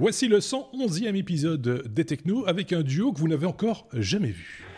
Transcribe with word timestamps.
Voici 0.00 0.28
le 0.28 0.38
111e 0.38 1.16
épisode 1.16 1.82
des 1.92 2.04
Techno 2.04 2.46
avec 2.46 2.72
un 2.72 2.82
duo 2.82 3.12
que 3.12 3.18
vous 3.18 3.26
n'avez 3.26 3.46
encore 3.46 3.88
jamais 3.92 4.30
vu. 4.30 4.68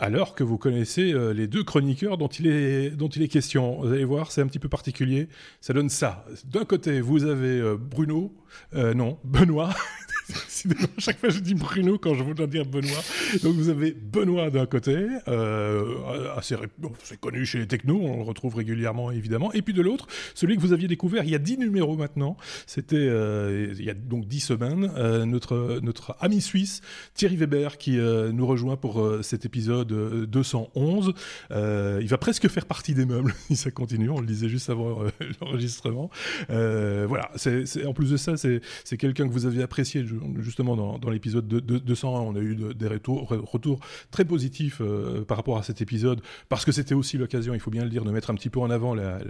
alors 0.00 0.34
que 0.34 0.42
vous 0.42 0.58
connaissez 0.58 1.12
euh, 1.12 1.32
les 1.32 1.46
deux 1.46 1.62
chroniqueurs 1.62 2.18
dont 2.18 2.26
il, 2.26 2.46
est, 2.48 3.28
question. 3.28 3.82
Vous 3.82 3.92
allez 3.92 4.04
voir, 4.04 4.32
c'est 4.32 4.40
un 4.40 4.46
petit 4.46 4.58
peu 4.58 4.68
particulier. 4.68 5.28
Ça 5.60 5.72
donne 5.72 5.90
ça. 5.90 6.24
D'un 6.46 6.64
côté, 6.64 7.00
vous 7.00 7.24
avez 7.24 7.60
euh, 7.60 7.76
Bruno, 7.76 8.34
euh, 8.74 8.94
non, 8.94 9.18
Benoît, 9.24 9.70
chaque 10.98 11.18
fois 11.18 11.30
je 11.30 11.40
dis 11.40 11.54
Bruno 11.54 11.98
quand 11.98 12.14
je 12.14 12.22
voudrais 12.22 12.46
dire 12.46 12.64
Benoît. 12.66 13.02
Donc 13.42 13.54
vous 13.54 13.68
avez 13.68 13.92
Benoît 13.92 14.50
d'un 14.50 14.66
côté, 14.66 14.96
euh, 15.28 15.94
assez 16.36 16.56
c'est 17.02 17.18
connu 17.20 17.44
chez 17.44 17.58
les 17.58 17.66
technos, 17.66 18.00
on 18.00 18.16
le 18.18 18.22
retrouve 18.22 18.54
régulièrement 18.54 19.10
évidemment. 19.10 19.52
Et 19.52 19.62
puis 19.62 19.74
de 19.74 19.82
l'autre, 19.82 20.06
celui 20.34 20.56
que 20.56 20.60
vous 20.60 20.72
aviez 20.72 20.88
découvert 20.88 21.24
il 21.24 21.30
y 21.30 21.34
a 21.34 21.38
10 21.38 21.58
numéros 21.58 21.96
maintenant, 21.96 22.36
c'était 22.66 22.96
euh, 22.96 23.74
il 23.78 23.84
y 23.84 23.90
a 23.90 23.94
donc 23.94 24.26
10 24.26 24.40
semaines, 24.40 24.90
euh, 24.96 25.24
notre, 25.24 25.80
notre 25.82 26.16
ami 26.20 26.40
suisse 26.40 26.80
Thierry 27.14 27.36
Weber 27.36 27.78
qui 27.78 27.98
nous 27.98 28.46
rejoint 28.46 28.76
pour 28.76 29.06
cet 29.22 29.44
épisode 29.44 30.26
211. 30.28 31.12
il 31.50 32.06
va 32.06 32.18
presque 32.18 32.48
faire 32.48 32.66
partie 32.66 32.94
des 32.94 33.06
meubles 33.06 33.34
si 33.46 33.56
ça 33.56 33.70
continue, 33.70 34.10
on 34.10 34.20
le 34.20 34.26
disait 34.26 34.48
juste 34.48 34.70
avant 34.70 35.02
l'enregistrement. 35.40 36.10
voilà, 36.48 37.30
en 37.86 37.92
plus 37.92 38.10
de 38.10 38.16
ça, 38.16 38.36
c'est 38.36 38.96
quelqu'un 38.96 39.26
que 39.26 39.32
vous 39.32 39.46
aviez 39.46 39.62
apprécié 39.62 40.04
justement 40.38 40.76
dans, 40.76 41.10
l'épisode 41.10 41.46
de, 41.48 41.60
de, 41.60 41.78
201, 41.78 42.20
on 42.20 42.36
a 42.36 42.40
eu 42.40 42.56
des 42.74 42.88
retours, 42.88 43.80
très 44.10 44.24
positifs 44.24 44.80
euh, 44.80 45.24
par 45.24 45.36
rapport 45.36 45.58
à 45.58 45.62
cet 45.62 45.80
épisode, 45.80 46.20
parce 46.48 46.64
que 46.64 46.72
c'était 46.72 46.94
aussi 46.94 47.18
l'occasion, 47.18 47.54
il 47.54 47.60
faut 47.60 47.70
bien 47.70 47.84
le 47.84 47.90
dire, 47.90 48.04
de 48.04 48.10
mettre 48.10 48.30
un 48.30 48.34
petit 48.34 48.50
peu 48.50 48.60
en 48.60 48.70
avant 48.70 48.94
la, 48.94 49.20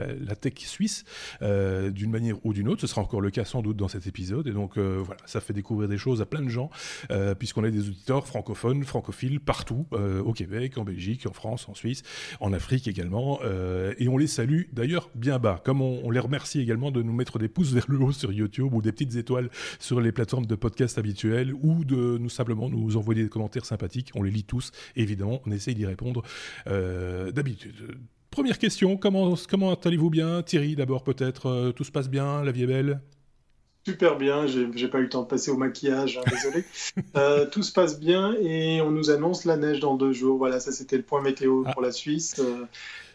tech 0.40 0.54
suisse 0.58 1.04
euh, 1.42 1.90
d'une 1.90 2.10
manière 2.10 2.36
ou 2.44 2.52
d'une 2.52 2.68
autre. 2.68 2.80
Ce 2.80 2.86
sera 2.86 3.02
encore 3.02 3.20
le 3.20 3.30
cas 3.30 3.44
sans 3.44 3.62
doute 3.62 3.76
dans 3.76 3.88
cet 3.88 4.06
épisode, 4.06 4.46
et 4.46 4.52
donc 4.52 4.78
euh, 4.78 5.00
voilà, 5.04 5.20
ça 5.26 5.40
fait 5.40 5.52
découvrir 5.52 5.88
des 5.88 5.98
choses 5.98 6.20
à 6.20 6.26
plein 6.26 6.42
de 6.42 6.48
gens, 6.48 6.70
puisqu'on 7.38 7.64
a 7.64 7.70
des 7.70 7.88
auditeurs 7.88 8.26
francophones, 8.26 8.84
francophiles 8.84 9.40
partout, 9.40 9.86
au 10.24 10.32
Québec, 10.32 10.78
en 10.78 10.84
Belgique, 10.84 11.26
en 11.26 11.32
France, 11.32 11.68
en 11.68 11.74
Suisse, 11.74 12.02
en 12.40 12.52
Afrique 12.52 12.88
également, 12.88 13.40
et 13.98 14.08
on 14.08 14.16
les 14.16 14.26
salue 14.26 14.62
d'ailleurs 14.72 15.10
bien 15.14 15.38
bas, 15.38 15.60
comme 15.64 15.80
on, 15.80 16.00
on 16.04 16.10
les 16.10 16.20
remercie 16.20 16.60
également 16.60 16.90
de 16.90 17.02
nous 17.02 17.12
mettre 17.12 17.38
des 17.38 17.48
pouces 17.48 17.72
vers 17.72 17.86
le 17.88 17.98
haut 17.98 18.12
sur 18.12 18.32
YouTube 18.32 18.72
ou 18.72 18.82
des 18.82 18.92
petites 18.92 19.16
étoiles 19.16 19.50
sur 19.78 20.00
les 20.00 20.12
plateformes 20.12 20.46
de 20.46 20.54
podcast 20.54 20.79
habituels 20.98 21.54
ou 21.54 21.84
de 21.84 22.18
nous 22.18 22.28
simplement 22.28 22.68
nous 22.68 22.96
envoyer 22.96 23.22
des 23.22 23.28
commentaires 23.28 23.66
sympathiques. 23.66 24.10
On 24.14 24.22
les 24.22 24.30
lit 24.30 24.44
tous, 24.44 24.72
évidemment, 24.96 25.40
on 25.46 25.50
essaye 25.50 25.74
d'y 25.74 25.86
répondre 25.86 26.22
euh, 26.66 27.30
d'habitude. 27.32 27.98
Première 28.30 28.58
question, 28.58 28.96
comment, 28.96 29.34
comment 29.48 29.74
allez-vous 29.74 30.10
bien? 30.10 30.42
Thierry, 30.42 30.76
d'abord 30.76 31.02
peut-être, 31.02 31.46
euh, 31.46 31.72
tout 31.72 31.84
se 31.84 31.90
passe 31.90 32.08
bien, 32.08 32.44
la 32.44 32.52
vie 32.52 32.62
est 32.62 32.66
belle? 32.66 33.00
Super 33.86 34.18
bien, 34.18 34.46
j'ai 34.46 34.88
pas 34.88 34.98
eu 34.98 35.04
le 35.04 35.08
temps 35.08 35.22
de 35.22 35.26
passer 35.26 35.50
au 35.50 35.56
maquillage, 35.56 36.18
hein, 36.18 36.30
désolé. 36.30 36.64
euh, 37.16 37.46
tout 37.46 37.62
se 37.62 37.72
passe 37.72 37.98
bien 37.98 38.34
et 38.34 38.82
on 38.82 38.90
nous 38.90 39.10
annonce 39.10 39.46
la 39.46 39.56
neige 39.56 39.80
dans 39.80 39.96
deux 39.96 40.12
jours. 40.12 40.36
Voilà, 40.36 40.60
ça 40.60 40.70
c'était 40.70 40.98
le 40.98 41.02
point 41.02 41.22
météo 41.22 41.62
ah. 41.64 41.72
pour 41.72 41.80
la 41.80 41.90
Suisse. 41.90 42.36
Euh, 42.40 42.66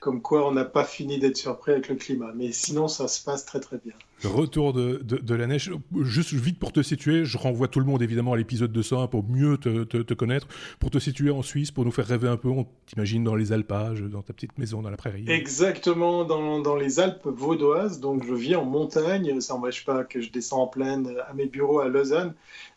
comme 0.06 0.22
quoi 0.22 0.48
on 0.48 0.52
n'a 0.52 0.66
pas 0.66 0.84
fini 0.84 1.18
d'être 1.18 1.36
surpris 1.36 1.72
avec 1.72 1.90
le 1.90 1.96
climat. 1.96 2.32
Mais 2.36 2.52
sinon, 2.52 2.88
ça 2.88 3.08
se 3.08 3.24
passe 3.24 3.44
très 3.44 3.60
très 3.60 3.80
bien. 3.84 3.96
Retour 4.24 4.72
de, 4.72 5.02
de, 5.04 5.18
de, 5.18 5.34
la 5.34 5.48
neige. 5.48 5.72
Juste 6.02 6.32
vite 6.32 6.60
pour 6.60 6.72
te 6.72 6.84
situer, 6.84 7.26
je 7.26 7.40
renvoie 7.40 7.68
tout 7.68 7.80
le 7.80 7.88
monde 7.88 8.04
évidemment 8.04 8.34
à 8.34 8.38
l'épisode 8.38 8.72
201 8.72 9.08
pour 9.08 9.24
mieux 9.28 9.58
te, 9.58 9.84
te, 9.84 9.98
te, 9.98 10.14
connaître, 10.14 10.48
pour 10.80 10.92
te 10.92 11.00
situer 11.00 11.32
en 11.32 11.42
Suisse, 11.42 11.72
pour 11.72 11.86
nous 11.86 11.92
faire 11.92 12.06
rêver 12.06 12.28
un 12.28 12.38
peu. 12.38 12.50
On 12.50 12.68
t'imagine 12.86 13.24
dans 13.24 13.34
les 13.34 13.52
alpages, 13.52 14.02
dans 14.02 14.22
ta 14.22 14.32
petite 14.32 14.56
maison 14.60 14.84
dans 14.84 14.92
la 14.92 14.98
prairie. 14.98 15.26
Exactement, 15.28 16.24
dans, 16.24 16.60
dans 16.60 16.76
les 16.76 17.00
Alpes 17.00 17.26
vaudoises. 17.26 18.00
Donc 18.00 18.24
je 18.28 18.34
vis 18.36 18.56
en 18.56 18.64
montagne. 18.64 19.42
Ça 19.42 19.56
n'empêche 19.56 19.86
pas 19.86 20.04
que 20.04 20.22
je 20.22 20.30
descends 20.30 20.62
en 20.62 20.68
plaine 20.68 21.16
à 21.28 21.34
mes 21.34 21.48
bureaux 21.48 21.80
à 21.80 21.88
Lausanne. 21.88 22.36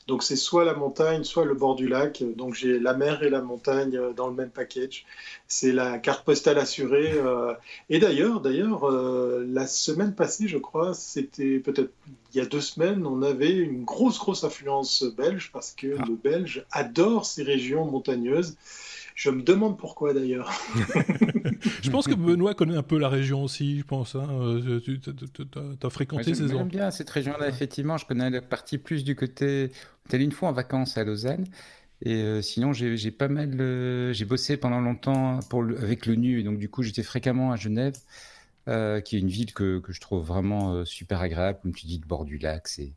Donc 0.08 0.22
c'est 0.22 0.36
soit 0.36 0.64
la 0.64 0.72
montagne, 0.72 1.22
soit 1.22 1.44
le 1.44 1.54
bord 1.54 1.76
du 1.76 1.86
lac. 1.86 2.24
Donc 2.34 2.54
j'ai 2.54 2.80
la 2.80 2.94
mer 2.94 3.22
et 3.22 3.28
la 3.28 3.42
montagne 3.42 4.00
dans 4.16 4.28
le 4.28 4.34
même 4.34 4.48
package. 4.48 5.04
C'est 5.48 5.70
la 5.70 5.98
carte 5.98 6.24
postale 6.24 6.58
assurée. 6.58 7.12
Euh, 7.12 7.52
et 7.90 7.98
d'ailleurs, 7.98 8.40
d'ailleurs, 8.40 8.84
euh, 8.84 9.44
la 9.46 9.66
semaine 9.66 10.14
passée, 10.14 10.48
je 10.48 10.56
crois, 10.56 10.94
c'était 10.94 11.58
peut-être 11.58 11.92
il 12.32 12.38
y 12.38 12.40
a 12.40 12.46
deux 12.46 12.60
semaines, 12.62 13.06
on 13.06 13.22
avait 13.22 13.52
une 13.52 13.84
grosse, 13.84 14.18
grosse 14.18 14.44
influence 14.44 15.02
belge 15.02 15.50
parce 15.52 15.72
que 15.72 15.96
ah. 15.98 16.04
le 16.08 16.14
Belge 16.14 16.64
adore 16.70 17.26
ces 17.26 17.42
régions 17.42 17.84
montagneuses. 17.84 18.56
Je 19.18 19.30
me 19.30 19.42
demande 19.42 19.76
pourquoi 19.76 20.14
d'ailleurs. 20.14 20.48
je 21.82 21.90
pense 21.90 22.06
que 22.06 22.14
Benoît 22.14 22.54
connaît 22.54 22.76
un 22.76 22.84
peu 22.84 23.00
la 23.00 23.08
région 23.08 23.42
aussi, 23.42 23.80
je 23.80 23.82
pense. 23.82 24.14
Hein. 24.14 24.28
Euh, 24.30 24.80
tu 24.80 25.00
as 25.82 25.90
fréquenté 25.90 26.30
ouais, 26.30 26.34
ces 26.36 26.46
zones. 26.46 26.68
bien 26.68 26.92
cette 26.92 27.10
région-là, 27.10 27.48
effectivement. 27.48 27.96
Je 27.96 28.06
connais 28.06 28.30
la 28.30 28.40
partie 28.40 28.78
plus 28.78 29.02
du 29.02 29.16
côté. 29.16 29.72
J'étais 30.04 30.22
une 30.22 30.30
fois 30.30 30.50
en 30.50 30.52
vacances 30.52 30.96
à 30.98 31.02
Lausanne. 31.02 31.46
Et 32.00 32.14
euh, 32.22 32.42
sinon, 32.42 32.72
j'ai 32.72 33.10
pas 33.10 33.26
mal. 33.26 33.60
Euh, 33.60 34.12
j'ai 34.12 34.24
bossé 34.24 34.56
pendant 34.56 34.80
longtemps 34.80 35.40
pour 35.50 35.64
le, 35.64 35.76
avec 35.82 36.06
l'ONU. 36.06 36.38
Et 36.38 36.44
donc, 36.44 36.60
du 36.60 36.68
coup, 36.68 36.84
j'étais 36.84 37.02
fréquemment 37.02 37.50
à 37.50 37.56
Genève. 37.56 37.94
Euh, 38.68 39.00
qui 39.00 39.16
est 39.16 39.20
une 39.20 39.30
ville 39.30 39.54
que, 39.54 39.78
que 39.78 39.94
je 39.94 40.00
trouve 40.00 40.22
vraiment 40.22 40.74
euh, 40.74 40.84
super 40.84 41.22
agréable, 41.22 41.58
comme 41.62 41.72
tu 41.72 41.86
dis, 41.86 41.98
de 41.98 42.04
bord 42.04 42.26
du 42.26 42.36
lac. 42.36 42.68
C'est 42.68 42.92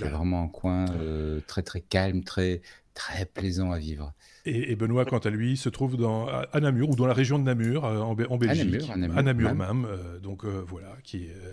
ouais. 0.00 0.08
vraiment 0.08 0.44
un 0.44 0.48
coin 0.48 0.84
euh, 0.92 1.40
très 1.48 1.64
très 1.64 1.80
calme, 1.80 2.22
très 2.22 2.62
très 2.94 3.26
plaisant 3.26 3.72
à 3.72 3.78
vivre. 3.78 4.12
Et, 4.48 4.72
et, 4.72 4.76
Benoît, 4.76 5.04
quant 5.04 5.18
à 5.18 5.30
lui, 5.30 5.56
se 5.56 5.68
trouve 5.68 5.96
dans, 5.96 6.26
à 6.26 6.60
Namur, 6.60 6.90
ou 6.90 6.96
dans 6.96 7.06
la 7.06 7.14
région 7.14 7.38
de 7.38 7.44
Namur, 7.44 7.84
euh, 7.84 7.98
en, 7.98 8.10
en, 8.10 8.36
Belgique. 8.38 8.62
À 8.62 8.64
Namur, 8.64 8.90
à 8.90 8.96
Namur, 8.96 9.18
à 9.18 9.22
Namur 9.22 9.54
même. 9.54 9.58
même 9.58 9.86
euh, 9.86 10.18
donc 10.18 10.44
euh, 10.44 10.62
voilà, 10.66 10.96
qui, 11.02 11.26
euh, 11.28 11.52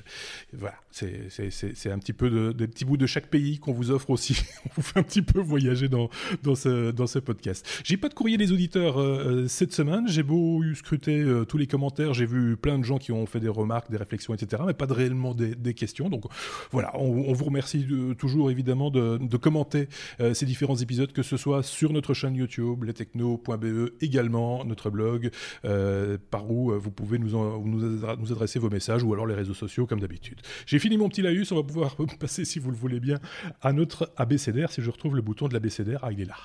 voilà 0.53 0.75
c'est 0.91 1.91
un 1.91 2.00
petit 2.00 2.13
peu 2.13 2.29
de, 2.29 2.51
des 2.51 2.67
petits 2.67 2.85
bouts 2.85 2.97
de 2.97 3.05
chaque 3.05 3.28
pays 3.28 3.59
qu'on 3.59 3.73
vous 3.73 3.91
offre 3.91 4.09
aussi. 4.09 4.41
On 4.66 4.69
vous 4.75 4.81
fait 4.81 5.00
un 5.00 5.03
petit 5.03 5.22
peu 5.22 5.39
voyager 5.39 5.89
dans, 5.89 6.09
dans, 6.44 6.55
ce, 6.55 6.91
dans 6.91 7.07
ce 7.07 7.19
podcast. 7.19 7.67
J'ai 7.84 7.97
pas 7.97 8.07
de 8.07 8.13
courrier 8.13 8.38
des 8.38 8.51
auditeurs 8.51 9.00
euh, 9.00 9.47
cette 9.47 9.73
semaine. 9.73 10.07
J'ai 10.07 10.23
beau 10.23 10.63
scruter 10.73 11.25
tous 11.47 11.57
les 11.57 11.67
commentaires, 11.67 12.13
j'ai 12.13 12.25
vu 12.25 12.55
plein 12.55 12.79
de 12.79 12.84
gens 12.84 12.97
qui 12.97 13.11
ont 13.11 13.25
fait 13.25 13.39
des 13.39 13.50
remarques, 13.50 13.91
des 13.91 13.97
réflexions, 13.97 14.34
etc., 14.34 14.63
mais 14.66 14.73
pas 14.73 14.88
de 14.88 14.94
réellement 14.94 15.34
des, 15.34 15.55
des 15.55 15.73
questions. 15.73 16.09
Donc 16.09 16.23
voilà, 16.72 16.91
on, 16.95 17.25
on 17.28 17.34
vous 17.34 17.45
remercie 17.45 17.84
de, 17.84 18.13
toujours 18.13 18.51
évidemment 18.51 18.89
de, 18.89 19.17
de 19.17 19.38
commenter 19.38 19.88
ces 20.34 20.45
différents 20.45 20.78
épisodes, 20.78 21.11
que 21.11 21.23
ce 21.23 21.38
soit 21.38 21.63
sur 21.63 21.91
notre 21.91 22.13
chaîne 22.13 22.35
YouTube, 22.35 22.84
lestechno.be 22.85 23.91
également, 24.01 24.63
notre 24.66 24.90
blog, 24.90 25.31
euh, 25.66 26.18
par 26.31 26.50
où 26.50 26.72
vous 26.78 26.91
pouvez 26.91 27.19
nous, 27.19 27.31
nous, 27.66 28.06
adresser 28.06 28.59
vos 28.59 28.69
messages 28.69 29.03
ou 29.03 29.13
alors 29.13 29.28
les 29.28 29.35
réseaux 29.35 29.53
sociaux 29.53 29.85
comme 29.85 30.00
d'habitude. 30.00 30.41
J'ai 30.66 30.79
fini 30.79 30.97
mon 30.97 31.09
petit 31.09 31.22
laïus, 31.22 31.51
on 31.51 31.56
va 31.56 31.63
pouvoir 31.63 31.96
passer, 32.19 32.46
si 32.46 32.59
vous 32.59 32.72
le 32.72 32.78
voulez 32.78 33.00
bien, 33.00 33.19
à 33.62 33.73
notre 33.73 34.12
abécédaire. 34.18 34.72
Si 34.72 34.81
je 34.81 34.90
retrouve 34.90 35.16
le 35.16 35.22
bouton 35.22 35.47
de 35.47 35.53
l'abécédaire, 35.53 36.00
ah, 36.03 36.12
il 36.12 36.22
est 36.22 36.25
là. 36.25 36.35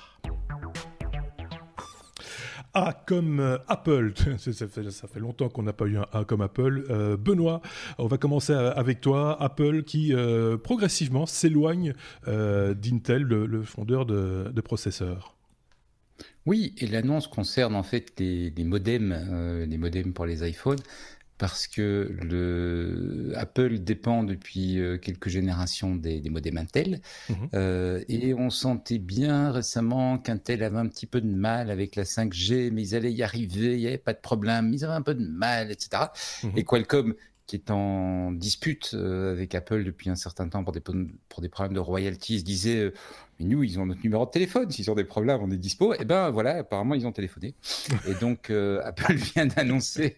A 2.73 2.93
comme 2.93 3.39
euh, 3.39 3.57
Apple. 3.67 4.13
Ça 4.37 4.67
fait, 4.67 5.19
longtemps 5.19 5.49
qu'on 5.49 5.63
n'a 5.63 5.73
pas 5.73 5.85
eu 5.85 5.97
un 5.97 6.05
A 6.13 6.23
comme 6.23 6.41
Apple. 6.41 6.85
Euh, 6.89 7.17
Benoît, 7.17 7.61
on 7.97 8.07
va 8.07 8.17
commencer 8.17 8.53
avec 8.53 9.01
toi. 9.01 9.41
Apple 9.41 9.83
qui 9.83 10.13
euh, 10.13 10.57
progressivement 10.57 11.25
s'éloigne 11.25 11.93
euh, 12.27 12.73
d'Intel, 12.73 13.23
le, 13.23 13.45
le, 13.45 13.61
fondeur 13.63 14.05
de, 14.05 14.51
de 14.53 14.61
processeurs. 14.61 15.35
Oui, 16.45 16.73
et 16.77 16.87
l'annonce 16.87 17.27
concerne 17.27 17.75
en 17.75 17.83
fait 17.83 18.19
les, 18.19 18.53
modems, 18.63 19.11
euh, 19.11 19.65
les 19.65 19.77
modems 19.77 20.13
pour 20.13 20.25
les 20.25 20.47
iPhones 20.47 20.79
parce 21.41 21.65
que 21.65 22.15
le 22.21 23.33
Apple 23.35 23.79
dépend 23.79 24.23
depuis 24.23 24.79
euh, 24.79 24.99
quelques 24.99 25.29
générations 25.29 25.95
des, 25.95 26.21
des 26.21 26.29
modems 26.29 26.59
Intel 26.59 27.01
mmh. 27.29 27.33
euh, 27.55 28.03
et 28.07 28.35
on 28.35 28.51
sentait 28.51 28.99
bien 28.99 29.51
récemment 29.51 30.19
qu'Intel 30.19 30.61
avait 30.61 30.77
un 30.77 30.87
petit 30.87 31.07
peu 31.07 31.19
de 31.19 31.33
mal 31.33 31.71
avec 31.71 31.95
la 31.95 32.03
5G, 32.03 32.69
mais 32.71 32.83
ils 32.83 32.95
allaient 32.95 33.11
y 33.11 33.23
arriver, 33.23 33.73
il 33.73 33.79
n'y 33.79 33.87
avait 33.87 33.97
pas 33.97 34.13
de 34.13 34.19
problème, 34.19 34.71
ils 34.71 34.85
avaient 34.85 34.93
un 34.93 35.01
peu 35.01 35.15
de 35.15 35.25
mal, 35.25 35.71
etc. 35.71 36.03
Mmh. 36.43 36.49
Et 36.57 36.63
Qualcomm 36.63 37.15
qui 37.51 37.57
est 37.57 37.69
en 37.69 38.31
dispute 38.31 38.91
euh, 38.93 39.33
avec 39.33 39.53
Apple 39.55 39.83
depuis 39.83 40.09
un 40.09 40.15
certain 40.15 40.47
temps 40.47 40.63
pour 40.63 40.71
des, 40.71 40.79
pour 40.79 41.41
des 41.41 41.49
problèmes 41.49 41.73
de 41.73 41.81
royalties, 41.81 42.43
disait 42.43 42.77
euh, 42.79 42.93
mais 43.41 43.45
nous, 43.45 43.61
ils 43.61 43.77
ont 43.77 43.85
notre 43.85 44.01
numéro 44.03 44.25
de 44.25 44.31
téléphone, 44.31 44.71
s'ils 44.71 44.89
ont 44.89 44.95
des 44.95 45.03
problèmes, 45.03 45.41
on 45.41 45.51
est 45.51 45.57
dispo. 45.57 45.93
Et 45.93 45.97
eh 45.99 46.05
ben 46.05 46.29
voilà, 46.29 46.59
apparemment, 46.59 46.95
ils 46.95 47.05
ont 47.05 47.11
téléphoné. 47.11 47.55
Et 48.07 48.13
donc, 48.13 48.49
euh, 48.49 48.79
Apple 48.85 49.15
vient 49.33 49.47
d'annoncer 49.47 50.15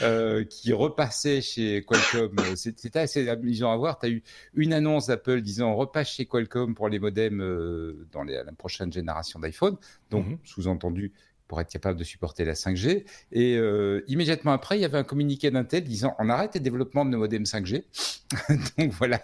euh, 0.00 0.44
qu'ils 0.44 0.72
repassaient 0.72 1.42
chez 1.42 1.84
Qualcomm. 1.84 2.36
C'était 2.56 2.98
assez 2.98 3.28
amusant 3.28 3.72
à 3.72 3.76
voir. 3.76 3.98
Tu 3.98 4.06
as 4.06 4.08
eu 4.08 4.22
une 4.54 4.72
annonce 4.72 5.08
d'Apple 5.08 5.42
disant 5.42 5.72
on 5.72 5.76
repasse 5.76 6.12
chez 6.12 6.24
Qualcomm 6.24 6.74
pour 6.74 6.88
les 6.88 6.98
modems 6.98 7.42
euh, 7.42 8.06
dans 8.12 8.22
les, 8.22 8.34
la 8.34 8.52
prochaine 8.52 8.90
génération 8.90 9.38
d'iPhone. 9.38 9.76
Donc, 10.10 10.26
mm 10.26 10.32
-hmm. 10.32 10.38
sous-entendu, 10.44 11.12
pour 11.50 11.60
être 11.60 11.68
capable 11.68 11.98
de 11.98 12.04
supporter 12.04 12.44
la 12.44 12.52
5G. 12.52 13.04
Et 13.32 13.56
euh, 13.56 14.04
immédiatement 14.06 14.52
après, 14.52 14.78
il 14.78 14.82
y 14.82 14.84
avait 14.84 14.98
un 14.98 15.02
communiqué 15.02 15.50
d'Intel 15.50 15.82
disant 15.82 16.14
on 16.20 16.30
arrête 16.30 16.54
le 16.54 16.60
développement 16.60 17.04
de 17.04 17.10
nos 17.10 17.18
modems 17.18 17.42
5G. 17.42 17.82
Donc 18.78 18.92
voilà. 18.92 19.20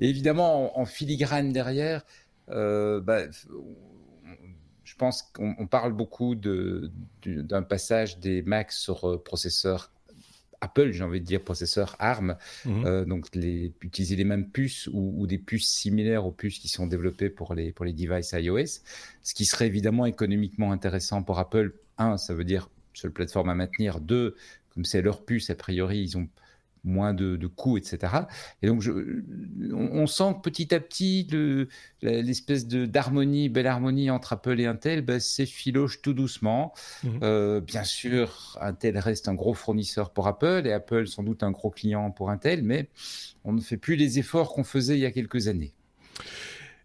Et 0.00 0.08
évidemment, 0.08 0.78
en, 0.80 0.86
filigrane 0.86 1.52
derrière, 1.52 2.06
euh, 2.48 3.02
bah, 3.02 3.24
je 4.82 4.94
pense 4.96 5.24
qu'on 5.34 5.66
parle 5.66 5.92
beaucoup 5.92 6.34
d'un 6.34 7.62
passage 7.62 8.18
des 8.18 8.40
Macs 8.40 8.72
sur 8.72 9.22
processeur 9.22 9.92
Apple, 10.62 10.92
j'ai 10.92 11.02
envie 11.02 11.20
de 11.20 11.26
dire 11.26 11.42
processeur 11.42 11.96
ARM, 11.98 12.36
mhm. 12.64 12.86
euh, 12.86 13.04
donc 13.04 13.26
les, 13.34 13.72
utiliser 13.82 14.16
les 14.16 14.24
mêmes 14.24 14.48
puces 14.48 14.88
ou, 14.92 15.26
des 15.26 15.38
puces 15.38 15.68
similaires 15.68 16.24
aux 16.24 16.30
puces 16.30 16.58
qui 16.58 16.68
sont 16.68 16.86
développées 16.86 17.30
pour 17.30 17.54
les, 17.54 17.72
pour 17.72 17.84
les 17.84 17.92
devices 17.92 18.32
iOS, 18.32 18.80
ce 19.22 19.34
qui 19.34 19.44
serait 19.44 19.66
évidemment 19.66 20.06
économiquement 20.06 20.72
intéressant 20.72 21.22
pour 21.22 21.38
Apple. 21.38 21.74
Un, 21.98 22.16
ça 22.16 22.32
veut 22.32 22.44
dire 22.44 22.70
seule 22.94 23.10
plateforme 23.10 23.48
à 23.48 23.54
maintenir. 23.54 24.00
Deux, 24.00 24.36
comme 24.72 24.84
c'est 24.84 25.02
leur 25.02 25.24
puce, 25.24 25.50
a 25.50 25.54
priori, 25.56 26.00
ils 26.00 26.16
ont 26.16 26.28
moins 26.84 27.14
de, 27.14 27.46
coûts, 27.46 27.76
etc. 27.76 28.12
Et 28.62 28.66
donc, 28.66 28.80
je, 28.80 28.90
on, 29.72 30.06
sent 30.06 30.34
que 30.36 30.40
petit 30.40 30.74
à 30.74 30.80
petit, 30.80 31.26
l'espèce 32.02 32.66
de 32.66 32.86
d'harmonie, 32.86 33.48
belle 33.48 33.66
harmonie 33.66 34.10
entre 34.10 34.32
Apple 34.32 34.60
et 34.60 34.66
Intel, 34.66 35.02
ben, 35.02 35.20
s'effiloche 35.20 36.02
tout 36.02 36.14
doucement. 36.14 36.72
Mhm. 37.04 37.20
Euh, 37.22 37.60
bien 37.60 37.84
sûr, 37.84 38.58
Intel 38.60 38.98
reste 38.98 39.28
un 39.28 39.34
gros 39.34 39.54
fournisseur 39.54 40.10
pour 40.10 40.26
Apple 40.26 40.62
et 40.64 40.72
Apple 40.72 41.06
sans 41.06 41.22
doute 41.22 41.42
un 41.42 41.50
gros 41.50 41.70
client 41.70 42.10
pour 42.10 42.30
Intel, 42.30 42.62
mais 42.62 42.88
on 43.44 43.52
ne 43.52 43.60
fait 43.60 43.76
plus 43.76 43.96
les 43.96 44.18
efforts 44.18 44.52
qu'on 44.52 44.64
faisait 44.64 44.96
il 44.96 45.00
y 45.00 45.06
a 45.06 45.12
quelques 45.12 45.48
années. 45.48 45.72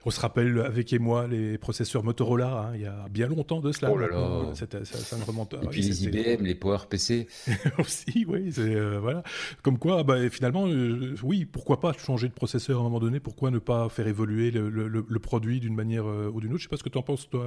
On 0.08 0.10
se 0.10 0.22
rappelle 0.22 0.62
avec 0.62 0.94
et 0.94 1.00
moi 1.00 1.28
les 1.28 1.58
processeurs 1.58 2.02
Motorola, 2.02 2.70
hein, 2.70 2.72
il 2.76 2.82
y 2.82 2.86
a 2.86 3.08
bien 3.12 3.28
longtemps 3.28 3.60
de 3.60 3.74
cela. 3.74 3.92
Oh 3.92 3.98
là 3.98 4.08
là. 4.08 4.54
Ça, 4.86 5.18
remonte. 5.28 5.54
Et 5.62 5.68
puis 5.68 5.82
les 5.82 6.06
IBM, 6.06 6.46
les 6.46 6.56
PowerPC. 6.56 7.28
aussi, 7.78 8.26
oui, 8.26 8.54
euh, 8.58 9.00
voilà. 9.02 9.22
Comme 9.64 9.78
quoi, 9.78 10.04
bah, 10.04 10.30
finalement, 10.30 10.66
euh, 10.66 11.14
oui, 11.24 11.44
pourquoi 11.44 11.82
pas 11.82 11.92
changer 11.92 12.30
de 12.30 12.34
processeur 12.34 12.78
à 12.78 12.80
un 12.80 12.84
moment 12.84 13.02
donné? 13.02 13.20
Pourquoi 13.20 13.52
ne 13.52 13.60
pas 13.60 13.90
faire 13.90 14.08
évoluer 14.08 14.50
le, 14.50 15.20
produit 15.20 15.60
d'une 15.60 15.76
manière 15.76 16.08
euh, 16.08 16.32
ou 16.34 16.40
d'une 16.40 16.52
autre? 16.52 16.60
Je 16.60 16.64
sais 16.64 16.70
pas 16.70 16.78
ce 16.78 16.84
que 16.84 16.90
tu 16.90 16.98
en 16.98 17.04
penses, 17.04 17.30
toi, 17.30 17.46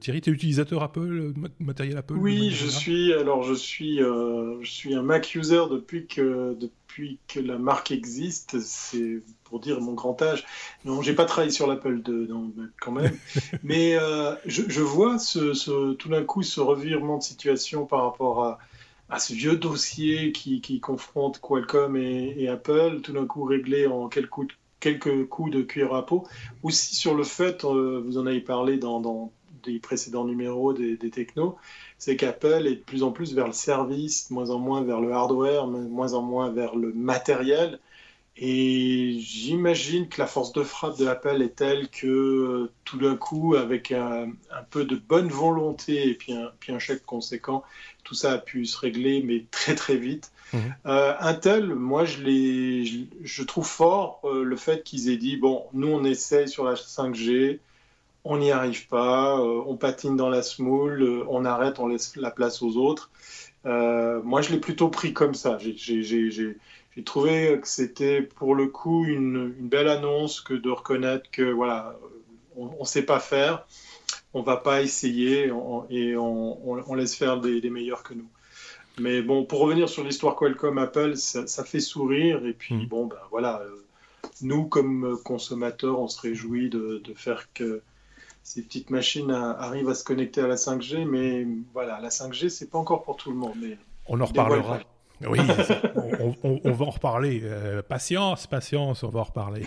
Thierry. 0.00 0.22
Tu 0.22 0.30
es 0.30 0.32
utilisateur 0.32 0.82
Apple, 0.82 1.34
matériel 1.58 1.98
Apple 1.98 2.14
Oui, 2.14 2.52
je 2.52 2.68
suis. 2.68 3.12
Alors, 3.12 3.42
je 3.42 3.52
suis, 3.52 3.98
je 3.98 4.70
suis 4.70 4.94
un 4.94 5.02
Mac 5.02 5.34
user 5.34 5.64
depuis 5.70 6.06
que 6.06 6.56
depuis 6.58 6.72
que 7.28 7.40
la 7.40 7.58
marque 7.58 7.90
existe. 7.90 8.60
C'est 8.60 9.22
pour 9.44 9.60
dire 9.60 9.80
mon 9.80 9.92
grand 9.92 10.20
âge. 10.22 10.44
Non, 10.84 11.02
j'ai 11.02 11.14
pas 11.14 11.24
travaillé 11.24 11.50
sur 11.50 11.66
l'Apple 11.66 12.00
2, 12.02 12.28
quand 12.80 12.92
même. 12.92 13.16
Mais 13.62 13.96
euh, 13.96 14.34
je, 14.46 14.80
vois 14.80 15.18
ce, 15.18 15.92
tout 15.94 16.08
d'un 16.08 16.24
coup 16.24 16.42
ce 16.42 16.60
revirement 16.60 17.18
de 17.18 17.22
situation 17.22 17.86
par 17.86 18.02
rapport 18.02 18.44
à, 18.44 18.58
à 19.08 19.18
ce 19.18 19.32
vieux 19.32 19.56
dossier 19.56 20.32
qui, 20.32 20.60
qui 20.60 20.80
confronte 20.80 21.40
Qualcomm 21.40 21.96
et, 21.96 22.48
Apple, 22.48 23.00
tout 23.02 23.12
d'un 23.12 23.26
coup 23.26 23.44
réglé 23.44 23.86
en 23.86 24.08
quelques 24.08 24.30
coups, 24.30 24.48
de, 24.48 24.54
quelques 24.80 25.28
coups 25.28 25.52
de 25.52 25.62
cuir 25.62 25.94
à 25.94 26.04
peau. 26.04 26.26
Aussi 26.62 26.96
sur 26.96 27.14
le 27.14 27.24
fait, 27.24 27.64
euh, 27.64 28.02
vous 28.04 28.18
en 28.18 28.26
avez 28.26 28.40
parlé 28.40 28.78
dans, 28.78 29.00
dans 29.00 29.32
des 29.64 29.78
précédents 29.78 30.24
numéros 30.24 30.72
des, 30.72 30.96
des 30.96 31.10
technos, 31.10 31.56
c'est 31.98 32.16
qu'Apple 32.16 32.66
est 32.66 32.76
de 32.76 32.82
plus 32.82 33.02
en 33.02 33.10
plus 33.10 33.34
vers 33.34 33.46
le 33.46 33.52
service, 33.52 34.28
de 34.28 34.34
moins 34.34 34.50
en 34.50 34.58
moins 34.58 34.82
vers 34.82 35.00
le 35.00 35.12
hardware, 35.12 35.66
de 35.66 35.88
moins 35.88 36.12
en 36.12 36.22
moins 36.22 36.50
vers 36.50 36.76
le 36.76 36.92
matériel. 36.92 37.78
Et 38.38 39.16
j'imagine 39.20 40.08
que 40.08 40.20
la 40.20 40.26
force 40.26 40.52
de 40.52 40.62
frappe 40.62 40.98
de 40.98 41.06
Apple 41.06 41.40
est 41.40 41.56
telle 41.56 41.88
que 41.88 42.06
euh, 42.06 42.70
tout 42.84 42.98
d'un 42.98 43.16
coup, 43.16 43.54
avec 43.54 43.92
un, 43.92 44.30
peu 44.68 44.84
de 44.84 44.96
bonne 44.96 45.28
volonté 45.28 46.10
et 46.10 46.14
puis 46.14 46.34
un, 46.34 46.50
puis 46.60 46.70
un, 46.70 46.78
chèque 46.78 47.06
conséquent, 47.06 47.62
tout 48.04 48.14
ça 48.14 48.32
a 48.32 48.38
pu 48.38 48.66
se 48.66 48.78
régler, 48.78 49.22
mais 49.22 49.46
très 49.50 49.74
très 49.74 49.96
vite. 49.96 50.32
Mhm. 50.52 50.74
Euh, 50.84 51.14
Intel, 51.18 51.74
moi 51.74 52.04
je, 52.04 52.18
je, 52.18 52.98
je 53.22 53.42
trouve 53.42 53.66
fort 53.66 54.20
euh, 54.24 54.44
le 54.44 54.56
fait 54.56 54.82
qu'ils 54.84 55.08
aient 55.08 55.16
dit, 55.16 55.38
bon, 55.38 55.64
nous 55.72 55.88
on 55.88 56.04
essaye 56.04 56.46
sur 56.46 56.64
la 56.64 56.74
5G, 56.74 57.58
on 58.28 58.38
n'y 58.38 58.50
arrive 58.50 58.88
pas, 58.88 59.40
on 59.40 59.76
patine 59.76 60.16
dans 60.16 60.28
la 60.28 60.42
smoule, 60.42 61.24
on 61.28 61.44
arrête, 61.44 61.78
on 61.78 61.86
laisse 61.86 62.16
la 62.16 62.30
place 62.30 62.62
aux 62.62 62.76
autres. 62.76 63.10
moi 63.64 64.42
je 64.42 64.50
l'ai 64.52 64.60
plutôt 64.60 64.88
pris 64.88 65.12
comme 65.12 65.34
ça. 65.34 65.58
J'ai 65.58 67.04
trouvé 67.04 67.58
que 67.60 67.68
c'était 67.68 68.22
pour 68.22 68.54
le 68.54 68.66
coup 68.66 69.04
une, 69.04 69.48
belle 69.48 69.88
annonce 69.88 70.40
que 70.40 70.54
de 70.54 70.70
reconnaître 70.70 71.30
que 71.30 71.42
voilà, 71.42 71.96
on 72.56 72.80
ne 72.80 72.84
sait 72.84 73.02
pas 73.02 73.20
faire, 73.20 73.66
on 74.34 74.42
va 74.42 74.56
pas 74.56 74.82
essayer 74.82 75.50
et 75.90 76.16
on, 76.16 76.94
laisse 76.94 77.14
faire 77.14 77.40
des, 77.40 77.70
meilleurs 77.70 78.02
que 78.02 78.14
nous. 78.14 78.28
Mais 78.98 79.20
bon, 79.20 79.44
pour 79.44 79.60
revenir 79.60 79.88
sur 79.88 80.04
l'histoire 80.04 80.36
Qualcomm 80.36 80.78
Apple, 80.78 81.16
ça, 81.16 81.64
fait 81.64 81.80
sourire 81.80 82.44
et 82.46 82.54
puis 82.54 82.74
mm. 82.74 82.86
bon 82.86 83.06
ben 83.06 83.18
voilà, 83.30 83.60
euh, 83.60 83.84
nous 84.42 84.64
comme 84.64 85.18
consommateurs, 85.22 86.00
on 86.00 86.08
se 86.08 86.20
réjouit 86.20 86.70
de, 86.70 87.02
faire 87.14 87.52
que 87.52 87.82
ces 88.46 88.62
petites 88.62 88.90
machines 88.90 89.32
arrivent 89.32 89.88
à 89.88 89.94
se 89.96 90.04
connecter 90.04 90.40
à 90.40 90.46
la 90.46 90.54
5G, 90.54 91.04
mais 91.04 91.44
voilà, 91.72 92.00
la 92.00 92.10
5G 92.10 92.48
c'est 92.48 92.70
pas 92.70 92.78
encore 92.78 93.02
pour 93.02 93.16
tout 93.16 93.30
le 93.30 93.36
monde. 93.36 93.56
Mais 93.60 93.76
on 94.06 94.20
en 94.20 94.24
reparlera. 94.24 94.78
Oui, 95.28 95.40
on, 96.44 96.72
va 96.72 96.84
en 96.84 96.90
reparler. 96.90 97.40
Euh, 97.42 97.82
patience, 97.82 98.46
patience, 98.46 99.02
on 99.02 99.08
va 99.08 99.20
en 99.20 99.24
reparler. 99.24 99.66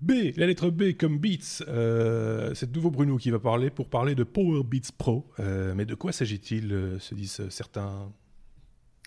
B, 0.00 0.12
la 0.36 0.46
lettre 0.46 0.70
B 0.70 0.96
comme 0.98 1.18
Beats. 1.18 1.62
Euh, 1.68 2.54
c'est 2.54 2.70
de 2.70 2.74
nouveau 2.74 2.90
Bruno 2.90 3.18
qui 3.18 3.30
va 3.30 3.38
parler 3.38 3.68
pour 3.68 3.90
parler 3.90 4.14
de 4.14 4.24
Power 4.24 4.62
Beats 4.64 4.92
Pro. 4.96 5.26
Euh, 5.38 5.74
mais 5.76 5.84
de 5.84 5.94
quoi 5.94 6.12
s'agit-il, 6.12 6.96
se 6.98 7.14
disent 7.14 7.46
certains 7.50 8.10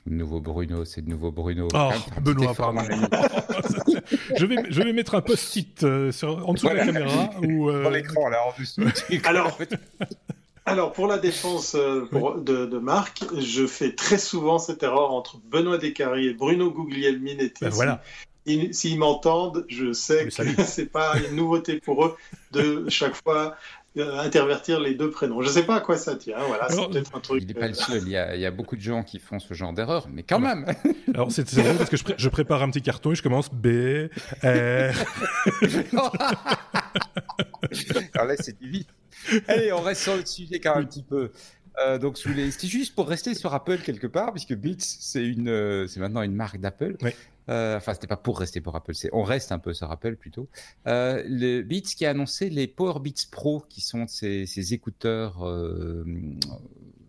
Nouveau 0.10 0.42
Bruno, 0.42 0.86
c'est 0.86 1.02
de 1.02 1.10
nouveau 1.10 1.32
Bruno. 1.32 1.68
Oh, 1.74 1.90
Benoît, 2.22 2.54
pardon. 2.54 2.82
je, 4.38 4.46
vais, 4.46 4.58
je 4.70 4.82
vais 4.82 4.94
mettre 4.94 5.16
un 5.16 5.22
post-it 5.22 5.84
en 5.84 6.54
dessous 6.54 6.70
de 6.70 6.74
la 6.74 6.86
caméra. 6.86 7.30
Ou, 7.42 7.72
Dans 7.72 7.90
l'écran, 7.90 8.28
là, 8.30 8.40
en 8.48 8.60
dessous. 8.60 8.82
Alors, 9.26 9.58
alors, 10.70 10.92
pour 10.92 11.08
la 11.08 11.18
défense 11.18 11.76
euh, 11.76 12.06
de, 12.42 12.78
Marc, 12.78 13.24
je 13.40 13.66
fais 13.66 13.96
très 13.96 14.20
souvent 14.20 14.60
cette 14.60 14.84
erreur 14.84 15.12
entre 15.14 15.40
Benoît 15.50 15.80
Descaries 15.80 16.28
et 16.28 16.34
Bruno 16.34 16.70
Guglielminetti. 16.70 17.64
Ben 17.64 17.70
voilà. 17.70 18.04
S'ils 18.72 18.98
m'entendent, 19.00 19.66
je 19.68 19.94
sais 19.94 20.26
que 20.26 20.32
ce 20.32 20.82
n'est 20.82 20.88
pas 20.92 21.16
une 21.18 21.36
nouveauté 21.36 21.80
pour 21.80 22.06
eux 22.06 22.18
de 22.52 22.86
chaque 22.88 23.16
fois 23.16 23.38
euh, 23.46 23.52
intervertir 24.02 24.80
les 24.80 24.96
deux 24.96 25.10
prénoms. 25.10 25.42
Je 25.42 25.48
ne 25.48 25.54
sais 25.54 25.64
pas 25.64 25.78
à 25.78 25.82
quoi 25.82 25.98
ça 25.98 26.16
tient. 26.16 26.38
Voilà, 26.48 26.70
c'est 26.70 26.90
peut-être 26.90 27.16
un 27.16 27.20
truc. 27.20 27.42
Il 27.42 27.48
n'est 27.48 27.54
pas 27.54 27.68
le 27.68 27.74
euh, 27.74 27.76
seul. 27.76 28.02
Il 28.04 28.10
y, 28.10 28.46
a, 28.46 28.52
beaucoup 28.52 28.76
de 28.76 28.82
gens 28.82 29.04
qui 29.04 29.20
font 29.20 29.40
ce 29.40 29.54
genre 29.54 29.74
d'erreur, 29.74 30.08
mais 30.12 30.24
quand 30.24 30.40
même. 30.40 30.66
Alors 31.14 31.32
c'est 31.32 31.50
vrai 31.54 31.76
parce 31.76 31.90
que 31.90 31.98
je, 32.18 32.30
prépare 32.30 32.64
un 32.64 32.70
petit 32.70 32.82
carton 32.82 33.12
et 33.12 33.16
je 33.16 33.24
commence 33.24 33.50
B 33.52 34.08
R. 34.44 34.46
Alors 38.14 38.26
là, 38.26 38.36
c'est 38.38 38.60
du 38.60 38.86
Allez, 39.48 39.72
on 39.74 39.82
reste 39.82 40.04
sur 40.04 40.16
le 40.16 40.26
sujet 40.26 40.60
quand 40.60 40.76
même 40.76 40.84
un 40.84 40.88
petit 40.88 41.04
peu. 41.04 41.32
Euh, 41.82 41.98
donc, 41.98 42.18
sous 42.18 42.30
les... 42.30 42.52
juste 42.52 42.96
pour 42.96 43.08
rester 43.08 43.34
sur 43.36 43.54
Apple 43.54 43.80
quelque 43.80 44.08
part, 44.08 44.32
puisque 44.32 44.56
Beats, 44.56 44.76
c'est 44.80 45.26
une, 45.26 45.48
euh, 45.48 45.88
c'est 45.88 46.00
maintenant 46.00 46.22
une 46.22 46.36
marque 46.36 46.60
d'Apple. 46.60 46.98
Oui. 47.02 47.12
Euh, 47.50 47.78
enfin, 47.78 47.94
c'était 47.94 48.08
pas 48.08 48.18
pour 48.18 48.40
rester 48.40 48.62
pour 48.62 48.76
Apple, 48.76 48.94
c'est 48.94 49.10
on 49.12 49.24
reste 49.24 49.52
un 49.52 49.58
peu 49.58 49.74
sur 49.74 49.92
Apple 49.92 50.16
plutôt. 50.18 50.48
Euh, 50.86 51.24
le 51.26 51.62
Beats 51.64 51.96
qui 51.96 52.06
a 52.06 52.12
annoncé 52.12 52.50
les 52.50 52.68
Power 52.68 53.00
Beats 53.00 53.26
Pro, 53.32 53.66
qui 53.70 53.82
sont 53.82 54.06
ces, 54.08 54.46
ces 54.46 54.74
écouteurs 54.74 55.44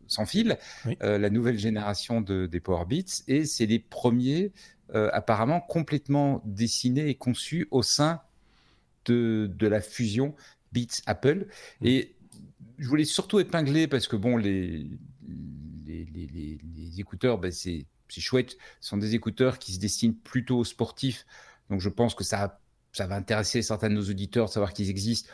sans 0.06 0.24
fil, 0.24 0.56
la 1.00 1.30
nouvelle 1.30 1.58
génération 1.58 2.22
de, 2.22 2.46
des 2.46 2.60
Power 2.60 2.86
Beats, 2.86 3.22
et 3.28 3.44
c'est 3.44 3.66
les 3.66 3.78
premiers 3.78 4.52
apparemment 4.94 5.60
complètement 5.60 6.42
dessinés 6.46 7.08
et 7.08 7.14
conçus 7.16 7.68
au 7.70 7.82
sein 7.82 8.22
de, 9.04 9.50
de 9.54 9.66
la 9.66 9.82
fusion 9.82 10.34
Beats 10.72 11.02
Apple. 11.04 11.48
Mm. 11.80 11.86
Et 11.86 12.14
je 12.80 12.88
voulais 12.88 13.04
surtout 13.04 13.38
épingler 13.38 13.86
parce 13.86 14.08
que 14.08 14.16
bon, 14.16 14.36
les, 14.36 14.88
les, 15.86 16.04
les, 16.12 16.58
les 16.76 17.00
écouteurs, 17.00 17.38
ben 17.38 17.52
c'est 17.52 17.86
chouette. 18.08 18.56
Ce 18.80 18.88
sont 18.88 18.96
des 18.96 19.14
écouteurs 19.14 19.58
qui 19.58 19.72
se 19.72 19.78
destinent 19.78 20.16
plutôt 20.24 20.58
aux 20.58 20.64
sportifs. 20.64 21.26
Donc 21.68 21.80
je 21.80 21.88
pense 21.88 22.14
que 22.14 22.24
ça, 22.24 22.60
ça 22.92 23.06
va 23.06 23.16
intéresser 23.16 23.62
certains 23.62 23.90
de 23.90 23.94
nos 23.94 24.08
auditeurs 24.08 24.46
de 24.46 24.50
savoir 24.50 24.72
qu'ils 24.72 24.90
existent. 24.90 25.30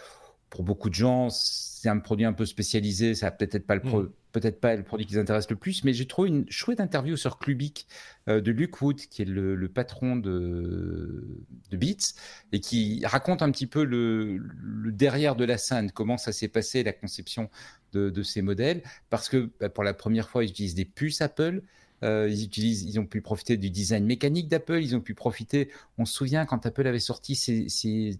Pour 0.50 0.64
beaucoup 0.64 0.90
de 0.90 0.94
gens, 0.94 1.30
c'est 1.30 1.88
un 1.88 1.98
produit 1.98 2.26
un 2.26 2.32
peu 2.32 2.46
spécialisé. 2.46 3.14
Ça 3.14 3.26
va 3.26 3.30
peut-être 3.32 3.66
pas 3.66 3.76
le 3.76 3.82
mm 3.82 4.10
peut-être 4.38 4.60
pas 4.60 4.76
le 4.76 4.82
produit 4.82 5.06
qui 5.06 5.14
les 5.14 5.20
intéresse 5.20 5.48
le 5.48 5.56
plus, 5.56 5.82
mais 5.82 5.94
j'ai 5.94 6.06
trouvé 6.06 6.28
une 6.28 6.44
chouette 6.50 6.80
interview 6.80 7.16
sur 7.16 7.38
Clubic 7.38 7.86
euh, 8.28 8.42
de 8.42 8.50
Luke 8.50 8.82
Wood, 8.82 8.96
qui 8.96 9.22
est 9.22 9.24
le, 9.24 9.66
patron 9.68 10.14
de, 10.14 11.26
Beats, 11.72 12.12
et 12.52 12.60
qui 12.60 13.00
raconte 13.06 13.40
un 13.40 13.50
petit 13.50 13.66
peu 13.66 13.82
le, 13.82 14.38
derrière 14.92 15.36
de 15.36 15.46
la 15.46 15.56
scène, 15.56 15.90
comment 15.90 16.18
ça 16.18 16.32
s'est 16.32 16.48
passé, 16.48 16.82
la 16.82 16.92
conception 16.92 17.48
de, 17.94 18.22
ces 18.22 18.42
modèles, 18.42 18.82
parce 19.08 19.30
que 19.30 19.48
bah, 19.58 19.70
pour 19.70 19.84
la 19.84 19.94
première 19.94 20.28
fois, 20.28 20.44
ils 20.44 20.50
utilisent 20.50 20.74
des 20.74 20.84
puces 20.84 21.22
Apple. 21.22 21.62
Euh, 22.02 22.28
ils 22.28 22.44
utilisent, 22.44 22.82
ils 22.82 23.00
ont 23.00 23.06
pu 23.06 23.22
profiter 23.22 23.56
du 23.56 23.70
design 23.70 24.04
mécanique 24.04 24.48
d'Apple. 24.48 24.82
Ils 24.82 24.94
ont 24.94 25.00
pu 25.00 25.14
profiter. 25.14 25.70
On 25.96 26.04
se 26.04 26.12
souvient 26.12 26.44
quand 26.44 26.66
Apple 26.66 26.86
avait 26.86 26.98
sorti 26.98 27.34
ses, 27.34 27.70
ses 27.70 28.18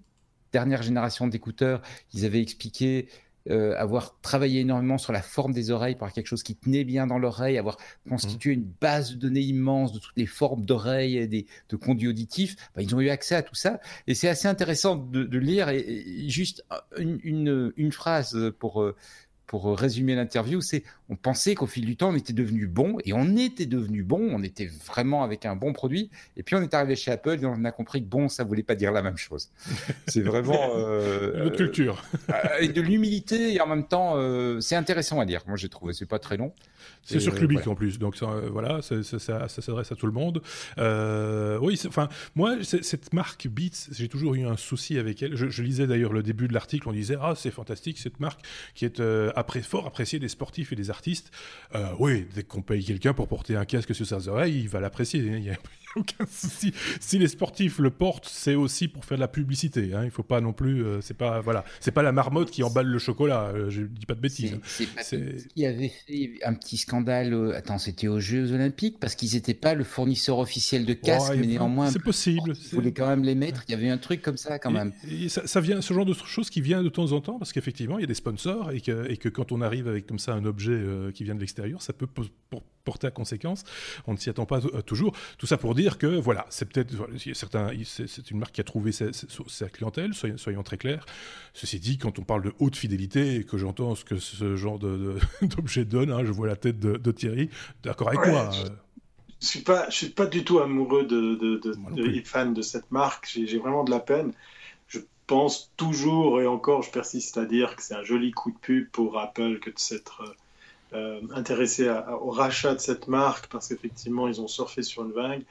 dernières 0.53 0.83
générations 0.83 1.27
d'écouteurs, 1.27 1.83
ils 2.15 2.25
avaient 2.25 2.41
expliqué 2.41 3.09
euh, 3.51 3.75
avoir 3.77 4.17
travaillé 4.23 4.61
énormément 4.61 4.99
sur 4.99 5.13
la 5.13 5.23
forme 5.23 5.53
des 5.53 5.71
oreilles 5.71 5.95
par 5.95 6.13
quelque 6.13 6.27
chose 6.27 6.43
qui 6.43 6.57
tenait 6.57 6.85
bien 6.85 7.07
dans 7.07 7.19
l'oreille, 7.19 7.59
avoir 7.59 7.77
constitué 8.09 8.53
une 8.53 8.69
base 8.81 9.13
de 9.13 9.17
données 9.17 9.41
immense 9.41 9.93
de 9.93 9.99
toutes 9.99 10.17
les 10.17 10.27
formes 10.27 10.65
d'oreilles 10.65 11.17
et 11.17 11.27
des, 11.27 11.47
de 11.69 11.77
conduits 11.77 12.09
auditifs. 12.09 12.57
Bah, 12.75 12.83
ils 12.83 12.95
ont 12.95 13.01
eu 13.01 13.09
accès 13.09 13.35
à 13.35 13.43
tout 13.43 13.55
ça. 13.55 13.81
Et 14.07 14.15
c'est 14.15 14.29
assez 14.29 14.49
intéressant 14.49 14.97
de, 14.97 15.25
de 15.25 15.39
lire. 15.39 15.69
Et, 15.69 16.29
juste 16.29 16.65
une, 16.99 17.21
une, 17.23 17.73
une, 17.77 17.93
phrase 17.93 18.53
pour, 18.59 18.83
euh, 18.83 18.97
pour 19.47 19.79
résumer 19.79 20.15
l'interview, 20.15 20.61
c'est 20.61 20.83
on 21.09 21.17
pensait 21.17 21.55
qu'au 21.55 21.67
fil 21.67 21.87
du 21.87 21.97
temps, 21.97 22.11
on 22.11 22.17
était 22.17 22.33
devenu 22.33 22.67
bon, 22.67 22.97
et 23.05 23.13
on 23.13 23.37
était 23.37 23.67
devenu 23.67 24.03
bon, 24.03 24.29
on 24.33 24.43
était 24.43 24.67
vraiment 24.67 25.23
avec 25.23 25.47
un 25.47 25.55
bon 25.55 25.73
produit, 25.73 26.11
et 26.37 26.43
puis 26.43 26.57
on 26.57 26.63
est 26.63 26.75
arrivé 26.75 26.97
chez 26.97 27.13
Apple 27.13 27.39
et 27.41 27.47
on 27.47 27.65
a 27.65 27.71
compris 27.71 28.03
que 28.03 28.09
bon, 28.09 28.29
ça 28.29 28.43
voulait 28.43 28.65
pas 28.65 28.75
dire 28.75 28.91
la 28.91 29.03
même 29.03 29.17
chose. 29.17 29.51
C'est 30.07 30.23
vraiment... 30.23 30.57
Euh, 30.77 31.45
Notre 31.45 31.57
culture. 31.57 32.05
Euh, 32.31 32.35
et 32.61 32.69
de 32.69 32.81
l'humilité, 32.81 33.55
et 33.55 33.61
en 33.61 33.67
même 33.67 33.87
temps, 33.87 34.15
euh, 34.17 34.61
c'est 34.61 34.75
intéressant 34.75 35.21
à 35.21 35.25
lire. 35.25 35.43
Moi, 35.47 35.57
j'ai 35.57 35.69
trouvé, 35.69 35.93
c'est 35.93 36.07
pas 36.07 36.19
très 36.19 36.37
long. 36.37 36.53
C'est 37.03 37.21
sur 37.21 37.35
Clubic 37.35 37.67
en 37.67 37.75
plus, 37.75 37.99
donc 37.99 38.17
ça, 38.17 38.27
voilà, 38.51 38.83
ça, 38.83 39.03
ça, 39.03 39.49
s'adresse 39.49 39.93
à 39.93 39.97
tout 39.97 40.07
le 40.07 40.13
monde. 40.13 40.43
oui, 41.63 41.81
enfin, 41.87 42.09
moi, 42.35 42.57
cette 42.63 43.13
marque 43.13 43.49
Beats, 43.49 43.91
j'ai 43.93 44.09
toujours 44.09 44.35
eu 44.35 44.45
un 44.45 44.57
souci 44.57 44.99
avec 44.99 45.23
elle. 45.23 45.37
Je, 45.37 45.63
lisais 45.63 45.87
d'ailleurs 45.87 46.13
le 46.13 46.23
début 46.23 46.49
de 46.49 46.53
l'article, 46.53 46.89
on 46.89 46.93
disait, 46.93 47.17
ah, 47.21 47.35
c'est 47.37 47.51
fantastique, 47.51 47.99
cette 47.99 48.21
marque 48.21 48.41
qui 48.75 48.85
est 48.85 49.01
après, 49.37 49.61
fort 49.61 49.87
appréciée 49.87 50.19
des 50.19 50.29
sportifs 50.29 50.73
et 50.73 50.77
des 50.77 50.91
artiste, 50.91 51.31
euh, 51.75 51.87
oui, 51.99 52.27
dès 52.35 52.43
qu'on 52.43 52.63
paye 52.63 52.85
quelqu'un 52.85 53.13
pour 53.13 53.29
porter 53.29 53.55
un 53.55 53.65
casque 53.65 53.95
sur 53.95 54.07
ses 54.07 54.29
oreilles, 54.29 54.61
il 54.61 54.69
va 54.69 54.81
l'apprécier. 54.81 55.21
Il 55.21 55.41
n'y 55.41 55.51
a, 55.51 55.57
aucun 55.97 56.27
souci. 56.27 56.73
Si 57.01 57.19
les 57.19 57.29
sportifs 57.29 57.79
le 57.79 57.91
portent, 57.91 58.29
c'est 58.29 58.55
aussi 58.55 58.89
pour 58.89 59.05
faire 59.05 59.17
de 59.17 59.21
la 59.21 59.29
publicité. 59.29 59.93
Hein. 59.95 60.05
Il 60.05 60.11
faut 60.11 60.23
pas 60.23 60.41
non 60.41 60.53
plus. 60.53 60.85
Euh, 60.85 61.01
c'est 61.01 61.17
pas 61.17 61.41
voilà, 61.41 61.65
c'est 61.81 61.91
pas 61.91 62.03
la 62.03 62.13
marmotte 62.13 62.51
qui 62.51 62.63
emballe 62.63 62.87
le 62.87 62.99
chocolat. 62.99 63.53
Euh, 63.55 63.71
je 63.71 63.83
dis 63.83 64.07
pas 64.07 64.15
de 64.15 64.21
bêtises. 64.21 64.59
C'est 64.67 65.17
hein. 65.17 65.33
qui 65.55 65.67
avait 65.67 65.93
fait 66.07 66.33
un 66.45 66.55
petit 66.55 66.77
scandale. 66.77 67.55
attends, 67.55 67.79
c'était 67.79 68.09
aux 68.09 68.21
Jeux 68.21 68.53
Olympiques 68.53 68.99
parce 69.01 69.15
qu'ils 69.15 69.35
n'étaient 69.35 69.55
pas 69.55 69.75
le 69.75 69.85
fournisseur 69.85 70.39
officiel 70.39 70.85
de 70.85 70.93
casques, 70.93 71.35
mais 71.37 71.47
néanmoins. 71.47 71.91
C'est 71.91 72.03
possible. 72.03 72.55
Ils 72.55 72.75
voulaient 72.75 72.93
quand 72.93 73.09
même 73.09 73.25
les 73.25 73.35
mettre. 73.35 73.65
Il 73.69 73.73
y 73.73 73.75
avait 73.75 73.91
un 73.91 73.99
truc 73.99 74.23
comme 74.23 74.37
ça 74.37 74.59
quand 74.59 74.71
même. 74.71 74.93
ça, 75.29 75.61
vient, 75.61 75.81
ce 75.81 75.95
genre 75.95 76.07
de 76.07 76.15
choses 76.15 76.51
qui 76.51 76.61
vient 76.61 76.83
de 76.83 76.89
temps 76.89 77.13
en 77.13 77.21
temps 77.21 77.39
parce 77.39 77.53
qu'effectivement, 77.53 77.99
il 77.99 78.03
y 78.03 78.05
a 78.05 78.09
des 78.09 78.15
sponsors 78.15 78.71
et 78.71 78.81
que, 78.81 79.11
et 79.11 79.17
que 79.17 79.26
quand 79.29 79.53
on 79.53 79.61
arrive 79.61 79.89
avec 79.89 80.07
comme 80.07 80.19
ça 80.19 80.35
un 80.35 80.45
objet 80.45 80.81
qui 81.15 81.25
vient 81.25 81.35
de 81.35 81.41
l'extérieur, 81.41 81.83
ça 81.83 81.93
peut 81.93 82.07
porter 82.87 83.09
à 83.09 83.11
conséquence. 83.11 83.65
On 84.07 84.15
ne 84.15 84.17
s'y 84.17 84.31
attend 84.31 84.47
pas 84.47 84.65
euh, 84.65 84.81
toujours. 84.81 85.15
Tout 85.37 85.47
ça 85.47 85.59
pour 85.59 85.75
dire 85.75 85.99
que 85.99 86.07
voilà, 86.07 86.47
c'est 86.49 86.67
peut-être 86.67 86.95
certains, 87.35 87.71
c'est 87.85 88.31
une 88.31 88.39
marque 88.39 88.55
qui 88.55 88.63
a 88.63 88.65
trouvé 88.65 88.93
sa, 88.93 89.69
clientèle. 89.69 90.13
Soyons, 90.15 90.63
très 90.63 90.79
clairs. 90.79 91.05
Ceci 91.53 91.79
dit, 91.79 91.99
quand 91.99 92.19
on 92.19 92.23
parle 92.23 92.43
de 92.43 92.53
haute 92.59 92.77
fidélité 92.77 93.37
et 93.37 93.45
que 93.45 93.59
j'entends 93.59 93.95
ce 93.95 94.05
que 94.05 94.17
ce 94.17 94.57
genre 94.57 94.79
d'objet 95.43 95.85
donne, 95.85 96.11
hein, 96.11 96.25
je 96.25 96.33
vois 96.33 96.47
la 96.47 96.57
tête 96.57 96.79
de, 96.79 97.13
Thierry. 97.13 97.51
D'accord 97.83 98.09
avec 98.09 98.27
moi. 98.27 98.51
Je... 98.53 98.63
Euh. 98.63 98.75
Je 99.39 99.49
suis 99.49 99.61
pas, 99.61 99.91
je 99.91 99.95
suis 99.95 100.09
pas 100.09 100.25
du 100.25 100.45
tout 100.45 100.61
amoureux 100.61 101.05
de, 101.05 101.35
de, 101.35 101.59
de, 101.59 102.21
fan 102.25 102.55
de 102.55 102.63
cette 102.63 102.91
marque. 102.91 103.29
J'ai 103.29 103.59
vraiment 103.59 103.85
de 103.85 103.91
la 103.91 104.01
peine. 104.01 104.33
Je 105.29 105.35
pense 105.35 105.73
toujours 105.77 106.41
et 106.41 106.47
encore, 106.47 106.83
je 106.83 106.91
persiste 106.93 107.37
à 107.37 107.47
dire 107.47 107.75
que 107.75 107.83
c'est 107.83 107.97
un 107.97 108.05
joli 108.05 108.31
coup 108.31 108.53
de 108.53 108.59
pub 108.59 108.89
pour 108.91 109.19
Apple 109.19 109.59
que 109.59 109.71
de 109.71 109.79
s'être 109.81 110.23
euh, 110.93 110.97
euh, 110.97 111.21
intéressé 111.35 111.91
au 112.21 112.31
rachat 112.31 112.75
de 112.75 112.79
cette 112.79 113.09
marque 113.09 113.49
parce 113.49 113.67
qu'effectivement, 113.67 114.29
ils 114.29 114.41
ont 114.41 114.47
surfé 114.47 114.83
sur 114.83 115.05
une 115.05 115.11
vague. 115.11 115.43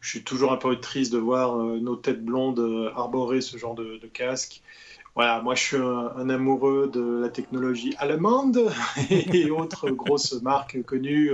Je 0.00 0.08
suis 0.08 0.22
toujours 0.22 0.52
un 0.52 0.56
peu 0.56 0.78
triste 0.78 1.12
de 1.12 1.18
voir 1.18 1.58
euh, 1.58 1.80
nos 1.80 1.96
têtes 1.96 2.24
blondes 2.24 2.92
arborer 2.94 3.40
ce 3.40 3.56
genre 3.56 3.74
de, 3.74 3.98
casque. 4.12 4.62
Voilà, 5.18 5.42
moi 5.42 5.56
je 5.56 5.64
suis 5.64 5.76
un, 5.76 6.30
amoureux 6.30 6.88
de 6.94 7.22
la 7.22 7.28
technologie 7.28 7.92
allemande 7.98 8.70
et, 9.10 9.50
autres 9.50 9.90
grosses 9.90 10.40
marques 10.42 10.80
connues 10.84 11.32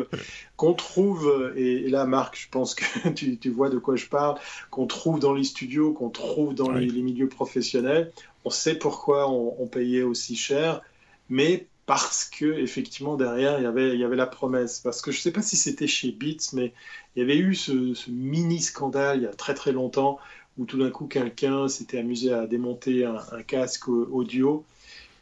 qu'on 0.56 0.72
trouve, 0.72 1.52
et, 1.54 1.90
là 1.90 2.06
Marc, 2.06 2.34
je 2.34 2.48
pense 2.48 2.74
que 2.74 3.08
tu, 3.10 3.50
vois 3.50 3.68
de 3.68 3.76
quoi 3.76 3.96
je 3.96 4.06
parle, 4.06 4.38
qu'on 4.70 4.86
trouve 4.86 5.20
dans 5.20 5.34
les 5.34 5.44
studios, 5.44 5.92
qu'on 5.92 6.08
trouve 6.08 6.54
dans 6.54 6.72
les, 6.72 6.86
milieux 7.02 7.28
professionnels. 7.28 8.10
On 8.46 8.50
sait 8.50 8.78
pourquoi 8.78 9.28
on, 9.30 9.54
on 9.58 9.66
payait 9.66 10.02
aussi 10.02 10.34
cher, 10.34 10.80
mais 11.28 11.66
parce 11.84 12.24
que 12.24 12.46
effectivement 12.46 13.16
derrière 13.16 13.58
il 13.58 13.64
y 13.64 13.66
avait, 13.66 13.92
il 13.92 14.00
y 14.00 14.04
avait 14.04 14.16
la 14.16 14.26
promesse. 14.26 14.80
Parce 14.80 15.02
que 15.02 15.10
je 15.10 15.18
ne 15.18 15.22
sais 15.22 15.32
pas 15.32 15.42
si 15.42 15.56
c'était 15.56 15.86
chez 15.86 16.10
Beats, 16.10 16.54
mais 16.54 16.72
il 17.14 17.20
y 17.20 17.22
avait 17.22 17.36
eu 17.36 17.54
ce, 17.54 17.92
ce, 17.92 18.10
mini 18.10 18.60
scandale 18.60 19.18
il 19.18 19.22
y 19.24 19.26
a 19.26 19.34
très 19.34 19.52
très 19.52 19.72
longtemps 19.72 20.18
où 20.58 20.64
tout 20.64 20.78
d'un 20.78 20.90
coup 20.90 21.06
quelqu'un 21.06 21.68
s'était 21.68 21.98
amusé 21.98 22.32
à 22.32 22.46
démonter 22.46 23.04
un, 23.04 23.18
un 23.32 23.42
casque 23.42 23.88
audio 23.88 24.64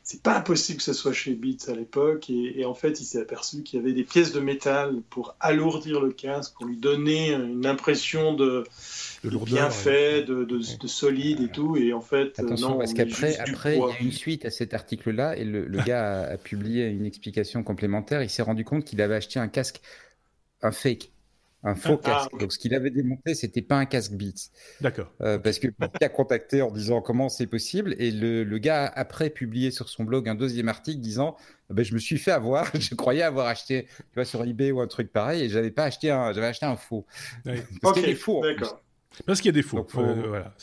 c'est 0.05 0.23
pas 0.23 0.37
impossible 0.37 0.79
que 0.79 0.85
ce 0.85 0.93
soit 0.93 1.13
chez 1.13 1.35
Beats 1.35 1.71
à 1.71 1.75
l'époque. 1.75 2.29
Et, 2.29 2.65
en 2.65 2.75
fait, 2.75 3.01
il 3.01 3.05
s'est 3.05 3.21
aperçu 3.21 3.63
qu'il 3.63 3.79
y 3.79 3.83
avait 3.83 3.93
des 3.93 4.03
pièces 4.03 4.33
de 4.33 4.41
métal 4.41 5.01
pour 5.11 5.37
alourdir 5.39 6.01
le 6.01 6.11
casque, 6.11 6.55
pour 6.55 6.67
lui 6.67 6.77
donner 6.77 7.33
une 7.33 7.67
impression 7.67 8.35
de, 8.35 8.65
bien 9.23 9.71
fait, 9.71 10.25
de, 10.25 10.45
de, 10.45 10.87
solide 10.87 11.41
et 11.41 11.49
tout. 11.49 11.77
Et 11.77 11.93
en 11.93 12.01
fait, 12.01 12.39
attention, 12.41 12.79
parce 12.79 12.95
qu'après, 12.95 13.39
après, 13.39 13.77
il 13.77 13.81
y 13.81 13.83
a 13.83 14.01
une 14.01 14.13
suite 14.13 14.45
à 14.45 14.51
cet 14.51 14.75
article-là, 14.75 15.37
et 15.37 15.45
le, 15.45 15.67
gars 15.85 16.23
a, 16.23 16.33
a, 16.33 16.37
publié 16.37 16.89
une 16.89 17.07
explication 17.07 17.63
complémentaire. 17.63 18.23
Il 18.23 18.31
s'est 18.31 18.43
rendu 18.43 18.65
compte 18.65 18.85
qu'il 18.85 19.01
avait 19.01 19.17
acheté 19.17 19.39
un 19.39 19.49
casque, 19.49 19.81
un 20.63 20.73
fake 20.73 21.12
un 21.65 21.75
faux 21.75 22.01
ah, 22.05 22.07
casque. 22.07 22.39
Donc, 22.39 22.53
ce 22.53 22.59
qu'il 22.59 22.75
avait 22.75 22.91
démonté, 22.91 23.35
c'était 23.35 23.63
pas 23.63 23.77
un 23.77 23.85
casque 23.85 24.13
Beats. 24.13 24.51
D'accord. 24.81 25.13
Euh, 25.21 25.39
parce 25.39 25.59
que 25.59 25.69
il 25.69 26.05
a 26.05 26.09
contacté 26.09 26.63
en 26.63 26.71
disant 26.71 27.01
comment 27.01 27.29
c'est 27.29 27.47
possible, 27.47 27.95
et 27.99 28.11
le, 28.11 28.45
le, 28.45 28.59
gars 28.59 28.87
a 28.87 28.99
après 28.99 29.31
publié 29.31 29.71
sur 29.71 29.89
son 29.89 30.05
blog 30.05 30.29
un 30.29 30.35
deuxième 30.35 30.69
article 30.69 31.01
disant 31.01 31.37
ah 31.71 31.75
ben, 31.75 31.85
je 31.85 31.95
me 31.95 31.99
suis 31.99 32.19
fait 32.19 32.33
avoir, 32.33 32.71
je 32.79 32.95
croyais 32.95 33.23
avoir 33.23 33.47
acheté, 33.47 33.87
tu 33.87 34.15
vois, 34.15 34.25
sur 34.25 34.43
eBay 34.45 34.73
ou 34.73 34.81
un 34.81 34.87
truc 34.87 35.13
pareil, 35.13 35.43
et 35.45 35.49
j'avais 35.49 35.71
pas 35.71 35.85
acheté 35.85 36.11
un, 36.11 36.33
j'avais 36.33 36.49
acheté 36.49 36.67
un 36.67 36.77
faux. 36.77 37.07
Parce 37.83 37.95
qu'il 37.95 38.03
y 38.03 38.07
a 38.07 38.09
des 38.09 38.15
faux. 38.15 38.43
D'accord. 38.43 38.83
Parce 39.27 39.41
qu'il 39.41 39.49
y 39.49 39.51
a 39.51 39.53
des 39.53 39.63
faux. 39.63 39.87
Euh, 39.97 40.25
voilà. 40.27 40.55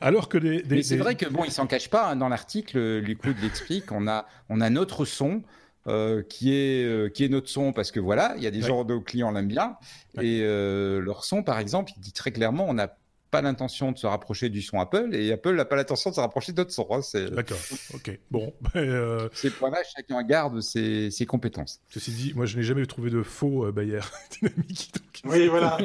Alors 0.00 0.28
que 0.28 0.38
des, 0.38 0.62
Mais 0.68 0.82
c'est 0.82 0.96
vrai 0.96 1.16
que 1.16 1.26
bon, 1.26 1.44
il 1.44 1.50
s'en 1.50 1.66
cache 1.66 1.90
pas. 1.90 2.10
Hein, 2.10 2.16
dans 2.16 2.28
l'article, 2.28 2.78
Lucud 2.98 3.36
l'explique. 3.42 3.90
On 3.90 4.06
a, 4.06 4.26
on 4.48 4.60
a 4.60 4.70
notre 4.70 5.04
son. 5.04 5.42
Euh, 5.88 6.22
qui 6.22 6.52
est 6.52 6.84
euh, 6.84 7.08
qui 7.08 7.24
est 7.24 7.28
notre 7.28 7.48
son 7.48 7.72
parce 7.72 7.90
que 7.90 8.00
voilà, 8.00 8.34
il 8.36 8.42
y 8.42 8.46
a 8.46 8.50
des 8.50 8.60
gens 8.60 8.84
de 8.84 8.98
clients 8.98 9.30
l'aiment 9.30 9.48
bien. 9.48 9.76
Et 10.20 10.40
euh, 10.42 11.00
leur 11.00 11.24
son 11.24 11.42
par 11.42 11.58
exemple, 11.58 11.92
il 11.96 12.00
dit 12.00 12.12
très 12.12 12.30
clairement 12.30 12.66
on 12.68 12.78
a 12.78 12.88
pas 13.30 13.42
l'intention 13.42 13.92
de 13.92 13.98
se 13.98 14.06
rapprocher 14.06 14.48
du 14.48 14.62
son 14.62 14.80
Apple 14.80 15.10
et 15.12 15.32
Apple 15.32 15.54
n'a 15.54 15.64
pas 15.64 15.76
l'intention 15.76 16.10
de 16.10 16.14
se 16.14 16.20
rapprocher 16.20 16.52
d'autres 16.52 16.72
sons. 16.72 16.88
Hein, 16.90 17.00
D'accord, 17.32 17.58
ok. 17.94 18.18
Bon. 18.30 18.54
Euh... 18.76 19.28
Ces 19.32 19.50
points-là, 19.50 19.78
chacun 19.96 20.22
garde 20.22 20.60
ses, 20.60 21.10
ses, 21.10 21.26
compétences. 21.26 21.80
Ceci 21.88 22.12
dit, 22.12 22.32
moi 22.34 22.46
je 22.46 22.56
n'ai 22.56 22.62
jamais 22.62 22.86
trouvé 22.86 23.10
de 23.10 23.22
faux 23.22 23.66
euh, 23.66 23.72
Bayer 23.72 24.00
dynamique. 24.40 24.92
Oui, 25.24 25.48
voilà. 25.48 25.78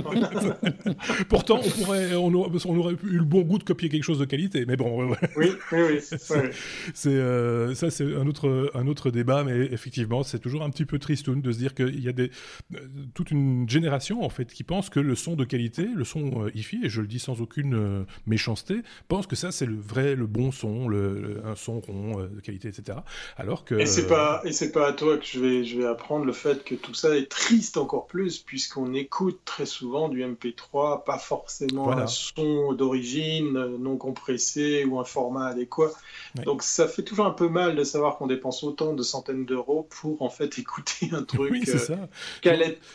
Pourtant, 1.29 1.59
on, 1.63 1.69
pourrait, 1.69 2.13
on, 2.15 2.33
aurait, 2.33 2.93
eu 3.03 3.17
le 3.17 3.23
bon 3.23 3.41
goût 3.41 3.57
de 3.57 3.63
copier 3.63 3.89
quelque 3.89 4.03
chose 4.03 4.19
de 4.19 4.25
qualité, 4.25 4.65
mais 4.65 4.75
bon. 4.75 5.09
oui, 5.35 5.47
oui, 5.71 5.79
oui. 5.89 6.00
C'est, 6.93 7.09
euh, 7.09 7.73
ça, 7.73 7.89
c'est 7.89 8.03
un 8.03 8.27
autre, 8.27 8.71
un 8.75 8.88
autre 8.88 9.09
débat, 9.09 9.43
mais 9.43 9.57
effectivement, 9.71 10.23
c'est 10.23 10.39
toujours 10.39 10.63
un 10.63 10.69
petit 10.69 10.85
peu 10.85 11.00
tristoun 11.00 11.41
de 11.41 11.51
se 11.51 11.57
dire 11.57 11.73
qu'il 11.73 12.00
y 12.00 12.09
a 12.09 12.12
des, 12.12 12.29
euh, 12.75 12.79
toute 13.13 13.31
une 13.31 13.67
génération 13.67 14.23
en 14.23 14.29
fait 14.29 14.53
qui 14.53 14.63
pense 14.63 14.89
que 14.89 15.00
le 15.00 15.15
son 15.15 15.35
de 15.35 15.45
qualité, 15.45 15.88
le 15.95 16.03
son 16.03 16.47
hi-fi, 16.53 16.81
et 16.83 16.89
je 16.89 17.01
le 17.01 17.07
dis 17.07 17.19
sans 17.19 17.33
aucune 17.42 17.75
euh, 17.75 18.06
méchanceté, 18.25 18.82
pense 19.08 19.28
que 19.28 19.36
ça 19.36 19.52
c'est 19.52 19.66
le 19.66 19.78
vrai, 19.78 20.16
le 20.16 20.28
bon 20.28 20.52
son, 20.52 20.88
le, 20.88 21.42
un 21.46 21.56
son 21.56 21.80
rond 21.80 22.20
euh, 22.20 22.28
de 22.28 22.40
qualité, 22.40 22.68
etc. 22.68 23.00
Alors 23.38 23.66
que 23.66 23.75
et 23.75 23.86
c'est 23.86 24.08
pas 24.08 24.42
et 24.46 24.52
c'est 24.52 24.72
pas 24.72 24.88
à 24.88 24.94
toi 24.94 25.18
que 25.18 25.25
je 25.25 25.40
vais 25.40 25.63
je 25.63 25.78
vais 25.78 25.86
apprendre 25.86 26.25
le 26.25 26.34
fait 26.34 26.63
que 26.63 26.75
tout 26.75 26.94
ça 26.94 27.18
est 27.18 27.30
triste 27.30 27.78
encore 27.78 28.08
plus 28.08 28.40
puisqu'on 28.40 28.94
écoute 28.94 29.40
très 29.46 29.66
souvent 29.66 30.10
du 30.10 30.24
MP3, 30.24 31.04
pas 31.04 31.18
forcément 31.18 31.92
un 31.92 32.08
son 32.08 32.74
d'origine 32.74 33.58
euh, 33.58 33.78
non 33.78 33.98
compressé 33.98 34.86
ou 34.86 35.00
un 35.00 35.04
format 35.04 35.48
adéquat. 35.48 35.92
Donc 36.46 36.63
ça 36.63 36.88
fait 36.88 37.04
toujours 37.04 37.25
un 37.25 37.32
peu 37.32 37.50
mal 37.50 37.75
de 37.75 37.84
savoir 37.84 38.18
qu'on 38.18 38.28
dépense 38.28 38.63
autant 38.63 38.94
de 38.94 39.04
centaines 39.04 39.46
d'euros 39.46 39.88
pour 39.90 40.22
en 40.22 40.30
fait 40.30 40.58
écouter 40.60 41.10
un 41.12 41.24
truc 41.24 41.54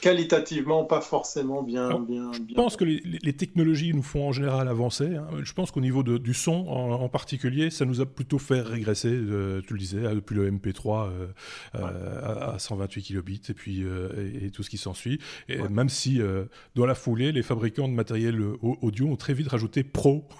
qualitativement 0.00 0.84
pas 0.84 1.00
forcément 1.00 1.62
bien, 1.62 1.98
bien, 2.00 2.30
Je 2.48 2.54
pense 2.54 2.76
que 2.76 2.84
les, 2.84 3.00
les 3.00 3.32
technologies 3.32 3.92
nous 3.94 4.02
font 4.02 4.27
en 4.28 4.32
général 4.32 4.68
avancé. 4.68 5.16
Hein. 5.16 5.26
Je 5.42 5.52
pense 5.52 5.70
qu'au 5.70 5.80
niveau 5.80 6.02
de, 6.02 6.18
du 6.18 6.34
son 6.34 6.68
en, 6.68 7.08
particulier, 7.08 7.70
ça 7.70 7.84
nous 7.84 8.00
a 8.00 8.06
plutôt 8.06 8.38
fait 8.38 8.60
régresser, 8.60 9.10
euh, 9.10 9.62
tu 9.66 9.72
le 9.72 9.78
disais, 9.78 10.00
depuis 10.14 10.34
le 10.34 10.50
MP3 10.50 11.08
euh, 11.08 11.26
euh, 11.76 12.54
à, 12.54 12.58
128 12.58 13.02
kilobits 13.02 13.42
et 13.48 13.54
puis 13.54 13.84
et, 14.42 14.50
tout 14.50 14.62
ce 14.62 14.70
qui 14.70 14.78
s'ensuit. 14.78 15.18
Et 15.48 15.58
même 15.68 15.88
si 15.88 16.20
dans 16.74 16.86
la 16.86 16.94
foulée, 16.94 17.32
les 17.32 17.42
fabricants 17.42 17.88
de 17.88 17.94
matériel 17.94 18.40
audio 18.62 19.08
ont 19.08 19.16
très 19.16 19.34
vite 19.34 19.48
rajouté 19.48 19.82
Pro. 19.82 20.28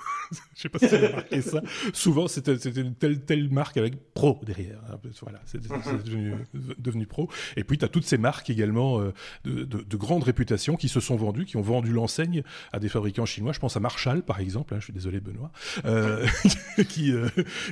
Je 0.54 0.62
sais 0.62 0.68
pas 0.68 0.78
si 0.78 0.88
tu 0.88 0.94
as 0.94 1.08
remarqué 1.08 1.40
ça. 1.40 1.62
Souvent, 1.94 2.28
c'était 2.28 2.54
une 2.54 2.94
telle, 2.94 3.24
telle 3.24 3.48
marque 3.50 3.78
avec 3.78 4.12
Pro 4.12 4.38
derrière. 4.44 4.78
Hein. 4.90 4.98
Voilà, 5.22 5.40
c'est 5.46 5.62
devenu, 5.62 6.34
devenu, 6.78 7.06
Pro. 7.06 7.30
Et 7.56 7.64
puis, 7.64 7.78
tu 7.78 7.84
as 7.86 7.88
toutes 7.88 8.04
ces 8.04 8.18
marques 8.18 8.50
également 8.50 9.00
de, 9.00 9.12
de, 9.44 9.64
de, 9.64 9.96
grande 9.96 10.24
réputation 10.24 10.76
qui 10.76 10.90
se 10.90 11.00
sont 11.00 11.16
vendues, 11.16 11.46
qui 11.46 11.56
ont 11.56 11.62
vendu 11.62 11.92
l'enseigne 11.92 12.42
à 12.72 12.78
des 12.78 12.90
fabricants 12.90 13.24
chinois. 13.24 13.52
Je 13.52 13.60
pense 13.60 13.76
à 13.76 13.77
Marshall, 13.80 14.22
par 14.22 14.40
exemple, 14.40 14.74
hein, 14.74 14.78
je 14.80 14.84
suis 14.84 14.92
désolé 14.92 15.20
Benoît, 15.20 15.50
qui, 16.88 17.12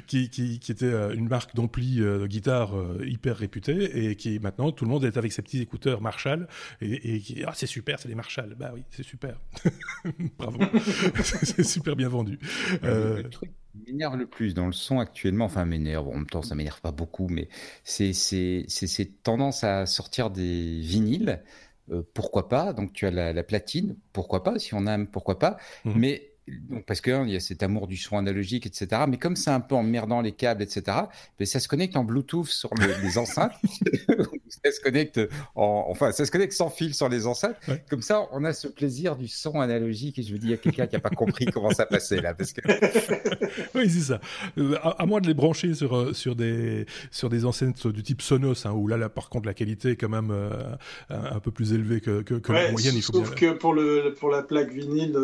qui, 0.06 0.30
qui, 0.30 0.58
qui, 0.58 0.72
était 0.72 0.92
une 1.14 1.28
marque 1.28 1.54
d'ampli 1.54 1.96
de 1.96 2.26
guitare 2.26 2.74
hyper 3.04 3.36
réputée 3.36 4.10
et 4.10 4.16
qui 4.16 4.38
maintenant 4.38 4.72
tout 4.72 4.84
le 4.84 4.90
monde 4.90 5.04
est 5.04 5.16
avec 5.16 5.32
ses 5.32 5.42
petits 5.42 5.60
écouteurs 5.60 6.00
Marshall 6.00 6.48
et, 6.80 7.20
qui 7.20 7.42
ah 7.46 7.52
c'est 7.54 7.66
super, 7.66 7.98
c'est 8.00 8.08
des 8.08 8.14
Marshall, 8.14 8.54
bah 8.58 8.72
oui 8.74 8.82
c'est 8.90 9.02
super, 9.02 9.38
bravo, 10.38 10.58
c'est 11.22 11.64
super 11.64 11.96
bien 11.96 12.08
vendu. 12.08 12.38
Le 12.82 13.22
truc 13.28 13.50
qui 13.72 13.92
m'énerve 13.92 14.16
le 14.16 14.26
plus 14.26 14.54
dans 14.54 14.66
le 14.66 14.72
son 14.72 14.98
actuellement, 14.98 15.46
enfin 15.46 15.64
m'énerve, 15.64 16.08
en 16.08 16.14
même 16.14 16.26
temps 16.26 16.42
ça 16.42 16.54
m'énerve 16.54 16.80
pas 16.80 16.92
beaucoup, 16.92 17.28
mais 17.28 17.48
c'est 17.84 18.12
cette 18.12 19.22
tendance 19.22 19.64
à 19.64 19.86
sortir 19.86 20.30
des 20.30 20.80
vinyles. 20.80 21.26
euh, 21.28 21.65
pourquoi 22.14 22.48
pas? 22.48 22.72
Donc 22.72 22.92
tu 22.92 23.06
as 23.06 23.10
la, 23.10 23.42
platine, 23.42 23.96
pourquoi 24.12 24.42
pas? 24.42 24.58
Si 24.58 24.74
on 24.74 24.86
aime, 24.86 25.06
pourquoi 25.06 25.38
pas? 25.38 25.56
Mmh. 25.84 25.92
Mais 25.96 26.35
parce 26.86 27.00
qu'il 27.00 27.12
hein, 27.12 27.26
y 27.26 27.36
a 27.36 27.40
cet 27.40 27.62
amour 27.62 27.86
du 27.86 27.96
son 27.96 28.16
analogique, 28.16 28.66
etc. 28.66 29.02
Mais 29.08 29.16
comme 29.16 29.36
c'est 29.36 29.50
un 29.50 29.60
peu 29.60 29.74
emmerdant 29.74 30.20
les 30.20 30.32
câbles, 30.32 30.62
etc., 30.62 30.98
mais 31.40 31.46
ça 31.46 31.60
se 31.60 31.68
connecte 31.68 31.96
en 31.96 32.04
Bluetooth 32.04 32.46
sur 32.46 32.70
les 32.74 33.18
enceintes. 33.18 33.52
ça 34.64 34.70
se 34.70 34.80
connecte 34.80 35.20
en, 35.54 35.86
enfin, 35.88 36.12
ça 36.12 36.24
se 36.24 36.30
connecte 36.30 36.52
sans 36.52 36.70
fil 36.70 36.94
sur 36.94 37.08
les 37.08 37.26
enceintes. 37.26 37.56
Comme 37.90 38.02
ça, 38.02 38.28
on 38.32 38.44
a 38.44 38.52
ce 38.52 38.68
plaisir 38.68 39.16
du 39.16 39.28
son 39.28 39.60
analogique. 39.60 40.18
Et 40.18 40.22
je 40.22 40.32
me 40.32 40.38
dis, 40.38 40.48
il 40.48 40.50
y 40.50 40.54
a 40.54 40.56
quelqu'un 40.56 40.86
qui 40.86 40.94
n'a 40.94 41.00
pas 41.00 41.10
compris 41.10 41.46
comment 41.46 41.70
ça 41.70 41.86
passait 41.86 42.20
là, 42.20 42.34
parce 42.34 42.52
que. 42.52 42.60
oui, 43.74 43.90
c'est 43.90 44.00
ça. 44.00 44.20
Euh, 44.58 44.76
à, 44.82 45.06
moins 45.06 45.20
de 45.20 45.26
les 45.26 45.34
brancher 45.34 45.74
sur 45.74 45.96
euh, 45.96 46.12
sur 46.12 46.36
des 46.36 46.86
sur 47.10 47.28
des 47.28 47.44
enceintes 47.44 47.86
du 47.86 48.02
type 48.02 48.22
Sonos, 48.22 48.66
hein, 48.66 48.72
où 48.72 48.86
là, 48.86 48.96
là, 48.96 49.08
par 49.08 49.28
contre, 49.28 49.46
la 49.46 49.54
qualité 49.54 49.90
est 49.90 49.96
quand 49.96 50.08
même 50.08 50.30
euh, 50.30 50.50
un, 51.10 51.40
peu 51.40 51.50
plus 51.50 51.72
élevée 51.72 52.00
que, 52.00 52.22
que, 52.22 52.52
la 52.52 52.70
moyenne. 52.70 52.94
Il 52.94 53.02
faut 53.02 53.12
sauf 53.12 53.34
que 53.34 53.52
pour 53.52 53.74
le 53.74 54.14
pour 54.18 54.30
la 54.30 54.42
plaque 54.42 54.70
vinyle, 54.70 55.14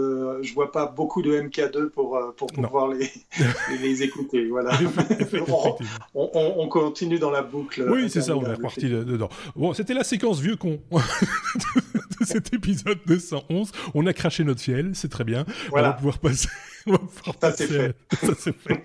je 0.43 0.55
vois 0.55 0.73
pas 0.73 0.87
beaucoup 0.87 1.12
de 1.21 1.39
MK2 1.39 1.91
pour, 1.91 2.17
euh, 2.17 2.33
pour 2.35 2.47
pouvoir 2.47 2.89
les, 2.89 3.11
les, 3.83 4.03
écouter. 4.03 4.47
Voilà. 4.49 4.71
on, 6.15 6.31
on, 6.35 6.69
continue 6.69 7.19
dans 7.19 7.31
la 7.31 7.43
boucle. 7.43 7.85
Oui, 7.91 8.09
c'est 8.09 8.23
ça, 8.23 8.37
on 8.37 8.45
est 8.45 8.55
reparti 8.55 8.89
dedans. 8.89 9.29
Bon, 9.55 9.75
c'était 9.75 9.95
la 9.95 10.05
séquence 10.05 10.41
vieux 10.41 10.57
con 10.57 10.81
de 10.93 12.25
cet 12.25 12.55
épisode 12.55 12.99
211. 13.07 13.73
On 13.95 14.07
a 14.07 14.13
craché 14.15 14.45
notre 14.45 14.61
fiel, 14.61 14.93
c'est 14.95 15.11
très 15.11 15.25
bien. 15.25 15.45
On 15.73 15.83
va 15.83 15.93
pouvoir 15.93 16.19
passer. 16.19 16.49
On 16.87 16.93
va 16.93 16.99
pouvoir 16.99 17.37
ça, 17.41 17.53
c'est 17.53 17.67
fait. 17.67 17.95
Ça, 18.21 18.33
c'est 18.39 18.57
fait. 18.57 18.83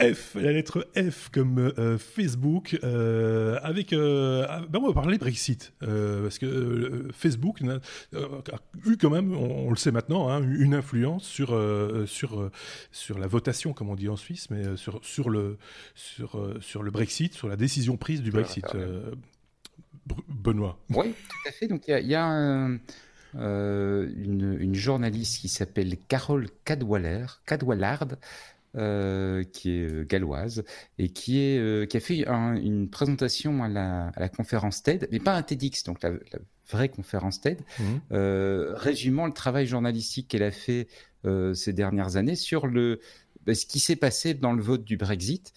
F, 0.00 0.34
la 0.34 0.52
lettre 0.52 0.88
F 0.96 1.28
comme 1.30 1.58
euh, 1.58 1.98
Facebook, 1.98 2.78
euh, 2.82 3.58
avec, 3.62 3.92
euh, 3.92 4.46
ah, 4.48 4.62
ben 4.68 4.80
on 4.80 4.88
va 4.88 4.92
parler 4.92 5.18
Brexit, 5.18 5.72
parce 5.80 6.38
que 6.38 7.08
Facebook 7.12 7.62
a, 7.62 7.78
eu 8.86 8.96
quand 8.96 9.10
même, 9.10 9.34
on, 9.34 9.70
le 9.70 9.76
sait 9.76 9.92
maintenant, 9.92 10.28
hein, 10.28 10.42
une 10.42 10.74
influence 10.74 11.24
sur, 11.24 11.58
sur, 12.06 12.50
sur 12.90 13.18
la 13.18 13.26
votation, 13.26 13.72
comme 13.72 13.88
on 13.88 13.94
dit 13.94 14.08
en 14.08 14.16
Suisse, 14.16 14.50
mais 14.50 14.76
sur, 14.76 15.00
sur, 15.04 15.30
le, 15.30 15.58
sur, 15.94 16.56
sur 16.60 16.82
le 16.82 16.90
Brexit, 16.90 17.34
sur 17.34 17.48
la 17.48 17.56
décision 17.56 17.96
prise 17.96 18.22
du 18.22 18.30
Brexit. 18.30 18.66
Benoît. 20.28 20.78
Oui, 20.90 21.14
tout 21.28 21.48
à 21.48 21.52
fait. 21.52 21.66
Donc 21.66 21.88
il 21.88 22.06
y 22.06 22.14
a, 22.14 22.28
une, 22.28 22.80
une, 24.60 24.74
journaliste 24.74 25.40
qui 25.40 25.48
s'appelle 25.48 25.96
Carole 26.08 26.48
Cadwaller, 26.64 27.26
Cadwallard, 27.46 28.16
euh, 28.76 29.44
qui 29.44 29.70
est 29.70 29.88
euh, 29.88 30.04
galloise 30.04 30.64
et 30.98 31.08
qui, 31.08 31.38
est, 31.38 31.58
euh, 31.58 31.86
qui 31.86 31.96
a 31.96 32.00
fait 32.00 32.24
une 32.26 32.88
présentation 32.90 33.62
à 33.62 33.68
la, 33.68 34.08
à 34.08 34.18
la, 34.18 34.28
conférence 34.28 34.82
TED, 34.82 35.06
mais 35.12 35.20
pas 35.20 35.34
un 35.34 35.42
TEDx, 35.42 35.84
donc 35.84 36.02
la, 36.02 36.10
vraie 36.68 36.88
conférence 36.88 37.40
TED, 37.40 37.60
mmh. 37.78 37.84
résumant 38.74 39.26
le 39.26 39.32
travail 39.32 39.66
journalistique 39.66 40.28
qu'elle 40.28 40.42
a 40.42 40.50
fait 40.50 40.88
ces 41.52 41.72
dernières 41.72 42.16
années 42.16 42.36
sur 42.36 42.66
le, 42.66 43.00
bah, 43.46 43.54
ce 43.54 43.64
qui 43.66 43.78
s'est 43.78 43.96
passé 43.96 44.34
dans 44.34 44.52
le 44.52 44.62
vote 44.62 44.82
du 44.82 44.96
Brexit, 44.96 45.52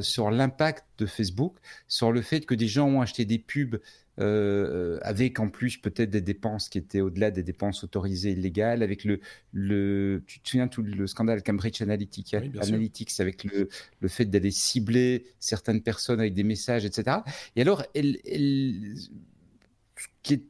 sur 0.00 0.30
l'impact 0.30 0.84
de 0.98 1.06
Facebook, 1.06 1.56
sur 1.88 2.12
le 2.12 2.22
fait 2.22 2.46
que 2.46 2.54
des 2.54 2.68
gens 2.68 2.86
ont 2.86 3.00
acheté 3.00 3.24
des 3.24 3.38
pubs 3.38 3.80
euh, 4.20 4.98
avec 5.02 5.40
en 5.40 5.48
plus 5.48 5.78
peut-être 5.78 6.10
des 6.10 6.20
dépenses 6.20 6.68
qui 6.68 6.78
étaient 6.78 7.00
au-delà 7.00 7.30
des 7.30 7.42
dépenses 7.42 7.82
autorisées 7.82 8.32
illégales, 8.32 8.82
avec 8.82 9.04
le, 9.04 9.20
le 9.52 10.22
tu 10.26 10.40
te 10.40 10.48
souviens 10.48 10.68
tout 10.68 10.82
le 10.82 11.06
scandale 11.06 11.42
Cambridge 11.42 11.82
Analytica, 11.82 12.40
Analytics, 12.60 13.18
avec 13.20 13.44
le, 13.44 13.68
le 14.00 14.08
fait 14.08 14.26
d'aller 14.26 14.50
cibler 14.50 15.26
certaines 15.40 15.82
personnes 15.82 16.20
avec 16.20 16.34
des 16.34 16.44
messages, 16.44 16.84
etc. 16.84 17.18
Et 17.56 17.62
alors, 17.62 17.84
elle, 17.94 18.18
elle, 18.24 18.94
ce 18.96 20.06
qui 20.22 20.34
est 20.34 20.44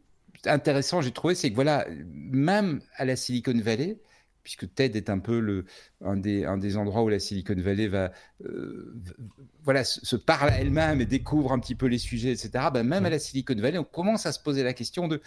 intéressant, 0.46 1.00
j'ai 1.00 1.12
trouvé, 1.12 1.34
c'est 1.34 1.50
que 1.50 1.54
voilà, 1.54 1.86
même 2.14 2.80
à 2.96 3.04
la 3.04 3.16
Silicon 3.16 3.58
Valley, 3.58 3.98
puisque 4.44 4.72
TED 4.72 4.94
est 4.94 5.10
un 5.10 5.18
peu 5.18 5.40
le, 5.40 5.64
un, 6.04 6.16
des, 6.16 6.44
un 6.44 6.58
des 6.58 6.76
endroits 6.76 7.02
où 7.02 7.08
la 7.08 7.18
Silicon 7.18 7.54
Valley 7.56 7.88
va, 7.88 8.12
euh, 8.44 8.94
voilà, 9.64 9.82
se, 9.84 10.16
parle 10.16 10.50
à 10.50 10.60
elle-même 10.60 11.00
et 11.00 11.06
découvre 11.06 11.52
un 11.52 11.58
petit 11.58 11.74
peu 11.74 11.86
les 11.86 11.98
sujets, 11.98 12.30
etc. 12.30 12.66
Ben, 12.72 12.84
même 12.84 13.06
à 13.06 13.10
la 13.10 13.18
Silicon 13.18 13.54
Valley, 13.56 13.78
on 13.78 13.84
commence 13.84 14.26
à 14.26 14.32
se 14.32 14.38
poser 14.38 14.62
la 14.62 14.74
question 14.74 15.08
de 15.08 15.22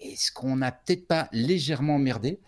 est-ce 0.00 0.30
qu'on 0.30 0.56
n'a 0.56 0.70
peut-être 0.70 1.08
pas 1.08 1.28
légèrement 1.32 1.98
merdé? 1.98 2.38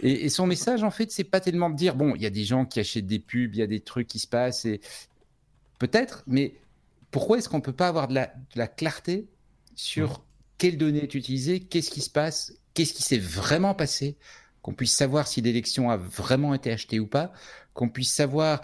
Et, 0.00 0.28
son 0.30 0.46
message, 0.46 0.82
en 0.82 0.90
fait, 0.90 1.12
c'est 1.12 1.22
pas 1.22 1.40
tellement 1.40 1.70
de 1.70 1.76
dire 1.76 1.94
bon, 1.94 2.14
il 2.16 2.22
y 2.22 2.26
a 2.26 2.30
des 2.30 2.44
gens 2.44 2.64
qui 2.64 2.80
achètent 2.80 3.06
des 3.06 3.20
pubs, 3.20 3.54
il 3.54 3.58
y 3.58 3.62
a 3.62 3.68
des 3.68 3.80
trucs 3.80 4.08
qui 4.08 4.18
se 4.18 4.26
passent, 4.26 4.64
et 4.64 4.80
peut-être, 5.78 6.24
mais 6.26 6.54
pourquoi 7.10 7.38
est-ce 7.38 7.48
qu'on 7.48 7.60
peut 7.60 7.72
pas 7.72 7.88
avoir 7.88 8.08
de 8.08 8.14
la, 8.14 8.26
de 8.26 8.58
la 8.58 8.66
clarté 8.66 9.28
sur 9.76 10.24
quelles 10.56 10.78
données 10.78 11.04
utiliser, 11.04 11.60
qu'est-ce 11.60 11.90
qui 11.90 12.00
se 12.00 12.10
passe, 12.10 12.54
qu'est-ce 12.74 12.94
qui 12.94 13.02
s'est 13.02 13.18
vraiment 13.18 13.74
passé 13.74 14.16
qu'on 14.62 14.74
puisse 14.74 14.94
savoir 14.94 15.26
si 15.26 15.40
l'élection 15.40 15.90
a 15.90 15.96
vraiment 15.96 16.54
été 16.54 16.70
achetée 16.72 17.00
ou 17.00 17.06
pas, 17.06 17.32
qu'on 17.74 17.88
puisse 17.88 18.12
savoir 18.12 18.62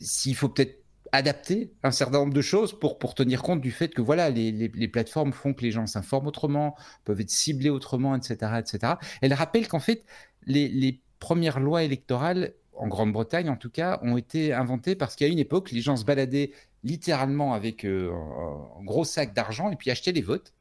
s'il 0.00 0.36
faut 0.36 0.48
peut-être 0.48 0.82
adapter 1.12 1.72
un 1.82 1.90
certain 1.90 2.18
nombre 2.18 2.32
de 2.32 2.40
choses 2.40 2.78
pour, 2.78 2.98
pour 2.98 3.14
tenir 3.14 3.42
compte 3.42 3.60
du 3.60 3.70
fait 3.70 3.88
que 3.88 4.00
voilà 4.00 4.30
les, 4.30 4.50
les, 4.50 4.88
plateformes 4.88 5.32
font 5.32 5.52
que 5.52 5.62
les 5.62 5.70
gens 5.70 5.86
s'informent 5.86 6.28
autrement, 6.28 6.74
peuvent 7.04 7.20
être 7.20 7.30
ciblés 7.30 7.68
autrement, 7.68 8.16
etc. 8.16 8.52
etc. 8.58 8.94
Elle 9.20 9.34
rappelle 9.34 9.68
qu'en 9.68 9.78
fait, 9.78 10.04
les, 10.46 10.68
les 10.68 11.02
premières 11.18 11.60
lois 11.60 11.82
électorales, 11.82 12.54
en 12.74 12.88
Grande-Bretagne 12.88 13.48
en 13.48 13.56
tout 13.56 13.70
cas, 13.70 14.00
ont 14.02 14.16
été 14.16 14.52
inventées 14.52 14.94
parce 14.94 15.16
qu'à 15.16 15.26
une 15.26 15.38
époque, 15.38 15.70
les 15.70 15.80
gens 15.80 15.96
se 15.96 16.04
baladaient 16.04 16.52
littéralement 16.84 17.54
avec 17.54 17.84
euh, 17.84 18.12
un 18.78 18.84
gros 18.84 19.04
sac 19.04 19.34
d'argent 19.34 19.70
et 19.70 19.76
puis 19.76 19.90
achetaient 19.90 20.12
les 20.12 20.22
votes. 20.22 20.52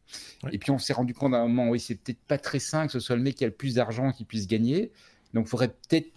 Et 0.52 0.58
puis 0.58 0.71
on 0.71 0.78
s'est 0.78 0.93
rendu 0.93 1.13
compte 1.13 1.34
à 1.34 1.38
un 1.38 1.47
moment, 1.47 1.69
oui, 1.69 1.80
c'est 1.80 1.95
peut-être 1.95 2.21
pas 2.28 2.38
très 2.38 2.60
sain 2.60 2.86
que 2.86 2.91
ce 2.91 3.00
soit 3.00 3.15
le 3.15 3.21
mec 3.21 3.36
qui 3.36 3.43
a 3.43 3.47
le 3.47 3.54
plus 3.54 3.76
d'argent 3.76 4.12
qui 4.12 4.26
puisse 4.26 4.47
gagner. 4.47 4.91
Donc 5.34 5.45
il 5.47 5.50
faudrait 5.50 5.69
peut-être 5.69 6.12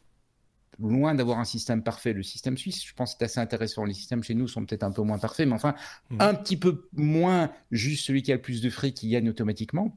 loin 0.81 1.15
d'avoir 1.15 1.39
un 1.39 1.45
système 1.45 1.83
parfait. 1.83 2.13
Le 2.13 2.23
système 2.23 2.59
suisse, 2.59 2.85
je 2.85 2.93
pense, 2.95 3.17
c'est 3.17 3.25
assez 3.25 3.39
intéressant. 3.39 3.85
Les 3.85 3.95
systèmes 3.95 4.23
chez 4.23 4.35
nous 4.35 4.49
sont 4.49 4.65
peut-être 4.67 4.83
un 4.83 4.91
peu 4.91 5.03
moins 5.03 5.19
parfaits, 5.19 5.47
mais 5.47 5.55
enfin, 5.55 5.75
mmh. 6.11 6.17
un 6.21 6.35
petit 6.35 6.57
peu 6.57 6.89
moins 6.93 7.53
juste 7.71 8.07
celui 8.07 8.23
qui 8.23 8.33
a 8.33 8.35
le 8.35 8.43
plus 8.43 8.61
de 8.61 8.71
fric 8.71 8.95
qui 8.95 9.09
gagne 9.09 9.29
automatiquement. 9.29 9.97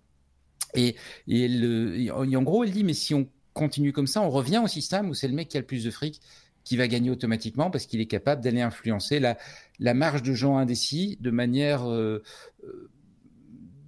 Et, 0.75 0.95
et, 1.27 1.47
le, 1.47 2.11
en 2.11 2.43
gros, 2.43 2.63
elle 2.63 2.71
dit, 2.71 2.83
mais 2.83 2.93
si 2.93 3.13
on 3.13 3.27
continue 3.57 3.91
comme 3.91 4.07
ça, 4.07 4.21
on 4.21 4.29
revient 4.29 4.61
au 4.63 4.67
système 4.67 5.09
où 5.09 5.13
c'est 5.13 5.27
le 5.27 5.33
mec 5.33 5.49
qui 5.49 5.57
a 5.57 5.59
le 5.59 5.65
plus 5.65 5.83
de 5.83 5.91
fric 5.91 6.21
qui 6.63 6.75
va 6.75 6.87
gagner 6.87 7.09
automatiquement 7.09 7.71
parce 7.71 7.85
qu'il 7.85 8.01
est 8.01 8.07
capable 8.07 8.41
d'aller 8.41 8.61
influencer 8.61 9.19
la, 9.19 9.37
la 9.79 9.93
marge 9.93 10.21
de 10.21 10.33
gens 10.33 10.57
indécis 10.57 11.17
de 11.21 11.31
manière 11.31 11.89
euh, 11.89 12.21
euh, 12.65 12.89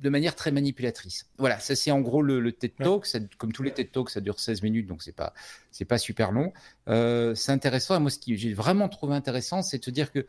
de 0.02 0.10
manière 0.10 0.34
très 0.34 0.52
manipulatrice. 0.52 1.28
Voilà, 1.38 1.60
ça 1.60 1.76
c'est 1.76 1.92
en 1.92 2.00
gros 2.00 2.22
le, 2.22 2.52
TED 2.54 2.72
Talk. 2.78 3.06
comme 3.38 3.52
tous 3.52 3.64
les 3.64 3.72
TED 3.72 3.92
Talks, 3.92 4.12
ça 4.12 4.22
dure 4.22 4.40
16 4.40 4.64
minutes, 4.64 4.88
donc 4.88 5.04
c'est 5.04 5.16
pas 5.16 5.34
c'est 5.72 5.84
pas 5.86 5.98
super 5.98 6.32
long. 6.32 6.54
Euh, 6.88 7.36
c'est 7.36 7.52
intéressant. 7.52 7.98
Et 7.98 8.00
moi, 8.00 8.10
ce 8.10 8.18
que 8.18 8.36
j'ai 8.36 8.54
vraiment 8.54 8.88
trouvé 8.88 9.14
intéressant, 9.14 9.62
c'est 9.62 9.80
de 9.80 9.84
se 9.84 9.92
dire 9.92 10.14
que 10.14 10.26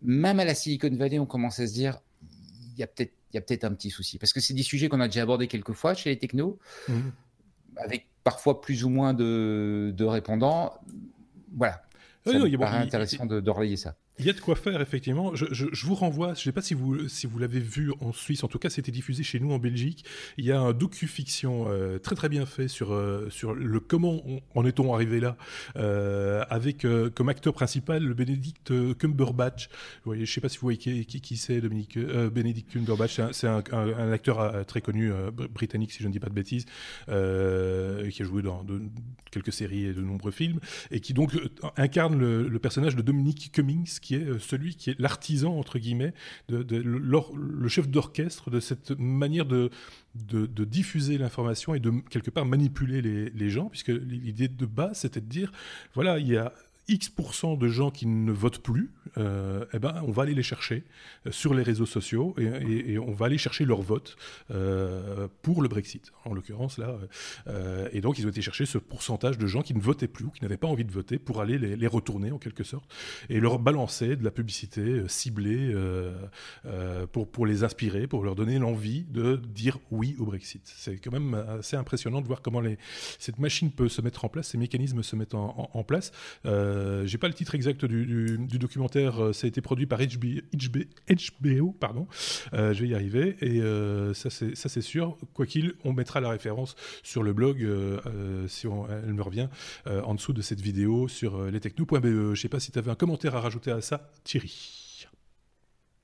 même 0.00 0.40
à 0.40 0.46
la 0.46 0.54
Silicon 0.54 0.94
Valley, 0.96 1.18
on 1.18 1.26
commence 1.26 1.60
à 1.60 1.66
se 1.66 1.72
dire 1.74 2.00
il 2.22 2.78
y 2.78 2.82
a 2.82 2.86
peut-être 2.86 3.12
il 3.32 3.36
y 3.36 3.38
a 3.38 3.42
peut-être 3.42 3.64
un 3.64 3.74
petit 3.74 3.90
souci 3.90 4.18
parce 4.18 4.32
que 4.32 4.40
c'est 4.40 4.54
des 4.54 4.62
sujets 4.62 4.88
qu'on 4.88 5.00
a 5.00 5.06
déjà 5.06 5.22
abordés 5.22 5.46
quelques 5.46 5.74
fois 5.74 5.94
chez 5.94 6.10
les 6.10 6.18
technos, 6.18 6.58
mmh. 6.88 6.94
Avec 7.76 8.08
parfois 8.24 8.60
plus 8.60 8.84
ou 8.84 8.90
moins 8.90 9.14
de, 9.14 9.92
de 9.96 10.04
répondants. 10.04 10.74
Voilà. 11.56 11.82
Ça 12.26 12.32
me 12.32 12.56
paraît 12.58 12.78
intéressant 12.78 13.26
de, 13.26 13.40
de 13.40 13.50
relayer 13.50 13.76
ça. 13.76 13.96
Il 14.20 14.26
y 14.26 14.30
a 14.30 14.34
de 14.34 14.40
quoi 14.40 14.54
faire, 14.54 14.82
effectivement. 14.82 15.34
Je, 15.34 15.86
vous 15.86 15.94
renvoie, 15.94 16.34
je 16.34 16.40
ne 16.40 16.44
sais 16.44 16.52
pas 16.52 16.60
si 16.60 16.74
vous, 16.74 17.08
si 17.08 17.26
vous 17.26 17.38
l'avez 17.38 17.58
vu 17.58 17.90
en 18.00 18.12
Suisse, 18.12 18.44
en 18.44 18.48
tout 18.48 18.58
cas, 18.58 18.68
c'était 18.68 18.92
diffusé 18.92 19.22
chez 19.22 19.40
nous 19.40 19.50
en 19.50 19.58
Belgique. 19.58 20.04
Il 20.36 20.44
y 20.44 20.52
a 20.52 20.60
un 20.60 20.74
docu-fiction 20.74 21.66
euh, 21.68 21.98
très 21.98 22.14
très 22.14 22.28
bien 22.28 22.44
fait 22.44 22.68
sur, 22.68 22.92
euh, 22.92 23.28
sur 23.30 23.54
le 23.54 23.80
comment 23.80 24.20
en 24.54 24.66
est-on 24.66 24.92
arrivé 24.92 25.20
là, 25.20 25.38
euh, 25.76 26.44
avec 26.50 26.86
comme 27.14 27.30
acteur 27.30 27.54
principal 27.54 28.02
le 28.02 28.12
Benedict 28.12 28.72
Cumberbatch. 28.98 29.70
Je 30.04 30.12
ne 30.12 30.24
sais 30.26 30.42
pas 30.42 30.50
si 30.50 30.58
vous 30.58 30.66
voyez 30.66 30.78
qui, 30.78 31.06
qui, 31.06 31.36
c'est, 31.38 31.62
Dominique, 31.62 31.98
Benedict 31.98 32.70
Cumberbatch. 32.70 33.20
C'est 33.32 33.46
un, 33.46 34.12
acteur 34.12 34.66
très 34.66 34.82
connu 34.82 35.10
britannique, 35.32 35.92
si 35.92 36.02
je 36.02 36.08
ne 36.08 36.12
dis 36.12 36.20
pas 36.20 36.28
de 36.28 36.34
bêtises, 36.34 36.66
qui 37.06 37.12
a 37.12 38.24
joué 38.24 38.42
dans 38.42 38.66
quelques 39.30 39.52
séries 39.52 39.86
et 39.86 39.94
de 39.94 40.02
nombreux 40.02 40.32
films, 40.32 40.60
et 40.90 41.00
qui 41.00 41.14
donc 41.14 41.32
incarne 41.76 42.18
le, 42.18 42.48
le 42.48 42.58
personnage 42.58 42.96
de 42.96 43.02
Dominique 43.02 43.50
Cummings, 43.52 43.98
qui 44.00 44.09
est 44.14 44.38
celui 44.38 44.74
qui 44.74 44.90
est 44.90 44.98
l'artisan, 44.98 45.58
entre 45.58 45.78
guillemets, 45.78 46.12
le 46.48 47.68
chef 47.68 47.88
d'orchestre 47.88 48.50
de 48.50 48.60
cette 48.60 48.90
manière 48.92 49.46
de, 49.46 49.70
de, 50.14 50.64
diffuser 50.64 51.18
l'information 51.18 51.74
et 51.74 51.80
de 51.80 51.92
quelque 52.10 52.30
part 52.30 52.44
manipuler 52.44 53.02
les, 53.02 53.30
les 53.30 53.50
gens, 53.50 53.68
puisque 53.68 53.88
l'idée 53.88 54.48
de 54.48 54.66
base, 54.66 55.00
c'était 55.00 55.20
de 55.20 55.26
dire, 55.26 55.52
voilà, 55.94 56.18
il 56.18 56.28
y 56.28 56.36
a 56.36 56.52
X% 56.90 57.56
de 57.56 57.68
gens 57.68 57.90
qui 57.90 58.06
ne 58.06 58.32
votent 58.32 58.58
plus, 58.58 58.90
euh, 59.16 59.64
eh 59.72 59.78
ben, 59.78 60.02
on 60.06 60.10
va 60.10 60.24
aller 60.24 60.34
les 60.34 60.42
chercher 60.42 60.84
euh, 61.26 61.32
sur 61.32 61.54
les 61.54 61.62
réseaux 61.62 61.86
sociaux 61.86 62.34
et, 62.38 62.98
on 62.98 63.12
va 63.12 63.26
aller 63.26 63.38
chercher 63.38 63.64
leur 63.64 63.80
vote 63.80 64.16
euh, 64.50 65.28
pour 65.42 65.62
le 65.62 65.68
Brexit, 65.68 66.12
en 66.24 66.34
l'occurrence 66.34 66.78
là. 66.78 66.96
et 67.92 68.00
donc, 68.00 68.18
ils 68.18 68.26
ont 68.26 68.30
été 68.30 68.42
chercher 68.42 68.66
ce 68.66 68.78
pourcentage 68.78 69.38
de 69.38 69.46
gens 69.46 69.62
qui 69.62 69.74
ne 69.74 69.80
votaient 69.80 70.08
plus 70.08 70.24
ou 70.24 70.30
qui 70.30 70.42
n'avaient 70.42 70.56
pas 70.56 70.66
envie 70.66 70.84
de 70.84 70.90
voter 70.90 71.18
pour 71.18 71.40
aller 71.40 71.58
les, 71.58 71.86
retourner 71.86 72.30
en 72.30 72.38
quelque 72.38 72.64
sorte 72.64 72.92
et 73.28 73.40
leur 73.40 73.58
balancer 73.58 74.16
de 74.16 74.24
la 74.24 74.30
publicité 74.30 75.02
ciblée 75.08 75.74
pour, 77.12 77.46
les 77.46 77.64
inspirer, 77.64 78.06
pour 78.06 78.24
leur 78.24 78.34
donner 78.34 78.58
l'envie 78.58 79.04
de 79.04 79.36
dire 79.36 79.78
oui 79.90 80.16
au 80.18 80.26
Brexit. 80.26 80.62
C'est 80.64 80.98
quand 80.98 81.12
même 81.12 81.34
assez 81.34 81.76
impressionnant 81.76 82.20
de 82.20 82.26
voir 82.26 82.42
comment 82.42 82.62
cette 83.18 83.38
machine 83.38 83.70
peut 83.70 83.88
se 83.88 84.02
mettre 84.02 84.24
en 84.24 84.28
place, 84.28 84.48
ces 84.48 84.58
mécanismes 84.58 85.02
se 85.02 85.16
mettent 85.16 85.34
en, 85.34 85.84
place. 85.86 86.12
J'ai 87.04 87.18
pas 87.18 87.28
le 87.28 87.34
titre 87.34 87.54
exact 87.54 87.84
du, 87.84 88.58
documentaire. 88.58 89.22
Euh, 89.22 89.32
ça 89.32 89.46
a 89.46 89.48
été 89.48 89.60
produit 89.60 89.86
par 89.86 89.98
HBO, 90.00 91.72
pardon. 91.78 92.06
Euh, 92.52 92.72
je 92.72 92.82
vais 92.82 92.88
y 92.88 92.94
arriver. 92.94 93.36
Et 93.40 93.60
ça, 94.14 94.30
c'est 94.30 94.80
sûr. 94.80 95.16
Quoi 95.34 95.46
qu'il, 95.46 95.74
on 95.84 95.92
mettra 95.92 96.20
la 96.20 96.30
référence 96.30 96.74
sur 97.02 97.22
le 97.22 97.32
blog 97.32 97.58
si 98.48 98.66
elle 98.66 99.14
me 99.14 99.22
revient 99.22 99.48
en 99.86 100.14
dessous 100.14 100.32
de 100.32 100.42
cette 100.42 100.60
vidéo 100.60 101.08
sur 101.08 101.42
lestechno.be. 101.50 102.34
Je 102.34 102.40
sais 102.40 102.48
pas 102.48 102.60
si 102.60 102.72
tu 102.72 102.78
avais 102.78 102.90
un 102.90 102.96
commentaire 102.96 103.34
à 103.34 103.40
rajouter 103.40 103.70
à 103.70 103.80
ça, 103.80 104.10
Thierry. 104.24 105.06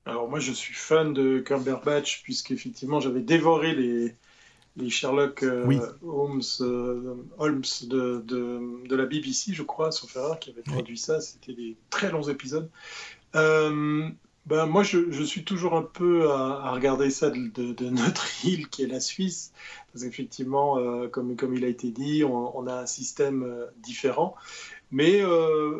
Alors 0.05 0.29
moi, 0.29 0.39
je 0.39 0.53
suis 0.53 0.73
fan 0.73 1.13
de 1.13 1.39
Cumberbatch 1.39 2.23
puisqu'effectivement, 2.23 3.01
j'avais 3.01 3.21
dévoré 3.21 3.75
les 3.75 4.15
les 4.77 4.89
Sherlock 4.89 5.43
euh, 5.43 5.65
Holmes, 6.03 6.41
euh, 6.61 7.15
Holmes 7.37 7.63
de, 7.83 8.23
de, 8.25 8.95
la 8.95 9.05
BBC, 9.05 9.53
je 9.53 9.63
crois, 9.63 9.91
sauf 9.91 10.15
erreur, 10.15 10.39
qui 10.39 10.51
avait 10.51 10.61
produit 10.61 10.97
ça. 10.97 11.19
C'était 11.19 11.53
des 11.53 11.75
très 11.89 12.11
longs 12.11 12.23
épisodes. 12.29 12.69
Euh, 13.35 14.07
ben, 14.45 14.65
moi, 14.65 14.83
je, 14.83 15.11
je, 15.11 15.23
suis 15.23 15.43
toujours 15.43 15.75
un 15.75 15.81
peu 15.81 16.31
à, 16.31 16.71
regarder 16.71 17.09
ça 17.09 17.29
de, 17.29 17.73
de, 17.73 17.89
notre 17.89 18.25
île, 18.45 18.69
qui 18.69 18.83
est 18.83 18.87
la 18.87 18.99
Suisse, 18.99 19.51
parce 19.91 20.05
qu'effectivement, 20.05 20.77
comme, 21.09 21.35
comme 21.35 21.55
il 21.55 21.65
a 21.65 21.67
été 21.67 21.89
dit, 21.89 22.23
on, 22.23 22.57
on 22.57 22.67
a 22.67 22.81
un 22.81 22.85
système 22.85 23.45
différent. 23.83 24.35
Mais 24.91 25.21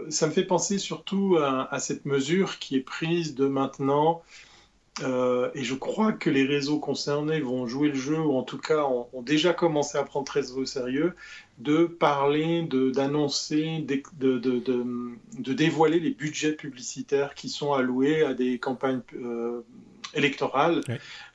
ça 0.10 0.27
me 0.27 0.31
fait 0.33 0.43
penser 0.43 0.79
surtout 0.79 1.38
à, 1.39 1.73
à, 1.73 1.79
cette 1.79 2.05
mesure 2.05 2.60
qui 2.60 2.75
est 2.75 2.81
prise 2.81 3.36
de 3.36 3.47
maintenant 3.47 4.21
euh, 5.03 5.49
et 5.53 5.63
je 5.63 5.75
crois 5.75 6.12
que 6.12 6.29
les 6.29 6.43
réseaux 6.45 6.79
concernés 6.79 7.39
vont 7.39 7.67
jouer 7.67 7.89
le 7.89 7.95
jeu, 7.95 8.19
ou 8.19 8.36
en 8.36 8.43
tout 8.43 8.57
cas 8.57 8.83
ont, 8.83 9.21
déjà 9.21 9.53
commencé 9.53 9.97
à 9.97 10.03
prendre 10.03 10.25
très 10.25 10.51
au 10.51 10.65
sérieux, 10.65 11.15
de 11.60 11.86
parler, 11.86 12.67
d'annoncer, 12.93 13.79
de, 13.79 14.01
de, 14.19 14.60
de, 14.60 15.53
dévoiler 15.53 15.99
les 15.99 16.12
budgets 16.12 16.53
publicitaires 16.53 17.36
qui 17.36 17.49
sont 17.49 17.73
alloués 17.73 18.23
à 18.23 18.33
des 18.33 18.60
campagnes 18.60 19.01
euh, 19.15 19.62
électorales 20.13 20.81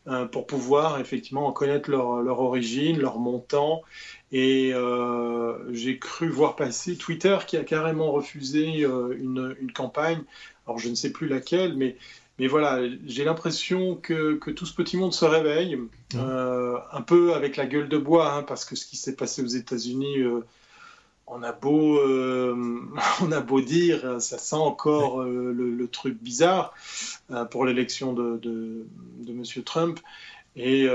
euh, 0.06 0.24
pour 0.26 0.46
pouvoir 0.46 1.00
effectivement 1.00 1.46
en 1.46 1.52
connaître 1.52 1.90
leur, 1.90 2.22
leur 2.22 2.40
origine, 2.40 2.98
leur 2.98 3.18
montant. 3.18 3.82
Et 4.34 4.72
j'ai 5.72 5.98
cru 5.98 6.30
voir 6.30 6.56
passer 6.56 6.96
Twitter 6.96 7.36
qui 7.46 7.58
a 7.58 7.64
carrément 7.64 8.10
refusé 8.12 8.80
une, 8.80 9.54
une 9.60 9.72
campagne 9.72 10.22
alors 10.66 10.78
je 10.78 10.88
ne 10.88 10.94
sais 10.94 11.10
plus 11.10 11.28
laquelle, 11.28 11.74
mais 11.76 11.96
mais 12.38 12.46
voilà, 12.46 12.80
j'ai 13.06 13.24
l'impression 13.24 13.96
que, 13.96 14.34
que, 14.34 14.50
tout 14.50 14.64
ce 14.64 14.74
petit 14.74 14.96
monde 14.96 15.12
se 15.12 15.24
réveille, 15.24 15.78
euh, 16.14 16.78
un 16.90 17.02
peu 17.02 17.34
avec 17.34 17.56
la 17.56 17.66
gueule 17.66 17.88
de 17.88 17.98
bois, 17.98 18.32
hein, 18.32 18.42
parce 18.42 18.64
que 18.64 18.74
ce 18.74 18.86
qui 18.86 18.96
s'est 18.96 19.16
passé 19.16 19.42
aux 19.42 19.46
États-Unis, 19.46 20.18
euh, 20.20 20.40
on, 21.26 21.42
a 21.42 21.52
beau, 21.52 21.98
euh, 21.98 22.80
on 23.22 23.32
a 23.32 23.40
beau 23.40 23.60
dire, 23.60 24.20
ça 24.20 24.38
sent 24.38 24.56
encore 24.56 25.22
le, 25.22 25.88
truc 25.88 26.22
bizarre 26.22 26.74
pour 27.50 27.66
l'élection 27.66 28.14
de, 28.14 28.38
de, 28.38 28.86
de 29.20 29.32
M. 29.32 29.44
Trump. 29.64 30.00
Et 30.56 30.88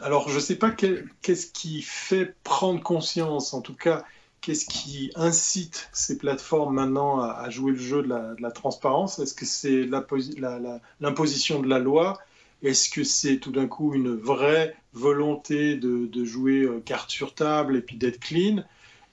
alors, 0.00 0.28
je 0.28 0.34
ne 0.34 0.40
sais 0.40 0.56
pas 0.56 0.70
qu'est-ce 0.70 1.46
qui 1.46 1.80
fait 1.82 2.34
prendre 2.42 2.82
conscience, 2.82 3.54
en 3.54 3.60
tout 3.60 3.74
cas, 3.74 4.04
Qu'est-ce 4.40 4.66
qui 4.66 5.10
incite 5.16 5.90
ces 5.92 6.16
plateformes 6.16 6.74
maintenant 6.74 7.20
à, 7.20 7.50
jouer 7.50 7.72
le 7.72 7.78
jeu 7.78 8.02
de 8.02 8.08
la, 8.40 8.50
transparence? 8.50 9.18
Est-ce 9.18 9.34
que 9.34 9.44
c'est 9.44 9.84
l'imposition 9.84 11.60
de 11.60 11.68
la 11.68 11.78
loi? 11.78 12.18
Est-ce 12.62 12.90
que 12.90 13.04
c'est 13.04 13.38
tout 13.38 13.52
d'un 13.52 13.66
coup 13.68 13.94
une 13.94 14.14
vraie 14.14 14.76
volonté 14.92 15.76
de, 15.76 16.24
jouer 16.24 16.62
euh, 16.62 16.80
carte 16.80 17.10
sur 17.10 17.34
table 17.34 17.76
et 17.76 17.82
puis 17.82 17.96
d'être 17.96 18.20
clean? 18.20 18.64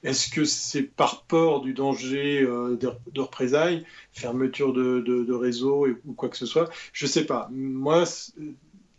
Est-ce 0.03 0.29
que 0.29 0.45
c'est 0.45 0.83
par 0.83 1.23
peur 1.23 1.61
du 1.61 1.73
danger 1.73 2.41
euh, 2.43 2.77
de, 2.77 3.19
représailles, 3.19 3.85
fermeture 4.13 4.71
de, 4.73 4.99
de, 5.01 5.33
réseau 5.33 5.87
ou 6.05 6.13
quoi 6.13 6.29
que 6.29 6.37
ce 6.37 6.45
soit? 6.45 6.69
Je 6.93 7.05
ne 7.05 7.09
sais 7.09 7.25
pas. 7.25 7.49
Moi, 7.51 8.03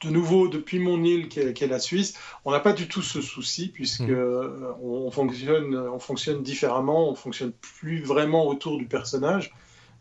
de 0.03 0.11
nouveau, 0.11 0.49
depuis 0.49 0.79
mon 0.79 1.03
île 1.03 1.29
qui 1.29 1.41
est, 1.41 1.67
la 1.67 1.79
Suisse, 1.79 2.15
on 2.45 2.51
n'a 2.51 2.61
pas 2.61 2.73
du 2.73 2.89
tout 2.89 3.03
ce 3.03 3.21
souci 3.21 3.69
puisque 3.69 4.01
mmh. 4.01 4.11
euh, 4.11 4.73
on, 4.83 5.11
fonctionne, 5.11 5.77
on 5.77 5.99
fonctionne 5.99 6.43
différemment, 6.43 7.11
on 7.11 7.15
fonctionne 7.15 7.53
plus 7.53 8.03
vraiment 8.03 8.47
autour 8.47 8.79
du 8.79 8.87
personnage. 8.87 9.55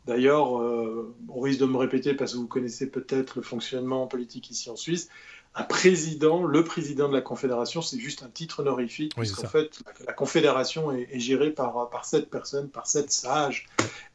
D'ailleurs, 0.05 0.61
euh, 0.61 1.15
on 1.29 1.39
risque 1.39 1.59
de 1.59 1.65
me 1.65 1.77
répéter 1.77 2.13
parce 2.13 2.33
que 2.33 2.37
vous 2.37 2.47
connaissez 2.47 2.89
peut-être 2.89 3.37
le 3.37 3.41
fonctionnement 3.41 4.05
politique 4.05 4.51
ici 4.51 4.69
en 4.69 4.75
Suisse. 4.75 5.09
Un 5.55 5.63
président, 5.63 6.43
le 6.43 6.63
président 6.63 7.07
de 7.07 7.13
la 7.13 7.21
Confédération, 7.21 7.81
c'est 7.81 7.97
juste 7.97 8.23
un 8.23 8.29
titre 8.29 8.59
honorifique, 8.59 9.13
oui, 9.17 9.21
puisqu'en 9.21 9.47
fait, 9.47 9.79
la 10.05 10.11
Confédération 10.11 10.91
est, 10.91 11.19
gérée 11.19 11.49
par, 11.49 11.89
par 11.89 12.03
sept 12.03 12.29
personnes, 12.29 12.69
par 12.69 12.87
sept 12.87 13.09
sages, 13.09 13.67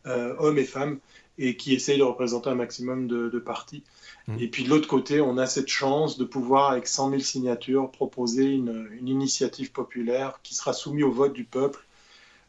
euh, 0.06 0.34
hommes 0.38 0.58
et 0.58 0.64
femmes, 0.64 0.98
et 1.38 1.56
qui 1.56 1.74
essayent 1.74 1.98
de 1.98 2.04
représenter 2.04 2.50
un 2.50 2.54
maximum 2.54 3.08
de, 3.08 3.30
de 3.30 3.38
partis. 3.38 3.82
Mm. 4.30 4.40
Et 4.40 4.48
puis 4.48 4.64
de 4.64 4.68
l'autre 4.68 4.88
côté, 4.88 5.20
on 5.20 5.36
a 5.38 5.46
cette 5.46 5.68
chance 5.68 6.18
de 6.18 6.24
pouvoir, 6.24 6.70
avec 6.70 6.86
100 6.86 7.10
000 7.10 7.22
signatures, 7.22 7.90
proposer 7.90 8.46
une, 8.46 8.88
initiative 9.04 9.72
populaire 9.72 10.40
qui 10.42 10.54
sera 10.54 10.72
soumise 10.72 11.04
au 11.04 11.10
vote 11.10 11.32
du 11.32 11.44
peuple. 11.44 11.84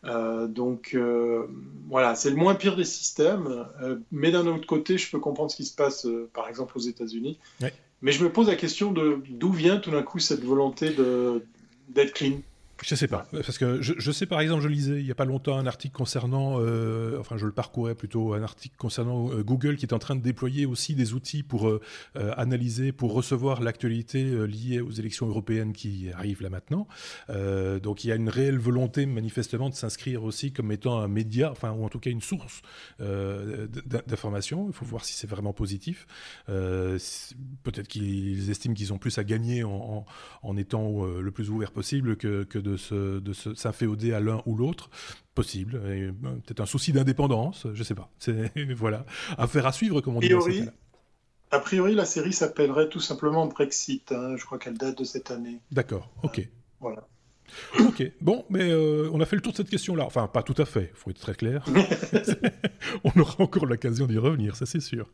Euh, 0.04 0.48
donc 0.48 0.92
euh, 0.96 1.46
voilà, 1.88 2.16
c'est 2.16 2.32
le 2.32 2.36
moins 2.36 2.56
pire 2.56 2.76
des 2.76 2.86
systèmes. 2.86 3.66
Euh, 3.82 3.98
mais 4.12 4.32
d'un 4.32 4.46
autre 4.48 4.68
côté, 4.68 4.98
je 4.98 5.10
peux 5.10 5.20
comprendre 5.20 5.52
ce 5.52 5.56
qui 5.56 5.66
se 5.66 5.76
passe, 5.76 6.08
par 6.34 6.48
exemple, 6.48 6.78
aux 6.78 6.82
États-Unis. 6.82 7.40
Mais 8.04 8.12
je 8.12 8.24
me 8.24 8.32
pose 8.32 8.48
la 8.48 8.56
question 8.56 8.92
de 8.92 9.22
d'où 9.30 9.52
vient 9.52 9.78
tout 9.78 9.92
d'un 9.92 10.02
coup 10.02 10.20
cette 10.20 10.44
volonté 10.44 10.96
d'être 11.90 12.14
clean. 12.14 12.40
Je 12.84 12.96
sais 12.96 13.08
pas, 13.08 13.28
parce 13.32 13.60
que 13.60 13.80
je, 13.82 14.12
sais 14.12 14.26
par 14.26 14.42
exemple, 14.42 14.64
je 14.64 14.68
lisais 14.68 15.00
il 15.00 15.06
y 15.06 15.12
a 15.12 15.16
pas 15.16 15.26
longtemps 15.26 15.56
un 15.56 15.68
article 15.68 15.96
concernant, 15.96 16.60
euh, 16.60 17.20
enfin 17.20 17.38
je 17.38 17.46
le 17.46 17.52
parcourais 17.52 17.94
plutôt, 17.94 18.34
un 18.34 18.42
article 18.42 18.76
concernant 18.76 19.32
euh, 19.32 19.44
Google 19.44 19.76
qui 19.76 19.86
est 19.86 19.94
en 19.94 20.00
train 20.00 20.16
de 20.16 20.22
déployer 20.22 20.66
aussi 20.66 20.96
des 20.96 21.14
outils 21.14 21.44
pour 21.44 21.70
euh, 21.70 21.80
analyser, 22.38 22.92
pour 22.92 23.14
recevoir 23.14 23.62
l'actualité 23.62 24.48
liée 24.48 24.82
aux 24.82 24.90
élections 24.90 25.28
européennes 25.28 25.74
qui 25.74 26.10
arrivent 26.12 26.42
là 26.42 26.50
maintenant. 26.50 26.88
donc 27.84 28.04
il 28.04 28.08
y 28.08 28.12
a 28.12 28.16
une 28.16 28.30
réelle 28.30 28.58
volonté 28.58 29.06
manifestement 29.06 29.70
de 29.70 29.76
s'inscrire 29.76 30.24
aussi 30.24 30.52
comme 30.52 30.72
étant 30.72 31.00
un 31.00 31.08
média, 31.08 31.52
enfin 31.52 31.72
ou 31.72 31.86
en 31.86 31.90
tout 31.90 32.00
cas 32.00 32.10
une 32.10 32.22
source 32.22 32.62
d'information. 33.00 34.68
Il 34.68 34.74
faut 34.74 34.86
voir 34.86 35.06
si 35.06 35.14
c'est 35.14 35.28
vraiment 35.28 35.54
positif. 35.54 36.08
Peut-être 36.48 37.88
qu'ils 37.88 38.50
estiment 38.50 38.74
qu'ils 38.74 38.92
ont 38.92 38.98
plus 38.98 39.18
à 39.20 39.24
gagner 39.24 39.64
en, 39.64 40.06
en, 40.42 40.58
étant 40.58 41.06
le 41.06 41.32
plus 41.32 41.50
ouvert 41.50 41.72
possible 41.72 42.16
que, 42.18 42.44
que 42.44 42.60
de 42.60 42.71
de 42.72 43.34
s'inféoder 43.34 44.14
à 44.14 44.20
l'un 44.20 44.42
ou 44.46 44.56
l'autre 44.56 44.90
possible. 45.36 45.82
Euh, 45.84 46.12
peut-être 46.46 46.62
un 46.62 46.66
souci 46.66 46.92
d'indépendance, 46.92 47.68
je 47.74 47.84
sais 47.84 47.96
pas. 47.96 48.10
C'est 48.20 48.52
voilà, 48.76 49.06
affaire 49.38 49.66
à 49.66 49.72
suivre, 49.72 50.02
comme 50.02 50.18
on 50.18 50.20
dit. 50.20 50.34
a 51.52 51.60
priori, 51.60 51.96
la 51.96 52.06
série 52.06 52.34
s'appellerait 52.34 52.90
tout 52.90 53.00
simplement 53.00 53.46
Brexit. 53.48 54.12
Hein. 54.12 54.36
Je 54.38 54.46
crois 54.46 54.60
qu'elle 54.60 54.78
date 54.78 54.98
de 54.98 55.04
cette 55.04 55.32
année. 55.32 55.60
D'accord. 55.72 56.10
Ok. 56.24 56.40
Euh, 56.40 56.44
voilà. 56.80 57.08
Ok, 57.80 58.10
bon, 58.22 58.46
mais 58.50 58.72
euh, 58.72 59.10
on 59.12 59.20
a 59.20 59.26
fait 59.26 59.36
le 59.36 59.42
tour 59.42 59.52
de 59.52 59.58
cette 59.58 59.70
question-là. 59.70 60.06
Enfin, 60.06 60.28
pas 60.28 60.42
tout 60.42 60.56
à 60.58 60.66
fait, 60.66 60.90
il 60.94 60.98
faut 60.98 61.10
être 61.10 61.20
très 61.20 61.36
clair. 61.36 61.66
on 63.04 63.20
aura 63.20 63.36
encore 63.40 63.66
l'occasion 63.66 64.08
d'y 64.08 64.18
revenir, 64.18 64.56
ça 64.56 64.66
c'est 64.66 64.80
sûr. 64.80 65.10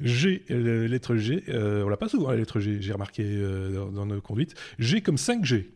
G, 0.00 0.42
euh, 0.50 0.88
lettre 0.88 1.16
G, 1.16 1.44
euh, 1.48 1.84
on 1.84 1.88
l'a 1.88 1.96
pas 1.96 2.08
souvent 2.08 2.30
la 2.30 2.36
lettre 2.36 2.60
G, 2.60 2.78
j'ai 2.80 2.92
remarqué 2.92 3.22
euh, 3.24 3.86
dans, 3.90 4.06
nos 4.06 4.20
conduites. 4.20 4.54
G 4.78 5.00
comme 5.02 5.16
5G. 5.16 5.66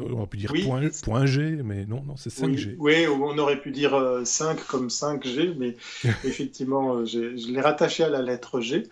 On 0.00 0.12
aurait 0.12 0.28
pu 0.28 0.36
dire 0.36 0.52
point, 1.02 1.26
G, 1.26 1.58
mais 1.64 1.86
non, 1.86 2.04
non, 2.06 2.16
c'est 2.16 2.32
5G. 2.32 2.76
Oui, 2.78 3.06
on 3.08 3.36
aurait 3.38 3.60
pu 3.60 3.72
dire 3.72 4.20
5 4.24 4.64
comme 4.66 4.86
5G, 4.86 5.54
mais 5.58 5.76
effectivement, 6.24 7.04
je 7.04 7.50
l'ai 7.50 7.60
rattaché 7.60 8.04
à 8.04 8.08
la 8.08 8.22
lettre 8.22 8.60
G. 8.60 8.84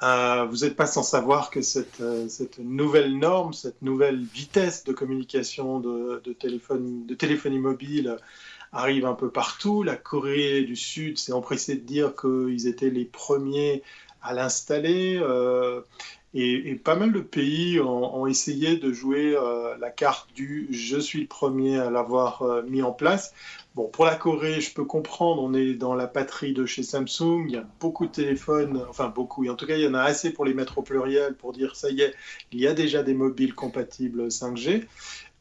vous 0.00 0.56
n'êtes 0.56 0.74
pas 0.74 0.86
sans 0.86 1.04
savoir 1.04 1.50
que 1.50 1.62
cette, 1.62 2.02
cette, 2.28 2.58
nouvelle 2.58 3.16
norme, 3.16 3.52
cette 3.52 3.80
nouvelle 3.80 4.24
vitesse 4.24 4.82
de 4.82 4.92
communication 4.92 5.78
de, 5.78 6.32
téléphone, 6.32 7.06
de 7.06 7.14
téléphonie 7.14 7.60
mobile 7.60 8.16
arrive 8.74 9.06
un 9.06 9.14
peu 9.14 9.30
partout. 9.30 9.82
La 9.82 9.96
Corée 9.96 10.62
du 10.62 10.74
Sud 10.74 11.16
s'est 11.18 11.32
empressée 11.32 11.76
de 11.76 11.86
dire 11.86 12.14
qu'ils 12.16 12.66
étaient 12.66 12.90
les 12.90 13.04
premiers 13.04 13.82
à 14.24 14.34
l'installer. 14.34 15.18
Euh, 15.22 15.82
et, 16.34 16.74
pas 16.82 16.96
mal 16.96 17.12
de 17.12 17.20
pays 17.20 17.78
ont, 17.78 18.26
essayé 18.26 18.76
de 18.76 18.92
jouer 18.92 19.36
euh, 19.36 19.76
la 19.78 19.90
carte 19.90 20.28
du 20.34 20.66
je 20.70 20.98
suis 20.98 21.20
le 21.20 21.26
premier 21.28 21.78
à 21.78 21.90
l'avoir 21.90 22.42
euh, 22.42 22.62
mis 22.62 22.82
en 22.82 22.90
place. 22.90 23.32
Bon, 23.76 23.88
pour 23.88 24.04
la 24.04 24.16
Corée, 24.16 24.60
je 24.60 24.72
peux 24.74 24.84
comprendre, 24.84 25.42
on 25.42 25.54
est 25.54 25.74
dans 25.74 25.94
la 25.94 26.08
patrie 26.08 26.52
de 26.52 26.66
chez 26.66 26.82
Samsung, 26.82 27.44
il 27.46 27.52
y 27.52 27.56
a 27.56 27.64
beaucoup 27.80 28.06
de 28.06 28.12
téléphones, 28.12 28.84
enfin 28.88 29.08
beaucoup, 29.08 29.44
et 29.44 29.50
en 29.50 29.56
tout 29.56 29.66
cas 29.66 29.76
il 29.76 29.82
y 29.82 29.88
en 29.88 29.94
a 29.94 30.02
assez 30.02 30.32
pour 30.32 30.44
les 30.44 30.54
mettre 30.54 30.78
au 30.78 30.82
pluriel 30.82 31.34
pour 31.34 31.52
dire 31.52 31.74
ça 31.74 31.90
y 31.90 32.00
est, 32.00 32.14
il 32.52 32.60
y 32.60 32.66
a 32.68 32.72
déjà 32.72 33.02
des 33.02 33.14
mobiles 33.14 33.54
compatibles 33.54 34.28
5G. 34.28 34.86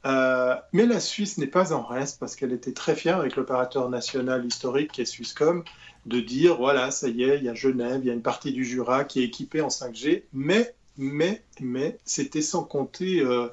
Euh, 0.05 0.55
mais 0.73 0.85
la 0.85 0.99
Suisse 0.99 1.37
n'est 1.37 1.47
pas 1.47 1.71
en 1.71 1.81
reste 1.81 2.19
parce 2.19 2.35
qu'elle 2.35 2.51
était 2.51 2.73
très 2.73 2.95
fière 2.95 3.19
avec 3.19 3.35
l'opérateur 3.35 3.89
national 3.89 4.45
historique 4.45 4.91
qui 4.91 5.01
est 5.01 5.05
Swisscom 5.05 5.63
de 6.05 6.19
dire 6.19 6.57
voilà, 6.57 6.91
ça 6.91 7.07
y 7.07 7.23
est, 7.23 7.37
il 7.37 7.45
y 7.45 7.49
a 7.49 7.53
Genève, 7.53 8.01
il 8.03 8.07
y 8.07 8.09
a 8.09 8.13
une 8.13 8.21
partie 8.21 8.51
du 8.51 8.65
Jura 8.65 9.05
qui 9.05 9.21
est 9.21 9.25
équipée 9.25 9.61
en 9.61 9.69
5G, 9.69 10.23
mais 10.33 10.73
mais, 10.97 11.41
mais, 11.59 11.97
c'était 12.05 12.43
sans 12.43 12.63
compter 12.63 13.19
euh, 13.21 13.47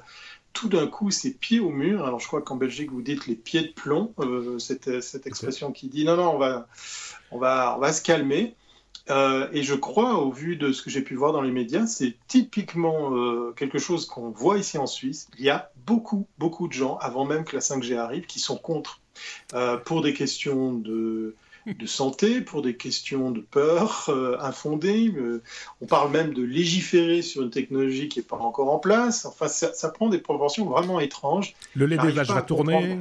tout 0.53 0.69
d'un 0.69 0.85
coup 0.85 1.09
ses 1.09 1.33
pieds 1.33 1.59
au 1.59 1.69
mur. 1.69 2.05
Alors 2.05 2.19
je 2.19 2.27
crois 2.27 2.41
qu'en 2.41 2.55
Belgique 2.55 2.91
vous 2.91 3.01
dites 3.01 3.25
les 3.25 3.35
pieds 3.35 3.61
de 3.61 3.71
plomb, 3.71 4.13
euh, 4.19 4.59
cette, 4.59 5.01
cette, 5.01 5.25
expression 5.25 5.71
qui 5.71 5.87
dit 5.87 6.05
non, 6.05 6.17
non, 6.17 6.35
on 6.35 6.37
va, 6.37 6.67
on 7.31 7.39
va, 7.39 7.75
on 7.77 7.79
va 7.79 7.93
se 7.93 8.01
calmer. 8.03 8.55
Euh, 9.09 9.47
et 9.51 9.63
je 9.63 9.73
crois, 9.73 10.15
au 10.15 10.31
vu 10.31 10.55
de 10.55 10.71
ce 10.71 10.81
que 10.81 10.89
j'ai 10.89 11.01
pu 11.01 11.15
voir 11.15 11.33
dans 11.33 11.41
les 11.41 11.51
médias, 11.51 11.87
c'est 11.87 12.15
typiquement 12.27 13.11
quelque 13.53 13.79
chose 13.79 14.05
qu'on 14.05 14.29
voit 14.29 14.57
ici 14.57 14.77
en 14.77 14.87
Suisse. 14.87 15.27
Il 15.37 15.45
y 15.45 15.49
a 15.49 15.71
beaucoup, 15.85 16.27
beaucoup 16.37 16.67
de 16.67 16.73
gens, 16.73 16.97
avant 16.97 17.25
même 17.25 17.43
que 17.43 17.55
la 17.55 17.61
5G 17.61 17.97
arrive, 17.97 18.25
qui 18.25 18.39
sont 18.39 18.57
contre. 18.57 18.99
pour 19.85 20.01
des 20.01 20.13
questions 20.13 20.73
de, 20.73 21.35
de 21.67 21.85
santé, 21.85 22.41
pour 22.41 22.61
des 22.61 22.75
questions 22.75 23.31
de 23.31 23.41
peur 23.41 24.05
euh, 24.09 24.37
infondées. 24.39 25.13
Euh, 25.15 25.41
on 25.81 25.85
parle 25.85 26.11
même 26.11 26.33
de 26.33 26.43
légiférer 26.43 27.21
sur 27.21 27.43
une 27.43 27.51
technologie 27.51 28.09
qui 28.09 28.19
n'est 28.19 28.25
pas 28.25 28.37
encore 28.37 28.71
en 28.71 28.79
place. 28.79 29.25
Enfin, 29.25 29.47
ça, 29.47 29.89
prend 29.89 30.09
des 30.09 30.17
proportions 30.17 30.65
vraiment 30.65 30.99
étranges. 30.99 31.53
Le 31.75 31.85
lait 31.85 31.97
des 31.97 32.11
vaches 32.11 32.29
va 32.29 32.41
tourner. 32.41 32.99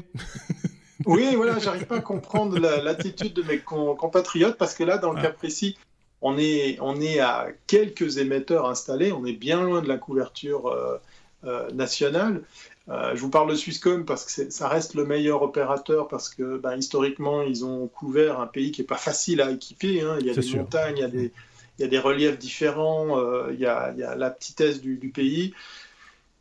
oui, 1.07 1.35
voilà, 1.35 1.59
j'arrive 1.59 1.87
pas 1.87 1.97
à 1.97 2.01
comprendre 2.01 2.59
l'attitude 2.59 3.33
de 3.33 3.43
mes 3.43 3.59
compatriotes 3.59 4.59
parce 4.59 4.75
que 4.75 4.85
là, 4.85 4.99
dans 4.99 5.13
le 5.13 5.19
ah. 5.19 5.23
cas 5.23 5.31
précis, 5.31 5.77
on 6.23 6.39
est, 6.39 6.79
on 6.81 7.01
est 7.01 7.21
à 7.21 7.49
quelques 7.67 8.19
émetteurs 8.19 8.69
installés, 8.69 9.13
on 9.13 9.25
est 9.25 9.33
bien 9.33 9.63
loin 9.63 9.81
de 9.81 9.89
la 9.89 9.97
couverture 9.97 10.69
euh, 11.45 11.71
nationale. 11.73 12.43
Euh, 12.91 13.15
je 13.15 13.21
vous 13.21 13.31
parle 13.31 13.51
de 13.51 13.55
Swisscom 13.55 14.05
parce 14.05 14.27
que 14.27 14.51
ça 14.51 14.69
reste 14.69 14.95
le 14.95 15.07
meilleur 15.07 15.41
opérateur 15.43 16.07
parce 16.07 16.29
que 16.29 16.59
ben, 16.59 16.77
historiquement, 16.77 17.43
ils 17.43 17.65
ont 17.65 17.87
couvert 17.87 18.41
un 18.41 18.47
pays 18.47 18.73
qui 18.73 18.83
n'est 18.83 18.87
pas 18.87 18.97
facile 18.97 19.41
à 19.41 19.51
équiper. 19.51 20.03
Hein. 20.03 20.19
Il 20.21 20.27
y 20.27 20.31
a 20.31 20.35
des 20.35 20.57
montagnes, 20.57 20.99
il 20.99 21.01
y 21.01 21.05
a 21.05 21.09
des, 21.09 21.33
il 21.79 21.83
y 21.83 21.85
a 21.85 21.89
des 21.89 21.99
reliefs 21.99 22.39
différents, 22.39 23.19
euh, 23.19 23.53
il, 23.53 23.61
y 23.61 23.65
a, 23.65 23.91
il, 23.93 24.01
y 24.01 24.03
a, 24.03 24.15
la 24.17 24.29
petitesse 24.29 24.83
du, 24.83 24.97
pays. 25.15 25.55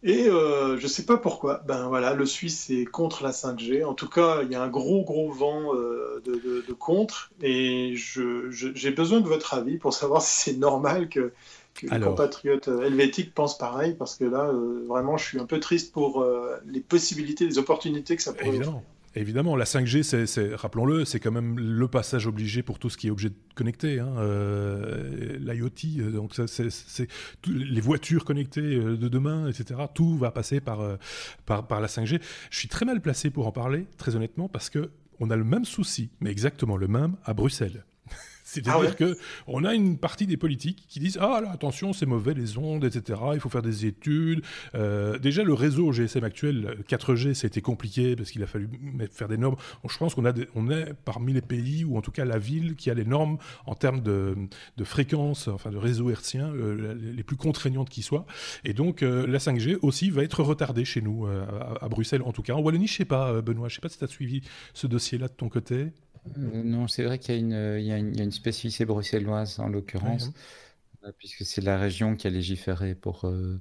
Et 0.01 0.27
euh, 0.27 0.77
je 0.77 0.83
ne 0.83 0.87
sais 0.87 1.05
pas 1.05 1.17
pourquoi. 1.17 1.61
Ben 1.67 1.87
voilà, 1.87 2.13
le 2.13 2.25
Suisse 2.25 2.69
est 2.69 2.85
contre 2.85 3.23
la 3.23 3.31
5G. 3.31 3.83
En 3.83 3.93
tout 3.93 4.07
cas, 4.07 4.43
il 4.43 4.51
y 4.51 4.55
a 4.55 4.61
un 4.61 4.69
gros 4.69 5.03
gros 5.03 5.29
vent 5.31 5.73
de, 5.73 6.21
de, 6.25 6.63
de, 6.65 6.73
contre. 6.73 7.31
Et 7.41 7.95
j'ai 7.95 8.91
besoin 8.91 9.19
de 9.19 9.27
votre 9.27 9.53
avis 9.53 9.77
pour 9.77 9.93
savoir 9.93 10.21
si 10.23 10.51
c'est 10.51 10.57
normal 10.57 11.09
que 11.09 11.33
que 11.79 11.87
les 11.87 12.01
compatriotes 12.01 12.67
euh, 12.67 12.83
helvétiques 12.83 13.33
pensent 13.33 13.57
pareil, 13.57 13.93
parce 13.93 14.15
que 14.15 14.25
là, 14.25 14.45
euh, 14.45 14.83
vraiment, 14.87 15.17
je 15.17 15.25
suis 15.25 15.39
un 15.39 15.45
peu 15.45 15.59
triste 15.59 15.93
pour 15.93 16.21
euh, 16.21 16.57
les 16.65 16.81
possibilités, 16.81 17.45
les 17.45 17.57
opportunités 17.57 18.15
que 18.15 18.21
ça 18.21 18.33
pourrait 18.33 18.49
Évidemment. 18.49 18.83
Évidemment, 19.19 19.57
la 19.57 19.65
5G, 19.65 20.25
c'est, 20.25 20.55
rappelons-le, 20.55 21.03
c'est 21.03 21.19
quand 21.19 21.31
même 21.31 21.59
le 21.59 21.87
passage 21.89 22.25
obligé 22.25 22.63
pour 22.63 22.79
tout 22.79 22.89
ce 22.89 22.95
qui 22.95 23.07
est 23.07 23.11
objet 23.11 23.31
connecté. 23.53 23.99
Hein. 23.99 24.13
L'IoT, 25.39 26.11
donc 26.13 26.33
c'est, 26.47 27.07
les 27.45 27.81
voitures 27.81 28.23
connectées 28.23 28.79
de 28.79 29.07
demain, 29.09 29.49
etc. 29.49 29.81
Tout 29.93 30.17
va 30.17 30.31
passer 30.31 30.61
par, 30.61 30.79
par, 31.45 31.67
par 31.67 31.81
la 31.81 31.87
5G. 31.87 32.21
Je 32.49 32.57
suis 32.57 32.69
très 32.69 32.85
mal 32.85 33.01
placé 33.01 33.29
pour 33.29 33.45
en 33.45 33.51
parler, 33.51 33.87
très 33.97 34.15
honnêtement, 34.15 34.47
parce 34.47 34.69
que 34.69 34.89
on 35.19 35.29
a 35.29 35.35
le 35.35 35.43
même 35.43 35.65
souci, 35.65 36.11
mais 36.21 36.31
exactement 36.31 36.77
le 36.77 36.87
même 36.87 37.17
à 37.25 37.33
Bruxelles. 37.33 37.83
C'est-à-dire 38.49 38.95
ah 38.99 39.05
qu'on 39.45 39.63
a 39.63 39.75
une 39.75 39.99
partie 39.99 40.25
des 40.25 40.37
politiques 40.37 40.85
qui 40.89 40.99
disent 40.99 41.19
Ah 41.21 41.39
là, 41.39 41.51
attention, 41.51 41.93
c'est 41.93 42.07
mauvais 42.07 42.33
les 42.33 42.57
ondes, 42.57 42.83
etc. 42.83 43.19
Il 43.33 43.39
faut 43.39 43.49
faire 43.49 43.61
des 43.61 43.85
études. 43.85 44.41
Euh, 44.73 45.19
déjà, 45.19 45.43
le 45.43 45.53
réseau 45.53 45.91
GSM 45.91 46.23
actuel, 46.23 46.77
4G, 46.89 47.35
ça 47.35 47.45
a 47.45 47.47
été 47.47 47.61
compliqué 47.61 48.15
parce 48.15 48.31
qu'il 48.31 48.41
a 48.41 48.47
fallu 48.47 48.67
faire 49.11 49.27
des 49.27 49.37
normes. 49.37 49.55
Je 49.87 49.97
pense 49.97 50.15
qu'on 50.15 50.23
on 50.55 50.71
est 50.71 50.93
parmi 51.05 51.33
les 51.33 51.41
pays, 51.41 51.85
ou 51.85 51.95
en 51.95 52.01
tout 52.01 52.09
cas 52.09 52.25
la 52.25 52.39
ville, 52.39 52.75
qui 52.75 52.89
a 52.89 52.95
les 52.95 53.05
normes 53.05 53.37
en 53.67 53.75
termes 53.75 54.01
de, 54.01 54.35
fréquence, 54.83 55.47
enfin 55.47 55.69
de 55.69 55.77
réseau 55.77 56.09
hertzien, 56.09 56.51
euh, 56.51 56.95
les 56.95 57.23
plus 57.23 57.37
contraignantes 57.37 57.89
qui 57.89 58.01
soient. 58.01 58.25
Et 58.65 58.73
donc, 58.73 59.03
euh, 59.03 59.27
la 59.27 59.37
5G 59.37 59.77
aussi 59.83 60.09
va 60.09 60.23
être 60.23 60.41
retardée 60.41 60.85
chez 60.85 61.01
nous, 61.01 61.27
à, 61.27 61.87
Bruxelles 61.87 62.23
en 62.23 62.31
tout 62.31 62.41
cas. 62.41 62.53
En 62.53 62.61
Wallonie, 62.61 62.87
je 62.87 62.95
sais 62.95 63.05
pas, 63.05 63.41
Benoît, 63.43 63.69
je 63.69 63.75
sais 63.75 63.81
pas 63.81 63.89
si 63.89 63.99
tu 63.99 64.03
as 64.03 64.07
suivi 64.07 64.41
ce 64.73 64.87
dossier-là 64.87 65.27
de 65.27 65.33
ton 65.33 65.49
côté. 65.49 65.91
Euh, 66.37 66.63
non, 66.63 66.87
c'est 66.87 67.03
vrai 67.03 67.19
qu'il 67.19 67.35
y, 67.35 67.49
y, 67.49 67.91
a 67.91 67.97
une 67.97 68.31
spécificité 68.31 68.85
bruxelloise 68.85 69.59
en 69.59 69.67
l'occurrence, 69.67 70.31
euh, 71.03 71.11
puisque 71.17 71.45
c'est 71.45 71.61
la 71.61 71.77
région 71.77 72.15
qui 72.15 72.27
a 72.27 72.29
légiféré 72.29 72.95
pour, 72.95 73.25
euh, 73.25 73.59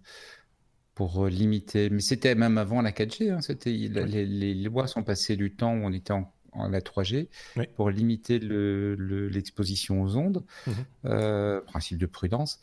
pour 0.95 1.27
limiter. 1.27 1.91
Mais 1.91 2.01
c'était 2.01 2.35
même 2.35 2.59
avant 2.59 2.83
la 2.83 2.93
4G. 2.93 3.31
Hein, 3.31 3.41
c'était, 3.41 3.71
les, 3.71 4.27
les, 4.27 4.55
lois 4.55 4.87
sont 4.87 5.03
passées 5.03 5.37
du 5.37 5.55
temps 5.55 5.75
où 5.75 5.85
on 5.85 5.93
était 5.93 6.13
en, 6.13 6.33
la 6.71 6.81
3G 6.81 7.29
pour 7.77 7.91
limiter 7.91 8.41
l'exposition 8.41 10.03
aux 10.03 10.17
ondes, 10.17 10.45
mmh 10.67 11.61
principe 11.67 11.99
de 11.99 12.07
prudence. 12.07 12.61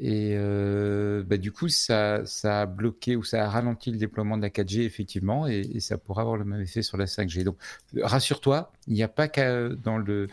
Et 0.00 0.34
euh, 0.36 1.22
bah, 1.24 1.38
du 1.38 1.50
coup, 1.50 1.68
ça, 1.68 2.22
a 2.44 2.66
bloqué 2.66 3.16
ou 3.16 3.24
ça 3.24 3.44
a 3.44 3.48
ralenti 3.48 3.90
le 3.90 3.98
déploiement 3.98 4.36
de 4.36 4.42
la 4.42 4.50
4G, 4.50 4.82
effectivement, 4.82 5.46
et, 5.48 5.60
et 5.74 5.80
ça 5.80 5.98
pourrait 5.98 6.22
avoir 6.22 6.36
le 6.36 6.44
même 6.44 6.60
effet 6.60 6.82
sur 6.82 6.96
la 6.96 7.06
5G. 7.06 7.42
Donc, 7.42 7.56
rassure-toi, 8.00 8.70
il 8.86 8.94
n'y 8.94 9.02
a 9.02 9.08
pas 9.08 9.28
qu'à 9.28 9.68
dans 9.70 9.98
le 9.98 10.28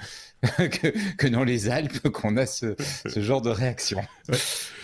que, 0.58 1.16
que, 1.16 1.28
dans 1.28 1.44
les 1.44 1.70
Alpes 1.70 2.10
qu'on 2.10 2.38
a 2.38 2.46
ce, 2.46 2.76
ce, 3.06 3.20
genre 3.22 3.42
de 3.42 3.50
réaction. 3.50 4.02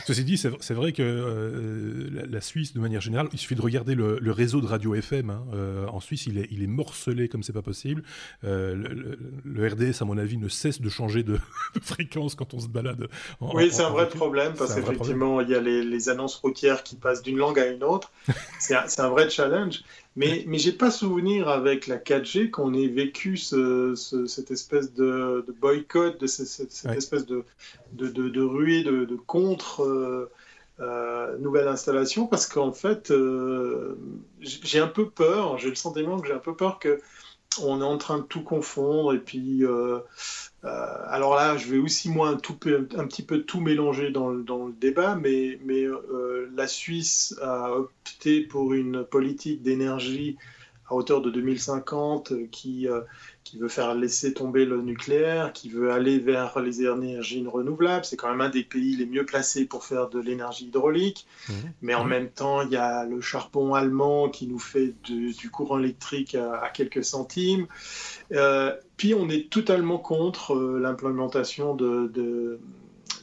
Ceci 0.06 0.24
dit, 0.24 0.38
c'est 0.38 0.74
vrai 0.74 0.93
que 0.93 1.02
euh, 1.04 2.28
la, 2.30 2.41
Suisse, 2.41 2.74
de 2.74 2.80
manière 2.80 3.02
générale, 3.02 3.28
il 3.34 3.39
suffit 3.39 3.56
de 3.56 3.62
regarder 3.62 3.95
le, 3.95 4.17
le 4.19 4.32
réseau 4.32 4.62
de 4.62 4.65
radio 4.65 4.95
FM. 4.95 5.30
Hein. 5.30 5.43
Euh, 5.54 5.88
en 5.88 6.00
Suisse, 6.00 6.26
il 6.26 6.38
est, 6.38 6.47
il 6.52 6.63
est 6.63 6.67
morcelé 6.67 7.28
comme 7.28 7.43
c'est 7.43 7.54
pas 7.54 7.62
possible. 7.62 8.04
Euh, 8.43 8.76
le, 8.76 9.17
le, 9.43 9.67
RDS, 9.67 10.02
à 10.02 10.06
mon 10.06 10.17
avis, 10.17 10.38
ne 10.38 10.47
cesse 10.47 10.82
de 10.82 10.89
changer 10.89 11.24
de, 11.24 11.38
fréquence 11.82 12.36
quand 12.36 12.54
on 12.54 12.60
se 12.60 12.67
balade. 12.67 13.08
oui, 13.41 13.69
c'est 13.71 13.84
un 13.84 13.89
vrai 13.89 14.10
problème 14.10 14.54
parce 14.58 14.76
qu'effectivement, 14.76 15.41
il 15.41 15.50
y 15.50 15.56
a 15.56 15.62
les, 15.62 15.84
les, 15.84 16.10
annonces 16.10 16.36
routières 16.36 16.84
qui 16.84 16.95
passent 16.95 17.21
d'une 17.21 17.38
langue 17.38 17.60
à 17.60 17.67
une 17.67 17.84
autre. 17.84 18.12
c'est 18.60 18.76
un, 18.76 18.86
un, 18.97 19.10
vrai 19.10 19.30
challenge. 19.30 19.82
Mais, 20.17 20.43
mais 20.45 20.58
j'ai 20.58 20.74
pas 20.74 20.91
souvenir 20.91 21.47
avec 21.47 21.88
la 21.88 21.97
4G 21.97 22.50
qu'on 22.50 22.74
ait 22.74 22.88
vécu 22.88 23.38
ce, 23.38 23.95
cette 24.28 24.52
espèce 24.52 24.93
de, 24.93 25.45
boycott, 25.60 26.19
de 26.19 26.28
cette, 26.28 26.86
espèce 26.97 27.26
de, 27.26 27.45
de, 27.93 28.10
de, 28.10 28.41
ruée, 28.41 28.84
de, 28.84 29.06
contre 29.26 29.84
euh, 29.84 30.30
euh, 30.82 31.38
nouvelle 31.38 31.69
installation, 31.69 32.28
parce 32.28 32.45
qu'en 32.45 32.74
fait, 32.74 33.10
euh, 33.12 33.97
j'ai 34.41 34.80
un 34.80 34.88
peu 34.88 35.10
peur, 35.10 35.58
j'ai 35.60 35.69
le 35.69 35.76
sentiment 35.76 36.19
que 36.19 36.28
j'ai 36.28 36.34
un 36.34 36.39
peu 36.39 36.56
peur 36.56 36.80
que 36.80 37.00
on 37.61 37.81
est 37.81 37.85
en 37.85 37.97
train 37.97 38.19
de 38.19 38.23
tout 38.23 38.43
confondre 38.43 39.13
et 39.13 39.19
puis 39.19 39.65
euh, 40.63 40.87
alors 41.07 41.35
là, 41.35 41.57
je 41.57 41.67
vais 41.67 41.79
aussi 41.79 42.09
moi 42.09 42.29
un, 42.29 42.35
petit 42.37 43.23
peu 43.23 43.41
tout 43.41 43.59
mélanger 43.59 44.11
dans 44.11 44.29
le, 44.29 44.43
dans 44.43 44.67
le 44.67 44.73
débat, 44.73 45.15
mais, 45.15 45.59
mais 45.65 45.83
euh, 45.83 46.49
la 46.55 46.67
Suisse 46.67 47.35
a 47.41 47.71
opté 47.71 48.41
pour 48.41 48.73
une 48.73 49.03
politique 49.03 49.63
d'énergie 49.63 50.37
à 50.87 50.93
hauteur 50.93 51.21
de 51.21 51.31
2050 51.31 52.33
qui, 52.51 52.87
euh, 52.87 53.01
qui 53.43 53.58
veut 53.58 53.67
faire 53.67 53.95
laisser 53.95 54.34
tomber 54.34 54.65
le 54.65 54.82
nucléaire, 54.82 55.51
qui 55.51 55.69
veut 55.69 55.91
aller 55.91 56.19
vers 56.19 56.60
les 56.60 56.84
énergies 56.84 57.45
renouvelables. 57.45 58.06
C'est 58.06 58.15
quand 58.15 58.30
même 58.30 58.41
un 58.41 58.49
des 58.49 58.63
pays 58.63 58.95
les 58.95 59.06
mieux 59.06 59.25
placés 59.25 59.65
pour 59.65 59.84
faire 59.84 60.10
de 60.10 60.19
l'énergie 60.19 60.65
hydraulique. 60.67 61.25
Mmh. 61.49 61.54
Mais 61.82 61.93
en 61.95 62.06
mmh. 62.06 62.10
même 62.10 62.30
temps, 62.30 62.62
il 62.62 62.71
y 62.71 62.77
a 62.77 63.06
le 63.06 63.19
charbon 63.19 63.73
allemand 63.73 64.30
qui 64.30 64.47
nous 64.47 64.60
fait 64.60 64.93
du 65.04 65.49
courant 65.49 65.80
électrique 65.80 66.36
à, 66.36 66.69
quelques 66.73 67.04
centimes. 67.04 67.67
Euh, 68.32 68.75
puis 68.97 69.13
on 69.13 69.27
est 69.30 69.49
totalement 69.49 69.97
contre 69.97 70.54
euh, 70.54 70.80
l'implémentation 70.80 71.73
de, 71.73 72.60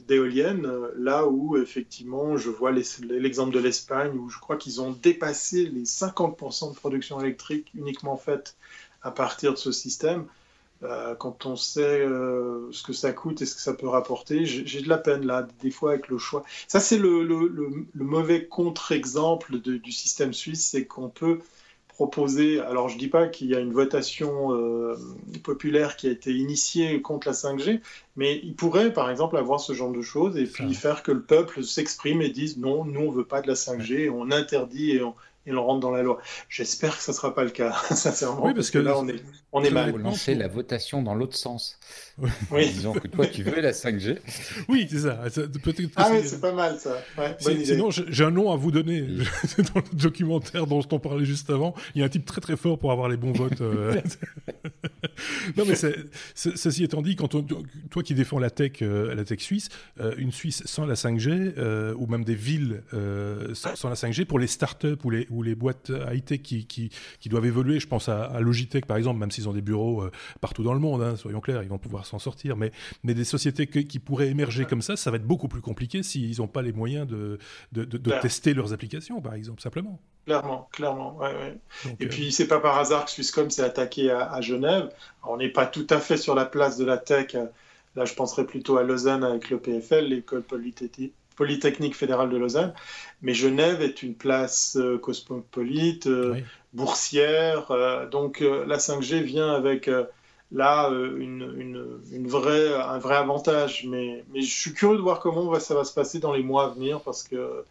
d'éoliennes, 0.09 0.69
là 0.97 1.27
où 1.27 1.57
effectivement 1.57 2.37
je 2.37 2.51
vois 2.51 2.73
l'exemple 2.73 3.53
de 3.53 3.61
l'Espagne, 3.61 4.17
où 4.19 4.29
je 4.29 4.39
crois 4.39 4.57
qu'ils 4.57 4.81
ont 4.81 4.91
dépassé 4.91 5.67
les 5.67 5.85
50% 5.85 6.71
de 6.71 6.75
production 6.75 7.21
électrique 7.21 7.71
uniquement 7.75 8.17
faite 8.17 8.57
à 9.03 9.11
partir 9.11 9.53
de 9.53 9.59
ce 9.59 9.73
système. 9.73 10.27
Euh, 10.85 11.17
quand 11.17 11.45
on 11.45 11.57
sait 11.57 12.01
euh, 12.01 12.71
ce 12.71 12.85
que 12.85 12.93
ça 12.93 13.13
coûte 13.13 13.43
et 13.43 13.47
ce 13.47 13.57
que 13.57 13.61
ça 13.61 13.75
peut 13.75 13.89
rapporter, 13.89 14.45
j'ai 14.47 14.81
de 14.81 14.89
la 14.89 14.99
peine 14.99 15.27
là, 15.27 15.47
des 15.61 15.73
fois 15.73 15.91
avec 15.91 16.09
le 16.09 16.19
choix. 16.19 16.45
Ça, 16.69 16.79
c'est 16.79 16.99
le, 16.99 17.25
le, 17.25 17.89
mauvais 17.95 18.47
contre-exemple 18.47 19.59
du 19.59 19.93
système 19.93 20.33
suisse, 20.33 20.69
c'est 20.69 20.87
qu'on 20.87 21.09
peut 21.09 21.41
proposer. 21.89 22.61
Alors, 22.61 22.89
je 22.89 22.95
ne 22.95 23.01
dis 23.01 23.09
pas 23.09 23.27
qu'il 23.27 23.49
y 23.49 23.57
a 23.57 23.59
une 23.59 23.73
votation 23.73 24.55
euh, 24.55 24.95
populaire 25.43 25.97
qui 25.97 26.07
a 26.07 26.13
été 26.13 26.33
initiée 26.33 27.03
contre 27.03 27.27
la 27.27 27.35
5G, 27.35 27.81
mais 28.15 28.41
il 28.45 28.55
pourrait, 28.55 28.93
par 28.93 29.11
exemple, 29.11 29.37
avoir 29.37 29.59
ce 29.59 29.73
genre 29.73 29.91
de 29.91 30.01
choses 30.01 30.37
et 30.37 30.45
puis 30.45 30.75
faire 30.75 31.03
que 31.03 31.11
le 31.11 31.23
peuple 31.23 31.65
s'exprime 31.65 32.23
et 32.23 32.29
dise 32.29 32.57
non, 32.57 32.85
nous, 32.85 33.01
on 33.01 33.11
veut 33.11 33.25
pas 33.25 33.43
de 33.43 33.49
la 33.49 33.55
5G, 33.55 34.11
on 34.11 34.31
interdit 34.31 34.93
et 34.93 35.03
on, 35.03 35.17
et 35.49 35.55
on 35.55 35.65
rentre 35.65 35.81
dans 35.81 35.91
la 35.91 36.03
loi. 36.03 36.19
J'espère 36.49 36.97
que 36.97 37.03
ce 37.03 37.11
ne 37.11 37.17
sera 37.17 37.35
pas 37.35 37.45
le 37.45 37.51
cas, 37.51 37.73
sincèrement. 37.91 38.45
Oui, 38.45 38.55
parce, 38.55 38.71
que, 38.71 38.79
là, 38.79 38.99
on 38.99 39.09
est, 39.09 39.23
on 39.53 39.63
est 39.63 39.71
mal. 39.71 39.97
lancer 39.97 40.35
la 40.35 40.49
votation 40.49 41.03
dans 41.03 41.15
l'autre 41.15 41.37
sens. 41.37 41.79
Oui. 42.51 42.69
Disons 42.69 42.93
que 42.93 43.07
toi, 43.09 43.27
tu 43.27 43.43
veux 43.43 43.61
la 43.61 43.73
5G. 43.73 44.19
Oui, 44.69 44.87
c'est 44.91 45.01
ça. 45.01 45.21
ah 45.97 46.09
oui, 46.11 46.21
c'est 46.25 46.41
pas 46.41 46.53
mal 46.53 46.79
ça. 46.79 46.97
sinon, 47.39 47.91
j'ai 47.91 48.25
un 48.25 48.31
nom 48.31 48.53
à 48.53 48.57
vous 48.57 48.71
donner. 48.71 49.03
dans 49.59 49.81
le 49.81 49.97
documentaire 49.97 50.67
dont 50.67 50.81
je 50.81 50.89
t'en 50.89 50.99
parlais 50.99 51.25
juste 51.25 51.51
avant, 51.51 51.75
il 51.95 52.01
y 52.01 52.03
a 52.03 52.07
un 52.07 52.09
type 52.09 52.25
très 52.25 52.41
très 52.41 52.57
fort 52.57 52.79
pour 52.79 52.93
avoir 52.93 53.09
les 53.09 53.17
bons 53.17 53.33
votes. 53.33 53.61
Euh. 53.61 54.01
non, 55.57 55.65
mais 55.67 55.75
ceci 56.35 56.85
étant 56.85 57.03
dit, 57.03 57.17
quand 57.17 57.29
toi 57.29 58.03
qui 58.03 58.15
défends 58.15 58.39
la 58.39 58.51
tech, 58.51 58.83
euh, 58.83 59.15
la 59.15 59.25
tech 59.25 59.41
suisse, 59.41 59.69
euh, 60.01 60.15
une 60.19 60.33
Suisse 60.33 60.63
sans 60.67 60.87
la 60.87 60.95
5G, 60.95 61.95
ou 61.95 62.07
même 62.07 62.25
des 62.25 62.35
villes 62.35 62.83
sans, 63.55 63.89
la 63.89 63.95
5G, 63.95 64.25
pour 64.25 64.39
les 64.39 64.47
startups 64.47 64.99
ou 65.05 65.11
les, 65.11 65.27
ou 65.31 65.38
les 65.43 65.55
boîtes 65.55 65.91
high-tech 65.91 66.43
qui, 66.43 66.67
qui, 66.67 66.91
qui, 67.21 67.29
doivent 67.29 67.47
évoluer, 67.47 67.81
je 67.81 67.87
pense 67.87 68.09
à, 68.09 68.39
Logitech 68.41 68.87
par 68.87 68.97
exemple, 68.97 69.19
même 69.19 69.31
s'ils 69.31 69.49
ont 69.49 69.53
des 69.53 69.63
bureaux 69.63 70.05
partout 70.41 70.63
dans 70.63 70.75
le 70.75 70.81
monde, 70.81 71.03
hein, 71.03 71.17
soyons 71.17 71.41
clairs, 71.41 71.63
ils 71.63 71.69
vont 71.69 71.79
pouvoir 71.79 72.07
s'en 72.07 72.19
sortir. 72.19 72.57
Mais, 72.57 72.73
mais 73.03 73.15
des 73.15 73.25
sociétés 73.25 73.67
qui 73.67 73.99
pourraient 73.99 74.29
émerger 74.29 74.65
comme 74.65 74.83
ça, 74.83 74.97
ça 74.97 75.11
va 75.11 75.17
être 75.17 75.27
beaucoup 75.27 75.49
plus 75.49 75.61
compliqué 75.61 76.03
s'ils 76.03 76.39
n'ont 76.39 76.49
pas 76.49 76.63
les 76.63 76.73
moyens 76.73 77.07
de, 77.07 77.39
de, 77.73 78.21
tester 78.21 78.55
leurs 78.55 78.73
applications, 78.73 79.21
par 79.21 79.35
exemple, 79.35 79.61
simplement. 79.61 80.01
Clairement, 80.27 80.69
clairement. 80.73 81.17
Ouais, 81.17 81.33
ouais. 81.33 81.59
et 82.01 82.05
euh, 82.05 82.09
puis, 82.09 82.33
c'est 82.33 82.49
pas 82.49 82.61
par 82.61 82.79
hasard 82.79 83.07
que 83.07 83.11
Swisscom 83.11 83.51
s'est 83.51 83.63
attaqué 83.63 84.11
à, 84.11 84.41
Genève. 84.41 84.91
on 85.25 85.37
n'est 85.37 85.49
pas 85.49 85.67
tout 85.67 85.87
à 85.91 86.01
fait 86.01 86.17
sur 86.17 86.35
la 86.35 86.45
place 86.45 86.77
de 86.77 86.85
la 86.85 86.99
tech. 86.99 87.35
Là, 87.97 88.05
je 88.05 88.15
penserais 88.15 88.45
plutôt 88.45 88.77
à 88.77 88.83
Lausanne 88.83 89.25
avec 89.25 89.51
le 89.51 89.59
PFL, 89.59 90.07
l'école 90.07 90.43
polytechnique 90.43 91.15
fédérale 91.93 92.31
de 92.31 92.37
Lausanne. 92.37 92.75
Mais 93.23 93.35
Genève 93.35 93.83
est 93.83 94.03
une 94.03 94.15
place 94.15 94.77
euh, 94.77 94.99
cosmopolite, 94.99 96.07
euh, 96.07 96.37
boursière. 96.73 97.73
donc, 98.11 98.41
la 98.41 98.77
5G 98.79 99.23
vient 99.23 99.53
avec 99.53 99.89
là 100.51 100.91
euh, 100.91 101.19
une, 101.19 102.03
une, 102.11 102.27
vraie, 102.27 102.75
un 102.75 102.99
vrai 102.99 103.17
avantage. 103.17 103.85
Mais, 103.89 104.25
mais 104.33 104.41
je 104.43 104.51
suis 104.51 104.73
curieux 104.73 104.97
de 104.97 105.03
voir 105.03 105.21
comment 105.21 105.59
ça 105.59 105.75
va 105.75 105.85
se 105.85 105.93
passer 105.93 106.19
dans 106.19 106.33
les 106.33 106.43
mois 106.43 106.67
à 106.67 106.69
venir 106.69 107.01
parce 107.01 107.23
que 107.23 107.65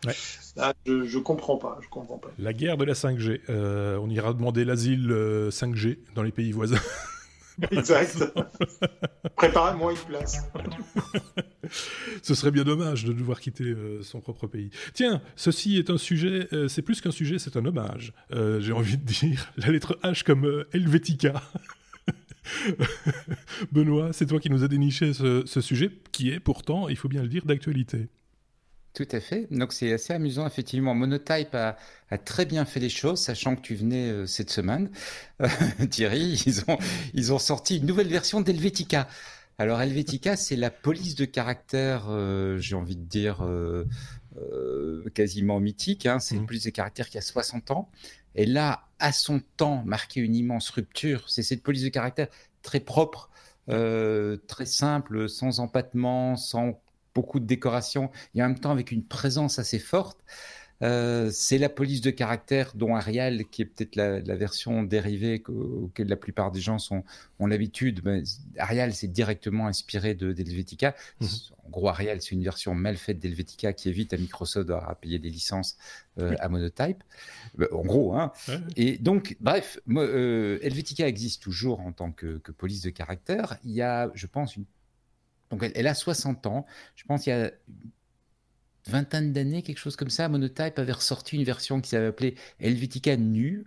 là, 0.55 0.73
je 0.85 0.91
ne 0.91 1.23
comprends 1.23 1.57
pas, 1.57 1.79
je 1.81 1.89
comprends 1.89 2.17
pas. 2.17 2.29
La 2.39 2.53
guerre 2.53 2.77
de 2.77 2.85
la 2.85 2.93
5G. 2.93 3.41
Euh, 3.49 3.97
on 4.01 4.09
ira 4.09 4.33
demander 4.33 4.65
l'asile 4.65 5.09
5G 5.09 5.87
euh, 5.87 5.95
dans 6.15 6.23
les 6.23 6.31
pays 6.31 6.51
voisins. 6.51 6.77
exact. 7.71 8.23
Préparez-moi 9.35 9.91
une 9.91 9.97
place. 9.97 10.37
Ce 12.21 12.35
serait 12.35 12.51
bien 12.51 12.63
dommage 12.63 13.03
de 13.03 13.13
devoir 13.13 13.39
quitter 13.39 13.75
son 14.01 14.21
propre 14.21 14.47
pays. 14.47 14.69
Tiens, 14.93 15.21
ceci 15.35 15.77
est 15.77 15.89
un 15.89 15.97
sujet, 15.97 16.47
c'est 16.69 16.81
plus 16.81 17.01
qu'un 17.01 17.11
sujet, 17.11 17.39
c'est 17.39 17.57
un 17.57 17.65
hommage. 17.65 18.13
J'ai 18.31 18.71
envie 18.71 18.97
de 18.97 19.03
dire 19.03 19.51
la 19.57 19.69
lettre 19.69 19.97
H 20.03 20.23
comme 20.23 20.65
Helvetica. 20.73 21.41
Benoît, 23.71 24.13
c'est 24.13 24.25
toi 24.25 24.39
qui 24.39 24.49
nous 24.49 24.63
as 24.63 24.67
déniché 24.67 25.13
ce, 25.13 25.61
sujet 25.61 25.91
qui 26.11 26.29
est 26.29 26.39
pourtant, 26.39 26.89
il 26.89 26.95
faut 26.95 27.09
bien 27.09 27.21
le 27.21 27.27
dire, 27.27 27.45
d'actualité. 27.45 28.07
Tout 28.97 29.07
à 29.11 29.19
fait. 29.19 29.45
Donc 29.51 29.73
c'est 29.73 29.93
assez 29.93 30.11
amusant, 30.11 30.47
effectivement. 30.47 30.95
Monotype 30.95 31.53
a, 31.53 31.77
très 32.25 32.45
bien 32.45 32.65
fait 32.65 32.79
les 32.79 32.89
choses, 32.89 33.21
sachant 33.21 33.55
que 33.55 33.61
tu 33.61 33.75
venais 33.75 34.09
euh, 34.09 34.25
cette 34.25 34.49
semaine. 34.49 34.89
Thierry, 35.91 36.41
ils 36.47 36.61
ont, 36.67 36.79
ils 37.13 37.31
ont 37.31 37.37
sorti 37.37 37.77
une 37.77 37.85
nouvelle 37.85 38.07
version 38.07 38.41
d'Helvetica. 38.41 39.07
Alors 39.59 39.79
Helvetica, 39.79 40.35
c'est 40.35 40.55
la 40.55 40.71
police 40.71 41.13
de 41.13 41.25
caractère, 41.25 42.07
euh, 42.09 42.57
j'ai 42.57 42.73
envie 42.73 42.95
de 42.95 43.03
dire, 43.03 43.45
euh, 43.45 43.85
quasiment 45.13 45.59
mythique. 45.59 46.07
Hein. 46.07 46.17
C'est 46.17 46.33
une 46.33 46.41
mmh. 46.41 46.47
police 46.47 46.63
de 46.63 46.71
caractère 46.71 47.07
qui 47.07 47.19
a 47.19 47.21
60 47.21 47.69
ans. 47.69 47.91
Et 48.33 48.47
là, 48.47 48.87
à 48.97 49.11
son 49.11 49.43
temps, 49.57 49.83
marqué 49.85 50.21
une 50.21 50.33
immense 50.33 50.71
rupture. 50.71 51.29
C'est 51.29 51.43
cette 51.43 51.61
police 51.61 51.83
de 51.83 51.89
caractère 51.89 52.29
très 52.63 52.79
propre, 52.79 53.29
euh, 53.69 54.37
très 54.47 54.65
simple, 54.65 55.29
sans 55.29 55.59
empattement, 55.59 56.35
sans 56.35 56.81
beaucoup 57.17 57.39
de 57.39 57.47
décoration, 57.47 58.11
et 58.35 58.43
en 58.43 58.47
même 58.47 58.59
temps 58.59 58.71
avec 58.71 58.91
une 58.91 59.03
présence 59.03 59.57
assez 59.57 59.79
forte. 59.79 60.19
Euh, 60.83 61.31
c'est 61.33 61.57
la 61.57 61.69
police 61.69 62.01
de 62.01 62.11
caractère 62.11 62.73
dont 62.75 62.95
Arial, 62.95 63.45
qui 63.49 63.63
est 63.63 63.65
peut-être 63.65 63.95
la, 63.95 64.19
version 64.35 64.83
dérivée 64.83 65.41
auquel 65.47 66.07
la 66.07 66.15
plupart 66.15 66.51
des 66.51 66.59
gens 66.59 66.77
sont, 66.77 67.03
ont 67.39 67.47
l'habitude. 67.47 68.01
Arial, 68.59 68.93
c'est 68.93 69.07
directement 69.07 69.65
inspiré 69.65 70.13
de 70.13 70.31
d'Helvetica. 70.33 70.93
Mhm. 71.19 71.27
En 71.65 71.69
gros, 71.69 71.89
Arial, 71.89 72.21
c'est 72.21 72.31
une 72.31 72.43
version 72.43 72.75
mal 72.75 72.95
faite 72.95 73.19
d'Helvetica 73.19 73.73
qui 73.73 73.89
évite 73.89 74.13
à 74.13 74.17
Microsoft 74.17 74.69
à 74.69 74.95
payer 75.01 75.17
des 75.17 75.31
licences 75.31 75.77
euh, 76.19 76.35
à 76.39 76.47
Monotype. 76.47 77.03
Bah, 77.57 77.65
en 77.71 77.83
gros, 77.83 78.13
hein. 78.13 78.31
Et 78.75 78.97
donc, 78.99 79.35
bref, 79.41 79.79
euh, 79.89 80.59
Helvetica 80.61 81.07
existe 81.07 81.41
toujours 81.41 81.79
en 81.81 81.91
tant 81.91 82.11
que, 82.11 82.39
police 82.57 82.83
de 82.83 82.91
caractère. 82.91 83.57
Il 83.63 83.71
y 83.71 83.81
a, 83.81 84.11
je 84.13 84.27
pense, 84.27 84.55
une 84.55 84.65
donc 85.51 85.63
elle, 85.63 85.71
elle, 85.75 85.87
a 85.87 85.93
60 85.93 86.45
ans. 86.47 86.65
Je 86.95 87.03
pense 87.05 87.23
qu'il 87.23 87.33
y 87.33 87.35
a 87.35 87.51
vingtaine 88.89 89.33
d'années, 89.33 89.61
quelque 89.61 89.79
chose 89.79 89.95
comme 89.95 90.09
ça, 90.09 90.27
Monotype 90.29 90.79
avait 90.79 90.91
ressorti 90.91 91.35
une 91.35 91.43
version 91.43 91.81
qui 91.81 91.89
s'avait 91.89 92.07
appelée 92.07 92.35
Helvetica 92.59 93.17
Nu. 93.17 93.65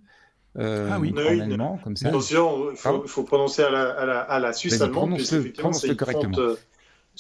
Euh, 0.59 0.89
ah 0.91 0.99
oui, 0.99 1.13
en 1.15 1.41
allemand, 1.41 1.79
comme 1.85 1.97
ça. 1.97 2.09
Attention, 2.09 2.73
il 2.73 2.77
faut, 3.07 3.23
prononcer 3.23 3.63
à 3.63 3.71
la, 3.71 3.91
à 3.91 4.05
la, 4.05 4.21
à 4.21 4.41
la 4.41 4.53
Suisse 4.53 4.81
allemande. 4.81 5.21
Prononce, 5.57 5.85
le, 5.85 5.95
correctement. 5.95 6.39
Euh, 6.39 6.57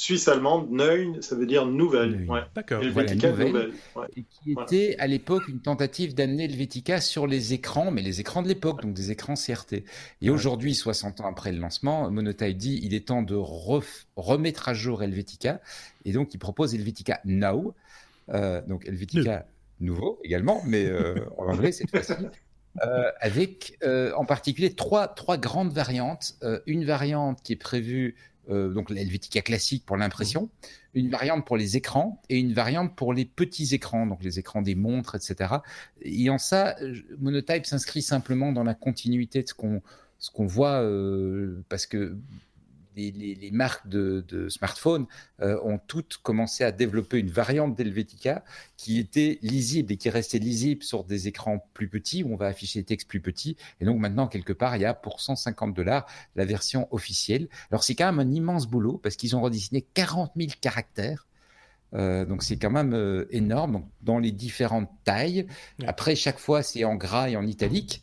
Suisse 0.01 0.29
allemande, 0.29 0.71
Neun, 0.71 1.21
ça 1.21 1.37
veut 1.37 1.45
dire 1.45 1.67
nouvelle. 1.67 2.25
Ouais. 2.27 2.41
D'accord. 2.55 2.83
Voilà, 2.91 3.15
nouvelle. 3.15 3.73
Et 4.17 4.23
qui 4.23 4.53
était 4.53 4.97
à 4.99 5.07
l'époque 5.07 5.47
une 5.47 5.61
tentative 5.61 6.15
d'amener 6.15 6.45
Helvetica 6.45 7.03
sur 7.03 7.27
les 7.27 7.53
écrans, 7.53 7.91
mais 7.91 8.01
les 8.01 8.19
écrans 8.19 8.41
de 8.41 8.49
l'époque, 8.49 8.81
donc 8.81 8.95
des 8.95 9.11
écrans 9.11 9.35
CRT. 9.35 9.85
Et 10.23 10.31
aujourd'hui, 10.31 10.75
60 10.75 11.21
ans 11.21 11.29
après 11.29 11.53
le 11.53 11.59
lancement, 11.59 12.11
Monotype 12.11 12.57
dit 12.57 12.81
il 12.83 12.95
est 12.95 13.09
temps 13.09 13.21
de 13.21 13.37
remettre 14.17 14.71
à 14.71 14.73
jour 14.73 15.03
Helvetica. 15.03 15.61
Et 16.07 16.13
donc, 16.13 16.33
il 16.33 16.39
propose 16.39 16.75
Helvetica 16.75 17.21
Now, 17.27 17.75
euh, 18.31 18.63
donc 18.67 18.87
Helvetica 18.87 19.45
nouveau 19.81 20.19
également, 20.25 20.63
mais 20.65 20.87
euh, 20.87 21.27
en 21.37 21.45
anglais 21.45 21.73
cette 21.73 21.91
fois-ci. 21.91 22.15
Euh, 22.83 23.11
avec 23.21 23.77
en 24.17 24.25
particulier 24.25 24.73
trois, 24.73 25.09
trois 25.09 25.37
grandes 25.37 25.75
variantes. 25.75 26.37
une 26.67 26.87
variante 26.87 27.43
qui 27.43 27.53
est 27.53 27.57
prévue, 27.57 28.15
donc 28.48 28.90
l'Helvetica 28.90 29.42
classique 29.42 29.85
pour 29.87 29.96
l'impression, 29.96 30.50
une 30.94 31.11
variante 31.11 31.46
pour 31.46 31.57
les 31.57 31.76
écrans 31.76 32.20
et 32.29 32.38
une 32.38 32.53
variante 32.53 32.96
pour 32.96 33.12
les 33.12 33.24
petits 33.24 33.74
écrans, 33.74 34.07
donc 34.07 34.22
les 34.24 34.38
écrans 34.38 34.62
des 34.62 34.74
montres, 34.74 35.14
etc. 35.14 35.55
Et 36.03 36.31
en 36.31 36.38
ça, 36.38 36.76
Monotype 37.18 37.66
s'inscrit 37.66 38.03
simplement 38.03 38.53
dans 38.53 38.64
la 38.64 38.74
continuité 38.74 39.42
de 39.42 39.48
ce 39.48 39.55
qu'on 39.55 39.83
ce 40.18 40.31
qu'on 40.31 40.46
voit, 40.46 40.87
parce 41.68 41.87
que 41.87 42.16
les, 42.96 43.50
marques 43.53 43.88
de, 43.88 44.48
smartphones 44.48 45.07
euh, 45.40 45.59
ont 45.62 45.79
toutes 45.79 46.18
commencé 46.18 46.64
à 46.64 46.72
développer 46.72 47.18
une 47.18 47.31
variante 47.31 47.74
d'Helvetica 47.74 48.44
qui 48.76 48.98
était 48.98 49.38
lisible 49.42 49.92
et 49.92 49.96
qui 49.96 50.11
restait 50.11 50.38
lisible 50.38 50.83
sur 50.83 51.05
des 51.05 51.29
écrans 51.29 51.66
plus 51.74 51.88
petits 51.88 52.22
où 52.22 52.33
on 52.33 52.37
va 52.37 52.46
afficher 52.46 52.81
des 52.81 52.87
textes 52.87 53.09
plus 53.09 53.20
petits. 53.20 53.57
Et 53.81 53.85
donc 53.85 53.98
maintenant, 53.98 54.26
quelque 54.26 54.53
part, 54.53 54.76
il 54.76 54.83
y 54.83 54.85
a 54.85 54.94
pour 54.94 55.20
150 55.20 55.74
dollars 55.74 56.07
la 56.37 56.44
version 56.44 56.88
officielle. 56.90 57.48
Alors 57.70 57.85
c'est 57.85 57.94
quand 57.94 58.12
même 58.12 58.20
un 58.20 58.33
immense 58.33 58.66
boulot 58.66 58.98
parce 58.98 59.16
qu'ils 59.16 59.37
ont 59.37 59.40
redessiné 59.40 59.83
40 59.94 60.33
000 60.37 60.50
caractères 60.61 61.26
euh, 61.94 62.24
donc 62.24 62.42
c'est 62.42 62.57
quand 62.57 62.70
même 62.70 62.94
euh, 62.94 63.26
énorme 63.31 63.72
donc, 63.72 63.88
dans 64.03 64.18
les 64.18 64.33
différentes 64.33 64.90
tailles. 65.05 65.46
Après, 65.87 66.14
chaque 66.14 66.38
fois, 66.38 66.62
c'est 66.62 66.85
en 66.85 66.94
gras 66.94 67.29
et 67.29 67.37
en 67.37 67.46
italique, 67.46 68.03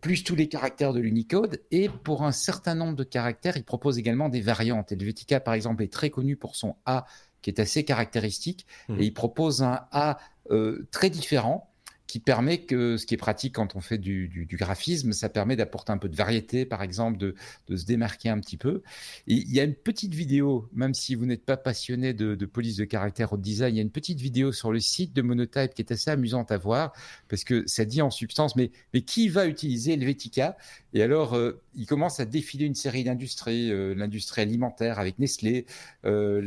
plus 0.00 0.24
tous 0.24 0.34
les 0.34 0.48
caractères 0.48 0.92
de 0.92 1.00
l'Unicode. 1.00 1.60
Et 1.70 1.88
pour 1.88 2.24
un 2.24 2.32
certain 2.32 2.74
nombre 2.74 2.94
de 2.94 3.04
caractères, 3.04 3.56
il 3.56 3.64
propose 3.64 3.98
également 3.98 4.28
des 4.28 4.40
variantes. 4.40 4.92
Helvetica, 4.92 5.40
par 5.40 5.54
exemple, 5.54 5.82
est 5.82 5.92
très 5.92 6.10
connu 6.10 6.36
pour 6.36 6.56
son 6.56 6.76
A, 6.86 7.06
qui 7.42 7.50
est 7.50 7.60
assez 7.60 7.84
caractéristique. 7.84 8.66
Mmh. 8.88 9.00
Et 9.00 9.04
il 9.06 9.14
propose 9.14 9.62
un 9.62 9.86
A 9.92 10.18
euh, 10.50 10.86
très 10.90 11.10
différent 11.10 11.70
qui 12.08 12.20
permet 12.20 12.62
que, 12.62 12.96
ce 12.96 13.04
qui 13.04 13.14
est 13.14 13.18
pratique 13.18 13.54
quand 13.54 13.76
on 13.76 13.80
fait 13.80 13.98
du, 13.98 14.48
graphisme, 14.50 15.12
ça 15.12 15.28
permet 15.28 15.56
d'apporter 15.56 15.92
un 15.92 15.98
peu 15.98 16.08
de 16.08 16.16
variété, 16.16 16.64
par 16.64 16.82
exemple, 16.82 17.18
de, 17.18 17.34
se 17.68 17.84
démarquer 17.84 18.30
un 18.30 18.40
petit 18.40 18.56
peu. 18.56 18.82
Et 19.26 19.34
il 19.34 19.52
y 19.52 19.60
a 19.60 19.64
une 19.64 19.74
petite 19.74 20.14
vidéo, 20.14 20.68
même 20.72 20.94
si 20.94 21.14
vous 21.14 21.26
n'êtes 21.26 21.44
pas 21.44 21.58
passionné 21.58 22.14
de, 22.14 22.34
police 22.46 22.76
de 22.76 22.86
caractère 22.86 23.34
au 23.34 23.36
design, 23.36 23.74
il 23.74 23.76
y 23.76 23.80
a 23.80 23.82
une 23.82 23.90
petite 23.90 24.20
vidéo 24.20 24.52
sur 24.52 24.72
le 24.72 24.80
site 24.80 25.12
de 25.12 25.20
Monotype 25.20 25.74
qui 25.74 25.82
est 25.82 25.92
assez 25.92 26.10
amusante 26.10 26.50
à 26.50 26.56
voir, 26.56 26.94
parce 27.28 27.44
que 27.44 27.64
ça 27.66 27.84
dit 27.84 28.00
en 28.00 28.10
substance, 28.10 28.56
mais, 28.56 28.70
mais 28.94 29.02
qui 29.02 29.28
va 29.28 29.46
utiliser 29.46 29.92
Helvetica? 29.92 30.56
Et 30.94 31.02
alors, 31.02 31.34
euh, 31.34 31.60
il 31.74 31.86
commence 31.86 32.18
à 32.20 32.24
défiler 32.24 32.64
une 32.64 32.74
série 32.74 33.04
d'industries, 33.04 33.70
euh, 33.70 33.94
l'industrie 33.94 34.40
alimentaire 34.40 34.98
avec 34.98 35.18
Nestlé, 35.18 35.66
euh, 36.06 36.40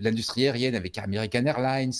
l'industrie 0.00 0.46
aérienne 0.46 0.76
avec 0.76 0.96
American 0.98 1.44
Airlines, 1.44 1.92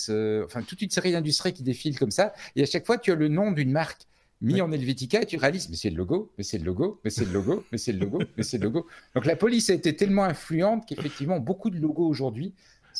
enfin 0.45 0.61
toute 0.61 0.81
une 0.81 0.89
série 0.89 1.11
d'industries 1.11 1.51
qui 1.51 1.63
défilent 1.63 1.99
comme 1.99 2.11
ça. 2.11 2.33
Et 2.55 2.63
à 2.63 2.65
chaque 2.65 2.85
fois, 2.85 2.92
tu 2.97 3.11
as 3.11 3.15
le 3.15 3.27
nom 3.27 3.51
d'une 3.51 3.71
marque 3.71 4.07
mis 4.41 4.59
en 4.61 4.71
Helvetica 4.71 5.21
et 5.21 5.25
tu 5.25 5.37
réalises, 5.37 5.69
mais 5.69 5.77
c'est 5.77 5.89
le 5.89 5.95
logo, 5.95 6.31
mais 6.37 6.43
c'est 6.43 6.57
le 6.57 6.65
logo, 6.65 6.99
mais 7.03 7.09
c'est 7.09 7.25
le 7.25 7.31
logo, 7.31 7.63
mais 7.71 7.77
c'est 7.77 7.93
le 7.93 7.99
logo, 7.99 8.19
mais 8.35 8.43
c'est 8.43 8.57
le 8.57 8.65
logo. 8.65 8.87
Donc 9.15 9.25
la 9.25 9.37
police 9.37 9.69
a 9.69 9.73
été 9.73 9.95
tellement 9.95 10.25
influente 10.25 10.85
qu'effectivement, 10.85 11.39
beaucoup 11.39 11.69
de 11.69 11.79
logos 11.79 12.07
aujourd'hui 12.07 12.53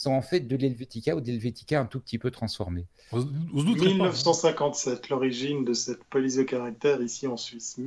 sont 0.03 0.11
en 0.11 0.21
fait 0.21 0.41
de 0.41 0.55
l'Helvetica 0.55 1.15
ou 1.15 1.21
d'Helvetica 1.21 1.79
un 1.79 1.85
tout 1.85 1.99
petit 1.99 2.17
peu 2.17 2.31
transformé. 2.31 2.85
1957, 3.13 5.09
l'origine 5.09 5.65
de 5.65 5.73
cette 5.73 6.03
police 6.05 6.35
de 6.35 6.43
caractère 6.43 7.01
ici 7.01 7.27
en 7.27 7.37
Suisse. 7.37 7.79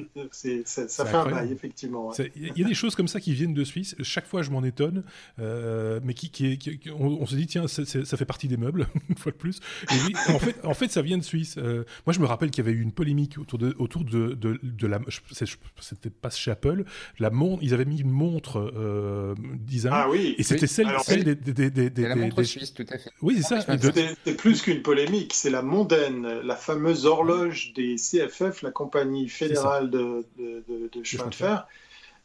ça, 0.65 0.89
ça 0.89 1.05
fait 1.05 1.17
un 1.17 1.29
bail, 1.29 1.53
effectivement. 1.53 2.13
Il 2.37 2.57
y 2.57 2.65
a 2.65 2.69
des 2.69 2.75
choses 2.75 2.95
comme 2.95 3.09
ça 3.09 3.21
qui 3.21 3.33
viennent 3.33 3.55
de 3.55 3.65
Suisse. 3.65 3.97
Chaque 4.03 4.27
fois, 4.27 4.43
je 4.43 4.51
m'en 4.51 4.63
étonne. 4.63 5.05
Euh, 5.39 6.01
mais 6.03 6.15
qui, 6.15 6.31
qui, 6.31 6.81
on, 6.91 7.27
se 7.27 7.35
dit, 7.35 7.47
tiens, 7.47 7.67
ça 7.67 8.17
fait 8.17 8.25
partie 8.25 8.49
des 8.49 8.57
meubles, 8.57 8.87
une 9.09 9.17
fois 9.17 9.33
de 9.33 9.37
plus. 9.37 9.61
Et 9.91 9.95
oui, 10.07 10.15
en, 10.29 10.39
fait, 10.39 10.57
en 10.65 10.75
fait, 10.75 10.91
ça 10.91 11.03
vient 11.03 11.19
de 11.19 11.25
Suisse. 11.25 11.57
Euh, 11.59 11.85
moi, 12.07 12.13
je 12.13 12.21
me 12.21 12.27
rappelle 12.27 12.51
qu'il 12.51 12.65
y 12.65 12.69
avait 12.69 12.77
eu 12.77 12.83
une 12.83 12.93
polémique 12.93 13.39
autour 13.39 13.59
de, 13.59 13.75
autour 13.79 14.05
de, 14.05 14.35
de, 14.35 14.59
de 14.63 14.87
la. 14.87 15.01
C'était 15.81 16.11
pas 16.11 16.31
chez 16.31 16.51
Apple. 16.51 16.85
La 17.19 17.31
montre, 17.31 17.63
ils 17.63 17.75
avaient 17.75 17.85
mis 17.85 18.01
une 18.01 18.11
montre 18.11 18.73
euh, 18.77 19.35
design. 19.57 19.95
Ah 19.95 20.09
oui. 20.11 20.35
Et 20.39 20.43
c'était 20.43 20.67
celle, 20.67 20.89
celle 21.03 21.25
des, 21.25 21.35
des, 21.35 21.71
des, 21.71 21.91
des, 21.91 22.06
la 22.09 22.17
montre 22.17 22.43
suisse, 22.43 22.73
tout 22.73 22.87
à 22.89 22.99
fait. 22.99 23.11
Oui, 23.23 23.37
c'est 23.37 23.61
ça. 23.61 23.77
C'est 24.25 24.37
plus 24.37 24.63
qu'une 24.63 24.83
polémique 24.83 25.35
c'est 25.35 25.51
la 25.51 25.63
mondaine, 25.63 26.41
la 26.41 26.57
fameuse 26.57 27.07
horloge 27.07 27.73
des 27.75 27.97
CFF, 27.97 28.63
la 28.63 28.71
compagnie 28.71 29.29
fédérale 29.29 29.91
de, 29.91 30.25
chemin 31.03 31.27
de 31.27 31.35
fer. 31.35 31.67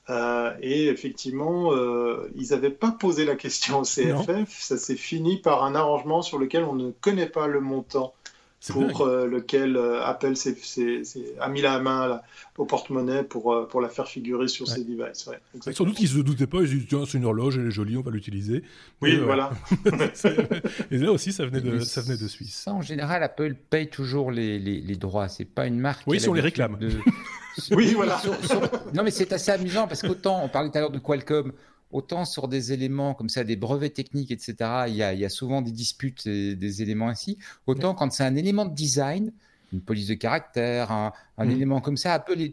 Euh, 0.09 0.53
et 0.61 0.87
effectivement, 0.87 1.73
euh, 1.73 2.29
ils 2.35 2.49
n'avaient 2.49 2.71
pas 2.71 2.91
posé 2.91 3.23
la 3.23 3.35
question 3.35 3.79
au 3.79 3.83
CFF. 3.83 4.59
Ça 4.59 4.77
s'est 4.77 4.95
fini 4.95 5.37
par 5.37 5.63
un 5.63 5.75
arrangement 5.75 6.21
sur 6.21 6.39
lequel 6.39 6.63
on 6.63 6.73
ne 6.73 6.91
connaît 6.91 7.29
pas 7.29 7.47
le 7.47 7.61
montant 7.61 8.13
pour 8.69 9.01
euh, 9.01 9.25
lequel 9.25 9.75
euh, 9.75 10.03
Apple 10.03 10.33
a 11.39 11.49
mis 11.49 11.61
la 11.61 11.79
main 11.79 12.21
au 12.57 12.65
porte-monnaie 12.65 13.23
pour, 13.23 13.53
euh, 13.53 13.67
pour 13.67 13.81
la 13.81 13.89
faire 13.89 14.07
figurer 14.07 14.47
sur 14.47 14.67
ses 14.67 14.83
devices. 14.83 15.29
Sans 15.71 15.83
doute 15.83 15.95
qu'ils 15.95 16.05
ne 16.05 16.19
se 16.19 16.19
doutaient 16.19 16.47
pas, 16.47 16.61
ils 16.61 16.67
se 16.67 16.73
disaient 16.73 16.85
tiens, 16.87 17.03
c'est 17.07 17.17
une 17.17 17.25
horloge, 17.25 17.57
elle 17.57 17.67
est 17.67 17.71
jolie, 17.71 17.97
on 17.97 18.01
va 18.01 18.11
l'utiliser. 18.11 18.63
Oui, 19.01 19.17
voilà. 19.17 19.51
et 20.91 20.97
là 20.97 21.11
aussi, 21.11 21.33
ça 21.33 21.45
venait 21.45 21.61
de, 21.61 21.79
ça 21.79 22.01
venait 22.01 22.17
de 22.17 22.27
Suisse. 22.27 22.53
Ça, 22.53 22.73
en 22.73 22.81
général, 22.81 23.23
Apple 23.23 23.55
paye 23.69 23.89
toujours 23.89 24.31
les, 24.31 24.59
les, 24.59 24.79
les 24.79 24.95
droits. 24.95 25.27
C'est 25.27 25.45
pas 25.45 25.65
une 25.65 25.79
marque. 25.79 26.03
Oui, 26.05 26.19
si 26.19 26.29
on 26.29 26.33
les 26.33 26.41
réclame. 26.41 26.77
oui, 27.71 27.93
voilà. 27.95 28.21
Non, 28.93 29.03
mais 29.03 29.11
c'est 29.11 29.33
assez 29.33 29.51
amusant 29.51 29.87
parce 29.87 30.01
qu'autant, 30.03 30.41
on 30.43 30.49
parlait 30.49 30.69
tout 30.69 30.77
à 30.77 30.81
l'heure 30.81 30.91
de 30.91 30.99
Qualcomm, 30.99 31.51
autant 31.91 32.25
sur 32.25 32.47
des 32.47 32.73
éléments 32.73 33.13
comme 33.13 33.29
ça, 33.29 33.43
des 33.43 33.55
brevets 33.55 33.93
techniques, 33.93 34.31
etc., 34.31 34.55
il 34.87 34.95
y 34.95 35.03
a, 35.03 35.29
souvent 35.29 35.61
des 35.61 35.71
disputes 35.71 36.25
et 36.27 36.55
des 36.55 36.81
éléments 36.81 37.09
ainsi. 37.09 37.37
Autant 37.67 37.93
quand 37.93 38.11
c'est 38.11 38.23
un 38.23 38.35
élément 38.35 38.65
de 38.65 38.73
design, 38.73 39.31
une 39.73 39.81
police 39.81 40.07
de 40.07 40.13
caractère, 40.15 40.91
un, 40.91 41.13
mm. 41.37 41.51
élément 41.51 41.81
comme 41.81 41.97
ça, 41.97 42.13
Apple 42.13 42.51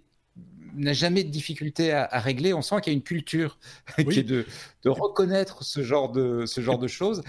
n'a 0.75 0.93
jamais 0.93 1.25
de 1.25 1.31
difficulté 1.31 1.93
à, 1.93 2.07
régler. 2.21 2.55
On 2.55 2.63
sent 2.63 2.77
qu'il 2.83 2.93
y 2.93 2.95
a 2.95 2.97
une 2.97 3.03
culture 3.03 3.59
qui 3.97 4.21
est 4.21 4.23
de, 4.23 4.47
reconnaître 4.85 5.65
ce 5.65 5.83
genre 5.83 6.13
de, 6.13 6.47
ce 6.47 6.61
genre 6.61 6.79
de 6.79 6.89
choses. 6.89 7.23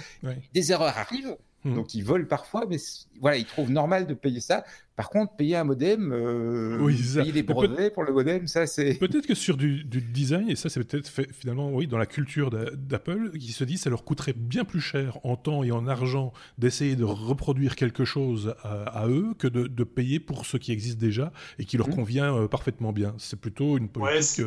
Des 0.54 0.72
erreurs 0.72 0.98
arrivent, 0.98 1.38
mm. 1.64 1.76
donc 1.76 1.94
ils 1.96 2.04
volent 2.04 2.26
parfois, 2.26 2.66
mais 2.70 2.78
voilà, 3.20 3.38
ils 3.38 3.46
trouvent 3.46 3.72
normal 3.72 4.08
de 4.08 4.14
payer 4.14 4.40
ça. 4.40 4.64
Par 4.96 5.10
contre, 5.10 5.38
payer 5.38 5.56
un 5.56 5.64
modem, 5.64 6.12
euh, 6.12 6.86
payer 7.16 7.32
des 7.32 7.44
brevets 7.44 7.94
pour 7.94 8.04
le 8.04 8.12
modem, 8.12 8.48
ça 8.48 8.68
c'est. 8.68 8.94
Peut-être 9.00 9.28
que 9.28 9.34
sur 9.34 9.56
du, 9.56 9.86
design, 9.86 10.50
et 10.50 10.58
ça 10.58 10.68
c'est 10.68 10.84
peut-être 10.84 11.10
finalement, 11.32 11.72
oui, 11.72 11.88
dans 11.88 11.98
la 11.98 12.06
culture 12.06 12.50
d'Apple, 12.50 13.32
qui 13.38 13.54
se 13.54 13.64
dit 13.64 13.78
ça 13.78 13.90
leur 13.90 14.04
coûterait 14.04 14.34
bien 14.34 14.66
plus 14.66 14.82
cher 14.82 15.18
en 15.24 15.38
temps 15.38 15.64
et 15.64 15.72
en 15.72 15.88
argent 15.88 16.34
d'essayer 16.58 16.98
de 16.98 17.06
reproduire 17.06 17.78
quelque 17.78 18.04
chose 18.04 18.56
à, 18.64 19.08
eux 19.08 19.34
que 19.38 19.48
de, 19.48 19.84
payer 19.86 20.20
pour 20.20 20.46
ce 20.46 20.58
qui 20.58 20.74
existe 20.74 20.98
déjà 20.98 21.32
et 21.58 21.66
qui 21.66 21.78
leur 21.78 21.88
mmh. 21.88 21.96
convient 21.96 22.36
euh, 22.36 22.48
parfaitement 22.48 22.92
bien. 22.92 23.16
C'est 23.18 23.40
plutôt 23.40 23.78
une 23.78 23.88
politique. 23.88 24.46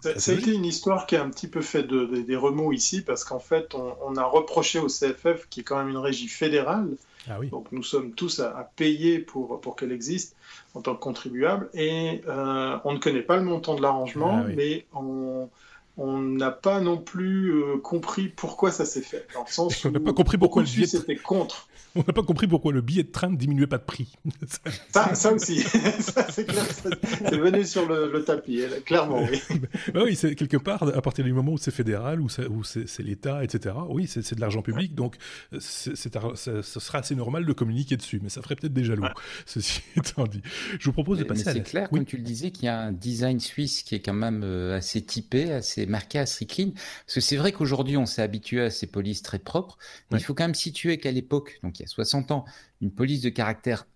Ça, 0.00 0.32
a 0.32 0.34
été 0.34 0.52
une 0.52 0.64
histoire 0.64 1.06
qui 1.06 1.16
a 1.16 1.22
un 1.22 1.30
petit 1.30 1.48
peu 1.48 1.62
fait 1.62 1.82
des 1.82 2.36
remous 2.36 2.72
ici 2.72 3.02
parce 3.02 3.24
qu'en 3.24 3.38
fait, 3.38 3.74
on, 3.74 4.16
a 4.16 4.24
reproché 4.24 4.78
au 4.78 4.86
CFF, 4.86 5.48
qui 5.48 5.60
est 5.60 5.62
quand 5.62 5.78
même 5.78 5.88
une 5.88 5.96
régie 5.96 6.28
fédérale, 6.28 6.96
ah 7.28 7.38
donc 7.50 7.72
nous 7.72 7.82
sommes 7.82 8.12
tous 8.12 8.40
à, 8.40 8.70
payer 8.76 9.18
pour, 9.18 9.60
pour 9.60 9.74
qu'elle 9.74 9.92
existe 9.92 10.36
en 10.74 10.80
tant 10.80 10.94
que 10.94 11.00
contribuable, 11.00 11.68
et 11.74 12.22
euh, 12.28 12.78
on 12.84 12.92
ne 12.92 12.98
connaît 12.98 13.22
pas 13.22 13.36
le 13.36 13.42
montant 13.42 13.74
de 13.74 13.82
l'arrangement, 13.82 14.44
ah 14.44 14.48
mais 14.54 14.86
on, 14.94 15.48
on 15.96 16.18
n'a 16.18 16.50
pas 16.50 16.80
non 16.80 16.98
plus 16.98 17.54
euh, 17.54 17.78
compris 17.78 18.28
pourquoi 18.28 18.70
ça 18.70 18.84
s'est 18.84 19.02
fait. 19.02 19.26
Dans 19.34 19.44
le 19.44 19.50
sens 19.50 19.84
on 19.84 19.90
n'a 19.90 20.00
pas 20.00 20.12
compris 20.12 20.38
pourquoi 20.38 20.62
le 20.62 20.68
billet 20.68 20.94
était 20.94 21.16
contre. 21.16 21.68
On 21.96 22.04
n'a 22.06 22.12
pas 22.12 22.22
compris 22.22 22.46
pourquoi 22.46 22.72
le 22.72 22.82
billet 22.82 23.02
de 23.02 23.10
train 23.10 23.30
ne 23.30 23.36
diminuait 23.36 23.66
pas 23.66 23.78
de 23.78 23.84
prix. 23.84 24.12
ça, 24.92 25.14
ça 25.14 25.32
aussi, 25.32 25.60
c'est 25.60 26.30
C'est 26.30 27.38
venu 27.38 27.64
sur 27.64 27.88
le, 27.88 28.22
tapis, 28.24 28.62
clairement. 28.84 29.26
Oui. 29.30 29.40
bah 29.94 30.00
oui, 30.04 30.14
c'est 30.14 30.34
quelque 30.34 30.56
part 30.56 30.82
à 30.82 31.00
partir 31.00 31.24
du 31.24 31.32
moment 31.32 31.52
où 31.52 31.58
c'est 31.58 31.70
fédéral, 31.70 32.20
où 32.20 32.28
c'est 32.28 33.02
l'État, 33.02 33.42
etc. 33.42 33.74
Oui, 33.88 34.06
c'est 34.06 34.34
de 34.34 34.40
l'argent 34.40 34.62
public, 34.62 34.94
donc 34.94 35.16
ce 35.58 35.94
sera 35.94 36.98
assez 36.98 37.14
normal 37.14 37.46
de 37.46 37.52
communiquer 37.52 37.96
dessus, 37.96 38.20
mais 38.22 38.28
ça 38.28 38.42
ferait 38.42 38.56
peut-être 38.56 38.74
des 38.74 38.84
jaloux. 38.84 39.04
Ceci 39.46 39.82
étant 39.96 40.26
dit, 40.26 40.42
je 40.78 40.84
vous 40.84 40.92
propose 40.92 41.18
de 41.18 41.24
passer 41.24 41.48
à. 41.48 41.52
C'est 41.52 41.62
clair, 41.62 41.88
comme 41.88 42.04
tu 42.04 42.16
le 42.16 42.22
disais, 42.22 42.50
qu'il 42.50 42.64
y 42.64 42.68
a 42.68 42.78
un 42.78 42.92
design 42.92 43.40
suisse 43.40 43.82
qui 43.82 43.94
est 43.94 44.00
quand 44.00 44.12
même 44.12 44.42
euh, 44.44 44.76
assez 44.76 45.02
typé, 45.02 45.52
assez 45.52 45.86
marqué 45.86 46.18
à 46.18 46.26
Strickline. 46.26 46.72
Parce 46.72 47.14
que 47.14 47.20
c'est 47.20 47.36
vrai 47.36 47.52
qu'aujourd'hui, 47.52 47.96
on 47.96 48.06
s'est 48.06 48.22
habitué 48.22 48.60
à 48.60 48.70
ces 48.70 48.86
polices 48.86 49.22
très 49.22 49.38
propres, 49.38 49.78
mais 50.10 50.18
il 50.18 50.22
faut 50.22 50.34
quand 50.34 50.44
même 50.44 50.54
situer 50.54 50.98
qu'à 50.98 51.10
l'époque, 51.10 51.58
donc 51.62 51.78
il 51.78 51.82
y 51.82 51.84
a 51.84 51.85
60 51.86 52.30
ans, 52.30 52.44
une 52.80 52.90
police 52.90 53.20
de 53.20 53.28
caractère 53.28 53.86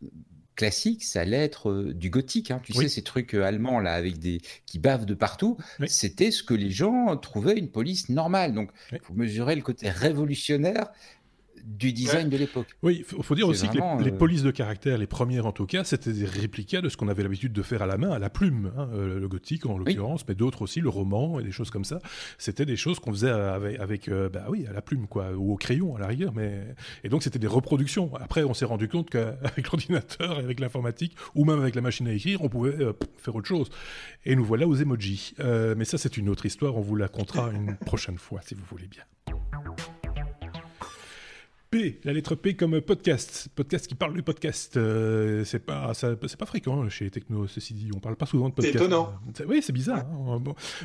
classique, 0.60 1.04
ça 1.04 1.22
allait 1.22 1.38
être 1.38 1.70
euh, 1.70 1.94
du 1.94 2.10
gothique. 2.10 2.50
Hein. 2.50 2.60
Tu 2.62 2.74
sais, 2.74 2.88
ces 2.88 3.02
trucs 3.02 3.34
euh, 3.34 3.44
allemands 3.44 3.80
là 3.80 3.94
avec 3.94 4.18
des 4.18 4.42
qui 4.66 4.78
bavent 4.78 5.06
de 5.06 5.14
partout, 5.14 5.56
c'était 5.86 6.30
ce 6.30 6.42
que 6.42 6.52
les 6.52 6.70
gens 6.70 7.16
trouvaient 7.16 7.56
une 7.56 7.70
police 7.70 8.10
normale. 8.10 8.52
Donc, 8.52 8.70
il 8.92 9.00
faut 9.00 9.14
mesurer 9.14 9.56
le 9.56 9.62
côté 9.62 9.88
révolutionnaire 9.88 10.90
du 11.64 11.92
design 11.92 12.28
de 12.28 12.36
l'époque. 12.36 12.66
Oui, 12.82 13.04
il 13.16 13.22
faut, 13.22 13.34
dire 13.34 13.48
aussi 13.48 13.68
que 13.68 14.02
les, 14.02 14.10
euh, 14.10 14.16
polices 14.16 14.42
de 14.42 14.50
caractère, 14.50 14.98
les 14.98 15.06
premières 15.06 15.46
en 15.46 15.52
tout 15.52 15.66
cas, 15.66 15.84
c'était 15.84 16.12
des 16.12 16.24
réplicas 16.24 16.80
de 16.80 16.88
ce 16.88 16.96
qu'on 16.96 17.08
avait 17.08 17.22
l'habitude 17.22 17.52
de 17.52 17.62
faire 17.62 17.82
à 17.82 17.86
la 17.86 17.96
main, 17.96 18.10
à 18.10 18.18
la 18.18 18.30
plume, 18.30 18.72
hein, 18.76 18.88
euh, 18.92 19.18
le 19.18 19.28
gothique 19.28 19.66
en 19.66 19.78
l'occurrence, 19.78 20.26
mais 20.28 20.34
d'autres 20.34 20.62
aussi, 20.62 20.80
le 20.80 20.88
roman 20.88 21.40
et 21.40 21.42
des 21.42 21.52
choses 21.52 21.70
comme 21.70 21.84
ça. 21.84 22.00
C'était 22.38 22.66
des 22.66 22.76
choses 22.76 23.00
qu'on 23.00 23.12
faisait 23.12 23.30
avec, 23.30 24.08
euh, 24.08 24.28
bah 24.28 24.46
oui, 24.48 24.66
à 24.66 24.72
la 24.72 24.82
plume 24.82 25.06
quoi, 25.06 25.32
ou 25.32 25.52
au 25.52 25.56
crayon 25.56 25.96
à 25.96 26.00
la 26.00 26.06
rigueur, 26.06 26.32
mais 26.34 26.74
et 27.04 27.08
donc 27.08 27.22
c'était 27.22 27.38
des 27.38 27.46
reproductions. 27.46 28.10
Après, 28.16 28.44
on 28.44 28.54
s'est 28.54 28.64
rendu 28.64 28.88
compte 28.88 29.10
qu'avec 29.10 29.66
l'ordinateur 29.70 30.40
et 30.40 30.44
avec 30.44 30.60
l'informatique, 30.60 31.16
ou 31.34 31.44
même 31.44 31.60
avec 31.60 31.74
la 31.74 31.82
machine 31.82 32.06
à 32.08 32.12
écrire, 32.12 32.42
on 32.42 32.48
pouvait 32.48 32.76
faire 33.18 33.34
autre 33.34 33.48
chose. 33.48 33.70
Et 34.24 34.36
nous 34.36 34.44
voilà 34.44 34.66
aux 34.66 34.76
emojis. 34.76 35.34
mais 35.38 35.84
ça, 35.84 35.98
c'est 35.98 36.16
une 36.16 36.28
autre 36.28 36.46
histoire. 36.46 36.76
On 36.76 36.80
vous 36.80 36.96
la 36.96 37.08
contera 37.08 37.50
une 37.50 37.76
prochaine 37.76 38.18
fois, 38.18 38.40
si 38.42 38.54
vous 38.54 38.64
voulez 38.68 38.88
bien. 38.88 39.04
P, 41.70 42.00
la 42.02 42.12
lettre 42.12 42.34
P 42.34 42.54
comme 42.54 42.80
podcast, 42.80 43.46
podcast 43.54 43.86
qui 43.86 43.94
parle 43.94 44.12
du 44.12 44.24
podcast. 44.24 44.76
Euh, 44.76 45.44
c'est 45.44 45.60
pas, 45.60 45.92
c'est 45.94 46.36
pas 46.36 46.46
fréquent 46.46 46.88
chez 46.88 47.08
Techno, 47.10 47.46
ceci 47.46 47.74
dit. 47.74 47.90
On 47.94 48.00
parle 48.00 48.16
pas 48.16 48.26
souvent 48.26 48.48
de 48.48 48.54
podcast. 48.54 48.76
C'est 48.76 48.84
étonnant. 48.84 49.14
oui, 49.46 49.62
c'est 49.62 49.72
bizarre. 49.72 50.00
Hein. 50.00 50.42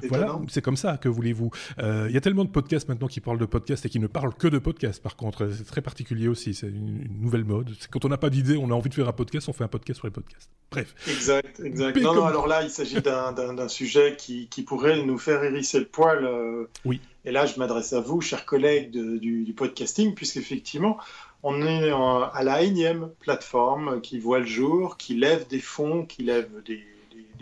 voilà, 0.09 0.39
c'est 0.47 0.61
comme 0.61 0.77
ça 0.77 0.97
que 0.97 1.09
voulez-vous. 1.09 1.49
Euh, 1.79 2.05
il 2.07 2.13
y 2.13 2.17
a 2.17 2.21
tellement 2.21 2.45
de 2.45 2.51
podcasts 2.51 2.87
maintenant 2.87 3.07
qui 3.07 3.19
parlent 3.19 3.39
de 3.39 3.47
podcast 3.47 3.83
et 3.87 3.89
qui 3.89 3.99
ne 3.99 4.05
parlent 4.05 4.35
que 4.35 4.47
de 4.47 4.59
podcast. 4.59 5.01
Par 5.01 5.15
contre, 5.15 5.49
c'est 5.49 5.65
très 5.65 5.81
particulier 5.81 6.27
aussi. 6.27 6.53
C'est 6.53 6.67
une, 6.67 7.07
nouvelle 7.19 7.45
mode. 7.45 7.71
Quand 7.89 8.05
on 8.05 8.09
n'a 8.09 8.19
pas 8.19 8.29
d'idée, 8.29 8.55
on 8.55 8.69
a 8.69 8.75
envie 8.75 8.89
de 8.89 8.93
faire 8.93 9.09
un 9.09 9.13
podcast, 9.13 9.49
on 9.49 9.53
fait 9.53 9.63
un 9.63 9.67
podcast 9.67 9.97
sur 9.97 10.05
les 10.05 10.13
podcasts. 10.13 10.51
Bref. 10.69 10.93
Exact, 11.07 11.61
exact. 11.61 11.97
non, 11.99 12.13
non, 12.13 12.25
alors 12.25 12.45
là, 12.45 12.61
il 12.61 12.69
s'agit 12.69 13.01
d'un 13.01 13.67
sujet 13.69 14.15
qui, 14.19 14.49
qui, 14.49 14.61
pourrait 14.61 15.03
nous 15.03 15.17
faire 15.17 15.43
hérisser 15.43 15.79
le 15.79 15.87
poil. 15.87 16.25
Euh, 16.25 16.69
oui 16.85 17.01
et 17.25 17.31
là, 17.31 17.45
je 17.45 17.57
m'adresse 17.57 17.93
à 17.93 18.01
vous, 18.01 18.21
chers 18.21 18.45
collègues 18.45 18.91
du, 18.91 19.53
podcasting, 19.57 20.13
puisqu'effectivement, 20.13 20.97
on 21.41 21.65
est 21.65 21.91
à 21.91 22.43
la 22.43 22.61
énième 22.61 23.09
plateforme 23.19 23.99
qui 24.01 24.19
voit 24.19 24.39
le 24.39 24.45
jour, 24.45 24.97
qui 24.97 25.15
lève 25.15 25.47
des 25.47 25.59
fonds, 25.59 26.05
qui 26.05 26.23
lève 26.23 26.49
des, 26.65 26.83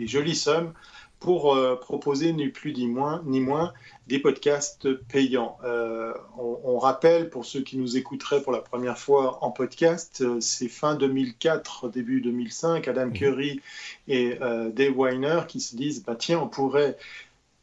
jolies 0.06 0.36
sommes 0.36 0.72
pour 1.20 1.54
euh, 1.54 1.76
proposer 1.76 2.32
ni 2.34 2.48
plus 2.48 2.74
ni 2.74 2.86
moins, 2.86 3.22
ni 3.24 3.40
moins 3.40 3.72
des 4.08 4.18
podcasts 4.18 4.92
payants. 5.06 5.56
Euh, 5.64 6.12
on, 6.36 6.78
rappelle, 6.78 7.30
pour 7.30 7.46
ceux 7.46 7.60
qui 7.60 7.78
nous 7.78 7.96
écouteraient 7.96 8.42
pour 8.42 8.52
la 8.52 8.58
première 8.58 8.98
fois 8.98 9.42
en 9.42 9.50
podcast, 9.50 10.20
euh, 10.20 10.38
c'est 10.40 10.68
fin 10.68 10.96
2004, 10.96 11.88
début 11.88 12.20
2005, 12.20 12.88
Adam 12.88 13.06
mmh. 13.06 13.12
Curry 13.12 13.60
et 14.08 14.38
Dave 14.72 14.98
Weiner 14.98 15.40
qui 15.48 15.60
se 15.60 15.76
disent, 15.76 16.04
bah, 16.04 16.16
tiens, 16.18 16.40
on 16.40 16.48
pourrait 16.48 16.98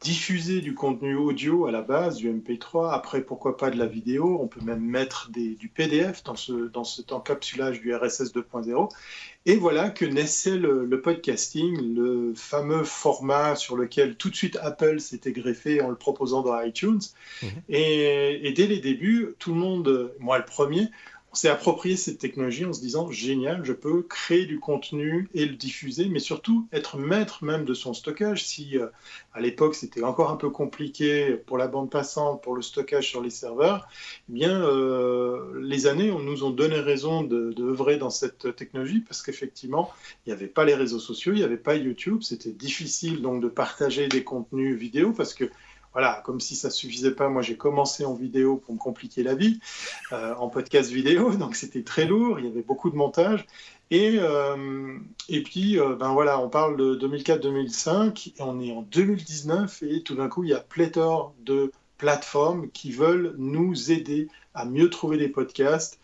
diffuser 0.02 0.60
du 0.60 0.74
contenu 0.74 1.14
audio 1.14 1.66
à 1.66 1.70
la 1.70 1.82
base, 1.82 2.16
du 2.16 2.30
MP3, 2.30 2.92
après 2.92 3.22
pourquoi 3.22 3.56
pas 3.56 3.70
de 3.70 3.78
la 3.78 3.86
vidéo, 3.86 4.38
on 4.40 4.48
peut 4.48 4.60
même 4.60 4.80
mettre 4.80 5.30
du 5.30 5.68
PDF 5.68 6.24
dans, 6.24 6.36
ce, 6.36 6.52
dans 6.52 6.84
cet 6.84 7.12
encapsulage 7.12 7.80
du 7.80 7.94
RSS 7.94 8.32
2.0. 8.34 8.88
Et 9.44 9.56
voilà 9.56 9.90
que 9.90 10.04
naissait 10.04 10.56
le, 10.56 11.00
podcasting, 11.00 11.94
le 11.94 12.32
fameux 12.34 12.84
format 12.84 13.56
sur 13.56 13.76
lequel 13.76 14.16
tout 14.16 14.30
de 14.30 14.36
suite 14.36 14.56
Apple 14.62 15.00
s'était 15.00 15.32
greffé 15.32 15.80
en 15.80 15.88
le 15.88 15.96
proposant 15.96 16.42
dans 16.42 16.60
iTunes. 16.60 17.00
Mhm. 17.42 17.48
Et, 17.68 18.46
et, 18.46 18.52
dès 18.52 18.66
les 18.66 18.78
débuts, 18.78 19.34
tout 19.38 19.52
le 19.52 19.60
monde, 19.60 20.12
moi 20.18 20.38
le 20.38 20.44
premier, 20.44 20.88
on 21.32 21.34
s'est 21.34 21.48
approprié 21.48 21.96
cette 21.96 22.18
technologie 22.18 22.66
en 22.66 22.74
se 22.74 22.80
disant 22.80 23.10
génial, 23.10 23.64
je 23.64 23.72
peux 23.72 24.02
créer 24.02 24.44
du 24.44 24.60
contenu 24.60 25.30
et 25.32 25.46
le 25.46 25.54
diffuser, 25.54 26.08
mais 26.10 26.18
surtout 26.18 26.68
être 26.72 26.98
maître 26.98 27.42
même 27.42 27.64
de 27.64 27.72
son 27.72 27.94
stockage. 27.94 28.44
Si 28.44 28.76
euh, 28.76 28.88
à 29.32 29.40
l'époque 29.40 29.74
c'était 29.74 30.02
encore 30.02 30.30
un 30.30 30.36
peu 30.36 30.50
compliqué 30.50 31.36
pour 31.46 31.56
la 31.56 31.68
bande 31.68 31.90
passante, 31.90 32.42
pour 32.42 32.54
le 32.54 32.60
stockage 32.60 33.08
sur 33.08 33.22
les 33.22 33.30
serveurs, 33.30 33.88
eh 34.28 34.32
bien 34.32 34.62
euh, 34.62 35.58
les 35.62 35.86
années 35.86 36.10
on 36.10 36.18
nous 36.18 36.44
ont 36.44 36.50
donné 36.50 36.76
raison 36.76 37.22
de, 37.22 37.52
de 37.52 37.72
dans 37.96 38.10
cette 38.10 38.54
technologie 38.54 39.00
parce 39.00 39.22
qu'effectivement 39.22 39.90
il 40.24 40.30
n'y 40.30 40.32
avait 40.34 40.46
pas 40.46 40.64
les 40.64 40.74
réseaux 40.74 41.00
sociaux, 41.00 41.32
il 41.32 41.38
n'y 41.38 41.44
avait 41.44 41.56
pas 41.56 41.74
YouTube, 41.74 42.22
c'était 42.22 42.52
difficile 42.52 43.22
donc 43.22 43.42
de 43.42 43.48
partager 43.48 44.06
des 44.08 44.22
contenus 44.22 44.76
vidéo 44.78 45.12
parce 45.12 45.34
que 45.34 45.50
voilà, 45.92 46.22
comme 46.24 46.40
si 46.40 46.56
ça 46.56 46.70
suffisait 46.70 47.14
pas, 47.14 47.28
moi 47.28 47.42
j'ai 47.42 47.56
commencé 47.56 48.04
en 48.04 48.14
vidéo 48.14 48.56
pour 48.56 48.74
me 48.74 48.78
compliquer 48.78 49.22
la 49.22 49.34
vie, 49.34 49.60
euh, 50.12 50.34
en 50.36 50.48
podcast 50.48 50.90
vidéo, 50.90 51.30
donc 51.36 51.54
c'était 51.54 51.82
très 51.82 52.06
lourd, 52.06 52.38
il 52.38 52.46
y 52.46 52.48
avait 52.48 52.62
beaucoup 52.62 52.90
de 52.90 52.96
montage. 52.96 53.46
Et, 53.90 54.16
euh, 54.18 54.96
et 55.28 55.42
puis, 55.42 55.78
euh, 55.78 55.96
ben 55.96 56.14
voilà, 56.14 56.38
on 56.40 56.48
parle 56.48 56.78
de 56.78 56.94
2004-2005, 56.96 58.32
et 58.38 58.42
on 58.42 58.58
est 58.58 58.72
en 58.72 58.82
2019, 58.82 59.82
et 59.82 60.02
tout 60.02 60.14
d'un 60.14 60.28
coup, 60.28 60.44
il 60.44 60.50
y 60.50 60.54
a 60.54 60.60
pléthore 60.60 61.34
de 61.40 61.70
plateformes 61.98 62.68
qui 62.70 62.90
veulent 62.90 63.34
nous 63.38 63.90
aider 63.90 64.28
à 64.54 64.64
mieux 64.64 64.90
trouver 64.90 65.16
des 65.16 65.28
podcasts. 65.28 65.98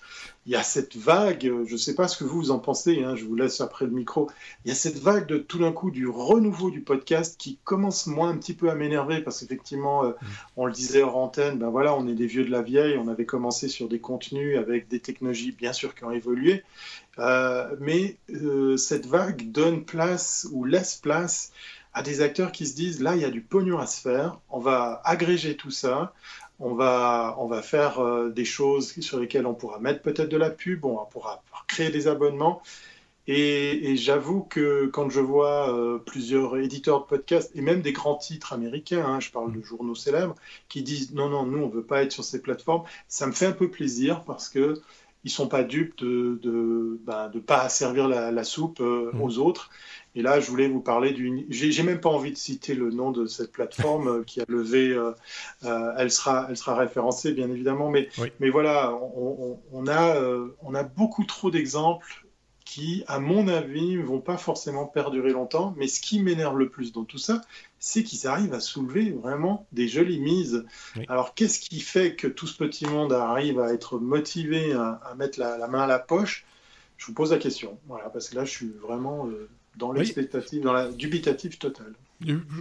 Il 0.47 0.53
y 0.53 0.57
a 0.57 0.63
cette 0.63 0.97
vague, 0.97 1.43
je 1.43 1.73
ne 1.73 1.77
sais 1.77 1.95
pas 1.95 2.09
ce 2.09 2.17
que 2.17 2.25
vous 2.25 2.51
en 2.51 2.59
pensez, 2.59 3.03
hein, 3.05 3.15
je 3.15 3.25
vous 3.25 3.35
laisse 3.35 3.61
après 3.61 3.85
le 3.85 3.91
micro, 3.91 4.31
il 4.65 4.69
y 4.69 4.73
a 4.73 4.75
cette 4.75 4.99
vague 4.99 5.27
de 5.27 5.37
tout 5.37 5.59
d'un 5.59 5.73
coup 5.73 5.91
du 5.91 6.09
renouveau 6.09 6.71
du 6.71 6.81
podcast 6.81 7.37
qui 7.39 7.59
commence 7.65 8.07
moi 8.07 8.29
un 8.29 8.39
petit 8.39 8.55
peu 8.55 8.71
à 8.71 8.75
m'énerver 8.75 9.21
parce 9.21 9.41
qu'effectivement, 9.41 10.05
euh, 10.05 10.11
mm. 10.11 10.27
on 10.57 10.67
le 10.67 10.73
disait 10.73 11.03
hors 11.03 11.19
antenne, 11.19 11.59
ben 11.59 11.69
voilà, 11.69 11.95
on 11.95 12.09
est 12.09 12.15
des 12.15 12.27
vieux 12.27 12.45
de 12.45 12.51
la 12.51 12.63
vieille, 12.63 12.97
on 12.97 13.09
avait 13.09 13.27
commencé 13.27 13.69
sur 13.69 13.89
des 13.89 13.99
contenus 13.99 14.57
avec 14.57 14.89
des 14.89 15.01
technologies 15.01 15.53
bien 15.53 15.75
sûr 15.75 15.95
qui 15.95 16.05
ont 16.05 16.11
évolué, 16.11 16.65
euh, 17.19 17.77
mais 17.81 18.17
euh, 18.31 18.79
cette 18.79 19.07
vague 19.07 19.51
donne 19.51 19.85
place 19.85 20.49
ou 20.53 20.65
laisse 20.65 20.97
place 20.97 21.53
à 21.99 22.03
des 22.03 22.21
acteurs 22.21 22.53
qui 22.53 22.65
se 22.65 22.77
disent 22.77 23.03
là 23.03 23.17
il 23.17 23.23
y 23.23 23.25
a 23.25 23.31
du 23.31 23.41
pognon 23.41 23.79
à 23.79 23.87
se 23.89 24.01
faire, 24.01 24.39
on 24.51 24.61
va 24.61 25.03
agréger 25.05 25.57
tout 25.57 25.73
ça, 25.73 26.13
on 26.61 26.75
va, 26.75 27.35
on 27.39 27.49
va 27.49 27.61
faire 27.61 27.99
euh, 27.99 28.31
des 28.31 28.45
choses 28.45 28.93
sur 29.01 29.19
lesquelles 29.19 29.47
on 29.47 29.55
pourra 29.55 29.81
mettre 29.81 30.03
peut-être 30.03 30.29
de 30.29 30.37
la 30.37 30.51
pub, 30.51 30.85
on 30.85 31.05
pourra 31.07 31.43
créer 31.67 31.91
des 31.91 32.07
abonnements. 32.07 32.63
Et, 33.31 33.97
j'avoue 33.97 34.43
que 34.43 34.87
quand 34.87 35.11
je 35.11 35.21
vois 35.21 35.75
euh, 35.77 35.99
plusieurs 35.99 36.57
éditeurs 36.57 37.01
de 37.01 37.07
podcasts 37.07 37.51
et 37.55 37.61
même 37.61 37.83
des 37.83 37.93
grands 37.93 38.17
titres 38.17 38.53
américains, 38.55 39.05
hein, 39.05 39.21
je 39.21 39.31
parle 39.31 39.53
de 39.53 39.61
journaux 39.61 39.95
célèbres, 39.97 40.37
qui 40.69 40.83
disent 40.83 41.13
non, 41.13 41.29
non, 41.29 41.45
nous, 41.45 41.59
on 41.59 41.67
ne 41.67 41.73
veut 41.73 41.83
pas 41.83 42.03
être 42.05 42.13
sur 42.13 42.25
ces 42.25 42.41
plateformes, 42.41 42.85
ça 43.09 43.27
me 43.27 43.33
fait 43.33 43.47
un 43.47 43.53
peu 43.53 43.71
plaisir 43.71 44.23
parce 44.23 44.49
que 44.49 44.81
ils 45.25 45.31
sont 45.31 45.49
pas 45.49 45.65
dupes 45.65 45.99
de 45.99 46.39
ne 46.43 46.51
de, 46.51 47.01
ben, 47.05 47.31
pas 47.45 47.69
servir 47.69 48.09
la, 48.09 48.45
soupe 48.45 48.81
euh, 48.81 49.11
mmh. 49.13 49.23
aux 49.23 49.39
autres. 49.39 49.71
Et 50.19 50.23
là, 50.23 50.41
je 50.41 50.51
voulais 50.51 50.67
vous 50.67 50.81
parler 50.81 51.13
d'une. 51.13 51.45
J'ai 51.49 51.85
même 51.85 52.01
pas 52.01 52.09
envie 52.09 52.33
de 52.33 52.37
citer 52.37 52.75
le 52.75 52.91
nom 52.91 53.13
de 53.13 53.27
cette 53.27 53.53
plateforme 53.53 54.09
euh, 54.09 54.25
qui 54.25 54.41
a 54.41 54.45
levé. 54.49 54.91
Euh, 54.91 55.13
euh, 55.63 55.93
elle 55.97 56.11
sera, 56.11 56.49
elle 56.51 56.57
sera 56.57 56.75
référencée, 56.75 57.31
bien 57.31 57.49
évidemment. 57.49 57.89
Mais, 57.89 58.09
mais 58.41 58.51
voilà, 58.51 58.99
on, 59.15 59.87
a, 59.87 60.21
on 60.63 60.75
a 60.75 60.83
beaucoup 60.83 61.23
trop 61.23 61.53
d'exemples 61.53 62.27
qui, 62.65 63.05
à 63.07 63.21
mon 63.21 63.47
avis, 63.47 63.95
ne 63.95 64.03
vont 64.03 64.21
pas 64.21 64.37
forcément 64.37 64.87
perdurer 64.87 65.31
longtemps. 65.31 65.73
Mais 65.77 65.87
ce 65.87 66.01
qui 66.01 66.21
m'énerve 66.21 66.59
le 66.59 66.69
plus 66.69 66.91
dans 66.91 67.05
tout 67.05 67.19
ça, 67.19 67.41
c'est 67.79 68.03
qu'ils 68.03 68.27
arrivent 68.27 68.55
à 68.55 68.61
soulever 68.61 69.13
vraiment 69.13 69.69
des 69.71 69.87
jolies 69.87 70.19
mises. 70.19 70.67
Alors, 71.07 71.35
qu'est-ce 71.35 71.61
qui 71.61 71.79
fait 71.79 72.17
que 72.17 72.27
tout 72.27 72.49
ce 72.49 72.57
petit 72.57 72.87
monde 72.87 73.13
arrive 73.13 73.61
à 73.61 73.73
être 73.73 74.01
motivé 74.01 74.73
à, 74.73 75.15
mettre 75.17 75.39
la, 75.39 75.69
main 75.69 75.83
à 75.83 75.87
la 75.87 76.01
poche? 76.01 76.45
Je 76.97 77.07
vous 77.07 77.15
pose 77.15 77.31
la 77.31 77.39
question. 77.39 77.79
Voilà, 77.87 78.11
parce 78.11 78.31
que 78.31 78.35
là, 78.35 78.45
je 78.45 78.51
suis 78.51 78.73
vraiment 78.83 79.29
dans 79.79 79.93
l'expectative, 79.93 80.63
dans 80.63 80.73
la 80.73 80.91
dubitative 80.91 81.59
totale. 81.59 81.95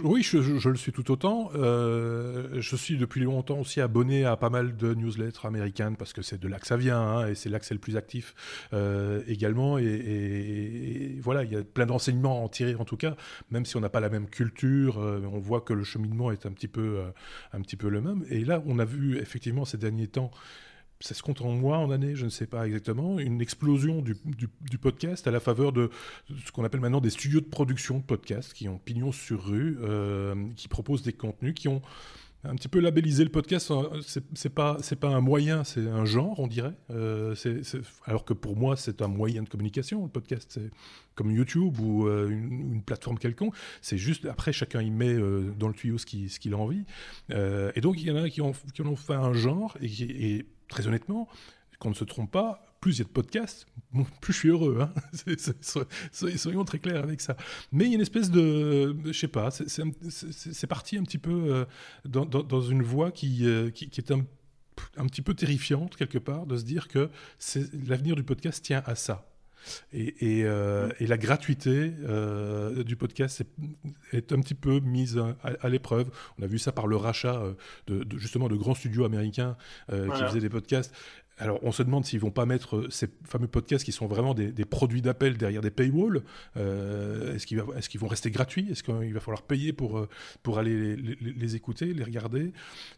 Oui, 0.04 0.22
je, 0.22 0.68
le 0.68 0.76
suis 0.76 0.92
tout 0.92 1.10
autant. 1.10 1.50
Euh, 1.56 2.60
je 2.60 2.76
suis 2.76 2.96
depuis 2.96 3.22
longtemps 3.22 3.58
aussi 3.58 3.80
abonné 3.80 4.24
à 4.24 4.36
pas 4.36 4.50
mal 4.50 4.76
de 4.76 4.94
newsletters 4.94 5.44
américaines 5.44 5.96
parce 5.96 6.12
que 6.12 6.22
c'est 6.22 6.38
de 6.38 6.46
là 6.46 6.60
que 6.60 6.66
ça 6.66 6.76
vient 6.76 7.00
hein, 7.00 7.26
et 7.26 7.34
c'est 7.34 7.48
là 7.48 7.58
que 7.58 7.66
c'est 7.66 7.74
le 7.74 7.80
plus 7.80 7.96
actif 7.96 8.36
euh, 8.72 9.20
également. 9.26 9.76
Et, 9.76 11.18
voilà, 11.20 11.42
il 11.42 11.52
y 11.52 11.56
a 11.56 11.64
plein 11.64 11.86
d'enseignements 11.86 12.40
à 12.40 12.44
en 12.44 12.48
tirer 12.48 12.76
en 12.76 12.84
tout 12.84 12.96
cas, 12.96 13.16
même 13.50 13.64
si 13.64 13.76
on 13.76 13.80
n'a 13.80 13.88
pas 13.88 14.00
la 14.00 14.10
même 14.10 14.28
culture, 14.28 14.98
euh, 14.98 15.20
on 15.32 15.40
voit 15.40 15.60
que 15.60 15.72
le 15.72 15.82
cheminement 15.82 16.30
est 16.30 16.46
un 16.46 16.52
petit 16.52 16.68
peu, 16.68 17.02
un 17.52 17.60
petit 17.60 17.76
peu 17.76 17.88
le 17.88 18.00
même. 18.00 18.24
Et 18.30 18.44
là, 18.44 18.62
on 18.64 18.78
a 18.78 18.84
vu 18.84 19.18
effectivement 19.18 19.64
ces 19.64 19.76
derniers 19.76 20.06
temps 20.06 20.30
ça 21.00 21.14
se 21.14 21.22
compte 21.22 21.42
en 21.42 21.52
mois, 21.52 21.78
en 21.78 21.90
années, 21.90 22.16
je 22.16 22.24
ne 22.24 22.30
sais 22.30 22.46
pas 22.46 22.66
exactement, 22.66 23.18
une 23.18 23.40
explosion 23.40 24.02
du, 24.02 24.16
podcast 24.78 25.26
à 25.26 25.30
la 25.30 25.40
faveur 25.40 25.72
de 25.72 25.90
ce 26.44 26.52
qu'on 26.52 26.64
appelle 26.64 26.80
maintenant 26.80 27.00
des 27.00 27.10
studios 27.10 27.40
de 27.40 27.46
production 27.46 27.98
de 27.98 28.04
podcast 28.04 28.52
qui 28.52 28.68
ont 28.68 28.78
pignon 28.78 29.12
sur 29.12 29.44
rue, 29.44 29.78
euh, 29.80 30.34
qui 30.56 30.68
proposent 30.68 31.02
des 31.02 31.12
contenus, 31.12 31.54
qui 31.54 31.68
ont 31.68 31.82
un 32.48 32.54
petit 32.54 32.68
peu 32.68 32.80
labellisé 32.80 33.24
le 33.24 33.30
podcast. 33.30 33.72
C'est 34.34 34.54
pas 34.54 34.78
pas 35.00 35.08
un 35.08 35.20
moyen, 35.20 35.64
c'est 35.64 35.86
un 35.88 36.04
genre, 36.04 36.40
on 36.40 36.46
dirait. 36.46 36.74
Euh, 36.90 37.34
alors 38.04 38.24
que 38.24 38.32
pour 38.32 38.56
moi, 38.56 38.76
c'est 38.76 39.02
un 39.02 39.08
moyen 39.08 39.42
de 39.42 39.48
communication. 39.48 40.02
Le 40.02 40.08
podcast, 40.08 40.48
c'est 40.52 40.70
comme 41.14 41.30
YouTube 41.30 41.78
ou 41.80 42.06
euh, 42.06 42.28
une, 42.28 42.82
plateforme 42.82 43.18
quelconque. 43.18 43.54
C'est 43.82 43.98
juste 43.98 44.26
après 44.26 44.52
chacun 44.52 44.82
y 44.82 44.90
met 44.90 45.14
dans 45.58 45.68
le 45.68 45.74
tuyau 45.74 45.98
ce 45.98 46.06
qu'il 46.06 46.30
ce 46.30 46.40
qu'il 46.40 46.54
a 46.54 46.58
envie. 46.58 46.84
et 47.30 47.80
donc 47.80 48.00
il 48.00 48.06
y 48.06 48.10
en 48.10 48.16
a 48.16 48.28
qui 48.28 48.40
ont 48.40 48.52
qui 48.74 48.82
ont 48.82 48.96
fait 48.96 49.14
un 49.14 49.32
genre 49.32 49.76
et 49.80 50.46
très 50.68 50.86
honnêtement, 50.86 51.28
qu'on 51.78 51.90
ne 51.90 51.94
se 51.94 52.04
trompe 52.04 52.30
pas, 52.30 52.67
plus 52.80 52.96
il 52.96 52.98
y 52.98 53.02
a 53.02 53.04
de 53.04 53.10
podcasts, 53.10 53.66
plus 54.20 54.32
je 54.32 54.38
suis 54.38 54.48
heureux. 54.48 54.78
Hein. 54.80 54.92
soyons 56.36 56.64
très 56.64 56.78
clairs 56.78 57.02
avec 57.02 57.20
ça. 57.20 57.36
Mais 57.72 57.84
il 57.84 57.88
y 57.88 57.92
a 57.92 57.96
une 57.96 58.02
espèce 58.02 58.30
de, 58.30 58.96
je 59.04 59.12
sais 59.12 59.28
pas, 59.28 59.50
c'est 59.50 60.66
parti 60.66 60.96
un 60.96 61.02
petit 61.02 61.18
peu 61.18 61.30
euh, 61.52 61.64
dans, 62.04 62.60
une 62.62 62.82
voie 62.82 63.10
qui, 63.10 63.46
euh, 63.46 63.70
qui, 63.70 63.90
est 63.96 64.10
un, 64.10 64.24
un, 64.96 65.06
petit 65.06 65.22
peu 65.22 65.34
terrifiante 65.34 65.96
quelque 65.96 66.18
part, 66.18 66.46
de 66.46 66.56
se 66.56 66.64
dire 66.64 66.88
que 66.88 67.10
l'avenir 67.86 68.14
du 68.16 68.22
podcast 68.22 68.64
tient 68.64 68.82
à 68.86 68.94
ça. 68.94 69.24
Et, 69.92 70.44
euh, 70.44 70.88
et, 71.00 71.06
la 71.06 71.18
gratuité 71.18 71.92
du 72.86 72.96
podcast 72.96 73.42
est, 74.12 74.32
un 74.32 74.40
petit 74.40 74.54
peu 74.54 74.78
mise 74.78 75.20
à, 75.42 75.68
l'épreuve. 75.68 76.10
On 76.38 76.44
a 76.44 76.46
vu 76.46 76.58
ça 76.58 76.70
par 76.70 76.86
le 76.86 76.96
rachat 76.96 77.42
de, 77.88 78.06
justement 78.18 78.48
de 78.48 78.54
grands 78.54 78.76
studios 78.76 79.04
américains 79.04 79.56
qui 79.90 80.22
faisaient 80.24 80.40
des 80.40 80.48
podcasts. 80.48 80.94
Alors, 81.40 81.60
on 81.62 81.70
se 81.70 81.82
demande 81.82 82.04
s'ils 82.04 82.18
vont 82.18 82.32
pas 82.32 82.46
mettre 82.46 82.76
euh, 82.76 82.90
ces 82.90 83.08
fameux 83.24 83.46
podcasts 83.46 83.84
qui 83.84 83.92
sont 83.92 84.06
vraiment 84.06 84.34
des, 84.34 84.52
produits 84.64 85.02
d'appel 85.02 85.36
derrière 85.36 85.60
des 85.60 85.70
paywalls. 85.70 86.22
Euh, 86.56 87.36
est-ce 87.36 87.46
qu'ils 87.46 88.00
vont 88.00 88.08
rester 88.08 88.30
gratuits? 88.30 88.66
Est-ce 88.70 88.82
qu'il 88.82 89.14
va 89.14 89.20
falloir 89.20 89.42
payer 89.42 89.72
pour, 89.72 89.98
euh, 89.98 90.08
pour 90.42 90.58
aller 90.58 90.96
les, 90.96 91.56
écouter, 91.56 91.94
les 91.94 92.02
regarder? 92.02 92.52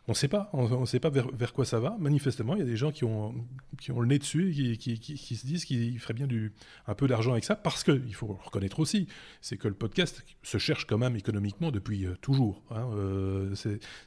On 0.09 0.13
ne 0.13 0.17
sait 0.17 0.29
pas. 0.29 0.49
On 0.55 0.81
ne 0.81 0.87
sait 0.87 1.01
pas 1.01 1.11
vers, 1.11 1.53
quoi 1.53 1.65
ça 1.65 1.81
va. 1.81 1.97
Manifestement, 2.01 2.57
il 2.57 2.61
y 2.61 2.63
a 2.63 2.67
des 2.67 2.77
gens 2.77 2.93
qui 2.93 3.05
ont, 3.05 3.35
qui 3.79 3.93
ont 3.93 4.01
le 4.01 4.07
nez 4.07 4.19
dessus 4.19 4.55
et 4.73 4.77
qui, 4.79 4.99
qui, 4.99 5.37
se 5.37 5.47
disent 5.47 5.65
qu'ils 5.67 5.99
feraient 5.99 6.15
bien 6.15 6.27
du, 6.27 6.53
un 6.87 6.95
peu 6.95 7.07
d'argent 7.07 7.33
avec 7.33 7.45
ça 7.45 7.57
parce 7.57 7.85
qu'il 7.85 8.15
faut 8.15 8.39
reconnaître 8.43 8.81
aussi, 8.81 9.07
c'est 9.43 9.59
que 9.59 9.69
le 9.69 9.75
podcast 9.75 10.25
se 10.43 10.59
cherche 10.59 10.87
quand 10.87 10.99
même 10.99 11.17
économiquement 11.17 11.71
depuis 11.71 12.07
toujours. 12.23 12.63
Hein. 12.71 12.89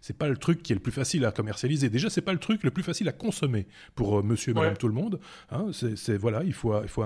c'est 0.01 0.17
pas 0.17 0.27
le 0.27 0.38
truc 0.38 0.63
qui 0.63 0.73
est 0.73 0.75
le 0.75 0.81
plus 0.81 0.91
facile 0.91 1.25
à 1.25 1.31
commercialiser. 1.31 1.89
Déjà, 1.89 2.09
c'est 2.09 2.21
pas 2.21 2.34
le 2.34 2.39
truc 2.39 2.63
le 2.63 2.71
plus 2.71 2.84
facile 2.84 3.07
à 3.09 3.11
consommer 3.11 3.67
pour 3.95 4.22
monsieur 4.24 4.51
et 4.51 4.53
madame 4.53 4.78
tout 4.78 4.88
le 4.88 4.93
monde. 4.93 5.19
Hein, 5.51 5.67
c'est 5.74 6.17
voilà, 6.17 6.43
il 6.43 6.53
faut, 6.53 6.82
il 6.82 6.89
faut 6.89 7.03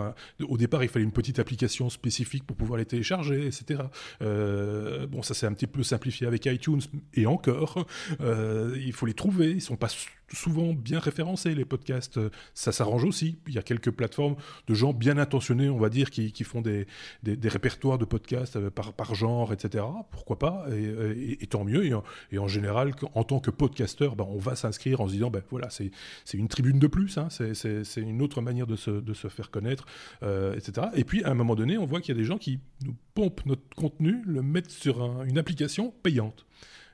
au 0.48 0.58
départ, 0.58 0.84
il 0.84 0.90
fallait 0.90 1.06
une 1.06 1.12
petite 1.12 1.40
application 1.40 1.90
spécifique 1.90 2.46
pour 2.46 2.56
pouvoir 2.56 2.78
les 2.78 2.86
télécharger, 2.86 3.48
etc. 3.48 3.82
Euh, 4.22 5.08
bon, 5.08 5.22
ça 5.22 5.34
c'est 5.34 5.46
un 5.46 5.54
petit 5.54 5.68
peu 5.68 5.84
simplifié 5.84 6.28
avec 6.28 6.46
iTunes 6.46 6.82
et 7.14 7.26
encore, 7.26 7.86
euh, 8.22 8.76
il 8.78 8.94
faut 8.94 9.06
les 9.06 9.14
trouver. 9.14 9.52
Ils 9.52 9.62
sont 9.62 9.78
pas 9.78 9.90
souvent 10.32 10.74
bien 10.74 11.00
référencés, 11.00 11.56
les 11.56 11.66
podcasts. 11.66 12.20
Ça 12.54 12.72
s'arrange 12.72 13.04
aussi. 13.04 13.38
Il 13.48 13.54
y 13.54 13.58
a 13.58 13.62
quelques 13.62 13.92
plateformes 13.92 14.36
de 14.68 14.74
gens 14.74 14.94
bien 14.94 15.18
intentionnés, 15.18 15.70
on 15.70 15.78
va 15.78 15.90
dire, 15.90 16.10
qui, 16.10 16.44
font 16.44 16.62
des, 16.62 16.88
des, 17.24 17.50
répertoires 17.50 17.98
de 17.98 18.06
podcasts 18.06 18.56
euh, 18.56 18.70
par, 18.70 18.94
par 18.94 19.16
genre, 19.16 19.54
etc. 19.54 19.84
Pourquoi 20.12 20.40
pas 20.40 20.68
et, 20.72 21.48
tant 21.48 21.64
mieux. 21.64 21.86
Et 22.32 22.38
en, 22.38 22.48
général, 22.48 22.94
en 23.14 23.24
tant 23.24 23.40
que 23.40 23.52
podcasteur, 23.52 24.16
ben, 24.16 24.26
on 24.28 24.38
va 24.38 24.56
s'inscrire 24.56 25.02
en 25.02 25.08
se 25.08 25.14
disant, 25.14 25.30
ben, 25.30 25.42
voilà, 25.50 25.70
c'est 25.70 25.92
une 26.34 26.48
tribune 26.48 26.80
de 26.80 26.88
plus. 26.88 27.18
Hein. 27.18 27.28
c'est 27.30 28.02
une 28.02 28.22
autre 28.22 28.42
manière 28.42 28.68
de 28.68 28.76
se, 28.76 28.92
de 28.92 29.14
se 29.14 29.28
faire 29.28 29.52
connaître, 29.52 29.86
euh, 30.24 30.56
etc. 30.56 30.88
Et 30.96 31.04
puis, 31.04 31.24
à 31.24 31.32
un 31.32 31.36
moment 31.36 31.56
donné, 31.56 31.78
on 31.78 31.86
voit 31.86 32.02
qu'il 32.02 32.16
y 32.16 32.18
a 32.18 32.22
des 32.22 32.28
gens 32.28 32.38
qui 32.38 32.60
nous 32.86 32.96
pompent 33.14 33.46
notre 33.46 33.64
contenu, 33.76 34.22
le 34.26 34.42
mettent 34.42 34.72
sur 34.72 35.24
une 35.24 35.38
application 35.38 35.94
payante. 36.04 36.46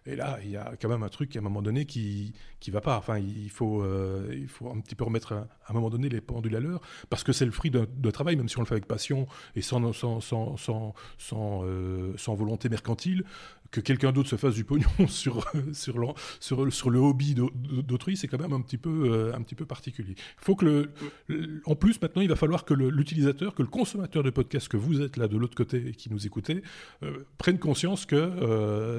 Et 0.06 0.16
là, 0.16 0.38
il 0.44 0.50
y 0.50 0.58
a 0.58 0.74
quand 0.82 0.90
même 0.90 1.04
un 1.04 1.10
truc 1.10 1.36
à 1.36 1.40
un 1.40 1.42
moment 1.42 1.62
donné 1.62 1.86
qui 1.86 2.34
qui 2.60 2.72
va 2.72 2.82
pas. 2.82 2.98
Enfin, 2.98 3.20
il 3.20 3.50
faut 3.50 3.82
euh, 3.82 4.30
il 4.34 4.48
faut 4.48 4.70
un 4.70 4.80
petit 4.80 4.96
peu 4.96 5.04
remettre 5.04 5.34
à, 5.34 5.48
un 5.70 5.74
moment 5.74 5.90
donné 5.90 6.10
les 6.10 6.22
pendules 6.22 6.56
à 6.56 6.60
l'heure 6.60 6.82
parce 7.10 7.24
que 7.24 7.32
c'est 7.32 7.46
le 7.46 7.52
fruit 7.52 7.72
d'un 7.72 8.12
travail, 8.12 8.36
même 8.36 8.50
si 8.50 8.58
on 8.58 8.62
le 8.62 8.66
fait 8.66 8.76
avec 8.76 8.88
passion 8.88 9.28
et 9.56 9.62
sans 9.62 9.94
sans 9.94 10.20
sans 10.20 10.58
sans, 10.58 10.94
sans, 11.18 11.62
euh, 11.64 12.14
sans 12.18 12.36
volonté 12.36 12.70
mercantile 12.70 13.24
que 13.74 13.82
quelqu'un 13.82 14.12
d'autre 14.12 14.30
se 14.30 14.36
fasse 14.36 14.54
du 14.54 14.64
pognon 14.64 14.88
sur, 15.08 15.52
sur, 15.74 16.16
sur, 16.40 16.72
sur 16.72 16.90
le 16.90 17.00
hobby 17.00 17.36
d'autrui, 17.36 18.16
c'est 18.16 18.28
quand 18.28 18.40
même 18.40 18.54
un 18.54 18.62
petit 18.62 18.78
peu, 18.78 19.34
un 19.36 19.42
petit 19.42 19.56
peu 19.56 19.66
particulier. 19.66 20.16
Faut 20.38 20.56
que 20.56 20.66
le, 20.66 21.62
en 21.66 21.76
plus, 21.76 22.00
maintenant, 22.02 22.22
il 22.22 22.30
va 22.30 22.36
falloir 22.36 22.66
que 22.66 22.74
l'utilisateur, 22.74 23.56
que 23.56 23.64
le 23.64 23.68
consommateur 23.68 24.24
de 24.24 24.30
podcast 24.30 24.68
que 24.68 24.78
vous 24.78 25.02
êtes 25.02 25.18
là 25.18 25.28
de 25.28 25.38
l'autre 25.38 25.56
côté 25.56 25.88
et 25.88 25.92
qui 25.94 26.12
nous 26.12 26.26
écoutez, 26.26 26.62
prenne 27.38 27.58
conscience 27.58 28.06
qu'il 28.06 28.20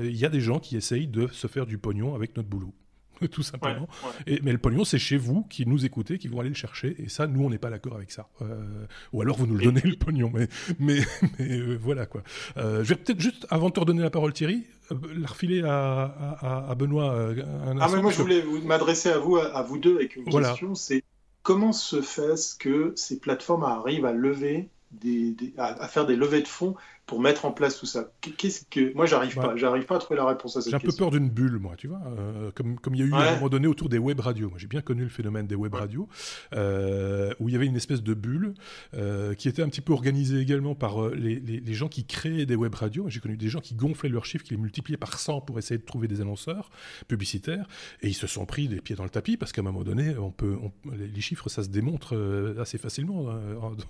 il 0.02 0.16
y 0.16 0.24
a 0.24 0.28
des 0.28 0.40
gens 0.40 0.58
qui 0.58 0.76
essayent 0.76 1.06
de 1.06 1.28
se 1.28 1.46
faire 1.46 1.66
du 1.66 1.78
pognon 1.78 2.14
avec 2.14 2.36
notre 2.36 2.48
boulot. 2.48 2.74
tout 3.30 3.42
simplement. 3.42 3.88
Et, 4.26 4.40
mais 4.42 4.52
le 4.52 4.58
pognon, 4.58 4.84
c'est 4.84 4.98
chez 4.98 5.16
vous 5.16 5.42
qui 5.44 5.66
nous 5.66 5.84
écoutez, 5.84 6.18
qui 6.18 6.28
vont 6.28 6.40
aller 6.40 6.48
le 6.48 6.54
chercher. 6.54 6.96
Et 6.98 7.08
ça, 7.08 7.26
nous, 7.26 7.44
on 7.44 7.50
n'est 7.50 7.58
pas 7.58 7.70
d'accord 7.70 7.96
avec 7.96 8.10
ça. 8.10 8.28
Euh, 8.42 8.86
ou 9.12 9.22
alors, 9.22 9.36
vous 9.36 9.46
nous 9.46 9.56
le 9.56 9.64
donnez, 9.64 9.80
le 9.82 9.96
pognon. 9.96 10.30
Mais, 10.34 10.48
mais, 10.78 11.00
euh, 11.40 11.78
voilà, 11.80 12.06
quoi. 12.06 12.22
Euh, 12.56 12.84
je 12.84 12.90
vais 12.90 12.96
peut-être 12.96 13.20
juste, 13.20 13.46
avant 13.50 13.68
de 13.68 13.74
te 13.74 13.80
redonner 13.80 14.02
la 14.02 14.10
parole, 14.10 14.32
Thierry, 14.32 14.64
la 14.90 15.26
refiler 15.26 15.62
à, 15.64 16.66
à, 16.68 16.74
Benoît 16.74 17.12
un 17.12 17.78
Ah, 17.80 17.88
mais 17.92 18.02
moi, 18.02 18.10
je 18.10 18.20
voulais 18.20 18.44
m'adresser 18.64 19.10
à 19.10 19.18
vous, 19.18 19.36
à, 19.36 19.62
vous 19.62 19.78
deux, 19.78 19.96
avec 19.96 20.16
une 20.16 20.24
question. 20.24 20.74
C'est 20.74 21.02
comment 21.42 21.72
se 21.72 22.02
fait-ce 22.02 22.54
que 22.56 22.92
ces 22.96 23.18
plateformes 23.18 23.64
arrivent 23.64 24.06
à 24.06 24.12
lever 24.12 24.68
des, 25.00 25.34
à, 25.58 25.88
faire 25.88 26.06
des 26.06 26.16
levées 26.16 26.42
de 26.42 26.48
fonds 26.48 26.74
pour 27.06 27.20
mettre 27.20 27.44
en 27.44 27.52
place 27.52 27.78
tout 27.78 27.86
ça 27.86 28.10
Qu'est-ce 28.20 28.64
que 28.64 28.94
moi 28.94 29.04
j'arrive 29.06 29.34
pas, 29.34 29.54
j'arrive 29.56 29.84
pas 29.84 29.96
à 29.96 29.98
trouver 29.98 30.16
la 30.16 30.26
réponse 30.26 30.56
à 30.56 30.62
cette 30.62 30.72
question. 30.72 30.78
J'ai 30.80 30.86
un 30.86 30.90
peu 30.90 30.96
peur 30.96 31.10
d'une 31.10 31.28
bulle, 31.28 31.58
moi, 31.58 31.74
tu 31.76 31.88
vois, 31.88 32.00
euh, 32.06 32.50
comme 32.54 32.78
comme 32.80 32.94
il 32.94 33.00
y 33.00 33.02
a 33.02 33.06
eu 33.06 33.12
à 33.12 33.32
un 33.32 33.34
moment 33.34 33.48
donné 33.48 33.66
autour 33.66 33.88
des 33.88 33.98
web 33.98 34.20
radios. 34.20 34.48
Moi, 34.48 34.58
j'ai 34.58 34.66
bien 34.66 34.80
connu 34.80 35.02
le 35.02 35.10
phénomène 35.10 35.46
des 35.46 35.54
web 35.54 35.74
radios, 35.74 36.08
euh, 36.54 37.34
où 37.40 37.48
il 37.48 37.52
y 37.52 37.56
avait 37.56 37.66
une 37.66 37.76
espèce 37.76 38.02
de 38.02 38.14
bulle 38.14 38.54
euh, 38.94 39.34
qui 39.34 39.48
était 39.48 39.62
un 39.62 39.68
petit 39.68 39.82
peu 39.82 39.92
organisée 39.92 40.38
également 40.38 40.74
par 40.74 41.10
les, 41.10 41.40
les, 41.40 41.60
les, 41.60 41.74
gens 41.74 41.88
qui 41.88 42.06
créaient 42.06 42.46
des 42.46 42.56
web 42.56 42.74
radios. 42.74 43.08
J'ai 43.08 43.20
connu 43.20 43.36
des 43.36 43.48
gens 43.48 43.60
qui 43.60 43.74
gonflaient 43.74 44.08
leurs 44.08 44.24
chiffres, 44.24 44.44
qui 44.44 44.54
les 44.54 44.60
multipliaient 44.60 44.96
par 44.96 45.18
100 45.18 45.42
pour 45.42 45.58
essayer 45.58 45.78
de 45.78 45.84
trouver 45.84 46.08
des 46.08 46.22
annonceurs 46.22 46.70
publicitaires, 47.06 47.66
et 48.00 48.08
ils 48.08 48.14
se 48.14 48.26
sont 48.26 48.46
pris 48.46 48.68
des 48.68 48.80
pieds 48.80 48.96
dans 48.96 49.04
le 49.04 49.10
tapis 49.10 49.36
parce 49.36 49.52
qu'à 49.52 49.60
un 49.60 49.64
moment 49.64 49.84
donné, 49.84 50.16
on 50.16 50.30
peut, 50.30 50.56
les 50.90 51.20
chiffres, 51.20 51.50
ça 51.50 51.62
se 51.62 51.68
démontre 51.68 52.16
assez 52.58 52.78
facilement 52.78 53.24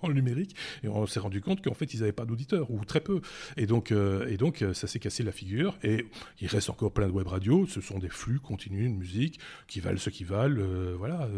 dans 0.02 0.08
le 0.08 0.14
numérique, 0.14 0.56
et 0.82 0.88
on 0.88 1.06
s'est 1.06 1.20
rendu 1.20 1.40
compte 1.40 1.62
qu'en 1.62 1.74
fait, 1.74 1.94
ils 1.94 2.00
n'avaient 2.00 2.12
pas 2.12 2.24
d'auditeurs 2.24 2.70
ou 2.70 2.84
très 2.84 3.03
peu. 3.04 3.20
Et 3.56 3.66
donc, 3.66 3.92
euh, 3.92 4.26
et 4.28 4.36
donc 4.36 4.62
euh, 4.62 4.74
ça 4.74 4.86
s'est 4.86 4.98
cassé 4.98 5.22
la 5.22 5.32
figure. 5.32 5.78
Et 5.82 6.06
il 6.40 6.48
reste 6.48 6.70
encore 6.70 6.92
plein 6.92 7.06
de 7.06 7.12
web 7.12 7.26
radios. 7.26 7.66
Ce 7.66 7.80
sont 7.80 7.98
des 7.98 8.08
flux 8.08 8.40
continus 8.40 8.90
de 8.90 8.96
musique 8.96 9.38
qui 9.68 9.80
valent 9.80 9.98
ce 9.98 10.10
qui 10.10 10.24
valent. 10.24 10.60
Euh, 10.60 10.94
voilà. 10.98 11.28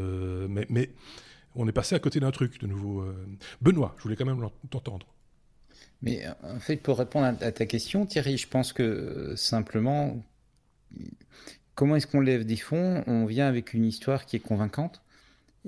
mais, 0.49 0.67
mais 0.71 0.91
on 1.55 1.69
est 1.69 1.73
passé 1.73 1.95
à 1.95 1.99
côté 1.99 2.21
d'un 2.21 2.31
truc 2.31 2.61
de 2.61 2.67
nouveau. 2.67 3.05
Benoît, 3.61 3.95
je 3.99 4.03
voulais 4.03 4.17
quand 4.17 4.27
même 4.27 4.49
t'entendre. 4.71 5.07
Mais 6.03 6.25
en 6.43 6.61
fait, 6.61 6.77
pour 6.77 6.99
répondre 6.99 7.27
à 7.27 7.53
ta 7.53 7.67
question, 7.67 8.07
Thierry, 8.07 8.37
je 8.37 8.49
pense 8.49 8.73
que 8.73 9.35
simplement, 9.37 10.23
comment 11.75 11.97
est-ce 11.97 12.07
qu'on 12.07 12.21
lève 12.21 12.45
des 12.45 12.57
fonds? 12.57 13.03
On 13.07 13.25
vient 13.25 13.47
avec 13.47 13.75
une 13.75 13.85
histoire 13.85 14.27
qui 14.27 14.37
est 14.37 14.41
convaincante. 14.41 15.03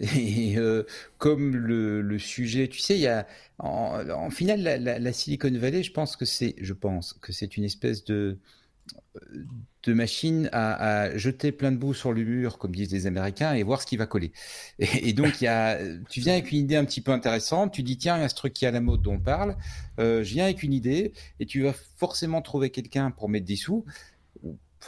Et 0.00 0.56
euh, 0.56 0.84
comme 1.18 1.56
le, 1.56 2.18
sujet, 2.18 2.68
tu 2.68 2.78
sais, 2.78 2.96
il 2.96 3.00
y 3.00 3.06
a 3.08 3.26
en, 3.58 4.08
en 4.10 4.30
final 4.30 4.62
la, 4.62 5.12
Silicon 5.12 5.50
Valley, 5.52 5.82
je 5.82 5.92
pense 5.92 6.16
que 6.16 6.24
c'est, 6.24 6.54
je 6.60 6.72
pense 6.72 7.14
que 7.14 7.32
c'est 7.32 7.56
une 7.56 7.64
espèce 7.64 8.04
de 8.04 8.38
de 9.84 9.92
machine 9.94 10.48
à, 10.52 11.16
jeter 11.16 11.52
plein 11.52 11.72
de 11.72 11.76
boue 11.76 11.94
sur 11.94 12.12
le 12.12 12.24
mur, 12.24 12.58
comme 12.58 12.74
disent 12.74 12.92
les 12.92 13.06
Américains, 13.06 13.54
et 13.54 13.62
voir 13.62 13.80
ce 13.80 13.86
qui 13.86 13.96
va 13.96 14.06
coller. 14.06 14.32
Et, 14.78 15.10
et 15.10 15.12
donc, 15.12 15.40
il 15.40 15.44
y 15.44 15.48
a, 15.48 15.78
tu 16.08 16.20
viens 16.20 16.34
avec 16.34 16.52
une 16.52 16.58
idée 16.58 16.76
un 16.76 16.84
petit 16.84 17.00
peu 17.00 17.12
intéressante, 17.12 17.72
tu 17.72 17.82
dis, 17.82 17.96
tiens, 17.96 18.16
il 18.18 18.22
y 18.22 18.24
a 18.24 18.28
ce 18.28 18.34
truc 18.34 18.52
qui 18.52 18.64
est 18.64 18.68
à 18.68 18.72
la 18.72 18.80
mode 18.80 19.02
dont 19.02 19.14
on 19.14 19.20
parle, 19.20 19.56
euh, 19.98 20.22
je 20.24 20.32
viens 20.34 20.44
avec 20.44 20.62
une 20.62 20.72
idée, 20.72 21.12
et 21.40 21.46
tu 21.46 21.62
vas 21.62 21.72
forcément 21.96 22.42
trouver 22.42 22.70
quelqu'un 22.70 23.10
pour 23.10 23.28
mettre 23.28 23.46
des 23.46 23.56
sous, 23.56 23.84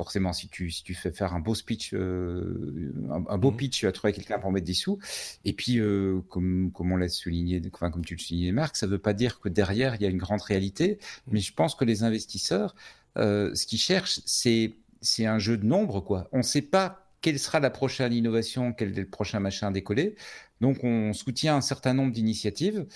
forcément, 0.01 0.33
si 0.33 0.49
tu, 0.49 0.71
si 0.71 0.83
tu 0.83 0.95
fais 0.95 1.13
faire 1.13 1.35
un 1.35 1.41
beau 1.41 1.55
speech, 1.55 1.93
euh, 1.93 2.91
un, 3.11 3.37
beau 3.37 3.51
mmh. 3.51 3.57
pitch, 3.59 3.81
tu 3.81 3.85
vas 3.85 3.93
trouver 3.93 4.15
quelqu'un 4.15 4.39
pour 4.39 4.51
mettre 4.51 4.67
des 4.67 4.73
sous. 4.73 4.99
Et 5.45 5.53
puis, 5.53 5.79
euh, 5.79 6.23
comme, 6.31 6.71
comme 6.73 6.91
on 6.91 6.97
l'a 6.97 7.11
souligné, 7.11 7.61
enfin, 7.75 7.91
comme 7.91 8.03
tu 8.03 8.15
le 8.15 8.19
soulignais, 8.19 8.51
Marc, 8.51 8.77
ça 8.77 8.87
ne 8.87 8.93
veut 8.93 8.99
pas 8.99 9.13
dire 9.13 9.41
que 9.41 9.51
derrière, 9.51 9.97
il 9.97 10.01
y 10.01 10.07
a 10.07 10.09
une 10.09 10.17
grande 10.17 10.41
réalité. 10.41 10.95
Mmh. 10.95 11.31
Mais 11.33 11.41
je 11.41 11.53
pense 11.53 11.75
que 11.75 11.85
les 11.85 12.03
investisseurs, 12.03 12.75
euh, 13.19 13.55
ce 13.55 13.67
qu'ils 13.67 13.79
cherchent, 13.79 14.21
c'est, 14.25 14.73
c'est 15.03 15.27
un 15.27 15.39
jeu 15.39 15.59
de 15.59 15.67
nombres, 15.67 16.01
quoi. 16.01 16.31
On 16.33 16.39
ne 16.39 16.43
sait 16.43 16.63
pas 16.63 17.07
quelle 17.21 17.39
sera 17.39 17.61
la 17.61 17.69
prochaine 17.69 18.15
innovation, 18.15 18.73
quel 18.73 18.93
est 18.93 19.03
le 19.03 19.07
prochain 19.07 19.39
machin 19.39 19.69
à 19.69 19.71
décoller. 19.71 20.17
Donc, 20.63 20.83
on 20.83 21.13
soutient 21.13 21.57
un 21.57 21.61
certain 21.61 21.93
nombre 21.93 22.13
d'initiatives 22.13 22.87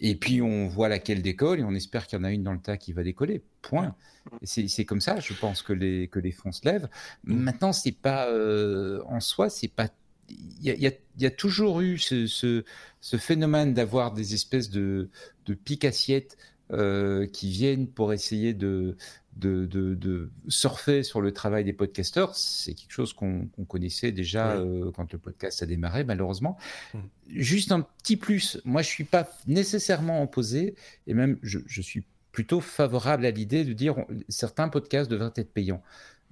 et 0.00 0.16
puis 0.16 0.42
on 0.42 0.66
voit 0.66 0.88
laquelle 0.88 1.22
décolle 1.22 1.60
et 1.60 1.64
on 1.64 1.74
espère 1.74 2.08
qu'il 2.08 2.18
y 2.18 2.20
en 2.20 2.24
a 2.24 2.32
une 2.32 2.42
dans 2.42 2.52
le 2.52 2.60
tas 2.60 2.76
qui 2.76 2.92
va 2.92 3.04
décoller. 3.04 3.42
Point. 3.62 3.94
C'est 4.42 4.84
comme 4.84 5.00
ça, 5.00 5.20
je 5.20 5.32
pense 5.34 5.62
que 5.62 5.72
les 5.72 6.08
que 6.08 6.18
les 6.18 6.32
fonds 6.32 6.52
se 6.52 6.64
lèvent. 6.64 6.88
Mm. 7.24 7.34
Maintenant, 7.34 7.72
c'est 7.72 7.92
pas 7.92 8.28
euh, 8.28 9.02
en 9.06 9.20
soi, 9.20 9.50
c'est 9.50 9.68
pas. 9.68 9.88
Il 10.30 10.62
y 10.62 10.86
a, 10.86 10.90
y 11.18 11.26
a, 11.26 11.30
toujours 11.30 11.80
eu 11.80 11.96
ce, 11.96 12.26
ce, 12.26 12.62
ce 13.00 13.16
phénomène 13.16 13.72
d'avoir 13.72 14.12
des 14.12 14.34
espèces 14.34 14.68
de, 14.68 15.08
de 15.46 15.54
pics 15.54 15.86
assiettes 15.86 16.36
euh, 16.70 17.26
qui 17.26 17.48
viennent 17.50 17.86
pour 17.86 18.12
essayer 18.12 18.52
de, 18.52 18.98
de, 19.38 19.64
de, 19.64 19.94
de, 19.94 20.30
surfer 20.48 21.02
sur 21.02 21.22
le 21.22 21.32
travail 21.32 21.64
des 21.64 21.72
podcasteurs. 21.72 22.34
C'est 22.34 22.74
quelque 22.74 22.92
chose 22.92 23.14
qu'on 23.14 23.48
connaissait 23.66 24.12
déjà 24.12 24.52
euh, 24.52 24.90
quand 24.94 25.10
le 25.10 25.18
podcast 25.18 25.62
a 25.62 25.66
démarré, 25.66 26.04
malheureusement. 26.04 26.58
Mmh. 26.92 26.98
Juste 27.28 27.72
un 27.72 27.80
petit 27.80 28.18
plus. 28.18 28.60
Moi, 28.66 28.82
je 28.82 28.88
suis 28.88 29.04
pas 29.04 29.30
nécessairement 29.46 30.22
opposé, 30.22 30.74
et 31.06 31.14
même 31.14 31.38
je, 31.42 31.60
je 31.66 31.80
suis 31.80 32.04
plutôt 32.32 32.60
favorable 32.60 33.26
à 33.26 33.30
l'idée 33.30 33.64
de 33.64 33.72
dire 33.72 33.96
certains 34.28 34.68
podcasts 34.68 35.10
devraient 35.10 35.32
être 35.36 35.52
payants. 35.52 35.82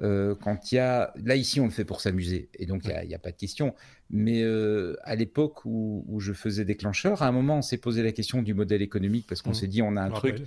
Euh, 0.03 0.35
quand 0.35 0.71
il 0.71 0.75
y 0.75 0.79
a, 0.79 1.15
là 1.25 1.37
ici 1.37 1.59
on 1.59 1.65
le 1.65 1.71
fait 1.71 1.87
pour 1.87 2.03
s'amuser 2.03 2.51
et 2.59 2.67
donc 2.67 2.83
il 2.85 3.09
n'y 3.09 3.15
a, 3.15 3.19
pas 3.19 3.31
de 3.31 3.37
question. 3.37 3.75
Mais 4.11 4.43
euh, 4.43 4.97
à 5.05 5.15
l'époque 5.15 5.65
où, 5.65 6.05
où, 6.07 6.21
je 6.21 6.33
faisais 6.33 6.65
déclencheur, 6.65 7.23
à 7.23 7.29
un 7.29 7.33
moment 7.33 7.59
on 7.59 7.63
s'est 7.63 7.79
posé 7.79 8.03
la 8.03 8.13
question 8.13 8.43
du 8.43 8.53
modèle 8.53 8.83
économique 8.83 9.27
parce 9.27 9.41
qu'on 9.41 9.51
mmh. 9.51 9.55
s'est 9.55 9.67
dit 9.69 9.83
on 9.83 9.97
a 9.97 10.03
un 10.03 10.11
truc 10.11 10.43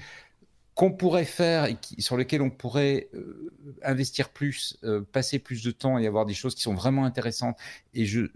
qu'on 0.76 0.92
pourrait 0.92 1.26
faire 1.26 1.66
et 1.66 1.76
qui, 1.76 2.02
sur 2.02 2.16
lequel 2.16 2.42
on 2.42 2.52
pourrait 2.52 3.10
euh, 3.16 3.52
investir 3.82 4.30
plus, 4.30 4.78
passer 5.12 5.40
plus 5.40 5.64
de 5.64 5.72
temps 5.72 5.98
et 5.98 6.06
avoir 6.06 6.26
des 6.26 6.36
choses 6.36 6.54
qui 6.54 6.62
sont 6.62 6.76
vraiment 6.76 7.04
intéressantes. 7.06 7.58
Et 7.94 8.06
je, 8.06 8.28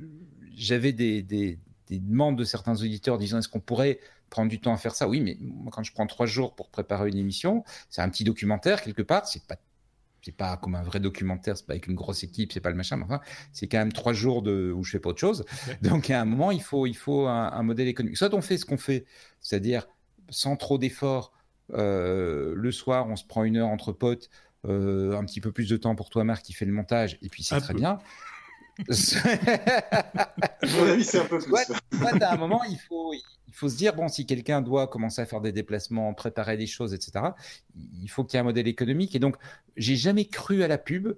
j'avais 0.56 0.94
des, 0.94 1.22
des, 1.22 1.60
des 1.88 2.00
demandes 2.00 2.38
de 2.38 2.44
certains 2.44 2.76
auditeurs 2.76 3.18
disant 3.18 3.40
est-ce 3.40 3.50
qu'on 3.50 3.60
pourrait 3.60 4.00
prendre 4.30 4.50
du 4.50 4.60
temps 4.60 4.74
à 4.74 4.78
faire 4.78 4.96
ça? 4.96 5.08
Oui, 5.08 5.22
mais 5.22 5.38
moi, 5.40 5.72
quand 5.72 5.84
je 5.84 5.94
prends 5.94 6.08
trois 6.08 6.26
jours 6.26 6.56
pour 6.56 6.70
préparer 6.70 7.10
une 7.10 7.18
émission, 7.18 7.64
c'est 7.90 8.02
un 8.02 8.10
petit 8.10 8.24
documentaire 8.24 8.82
quelque 8.82 9.04
part. 9.04 9.28
C'est 9.28 9.46
pas 9.46 9.58
c'est 10.26 10.32
pas 10.32 10.56
comme 10.56 10.76
un 10.76 10.84
vrai 10.84 11.02
documentaire, 11.02 11.58
c'est 11.58 11.66
pas 11.66 11.74
avec 11.74 11.88
une 11.88 11.96
grosse 11.96 12.24
équipe, 12.24 12.54
c'est 12.54 12.62
pas 12.62 12.70
le 12.70 12.78
machin, 12.78 12.96
mais 12.96 13.04
enfin, 13.04 13.20
c'est 13.52 13.68
quand 13.68 13.80
même 13.80 13.92
trois 13.92 14.14
jours 14.14 14.42
de, 14.42 14.72
où 14.72 14.82
je 14.84 14.92
fais 14.92 15.00
pas 15.00 15.10
autre 15.10 15.20
chose. 15.20 15.44
Donc, 15.82 16.10
à 16.10 16.22
un 16.22 16.24
moment, 16.24 16.52
il 16.52 16.62
faut, 16.62 16.88
il 16.88 16.96
faut 16.96 17.28
un, 17.28 17.52
un 17.52 17.64
modèle 17.64 17.90
économique. 17.90 18.18
Soit 18.18 18.34
on 18.34 18.42
fait 18.42 18.58
ce 18.58 18.66
qu'on 18.66 18.78
fait, 18.78 19.06
c'est-à-dire 19.42 19.86
sans 20.30 20.56
trop 20.56 20.78
d'efforts, 20.78 21.34
euh, 21.74 22.54
le 22.56 22.72
soir, 22.72 23.08
on 23.10 23.18
se 23.18 23.26
prend 23.26 23.44
une 23.44 23.58
heure 23.58 23.68
entre 23.68 23.92
potes, 23.92 24.30
euh, 24.66 25.18
un 25.18 25.26
petit 25.26 25.42
peu 25.42 25.52
plus 25.52 25.68
de 25.68 25.76
temps 25.76 25.94
pour 25.94 26.10
toi, 26.10 26.24
Marc, 26.24 26.44
qui 26.44 26.54
fait 26.54 26.66
le 26.66 26.72
montage, 26.72 27.18
et 27.22 27.28
puis 27.28 27.44
c'est 27.44 27.60
très 27.60 27.74
bien. 27.74 28.00
mon 30.78 30.88
avis, 30.90 31.04
c'est 31.04 31.20
un 31.20 31.26
peu 31.26 31.40
plus. 31.40 31.54
à 32.22 32.34
un 32.34 32.38
moment, 32.38 32.64
il 32.64 32.78
faut, 32.78 33.14
il 33.14 33.54
faut 33.54 33.70
se 33.70 33.78
dire 33.78 33.94
bon, 33.96 34.08
si 34.08 34.26
quelqu'un 34.26 34.62
doit 34.62 34.88
commencer 34.88 35.22
à 35.22 35.26
faire 35.26 35.42
des 35.42 35.52
déplacements, 35.52 36.14
préparer 36.14 36.58
des 36.58 36.66
choses, 36.66 36.94
etc., 36.94 37.26
il 38.02 38.08
faut 38.08 38.24
qu'il 38.24 38.36
y 38.36 38.38
ait 38.38 38.42
un 38.42 38.46
modèle 38.46 38.68
économique. 38.68 39.16
Et 39.16 39.20
donc, 39.20 39.36
j'ai 39.78 39.96
jamais 39.96 40.26
cru 40.26 40.64
à 40.64 40.68
la 40.68 40.80
pub. 40.80 41.16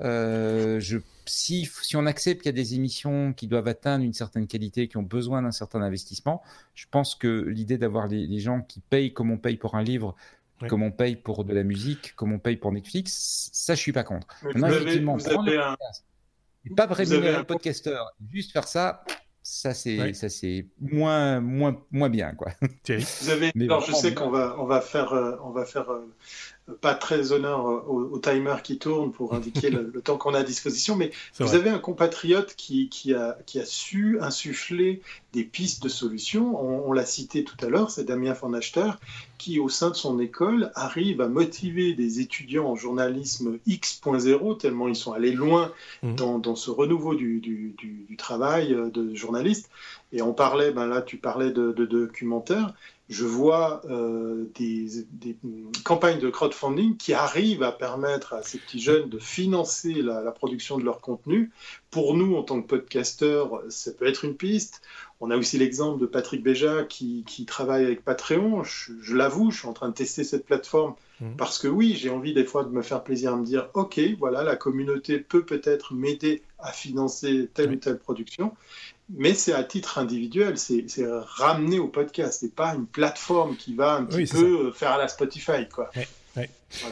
Euh, 0.00 0.80
je, 0.80 0.98
si, 1.26 1.70
si 1.82 1.96
on 1.96 2.06
accepte 2.06 2.40
qu'il 2.42 2.48
y 2.48 2.54
a 2.54 2.56
des 2.56 2.74
émissions 2.74 3.32
qui 3.34 3.46
doivent 3.46 3.68
atteindre 3.68 4.04
une 4.04 4.14
certaine 4.14 4.46
qualité, 4.46 4.88
qui 4.88 4.96
ont 4.96 5.02
besoin 5.02 5.42
d'un 5.42 5.52
certain 5.52 5.82
investissement, 5.82 6.42
je 6.74 6.86
pense 6.90 7.14
que 7.14 7.28
l'idée 7.28 7.76
d'avoir 7.78 8.08
les, 8.08 8.38
gens 8.38 8.62
qui 8.62 8.80
payent 8.80 9.12
comme 9.12 9.30
on 9.30 9.38
paye 9.38 9.56
pour 9.56 9.74
un 9.74 9.82
livre, 9.82 10.16
comme 10.68 10.82
on 10.82 10.90
paye 10.90 11.16
pour 11.16 11.44
de 11.44 11.52
la 11.52 11.62
musique, 11.64 12.14
comme 12.16 12.32
on 12.32 12.38
paye 12.38 12.56
pour 12.56 12.72
Netflix, 12.72 13.50
ça 13.52 13.74
je 13.74 13.80
suis 13.80 13.92
pas 13.92 14.04
contre. 14.04 14.26
Maintenant, 14.42 15.18
effectivement, 16.64 16.88
pas 16.88 16.94
rémunérer 16.94 17.34
un 17.34 17.44
podcasteur, 17.44 18.14
juste 18.32 18.52
faire 18.52 18.68
ça, 18.68 19.04
ça 19.44 19.74
c'est 19.74 20.14
ça 20.14 20.30
c'est 20.30 20.66
moins 20.80 21.38
moins 21.40 21.76
moins 21.90 22.08
bien 22.08 22.34
quoi. 22.34 22.52
Vous 22.88 23.30
avez 23.30 23.52
alors 23.60 23.82
je 23.82 23.92
sais 23.92 24.14
qu'on 24.14 24.30
va 24.30 24.56
on 24.58 24.64
va 24.64 24.80
faire 24.80 25.12
euh, 25.12 25.36
on 25.44 25.50
va 25.50 25.66
faire 25.66 25.90
euh, 25.90 26.14
pas 26.80 26.94
très 26.94 27.32
honneur 27.32 27.88
au, 27.90 28.18
timer 28.18 28.56
qui 28.62 28.78
tourne 28.78 29.12
pour 29.12 29.34
indiquer 29.34 29.68
le, 29.68 29.92
temps 30.04 30.16
qu'on 30.16 30.32
a 30.32 30.38
à 30.38 30.42
disposition, 30.42 30.96
mais 30.96 31.10
vous 31.38 31.54
avez 31.54 31.68
un 31.68 31.78
compatriote 31.78 32.54
qui, 32.56 32.88
qui, 32.88 33.12
a, 33.12 33.36
qui, 33.44 33.60
a, 33.60 33.66
su 33.66 34.18
insuffler 34.20 35.02
des 35.34 35.44
pistes 35.44 35.82
de 35.82 35.90
solutions. 35.90 36.58
On, 36.88 36.92
l'a 36.92 37.04
cité 37.04 37.44
tout 37.44 37.56
à 37.64 37.68
l'heure, 37.68 37.90
c'est 37.90 38.04
Damien 38.04 38.32
Van 38.32 38.52
Achter, 38.54 38.92
qui 39.36 39.58
au 39.58 39.68
sein 39.68 39.90
de 39.90 39.94
son 39.94 40.18
école 40.20 40.70
arrive 40.74 41.20
à 41.20 41.28
motiver 41.28 41.92
des 41.92 42.20
étudiants 42.20 42.66
en 42.66 42.76
journalisme 42.76 43.58
X.0, 43.66 44.58
tellement 44.58 44.88
ils 44.88 44.96
sont 44.96 45.12
allés 45.12 45.32
loin 45.32 45.72
mmh. 46.02 46.14
dans, 46.14 46.38
dans, 46.38 46.56
ce 46.56 46.70
renouveau 46.70 47.14
du, 47.14 47.40
du, 47.40 47.74
du, 47.76 48.06
du 48.08 48.16
travail 48.16 48.74
de 48.92 49.14
journaliste 49.14 49.68
Et 50.12 50.22
on 50.22 50.32
parlait, 50.32 50.70
ben 50.70 50.86
là 50.86 51.02
tu 51.02 51.18
parlais 51.18 51.50
de, 51.50 51.72
de 51.72 51.84
documentaires, 51.84 52.72
je 53.10 53.26
vois 53.26 53.82
euh, 53.84 54.50
des, 54.54 55.36
campagnes 55.84 56.20
de 56.20 56.30
crowdfunding 56.30 56.96
qui 56.96 57.12
arrivent 57.12 57.62
à 57.62 57.70
permettre 57.70 58.32
à 58.32 58.42
ces 58.42 58.58
petits 58.58 58.80
jeunes 58.80 59.10
de 59.10 59.18
financer 59.18 59.92
la, 59.94 60.32
production 60.32 60.78
de 60.78 60.84
leur 60.84 61.00
contenu. 61.00 61.50
Pour 61.90 62.14
nous, 62.14 62.34
en 62.34 62.42
tant 62.42 62.62
que 62.62 62.66
podcasteurs, 62.66 63.62
ça 63.68 63.92
peut 63.92 64.06
être 64.06 64.24
une 64.24 64.34
piste. 64.34 64.80
On 65.20 65.30
a 65.30 65.36
aussi 65.36 65.58
l'exemple 65.58 66.00
de 66.00 66.06
Patrick 66.06 66.42
Béja 66.42 66.84
qui, 66.84 67.24
travaille 67.46 67.84
avec 67.84 68.04
Patreon. 68.04 68.62
Je, 68.64 69.14
l'avoue, 69.14 69.50
je 69.50 69.58
suis 69.58 69.68
en 69.68 69.74
train 69.74 69.90
de 69.90 69.94
tester 69.94 70.24
cette 70.24 70.46
plateforme 70.46 70.94
mmh. 71.20 71.36
parce 71.36 71.58
que 71.58 71.68
oui, 71.68 71.94
j'ai 71.96 72.08
envie 72.08 72.32
des 72.32 72.44
fois 72.44 72.64
de 72.64 72.70
me 72.70 72.82
faire 72.82 73.04
plaisir 73.04 73.34
à 73.34 73.36
me 73.36 73.44
dire, 73.44 73.68
OK, 73.74 74.00
voilà, 74.18 74.42
la 74.42 74.56
communauté 74.56 75.18
peut 75.18 75.44
peut-être 75.44 75.92
m'aider 75.92 76.42
à 76.58 76.72
financer 76.72 77.50
telle 77.52 77.72
ou 77.72 77.76
telle 77.76 77.98
production 77.98 78.54
mais 79.08 79.34
c'est 79.34 79.52
à 79.52 79.62
titre 79.64 79.98
individuel, 79.98 80.56
c'est 80.58 80.86
ramené 81.06 81.78
au 81.78 81.88
podcast, 81.88 82.38
c'est 82.40 82.54
pas 82.54 82.74
une 82.74 82.86
plateforme 82.86 83.56
qui 83.56 83.74
va 83.74 83.94
un 83.94 84.04
petit 84.04 84.32
peu 84.32 84.72
faire 84.72 84.92
à 84.92 84.98
la 84.98 85.08
Spotify, 85.08 85.68
quoi. 85.72 85.90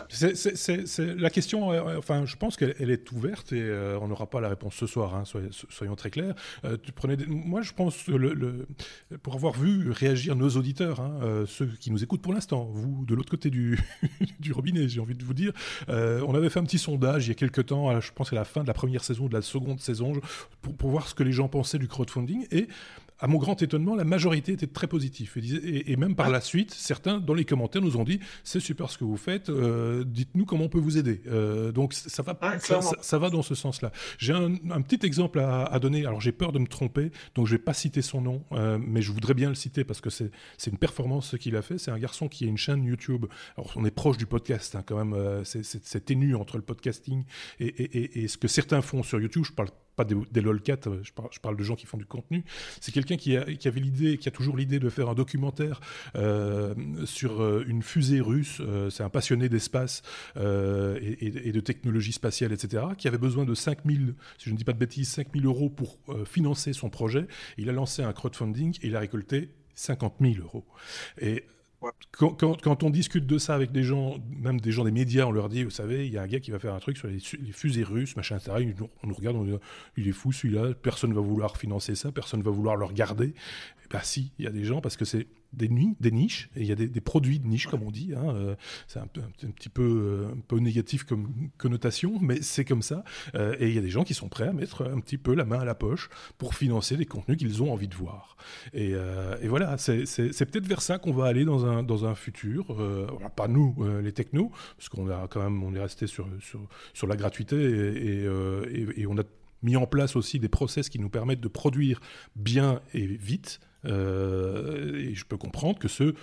C'est 0.08 1.14
la 1.16 1.30
question, 1.30 1.72
euh, 1.72 1.98
enfin, 1.98 2.24
je 2.24 2.36
pense 2.36 2.56
qu'elle 2.56 2.90
est 2.90 3.10
ouverte 3.12 3.52
et 3.52 3.60
euh, 3.60 3.98
on 4.00 4.08
n'aura 4.08 4.26
pas 4.26 4.40
la 4.40 4.48
réponse 4.48 4.74
ce 4.74 4.86
soir, 4.86 5.14
hein, 5.14 5.24
soyons, 5.24 5.96
très 5.96 6.10
clairs. 6.10 6.34
Euh, 6.64 6.76
tu 6.80 6.92
prenais 6.92 7.16
moi, 7.26 7.62
je 7.62 7.72
pense, 7.72 8.06
le, 8.06 8.66
pour 9.22 9.34
avoir 9.34 9.54
vu 9.54 9.90
réagir 9.90 10.36
nos 10.36 10.50
auditeurs, 10.50 11.00
hein, 11.00 11.44
ceux 11.46 11.66
qui 11.66 11.90
nous 11.90 12.02
écoutent 12.02 12.22
pour 12.22 12.32
l'instant, 12.32 12.70
vous 12.72 13.04
de 13.04 13.14
l'autre 13.14 13.30
côté 13.30 13.50
du, 13.50 13.78
du 14.40 14.52
robinet, 14.52 14.88
j'ai 14.88 15.00
envie 15.00 15.14
de 15.14 15.24
vous 15.24 15.34
dire, 15.34 15.52
on 15.88 16.34
avait 16.34 16.50
fait 16.50 16.60
un 16.60 16.64
petit 16.64 16.78
sondage 16.78 17.26
il 17.26 17.28
y 17.28 17.32
a 17.32 17.34
quelques 17.34 17.66
temps, 17.66 18.00
je 18.00 18.12
pense 18.12 18.32
à 18.32 18.36
la 18.36 18.44
fin 18.44 18.62
de 18.62 18.68
la 18.68 18.74
première 18.74 19.04
saison, 19.04 19.26
de 19.26 19.34
la 19.34 19.42
seconde 19.42 19.80
saison, 19.80 20.12
pour, 20.60 20.74
pour 20.74 20.90
voir 20.90 21.08
ce 21.08 21.14
que 21.14 21.22
les 21.22 21.32
gens 21.32 21.48
pensaient 21.48 21.78
du 21.78 21.88
crowdfunding 21.88 22.46
et 22.50 22.68
à 23.22 23.28
mon 23.28 23.38
grand 23.38 23.62
étonnement, 23.62 23.94
la 23.94 24.04
majorité 24.04 24.52
était 24.52 24.66
très 24.66 24.88
positive. 24.88 25.32
Et, 25.64 25.96
même 25.96 26.16
par 26.16 26.28
la 26.28 26.40
suite, 26.40 26.72
certains, 26.72 27.20
dans 27.20 27.34
les 27.34 27.44
commentaires, 27.44 27.80
nous 27.80 27.96
ont 27.96 28.02
dit 28.02 28.18
c'est 28.42 28.58
super 28.58 28.90
ce 28.90 28.98
que 28.98 29.04
vous 29.04 29.16
faites, 29.16 29.48
euh, 29.48 30.02
dites-nous 30.04 30.44
comment 30.44 30.64
on 30.64 30.68
peut 30.68 30.80
vous 30.80 30.98
aider. 30.98 31.22
Euh, 31.28 31.70
donc 31.70 31.92
ça 31.94 32.22
va, 32.22 32.36
ça, 32.58 33.18
va 33.18 33.30
dans 33.30 33.42
ce 33.42 33.54
sens-là. 33.54 33.92
J'ai 34.18 34.32
un, 34.32 34.82
petit 34.82 35.06
exemple 35.06 35.38
à, 35.38 35.78
donner. 35.78 36.04
Alors 36.04 36.20
j'ai 36.20 36.32
peur 36.32 36.50
de 36.50 36.58
me 36.58 36.66
tromper, 36.66 37.12
donc 37.36 37.46
je 37.46 37.52
vais 37.52 37.62
pas 37.62 37.74
citer 37.74 38.02
son 38.02 38.20
nom, 38.20 38.42
euh, 38.52 38.76
mais 38.80 39.02
je 39.02 39.12
voudrais 39.12 39.34
bien 39.34 39.48
le 39.48 39.54
citer 39.54 39.84
parce 39.84 40.00
que 40.00 40.10
c'est 40.10 40.30
une 40.66 40.78
performance 40.78 41.28
ce 41.28 41.36
qu'il 41.36 41.54
a 41.54 41.62
fait. 41.62 41.78
C'est 41.78 41.92
un 41.92 41.98
garçon 41.98 42.28
qui 42.28 42.44
a 42.44 42.48
une 42.48 42.58
chaîne 42.58 42.84
YouTube. 42.84 43.26
Alors 43.56 43.72
on 43.76 43.84
est 43.84 43.92
proche 43.92 44.16
du 44.16 44.26
podcast, 44.26 44.74
hein, 44.74 44.82
quand 44.84 45.02
même. 45.02 45.44
c'est 45.44 46.04
ténu 46.04 46.34
entre 46.34 46.56
le 46.56 46.64
podcasting 46.64 47.22
et, 47.60 48.24
et, 48.24 48.26
ce 48.26 48.36
que 48.36 48.48
certains 48.48 48.82
font 48.82 49.04
sur 49.04 49.20
YouTube. 49.20 49.44
Je 49.44 49.52
parle 49.52 49.68
pas 49.96 50.04
des, 50.04 50.14
des 50.30 50.40
lolcats, 50.40 50.78
euh, 50.86 51.02
je 51.02 51.40
parle, 51.40 51.56
de 51.56 51.62
gens 51.62 51.76
qui 51.76 51.86
font 51.86 51.98
du 51.98 52.06
contenu. 52.06 52.44
C'est 52.80 52.92
quelqu'un 52.92 53.16
qui, 53.16 53.36
qui, 53.58 53.68
avait 53.68 53.80
l'idée, 53.80 54.18
qui 54.18 54.28
a 54.28 54.32
toujours 54.32 54.56
l'idée 54.56 54.78
de 54.78 54.88
faire 54.88 55.08
un 55.08 55.14
documentaire 55.14 55.80
euh, 56.16 56.74
sur 57.04 57.42
euh, 57.42 57.64
une 57.66 57.82
fusée 57.82 58.20
russe. 58.20 58.62
c'est 58.90 59.02
un 59.02 59.08
passionné 59.08 59.48
d'espace 59.48 60.02
et, 60.36 61.52
de 61.52 61.60
technologie 61.60 62.12
spatiale, 62.12 62.52
etc., 62.52 62.84
qui 62.96 63.08
avait 63.08 63.18
besoin 63.18 63.44
de 63.44 63.54
5000, 63.54 64.14
si 64.38 64.48
je 64.48 64.52
ne 64.52 64.56
dis 64.56 64.64
pas 64.64 64.72
de 64.72 64.78
bêtises, 64.78 65.08
5000 65.08 65.44
euros 65.46 65.68
pour 65.68 65.98
financer 66.24 66.72
son 66.72 66.90
projet. 66.90 67.26
Il 67.58 67.68
a 67.68 67.72
lancé 67.72 68.02
un 68.02 68.12
crowdfunding 68.12 68.78
et 68.82 68.86
il 68.86 68.96
a 68.96 69.00
récolté 69.00 69.50
50 69.74 70.14
000 70.20 70.34
euros. 70.42 70.64
Et 71.20 71.44
quand, 72.12 72.82
on 72.82 72.90
discute 72.90 73.26
de 73.26 73.38
ça 73.38 73.54
avec 73.54 73.72
des 73.72 73.82
gens, 73.82 74.16
même 74.36 74.60
des 74.60 74.70
gens 74.70 74.84
des 74.84 74.90
médias, 74.90 75.26
on 75.26 75.32
leur 75.32 75.48
dit, 75.48 75.64
vous 75.64 75.70
savez, 75.70 76.06
il 76.06 76.12
y 76.12 76.18
a 76.18 76.22
un 76.22 76.26
gars 76.26 76.40
qui 76.40 76.50
va 76.50 76.58
faire 76.58 76.74
un 76.74 76.78
truc 76.78 76.96
sur 76.96 77.08
les, 77.08 77.18
fusées 77.18 77.82
russes, 77.82 78.16
machin, 78.16 78.36
etc. 78.36 78.74
On 79.02 79.06
nous 79.06 79.14
regarde, 79.14 79.36
on 79.36 79.44
dit, 79.44 79.54
il 79.96 80.08
est 80.08 80.12
fou 80.12 80.32
celui-là, 80.32 80.74
personne 80.74 81.10
ne 81.10 81.14
va 81.14 81.20
vouloir 81.20 81.56
financer 81.56 81.94
ça, 81.94 82.12
personne 82.12 82.40
ne 82.40 82.44
va 82.44 82.50
vouloir 82.50 82.76
le 82.76 82.84
regarder. 82.84 83.34
Bah 83.90 84.00
si, 84.02 84.32
il 84.38 84.44
y 84.44 84.48
a 84.48 84.50
des 84.50 84.64
gens 84.64 84.80
parce 84.80 84.96
que 84.96 85.04
c'est 85.04 85.26
des, 85.52 85.68
niches 86.10 86.50
et 86.56 86.60
il 86.60 86.66
y 86.66 86.72
a 86.72 86.74
des, 86.74 87.00
produits 87.00 87.38
de 87.38 87.46
niche 87.46 87.66
comme 87.66 87.82
on 87.82 87.90
dit. 87.90 88.12
Hein, 88.16 88.34
euh, 88.34 88.54
c'est 88.86 88.98
un, 88.98 89.06
petit 89.06 89.68
peu, 89.68 89.82
euh, 89.82 90.34
un 90.34 90.40
peu 90.40 90.58
négatif 90.58 91.04
comme 91.04 91.50
connotation, 91.58 92.18
mais 92.20 92.42
c'est 92.42 92.64
comme 92.64 92.82
ça. 92.82 93.04
Euh, 93.34 93.56
et 93.58 93.68
il 93.68 93.74
y 93.74 93.78
a 93.78 93.82
des 93.82 93.90
gens 93.90 94.04
qui 94.04 94.14
sont 94.14 94.28
prêts 94.28 94.48
à 94.48 94.52
mettre 94.52 94.82
un 94.82 95.00
petit 95.00 95.18
peu 95.18 95.34
la 95.34 95.44
main 95.44 95.60
à 95.60 95.64
la 95.64 95.74
poche 95.74 96.08
pour 96.38 96.54
financer 96.54 96.96
des 96.96 97.06
contenus 97.06 97.38
qu'ils 97.38 97.62
ont 97.62 97.72
envie 97.72 97.88
de 97.88 97.94
voir. 97.94 98.36
Et, 98.72 98.94
voilà, 99.46 99.76
c'est 99.78 100.04
peut-être 100.46 100.66
vers 100.66 100.82
ça 100.82 100.98
qu'on 100.98 101.12
va 101.12 101.26
aller 101.26 101.44
dans 101.44 101.66
un, 101.66 101.82
dans 101.82 102.04
un 102.06 102.14
futur. 102.14 102.76
pas 103.36 103.48
nous, 103.48 103.76
les 104.02 104.12
technos, 104.12 104.50
parce 104.76 104.88
qu'on 104.88 105.08
a 105.08 105.28
quand 105.28 105.42
même, 105.42 105.62
on 105.62 105.74
est 105.74 105.80
resté 105.80 106.06
sur, 106.06 106.28
sur, 106.92 107.06
la 107.06 107.16
gratuité 107.16 107.56
et, 107.56 108.24
et 108.96 109.06
on 109.06 109.18
a 109.18 109.22
mis 109.62 109.76
en 109.76 109.86
place 109.86 110.16
aussi 110.16 110.38
des 110.38 110.48
process 110.48 110.88
qui 110.88 110.98
nous 110.98 111.08
permettent 111.08 111.40
de 111.40 111.48
produire 111.48 112.00
bien 112.36 112.80
et 112.94 113.06
vite. 113.06 113.60
Euh, 113.84 114.96
et 114.96 115.14
je 115.14 115.24
peux 115.24 115.36
comprendre 115.36 115.78
que 115.78 115.88
ceux 115.88 116.14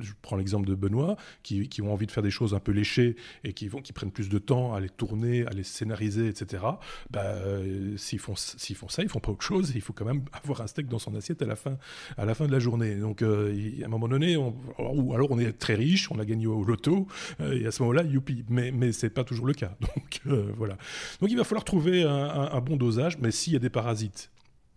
je 0.00 0.12
prends 0.22 0.36
l'exemple 0.36 0.66
de 0.66 0.74
Benoît, 0.74 1.16
qui, 1.42 1.82
ont 1.82 1.92
envie 1.92 2.06
de 2.06 2.12
faire 2.12 2.22
des 2.22 2.30
choses 2.30 2.54
un 2.54 2.60
peu 2.60 2.72
léchées 2.72 3.16
et 3.42 3.52
qui, 3.52 3.68
vont, 3.68 3.80
qui 3.80 3.92
prennent 3.92 4.10
plus 4.10 4.28
de 4.28 4.38
temps 4.38 4.74
à 4.74 4.80
les 4.80 4.88
tourner, 4.88 5.46
à 5.46 5.50
les 5.50 5.62
scénariser, 5.62 6.28
etc. 6.28 6.62
Bah, 7.10 7.22
euh, 7.22 7.96
s'ils, 7.96 8.18
font, 8.18 8.34
s'ils 8.36 8.76
font 8.76 8.88
ça, 8.88 9.02
ils 9.02 9.08
font 9.08 9.20
pas 9.20 9.32
autre 9.32 9.44
chose. 9.44 9.72
Il 9.74 9.80
faut 9.80 9.92
quand 9.92 10.04
même 10.04 10.22
avoir 10.44 10.60
un 10.60 10.66
steak 10.66 10.88
dans 10.88 10.98
son 10.98 11.14
assiette 11.14 11.42
à 11.42 11.46
la 11.46 11.56
fin, 11.56 11.78
à 12.16 12.24
la 12.24 12.34
fin 12.34 12.46
de 12.46 12.52
la 12.52 12.58
journée. 12.58 12.96
Donc, 12.96 13.22
euh, 13.22 13.54
à 13.82 13.86
un 13.86 13.88
moment 13.88 14.08
donné, 14.08 14.36
on, 14.36 14.54
ou 14.78 15.14
alors 15.14 15.30
on 15.30 15.38
est 15.38 15.52
très 15.52 15.74
riche, 15.74 16.10
on 16.10 16.18
a 16.18 16.24
gagné 16.24 16.46
au 16.46 16.64
loto, 16.64 17.06
euh, 17.40 17.60
et 17.60 17.66
à 17.66 17.70
ce 17.70 17.82
moment-là, 17.82 18.04
youpi. 18.04 18.44
Mais, 18.48 18.70
mais 18.70 18.92
c'est 18.92 19.10
pas 19.10 19.24
toujours 19.24 19.46
le 19.46 19.54
cas. 19.54 19.76
Donc, 19.80 20.20
voilà. 20.56 20.76
Donc, 21.20 21.30
il 21.30 21.36
va 21.36 21.44
falloir 21.44 21.64
trouver 21.64 22.04
un, 22.04 22.10
un 22.52 22.60
bon 22.60 22.76
dosage, 22.76 23.18
mais 23.18 23.30
s'il 23.30 23.52
y 23.52 23.56
a 23.56 23.60
des 23.60 23.70
parasites 23.70 24.30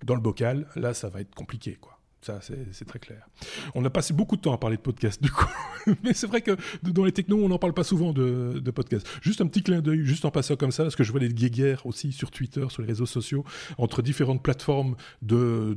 dans 0.06 0.16
le 0.16 0.22
bocal, 0.22 0.68
là, 0.76 0.94
ça 0.94 1.10
va 1.10 1.22
être 1.22 1.34
compliqué, 1.34 1.78
quoi. 1.80 1.97
Ça, 2.22 2.40
c'est 2.42 2.86
très 2.86 3.00
clair. 3.00 3.28
On 3.76 3.86
a 3.86 3.90
passé 3.90 4.14
beaucoup 4.14 4.36
de 4.36 4.42
temps 4.42 4.54
à 4.54 4.58
parler 4.58 4.76
de 4.76 4.82
podcast, 4.82 5.22
du 5.22 5.32
coup. 5.32 5.46
Mais 6.04 6.14
c'est 6.14 6.28
vrai 6.28 6.42
que 6.42 6.58
dans 6.84 7.06
les 7.06 7.12
technos, 7.12 7.38
on 7.38 7.48
n'en 7.48 7.60
parle 7.60 7.74
pas 7.74 7.84
souvent 7.84 8.12
de, 8.12 8.60
de 8.60 8.72
podcast. 8.72 9.08
Juste 9.22 9.40
un 9.40 9.48
petit 9.48 9.64
clin 9.64 9.82
d'œil, 9.82 10.04
juste 10.04 10.26
en 10.26 10.32
passant 10.32 10.56
comme 10.56 10.72
ça, 10.72 10.84
parce 10.84 10.96
que 10.96 11.04
je 11.04 11.12
vois 11.12 11.20
des 11.20 11.30
guéguerres 11.30 11.86
aussi 11.86 12.12
sur 12.12 12.32
Twitter, 12.32 12.66
sur 12.70 12.82
les 12.82 12.88
réseaux 12.88 13.06
sociaux, 13.06 13.46
entre 13.78 14.02
différentes 14.02 14.44
plateformes 14.44 14.96
de, 15.22 15.76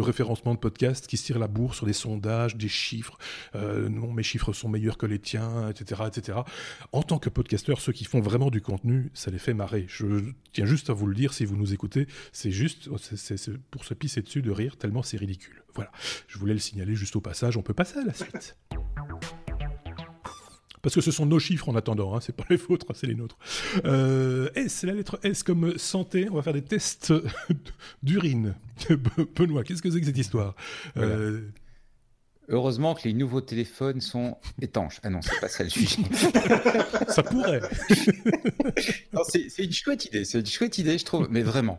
référencement 0.00 0.54
de 0.54 0.58
podcasts 0.58 1.06
qui 1.06 1.16
se 1.16 1.24
tirent 1.24 1.38
la 1.38 1.48
bourre 1.48 1.74
sur 1.74 1.86
des 1.86 1.92
sondages, 1.94 2.56
des 2.56 2.68
chiffres. 2.68 3.18
Euh, 3.54 3.88
non, 3.88 4.12
mes 4.12 4.22
chiffres 4.22 4.52
sont 4.52 4.68
meilleurs 4.68 4.98
que 4.98 5.06
les 5.06 5.18
tiens, 5.18 5.68
etc., 5.70 6.02
etc. 6.06 6.38
En 6.92 7.02
tant 7.02 7.18
que 7.18 7.30
podcasteur, 7.30 7.80
ceux 7.80 7.92
qui 7.92 8.04
font 8.04 8.20
vraiment 8.20 8.50
du 8.50 8.60
contenu, 8.60 9.10
ça 9.14 9.30
les 9.30 9.38
fait 9.38 9.54
marrer. 9.54 9.86
Je 9.88 10.06
tiens 10.52 10.66
juste 10.66 10.90
à 10.90 10.92
vous 10.92 11.06
le 11.06 11.14
dire 11.14 11.32
si 11.32 11.44
vous 11.44 11.56
nous 11.56 11.72
écoutez. 11.72 12.06
C'est 12.32 12.50
juste, 12.50 12.88
pour 13.70 13.84
se 13.84 13.94
pisser 13.94 14.22
dessus 14.22 14.42
de 14.42 14.50
rire, 14.50 14.76
tellement 14.76 15.02
c'est 15.02 15.16
ridicule. 15.16 15.29
Voilà, 15.74 15.90
je 16.26 16.38
voulais 16.38 16.54
le 16.54 16.58
signaler 16.58 16.94
juste 16.94 17.16
au 17.16 17.20
passage, 17.20 17.56
on 17.56 17.62
peut 17.62 17.74
passer 17.74 17.98
à 17.98 18.04
la 18.04 18.14
suite. 18.14 18.56
Parce 20.82 20.94
que 20.94 21.00
ce 21.00 21.10
sont 21.10 21.26
nos 21.26 21.38
chiffres 21.38 21.68
en 21.68 21.76
attendant, 21.76 22.14
hein, 22.14 22.20
c'est 22.20 22.34
pas 22.34 22.44
les 22.48 22.56
vôtres, 22.56 22.86
c'est 22.94 23.06
les 23.06 23.14
nôtres. 23.14 23.36
Euh, 23.84 24.48
S, 24.54 24.82
la 24.84 24.94
lettre 24.94 25.20
S 25.22 25.42
comme 25.42 25.76
santé, 25.76 26.28
on 26.30 26.36
va 26.36 26.42
faire 26.42 26.54
des 26.54 26.64
tests 26.64 27.12
d'urine. 28.02 28.54
Benoît, 29.36 29.62
qu'est-ce 29.62 29.82
que 29.82 29.90
c'est 29.90 30.00
que 30.00 30.06
cette 30.06 30.16
histoire? 30.16 30.54
Euh, 30.96 31.42
Heureusement 32.50 32.94
que 32.94 33.02
les 33.04 33.14
nouveaux 33.14 33.40
téléphones 33.40 34.00
sont 34.00 34.36
étanches. 34.60 35.00
Ah 35.04 35.10
non, 35.10 35.22
c'est 35.22 35.38
pas 35.40 35.48
ça 35.48 35.62
le 35.62 35.70
sujet. 35.70 36.02
ça 37.08 37.22
pourrait. 37.22 37.60
c'est 39.28 39.64
une 39.64 39.72
chouette 39.72 40.06
idée. 40.06 40.24
C'est 40.24 40.40
une 40.40 40.46
chouette 40.46 40.76
idée, 40.78 40.98
je 40.98 41.04
trouve. 41.04 41.28
Mais 41.30 41.42
vraiment, 41.42 41.78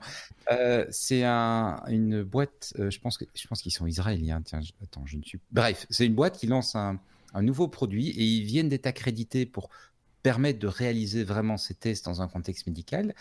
euh, 0.50 0.86
c'est 0.90 1.26
un, 1.26 1.84
une 1.88 2.24
boîte. 2.24 2.74
Euh, 2.80 2.90
je 2.90 3.00
pense 3.02 3.18
que 3.18 3.26
je 3.36 3.48
pense 3.48 3.62
qu'ils 3.62 3.74
sont 3.74 3.86
israéliens. 3.86 4.42
Tiens, 4.44 4.62
attends, 4.82 5.06
je 5.06 5.18
ne 5.18 5.24
suis. 5.24 5.40
Bref, 5.52 5.86
c'est 5.90 6.06
une 6.06 6.16
boîte 6.16 6.38
qui 6.38 6.48
lance 6.48 6.74
un, 6.76 6.98
un 7.34 7.42
nouveau 7.42 7.68
produit 7.68 8.08
et 8.10 8.24
ils 8.24 8.46
viennent 8.46 8.70
d'être 8.70 8.88
accrédités 8.88 9.46
pour 9.46 9.70
permettre 10.22 10.60
de 10.60 10.68
réaliser 10.68 11.24
vraiment 11.24 11.58
ces 11.58 11.74
tests 11.74 12.06
dans 12.06 12.22
un 12.22 12.28
contexte 12.28 12.68
médical, 12.68 13.14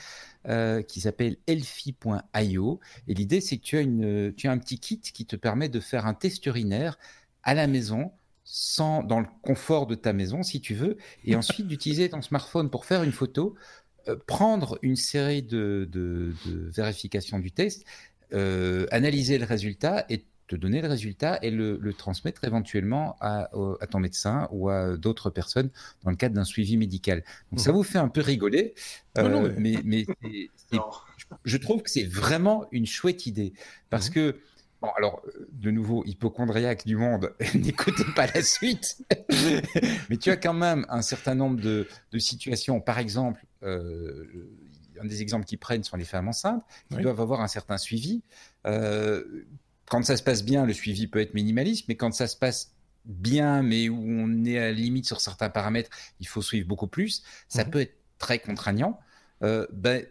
euh, 0.48 0.82
qui 0.82 1.01
s'appelle 1.01 1.36
elfi.io. 1.46 2.80
Et 3.09 3.14
l'idée, 3.14 3.40
c'est 3.40 3.57
que 3.59 3.62
tu 3.62 3.76
as, 3.76 3.80
une, 3.80 4.32
tu 4.36 4.48
as 4.48 4.53
un 4.53 4.59
petit 4.59 4.78
kit 4.78 5.01
qui 5.01 5.26
te 5.26 5.36
permet 5.36 5.68
de 5.68 5.80
faire 5.80 6.07
un 6.07 6.14
test 6.14 6.44
urinaire 6.46 6.98
à 7.43 7.55
la 7.55 7.66
maison, 7.66 8.12
sans, 8.45 9.03
dans 9.03 9.20
le 9.20 9.26
confort 9.43 9.86
de 9.86 9.95
ta 9.95 10.12
maison, 10.12 10.43
si 10.43 10.61
tu 10.61 10.74
veux, 10.74 10.97
et 11.24 11.36
ensuite 11.36 11.66
d'utiliser 11.68 12.09
ton 12.09 12.22
smartphone 12.22 12.70
pour 12.70 12.84
faire 12.84 13.03
une 13.03 13.12
photo, 13.12 13.55
euh, 14.09 14.16
prendre 14.26 14.78
une 14.82 14.97
série 14.97 15.43
de, 15.43 15.88
de, 15.91 16.32
vérifications 16.47 17.38
du 17.38 17.53
test, 17.53 17.84
euh, 18.32 18.86
analyser 18.91 19.38
le 19.38 19.45
résultat 19.45 20.07
et 20.09 20.24
te 20.51 20.57
donner 20.57 20.82
le 20.82 20.88
résultat 20.88 21.38
et 21.43 21.51
le, 21.51 21.93
transmettre 21.93 22.43
éventuellement 22.45 23.16
à, 23.20 23.51
à, 23.80 23.86
ton 23.86 24.01
médecin 24.01 24.49
ou 24.51 24.68
à 24.68 24.97
d'autres 24.97 25.30
personnes 25.30 25.70
dans 26.03 26.11
le 26.11 26.16
cadre 26.16 26.34
d'un 26.34 26.45
suivi 26.45 26.76
médical. 26.76 27.22
Donc 27.53 27.61
ça 27.61 27.70
mmh. 27.70 27.74
vous 27.74 27.82
fait 27.84 27.99
un 27.99 28.09
peu 28.09 28.20
rigoler, 28.20 28.74
euh, 29.18 29.53
mais, 29.57 29.76
mais, 29.84 30.07
je 31.45 31.57
trouve 31.57 31.82
que 31.82 31.91
c'est 31.91 32.05
vraiment 32.05 32.66
une 32.72 32.86
chouette 32.86 33.26
idée 33.26 33.53
parce 33.91 34.11
mmh. 34.11 34.12
que 34.12 34.36
Bon, 34.80 34.88
alors, 34.96 35.22
euh, 35.26 35.48
de 35.52 35.70
nouveau, 35.70 36.04
hypochondriaque 36.06 36.86
du 36.86 36.96
monde, 36.96 37.34
n'écoutez 37.54 38.04
pas 38.16 38.26
la 38.26 38.42
suite. 38.42 39.04
Mais 40.10 40.16
tu 40.16 40.30
as 40.30 40.36
quand 40.36 40.54
même 40.54 40.86
un 40.88 41.02
certain 41.02 41.34
nombre 41.34 41.60
de, 41.60 41.86
situations. 42.18 42.80
Par 42.80 42.98
exemple, 42.98 43.44
euh, 43.62 44.48
un 45.00 45.04
des 45.06 45.22
exemples 45.22 45.44
qu'ils 45.44 45.58
prennent 45.58 45.84
sont 45.84 45.96
les 45.96 46.04
femmes 46.04 46.28
enceintes, 46.28 46.62
qui 46.90 46.98
doivent 46.98 47.20
avoir 47.20 47.40
un 47.40 47.48
certain 47.48 47.78
suivi. 47.78 48.22
Euh, 48.66 49.46
quand 49.86 50.04
ça 50.04 50.16
se 50.16 50.22
passe 50.22 50.44
bien, 50.44 50.66
le 50.66 50.72
suivi 50.72 51.06
peut 51.06 51.20
être 51.20 51.34
minimaliste, 51.34 51.86
mais 51.88 51.96
quand 51.96 52.12
ça 52.12 52.26
se 52.26 52.36
passe 52.36 52.72
bien, 53.04 53.62
mais 53.62 53.88
où 53.88 53.98
on 53.98 54.44
est 54.44 54.58
à 54.58 54.62
la 54.62 54.72
limite 54.72 55.06
sur 55.06 55.20
certains 55.20 55.50
paramètres, 55.50 55.90
il 56.20 56.28
faut 56.28 56.42
suivre 56.42 56.68
beaucoup 56.68 56.86
plus, 56.86 57.22
ça 57.48 57.64
mhm. 57.64 57.70
peut 57.70 57.80
être 57.80 57.96
très 58.18 58.38
contraignant. 58.38 59.00
Euh, 59.42 59.66
ben, 59.72 60.04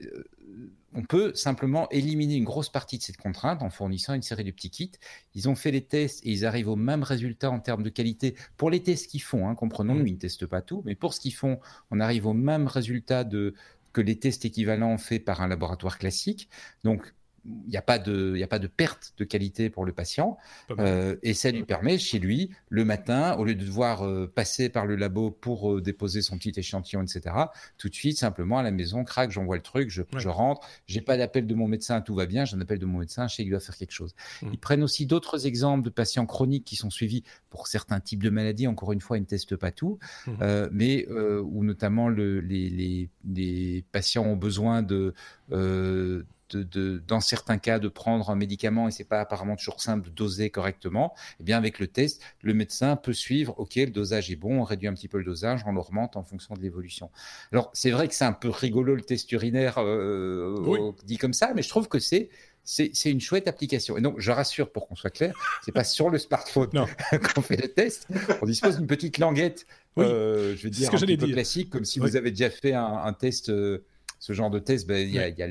on 0.94 1.04
peut 1.04 1.34
simplement 1.36 1.90
éliminer 1.90 2.36
une 2.36 2.44
grosse 2.44 2.70
partie 2.70 2.98
de 2.98 3.04
cette 3.04 3.18
contrainte 3.18 3.62
en 3.62 3.70
fournissant 3.70 4.14
une 4.14 4.22
série 4.22 4.44
de 4.44 4.52
petits 4.52 4.70
kits. 4.70 4.92
Ils 5.36 5.48
ont 5.50 5.56
fait 5.56 5.72
les 5.72 5.84
tests 5.84 6.26
et 6.26 6.32
ils 6.32 6.46
arrivent 6.46 6.70
au 6.70 6.76
même 6.76 7.04
résultat 7.04 7.52
en 7.52 7.60
termes 7.60 7.84
de 7.84 7.90
qualité 7.90 8.36
pour 8.58 8.70
les 8.70 8.82
tests 8.82 9.08
qu'ils 9.08 9.22
font. 9.22 9.48
Hein, 9.48 9.56
comprenons-nous, 9.56 10.02
mhm. 10.02 10.08
ils 10.08 10.14
ne 10.14 10.20
testent 10.20 10.48
pas 10.48 10.62
tout, 10.62 10.82
mais 10.86 10.96
pour 10.96 11.14
ce 11.14 11.20
qu'ils 11.20 11.34
font, 11.34 11.60
on 11.92 12.00
arrive 12.00 12.26
au 12.26 12.34
même 12.34 12.68
résultat 12.68 13.24
de, 13.24 13.54
que 13.94 14.02
les 14.02 14.18
tests 14.18 14.46
équivalents 14.46 14.98
faits 14.98 15.24
par 15.24 15.42
un 15.42 15.48
laboratoire 15.48 15.98
classique. 15.98 16.50
Donc, 16.84 17.14
il 17.46 17.70
n'y 17.70 17.78
a, 17.78 17.82
pas 17.82 18.00
de, 18.00 18.40
a 18.42 18.48
pas 18.48 18.60
de 18.60 18.68
perte 18.68 19.14
de 19.18 19.24
qualité 19.24 19.70
pour 19.70 19.86
le 19.86 19.94
patient. 19.94 20.38
Euh, 20.80 21.16
et 21.24 21.34
ça 21.34 21.52
lui 21.52 21.64
permet, 21.64 21.98
chez 21.98 22.20
lui, 22.20 22.50
le 22.70 22.86
matin, 22.86 23.36
au 23.38 23.46
lieu 23.46 23.56
de 23.56 23.66
devoir 23.66 24.06
euh, 24.06 24.32
passer 24.34 24.70
par 24.70 24.86
le 24.86 24.96
labo 24.96 25.32
pour 25.32 25.74
euh, 25.74 25.82
déposer 25.82 26.22
son 26.22 26.38
petit 26.38 26.54
échantillon, 26.56 27.04
etc., 27.04 27.36
tout 27.78 27.90
de 27.90 27.96
suite, 27.96 28.18
simplement 28.18 28.58
à 28.58 28.64
la 28.64 28.72
maison, 28.72 29.04
crac, 29.04 29.32
j'envoie 29.32 29.56
le 29.56 29.62
truc, 29.62 29.90
je, 29.90 30.02
je 30.18 30.30
rentre, 30.30 30.68
j'ai 30.88 31.02
pas 31.02 31.18
d'appel 31.18 31.48
de 31.48 31.56
mon 31.56 31.68
médecin, 31.68 32.02
tout 32.02 32.16
va 32.16 32.26
bien, 32.26 32.46
j'ai 32.46 32.56
un 32.56 32.62
appel 32.62 32.80
de 32.80 32.86
mon 32.86 33.00
médecin, 33.00 33.28
je 33.28 33.36
sais 33.36 33.44
qu'il 33.44 33.52
doit 33.52 33.60
faire 33.60 33.78
quelque 33.78 33.94
chose. 33.94 34.14
Mmh. 34.42 34.50
Ils 34.54 34.60
prennent 34.60 34.84
aussi 34.84 35.06
d'autres 35.06 35.46
exemples 35.46 35.84
de 35.84 35.90
patients 35.90 36.26
chroniques 36.26 36.66
qui 36.66 36.76
sont 36.76 36.90
suivis 36.90 37.24
pour 37.50 37.68
certains 37.68 38.00
types 38.00 38.24
de 38.24 38.30
maladies. 38.30 38.68
Encore 38.68 38.92
une 38.92 39.02
fois, 39.02 39.18
ils 39.18 39.22
ne 39.22 39.26
testent 39.26 39.56
pas 39.56 39.72
tout, 39.72 40.00
mmh. 40.28 40.32
mais 40.72 41.08
où 41.10 41.64
notamment 41.64 42.10
le, 42.10 42.42
les, 42.42 42.70
les, 42.70 43.10
les, 43.28 43.84
patients 43.92 44.26
ont 44.26 44.36
besoin 44.36 44.82
de 44.82 45.14
de, 46.58 47.02
dans 47.08 47.20
certains 47.20 47.58
cas, 47.58 47.80
de 47.80 47.88
prendre 47.88 48.30
un 48.30 48.36
médicament 48.36 48.88
et 48.88 48.92
c'est 48.92 49.04
pas 49.04 49.20
apparemment 49.20 49.56
toujours 49.56 49.82
simple 49.82 50.10
de 50.10 50.14
doser 50.14 50.50
correctement, 50.50 51.14
eh 51.40 51.44
bien 51.44 51.58
avec 51.58 51.80
le 51.80 51.88
test, 51.88 52.22
le 52.42 52.54
médecin 52.54 52.96
peut 52.96 53.14
suivre, 53.14 53.54
ok, 53.58 53.76
le 53.76 53.88
dosage 53.88 54.32
est 54.32 54.36
bon, 54.36 54.62
on 54.62 54.64
réduit 54.64 54.88
un 54.88 54.94
petit 54.94 55.08
peu 55.08 55.18
le 55.18 55.24
dosage, 55.24 55.62
on 55.66 55.74
l'augmente 55.74 56.16
en 56.16 56.24
fonction 56.24 56.56
de 56.56 56.62
l'évolution. 56.62 57.10
Alors 57.52 57.70
c'est 57.74 57.92
vrai 57.92 58.08
que 58.08 58.16
c'est 58.16 58.26
un 58.26 58.34
peu 58.34 58.50
rigolo 58.50 58.96
le 58.96 59.02
test 59.02 59.32
urinaire 59.32 59.76
euh, 59.80 60.92
dit 61.04 61.18
comme 61.18 61.34
ça, 61.34 61.54
mais 61.56 61.62
je 61.62 61.70
trouve 61.70 61.88
que 61.88 62.00
c'est 62.00 62.30
c'est 62.70 63.10
une 63.10 63.20
chouette 63.20 63.48
application. 63.48 63.98
Et 63.98 64.02
donc, 64.02 64.20
je 64.20 64.32
rassure 64.32 64.72
pour 64.72 64.88
qu'on 64.88 64.96
soit 64.96 65.10
clair, 65.10 65.34
c'est 65.66 65.72
pas 65.72 65.84
sur 65.84 66.10
le 66.10 66.20
smartphone 66.20 66.70
qu'on 67.34 67.42
fait 67.42 67.60
le 67.60 67.68
test. 67.68 68.08
On 68.42 68.46
dispose 68.46 68.78
d'une 68.78 68.88
petite 68.88 69.18
languette, 69.18 69.66
euh, 69.98 70.56
je 70.56 70.64
veux 70.64 70.70
dire, 70.70 70.94
un 70.94 70.98
petit 70.98 71.18
peu 71.18 71.28
classique, 71.28 71.70
comme 71.72 71.86
si 71.86 72.00
vous 72.00 72.16
avez 72.16 72.30
déjà 72.30 72.50
fait 72.50 72.74
un, 72.74 73.14
test. 73.14 73.50
Euh, 73.50 73.84
ce 74.20 74.34
genre 74.34 74.50
de 74.50 74.60
test, 74.60 74.86
ben, 74.86 74.98
il 74.98 75.14
y 75.14 75.20
a, 75.20 75.48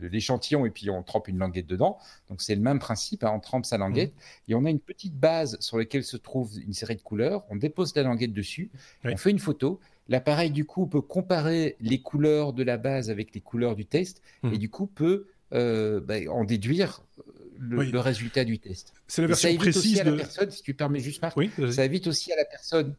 l'échantillon 0.00 0.64
et 0.66 0.70
puis 0.70 0.90
on 0.90 1.02
trempe 1.02 1.28
une 1.28 1.38
languette 1.38 1.66
dedans. 1.66 1.98
Donc 2.28 2.40
c'est 2.42 2.54
le 2.54 2.62
même 2.62 2.78
principe, 2.78 3.24
hein, 3.24 3.32
on 3.34 3.40
trempe 3.40 3.66
sa 3.66 3.78
languette 3.78 4.14
mmh. 4.14 4.50
et 4.50 4.54
on 4.54 4.64
a 4.64 4.70
une 4.70 4.80
petite 4.80 5.14
base 5.14 5.58
sur 5.60 5.78
laquelle 5.78 6.02
se 6.02 6.16
trouve 6.16 6.58
une 6.58 6.72
série 6.72 6.96
de 6.96 7.02
couleurs. 7.02 7.44
On 7.50 7.56
dépose 7.56 7.94
la 7.94 8.02
languette 8.02 8.32
dessus, 8.32 8.70
on 9.04 9.16
fait 9.16 9.30
une 9.30 9.38
photo. 9.38 9.80
L'appareil 10.08 10.50
du 10.50 10.64
coup 10.64 10.86
peut 10.86 11.02
comparer 11.02 11.76
les 11.80 12.00
couleurs 12.00 12.52
de 12.52 12.64
la 12.64 12.78
base 12.78 13.10
avec 13.10 13.34
les 13.34 13.40
couleurs 13.40 13.76
du 13.76 13.84
test 13.84 14.22
mmh. 14.42 14.54
et 14.54 14.58
du 14.58 14.70
coup 14.70 14.86
peut 14.86 15.26
euh, 15.52 16.00
ben, 16.00 16.28
en 16.28 16.44
déduire 16.44 17.02
euh, 17.18 17.84
le, 17.84 18.00
résultat 18.00 18.44
du 18.44 18.58
test. 18.58 18.94
C'est 19.06 19.20
la 19.20 19.28
version 19.28 19.54
précise 19.56 20.02
de... 20.02 20.10
la 20.10 20.16
personne, 20.16 20.50
si 20.50 20.62
tu 20.62 20.72
permets 20.72 21.00
juste 21.00 21.20
Marc, 21.20 21.36
ça 21.70 21.84
évite 21.84 22.06
aussi 22.06 22.32
à 22.32 22.36
la 22.36 22.46
personne 22.46 22.94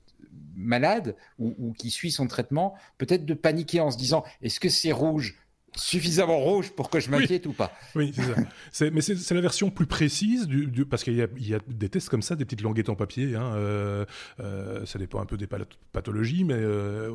malade 0.55 1.15
ou, 1.39 1.73
qui 1.77 1.91
suit 1.91 2.11
son 2.11 2.27
traitement, 2.27 2.75
peut-être 2.97 3.25
de 3.25 3.33
paniquer 3.33 3.79
en 3.79 3.91
se 3.91 3.97
disant 3.97 4.23
est-ce 4.41 4.59
que 4.59 4.69
c'est 4.69 4.91
rouge? 4.91 5.37
Suffisamment 5.75 6.37
rouge 6.37 6.71
pour 6.71 6.89
que 6.89 6.99
je 6.99 7.09
m'inquiète 7.09 7.45
ou 7.45 7.53
pas. 7.53 7.71
Oui, 7.95 8.13
c'est 8.13 8.23
ça. 8.71 8.91
mais 8.91 9.01
c'est 9.01 9.33
la 9.33 9.41
version 9.41 9.69
plus 9.69 9.85
précise, 9.85 10.47
du, 10.47 10.85
parce 10.85 11.03
qu'il 11.03 11.13
y, 11.13 11.47
y, 11.47 11.53
a 11.53 11.59
des 11.67 11.89
tests 11.89 12.09
comme 12.09 12.21
ça, 12.21 12.35
des 12.35 12.45
petites 12.45 12.61
languettes 12.61 12.89
en 12.89 12.95
papier. 12.95 13.35
Hein, 13.35 13.53
euh, 13.55 14.05
euh, 14.39 14.85
ça 14.85 14.99
dépend 14.99 15.21
un 15.21 15.25
peu 15.25 15.37
des 15.37 15.47
pathologies, 15.91 16.43
mais 16.43 16.55
euh, 16.55 17.09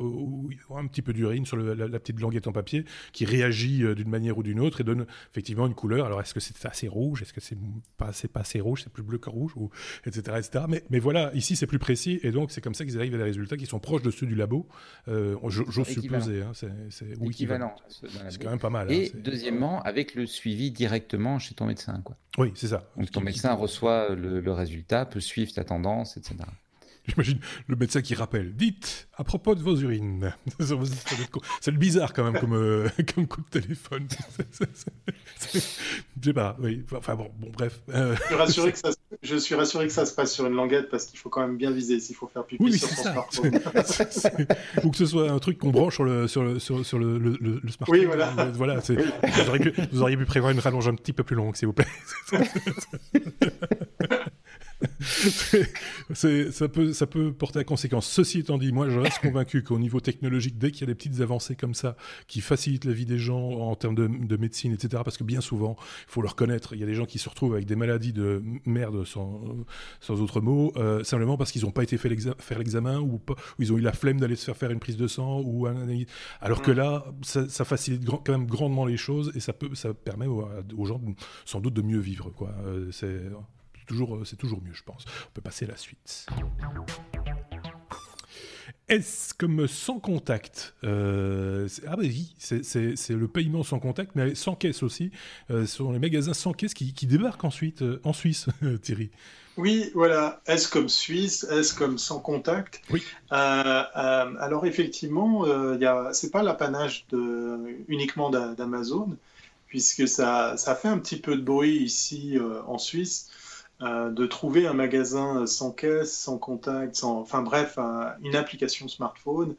un 0.74 0.86
petit 0.86 1.02
peu 1.02 1.12
d'urine 1.12 1.44
sur 1.44 1.56
la, 1.56 1.98
petite 1.98 2.20
languette 2.20 2.46
en 2.46 2.52
papier 2.52 2.84
qui 3.12 3.24
réagit 3.24 3.82
d'une 3.94 4.08
manière 4.08 4.38
ou 4.38 4.42
d'une 4.42 4.60
autre 4.60 4.80
et 4.80 4.84
donne 4.84 5.06
effectivement 5.30 5.66
une 5.66 5.74
couleur. 5.74 6.06
Alors, 6.06 6.20
est-ce 6.20 6.34
que 6.34 6.40
c'est 6.40 6.66
assez 6.66 6.88
rouge? 6.88 7.22
Est-ce 7.22 7.32
que 7.32 7.40
c'est 7.40 7.58
pas 7.96 8.08
assez, 8.08 8.28
pas 8.28 8.40
assez 8.40 8.60
rouge? 8.60 8.82
C'est 8.84 8.92
plus 8.92 9.02
bleu 9.02 9.18
que 9.18 9.30
rouge 9.30 9.52
ou, 9.56 9.70
etc. 10.06 10.36
etc. 10.38 10.64
Mais, 10.68 10.82
mais 10.90 10.98
voilà, 10.98 11.30
ici, 11.34 11.56
c'est 11.56 11.66
plus 11.66 11.78
précis 11.78 12.20
et 12.22 12.30
donc 12.30 12.50
c'est 12.50 12.60
comme 12.60 12.74
ça 12.74 12.84
qu'ils 12.84 12.98
arrivent 12.98 13.14
à 13.14 13.18
des 13.18 13.24
résultats 13.24 13.56
qui 13.56 13.66
sont 13.66 13.78
proches 13.78 14.02
de 14.02 14.10
ceux 14.10 14.26
du 14.26 14.34
labo. 14.34 14.66
J'ose 15.06 15.86
supposer. 15.88 16.42
Hein, 16.42 16.52
c'est 16.54 17.06
équivalent 17.22 17.74
pas 18.58 18.70
mal. 18.70 18.88
Hein, 18.88 18.94
et 18.94 19.12
deuxièmement, 19.14 19.82
avec 19.82 20.14
le 20.14 20.26
suivi 20.26 20.70
directement 20.70 21.38
chez 21.38 21.54
ton 21.54 21.66
médecin. 21.66 22.00
Quoi. 22.04 22.16
Oui, 22.38 22.52
c'est 22.54 22.68
ça. 22.68 22.88
Donc 22.96 23.10
ton 23.10 23.20
médecin 23.20 23.52
reçoit 23.54 24.14
le, 24.14 24.52
résultat, 24.52 25.04
peut 25.06 25.20
suivre 25.20 25.52
ta 25.52 25.64
tendance, 25.64 26.16
etc. 26.16 26.36
J'imagine 27.08 27.38
le 27.68 27.76
médecin 27.76 28.02
qui 28.02 28.14
rappelle. 28.14 28.54
Dites, 28.54 29.08
à 29.16 29.24
propos 29.24 29.54
de 29.54 29.62
vos 29.62 29.76
urines. 29.76 30.34
c'est 31.60 31.70
le 31.70 31.78
bizarre 31.78 32.12
quand 32.12 32.24
même 32.24 32.40
comme, 32.40 32.54
euh, 32.54 32.88
comme 33.14 33.26
coup 33.26 33.40
de 33.42 33.60
téléphone. 33.60 34.08
Je 35.52 35.60
sais 36.22 36.32
pas, 36.32 36.56
oui. 36.60 36.84
Enfin 36.94 37.14
bon, 37.14 37.30
bon 37.38 37.50
bref. 37.52 37.80
Euh, 37.90 38.16
je, 38.16 38.24
suis 38.24 38.34
rassuré 38.34 38.72
que 38.72 38.78
ça, 38.78 38.90
je 39.22 39.36
suis 39.36 39.54
rassuré 39.54 39.86
que 39.86 39.92
ça 39.92 40.06
se 40.06 40.14
passe 40.14 40.32
sur 40.32 40.46
une 40.46 40.54
languette 40.54 40.88
parce 40.88 41.06
qu'il 41.06 41.18
faut 41.18 41.28
quand 41.28 41.42
même 41.42 41.56
bien 41.56 41.70
viser 41.70 42.00
s'il 42.00 42.16
faut 42.16 42.26
faire 42.26 42.44
pipi 42.44 42.78
sur 42.78 42.88
son 42.88 43.02
smartphone. 43.02 43.60
Ou 44.82 44.90
que 44.90 44.96
ce 44.96 45.06
soit 45.06 45.30
un 45.30 45.38
truc 45.38 45.58
qu'on 45.58 45.70
branche 45.70 45.94
sur 45.94 46.04
le, 46.04 46.26
sur 46.26 46.42
le, 46.42 46.58
sur, 46.58 46.84
sur 46.84 46.98
le, 46.98 47.18
le, 47.18 47.60
smartphone. 47.70 47.98
Oui, 47.98 48.04
voilà. 48.06 48.32
Euh, 48.38 48.50
voilà 48.54 48.76
vous, 48.76 49.48
auriez 49.48 49.70
pu, 49.70 49.82
vous 49.92 50.02
auriez 50.02 50.16
pu 50.16 50.24
prévoir 50.24 50.52
une 50.52 50.58
rallonge 50.58 50.88
un 50.88 50.94
petit 50.94 51.12
peu 51.12 51.22
plus 51.22 51.36
longue, 51.36 51.54
s'il 51.54 51.68
vous 51.68 51.74
plaît. 51.74 51.86
ça, 56.14 56.68
peut, 56.68 56.92
ça 56.92 57.06
peut 57.06 57.32
porter 57.32 57.58
à 57.58 57.64
conséquence. 57.64 58.06
Ceci 58.06 58.40
étant 58.40 58.58
dit, 58.58 58.72
moi, 58.72 58.88
je 58.88 58.98
reste 58.98 59.18
convaincu 59.20 59.62
qu'au 59.62 59.78
niveau 59.78 60.00
technologique, 60.00 60.58
dès 60.58 60.70
qu'il 60.70 60.82
y 60.82 60.84
a 60.84 60.86
des 60.86 60.94
petites 60.94 61.20
avancées 61.20 61.56
comme 61.56 61.74
ça 61.74 61.96
qui 62.26 62.40
facilitent 62.40 62.84
la 62.84 62.92
vie 62.92 63.06
des 63.06 63.18
gens 63.18 63.50
en 63.50 63.74
termes 63.76 63.94
de, 63.94 64.36
médecine, 64.36 64.72
etc., 64.72 65.02
parce 65.04 65.16
que 65.16 65.24
bien 65.24 65.40
souvent, 65.40 65.76
il 65.78 66.12
faut 66.12 66.22
le 66.22 66.28
reconnaître, 66.28 66.74
il 66.74 66.80
y 66.80 66.82
a 66.82 66.86
des 66.86 66.94
gens 66.94 67.06
qui 67.06 67.18
se 67.18 67.28
retrouvent 67.28 67.54
avec 67.54 67.66
des 67.66 67.76
maladies 67.76 68.12
de 68.12 68.42
merde, 68.64 69.04
sans, 69.04 69.42
sans 70.00 70.20
autre 70.20 70.40
mot, 70.40 70.72
euh, 70.76 71.04
simplement 71.04 71.36
parce 71.36 71.52
qu'ils 71.52 71.62
n'ont 71.62 71.70
pas 71.70 71.82
été 71.82 71.98
fait 71.98 72.14
faire 72.38 72.58
l'examen 72.58 72.98
ou, 72.98 73.20
ou, 73.28 73.34
ils 73.58 73.72
ont 73.72 73.78
eu 73.78 73.82
la 73.82 73.92
flemme 73.92 74.20
d'aller 74.20 74.36
se 74.36 74.44
faire 74.44 74.56
faire 74.56 74.70
une 74.70 74.80
prise 74.80 74.96
de 74.96 75.06
sang 75.06 75.40
ou 75.44 75.66
un 75.66 75.86
Alors 76.40 76.62
que 76.62 76.70
mm. 76.70 76.74
là, 76.74 77.04
ça, 77.22 77.64
facilite 77.64 78.04
quand 78.06 78.28
même 78.28 78.46
grandement 78.46 78.84
les 78.84 78.96
choses 78.96 79.32
et 79.34 79.40
ça, 79.40 79.52
peut, 79.52 79.74
ça 79.74 79.92
permet 79.94 80.26
aux, 80.26 80.84
gens 80.84 81.00
sans 81.44 81.60
doute 81.60 81.74
de 81.74 81.82
mieux 81.82 81.98
vivre. 81.98 82.30
Quoi. 82.30 82.54
Euh, 82.66 82.88
c'est 82.92 83.20
toujours, 83.86 84.16
euh, 84.16 84.24
c'est 84.24 84.36
toujours 84.36 84.60
mieux, 84.62 84.74
je 84.74 84.82
pense. 84.82 85.04
On 85.28 85.32
peut 85.32 85.40
passer 85.40 85.64
à 85.64 85.68
la 85.68 85.76
suite. 85.76 86.26
Est-ce 88.88 89.34
comme 89.34 89.66
sans 89.66 89.98
contact 89.98 90.74
euh, 90.84 91.68
Ah 91.88 91.96
bah 91.96 92.02
oui, 92.02 92.34
c'est 92.38 93.10
le 93.10 93.26
paiement 93.26 93.64
sans 93.64 93.80
contact, 93.80 94.12
mais 94.14 94.34
sans 94.36 94.54
caisse 94.54 94.82
aussi. 94.82 95.10
Euh, 95.50 95.66
ce 95.66 95.78
sont 95.78 95.90
les 95.90 95.98
magasins 95.98 96.34
sans 96.34 96.52
caisse 96.52 96.74
qui, 96.74 96.92
débarquent 97.06 97.44
ensuite 97.44 97.82
en 98.04 98.12
Suisse, 98.12 98.46
Thierry. 98.82 99.10
Oui, 99.56 99.90
voilà. 99.94 100.40
Est-ce 100.46 100.68
comme 100.68 100.88
Suisse 100.88 101.44
Est-ce 101.50 101.74
comme 101.74 101.98
sans 101.98 102.20
contact? 102.20 102.82
Oui. 102.90 103.02
alors 103.30 104.66
effectivement, 104.66 105.44
ce 105.44 106.10
c'est 106.12 106.30
pas 106.30 106.44
l'apanage 106.44 107.06
uniquement 107.88 108.30
d'Amazon, 108.30 109.16
puisque 109.66 110.06
ça, 110.06 110.56
ça 110.56 110.76
fait 110.76 110.88
un 110.88 110.98
petit 110.98 111.16
peu 111.16 111.36
de 111.36 111.42
bruit 111.42 111.78
ici 111.78 112.38
en 112.68 112.78
Suisse. 112.78 113.30
Euh, 113.82 114.08
de 114.08 114.24
trouver 114.24 114.66
un 114.66 114.72
magasin 114.72 115.46
sans 115.46 115.70
caisse, 115.70 116.16
sans 116.16 116.38
contact, 116.38 116.96
sans, 116.96 117.20
enfin 117.20 117.42
bref, 117.42 117.78
une 118.22 118.34
application 118.34 118.88
smartphone. 118.88 119.54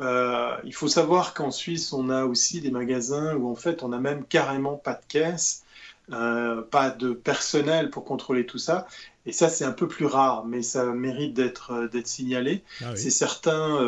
Euh, 0.00 0.56
il 0.64 0.74
faut 0.74 0.88
savoir 0.88 1.32
qu'en 1.32 1.52
Suisse, 1.52 1.92
on 1.92 2.10
a 2.10 2.24
aussi 2.24 2.60
des 2.60 2.72
magasins 2.72 3.36
où 3.36 3.48
en 3.48 3.54
fait, 3.54 3.84
on 3.84 3.90
n'a 3.90 4.00
même 4.00 4.24
carrément 4.24 4.74
pas 4.74 4.94
de 4.94 5.04
caisse, 5.06 5.62
euh, 6.10 6.60
pas 6.62 6.90
de 6.90 7.12
personnel 7.12 7.90
pour 7.90 8.04
contrôler 8.04 8.46
tout 8.46 8.58
ça. 8.58 8.88
Et 9.26 9.32
ça, 9.32 9.48
c'est 9.48 9.64
un 9.64 9.70
peu 9.70 9.86
plus 9.86 10.06
rare, 10.06 10.44
mais 10.44 10.62
ça 10.62 10.86
mérite 10.86 11.32
d'être 11.32 11.88
signalé. 12.04 12.64
Ah 12.80 12.96
c'est 12.96 13.10
certains, 13.10 13.78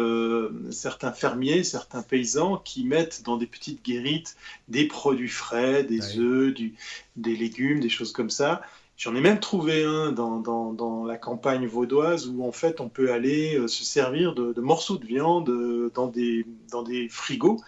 certains 0.70 1.10
fermiers, 1.10 1.64
certains 1.64 2.02
paysans 2.02 2.58
qui 2.58 2.84
mettent 2.84 3.24
dans 3.24 3.36
des 3.36 3.46
petites 3.48 3.84
guérites 3.84 4.36
des 4.68 4.86
produits 4.86 5.28
frais, 5.28 5.82
des 5.82 6.20
œufs, 6.20 6.54
du, 6.54 6.74
des 7.16 7.34
légumes, 7.34 7.80
des 7.80 7.88
choses 7.88 8.12
comme 8.12 8.30
ça. 8.30 8.62
J'en 8.96 9.16
ai 9.16 9.20
même 9.20 9.40
trouvé 9.40 9.84
un 9.84 10.12
dans, 10.12 11.04
la 11.04 11.16
campagne 11.16 11.66
vaudoise 11.66 12.28
où 12.28 12.44
en 12.44 12.52
fait 12.52 12.80
on 12.80 12.88
peut 12.88 13.12
aller 13.12 13.56
euh, 13.56 13.66
se 13.66 13.84
servir 13.84 14.34
de, 14.34 14.60
morceaux 14.60 14.98
de 14.98 15.04
viande 15.04 15.48
euh, 15.50 15.92
dans 15.94 16.06
des 16.08 17.08
frigos 17.10 17.60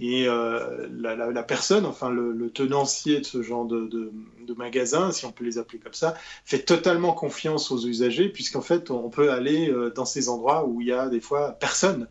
Et 0.00 0.26
la, 0.26 1.42
personne, 1.42 1.84
enfin 1.84 2.10
le, 2.10 2.50
tenancier 2.50 3.20
de 3.20 3.24
ce 3.24 3.42
genre 3.42 3.64
de, 3.66 4.12
magasin, 4.56 5.12
si 5.12 5.26
on 5.26 5.32
peut 5.32 5.44
les 5.44 5.58
appeler 5.58 5.78
comme 5.78 5.92
ça, 5.92 6.14
fait 6.44 6.60
totalement 6.60 7.12
confiance 7.12 7.70
aux 7.70 7.84
usagers, 7.84 8.28
puisqu'en 8.28 8.60
fait, 8.60 8.90
on 8.90 9.10
peut 9.10 9.30
aller 9.30 9.72
dans 9.94 10.04
ces 10.04 10.28
endroits 10.28 10.66
où 10.66 10.80
il 10.80 10.88
y 10.88 10.92
a 10.92 11.08
des 11.08 11.20
fois 11.20 11.52
personne. 11.52 12.06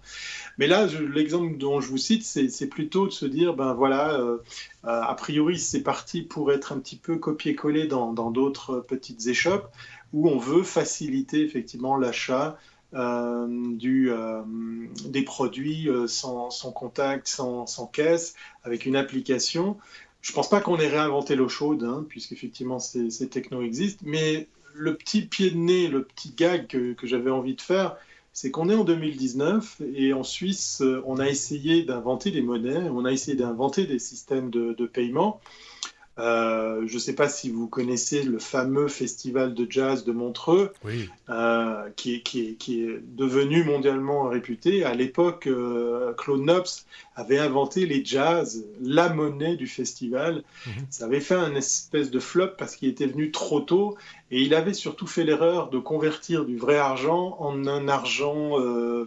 Mais 0.57 0.67
là, 0.67 0.87
l'exemple 1.13 1.57
dont 1.57 1.81
je 1.81 1.89
vous 1.89 1.97
cite, 1.97 2.23
c'est 2.23 2.67
plutôt 2.67 3.07
de 3.07 3.11
se 3.11 3.25
dire, 3.25 3.53
ben 3.53 3.73
voilà, 3.73 4.19
a 4.83 5.15
priori, 5.15 5.57
c'est 5.57 5.81
parti 5.81 6.21
pour 6.21 6.51
être 6.51 6.73
un 6.73 6.79
petit 6.79 6.97
peu 6.97 7.17
copier-coller 7.17 7.87
dans 7.87 8.31
d'autres 8.31 8.79
petites 8.79 9.27
échoppes 9.27 9.71
où 10.13 10.29
on 10.29 10.37
veut 10.37 10.63
faciliter 10.63 11.41
effectivement 11.43 11.97
l'achat 11.97 12.57
euh, 12.93 13.47
euh, 13.83 14.43
des 15.05 15.23
produits 15.23 15.89
euh, 15.89 16.07
sans, 16.07 16.49
contact, 16.73 17.27
sans, 17.27 17.65
caisse, 17.91 18.35
avec 18.63 18.85
une 18.85 18.95
application. 18.95 19.77
Je 20.21 20.31
ne 20.31 20.35
pense 20.35 20.49
pas 20.49 20.61
qu'on 20.61 20.77
ait 20.79 20.87
réinventé 20.87 21.35
l'eau 21.35 21.49
chaude, 21.49 21.83
hein, 21.83 22.05
puisqu'effectivement 22.07 22.79
ces, 22.79 23.09
ces 23.09 23.27
technos 23.27 23.61
existent, 23.61 24.03
mais 24.05 24.47
le 24.73 24.95
petit 24.95 25.21
pied 25.23 25.51
de 25.51 25.57
nez, 25.57 25.87
le 25.87 26.03
petit 26.03 26.31
gag 26.31 26.67
que, 26.67 26.95
j'avais 27.03 27.31
envie 27.31 27.55
de 27.55 27.61
faire, 27.61 27.97
c'est 28.31 28.51
qu'on 28.51 28.69
est 28.69 28.75
en 28.75 28.83
2019 28.83 29.81
et 29.95 30.13
en 30.13 30.23
Suisse, 30.23 30.83
on 31.05 31.17
a 31.17 31.27
essayé 31.27 31.83
d'inventer 31.83 32.31
des 32.31 32.41
monnaies, 32.41 32.89
on 32.91 33.03
a 33.03 33.11
essayé 33.11 33.35
d'inventer 33.35 33.85
des 33.85 33.99
systèmes 33.99 34.49
de, 34.49 34.73
de 34.73 34.85
paiement. 34.85 35.41
Euh, 36.19 36.83
je 36.87 36.95
ne 36.95 36.99
sais 36.99 37.13
pas 37.13 37.29
si 37.29 37.49
vous 37.49 37.67
connaissez 37.67 38.23
le 38.23 38.39
fameux 38.39 38.87
festival 38.87 39.53
de 39.53 39.67
jazz 39.69 40.03
de 40.03 40.11
Montreux, 40.11 40.73
euh, 41.29 41.89
qui, 41.95 42.15
est, 42.15 43.01
devenu 43.15 43.63
mondialement 43.63 44.23
réputé. 44.23 44.83
À 44.83 44.93
l'époque, 44.93 45.47
euh, 45.47 46.13
Claude 46.13 46.41
Nobs 46.41 46.67
avait 47.15 47.37
inventé 47.37 47.85
les 47.85 48.03
jazz, 48.03 48.65
la 48.81 49.09
monnaie 49.09 49.55
du 49.55 49.67
festival. 49.67 50.43
Mhm. 50.65 50.73
Ça 50.89 51.05
avait 51.05 51.19
fait 51.19 51.35
un 51.35 51.55
espèce 51.55 52.09
de 52.09 52.19
flop 52.19 52.49
parce 52.57 52.75
qu'il 52.75 52.89
était 52.89 53.07
venu 53.07 53.31
trop 53.31 53.59
tôt 53.59 53.95
et 54.31 54.41
il 54.41 54.53
avait 54.55 54.73
surtout 54.73 55.07
fait 55.07 55.23
l'erreur 55.23 55.69
de 55.69 55.79
convertir 55.79 56.45
du 56.45 56.57
vrai 56.57 56.77
argent 56.77 57.37
en 57.39 57.67
un 57.67 57.87
argent 57.87 58.53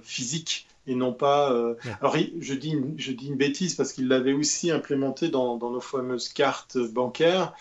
physique 0.02 0.66
et 0.90 0.96
non 0.96 1.12
pas. 1.12 1.52
Euh, 1.52 1.74
alors, 2.00 2.16
je 2.40 2.54
dis, 2.54 2.70
une, 2.70 2.94
je 2.98 3.12
dis 3.12 3.28
une 3.28 3.36
bêtise 3.36 3.74
parce 3.76 3.92
qu'il 3.92 4.08
l'avait 4.08 4.32
aussi 4.32 4.70
implémenté 4.70 5.28
dans, 5.28 5.56
nos 5.56 5.80
fameuses 5.80 6.28
cartes 6.28 6.76
bancaires 6.76 7.52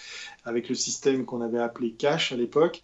avec 0.46 0.68
le 0.68 0.74
système 0.74 1.26
qu'on 1.26 1.42
avait 1.42 1.60
appelé 1.60 1.92
cash 1.92 2.32
à 2.32 2.36
l'époque. 2.36 2.82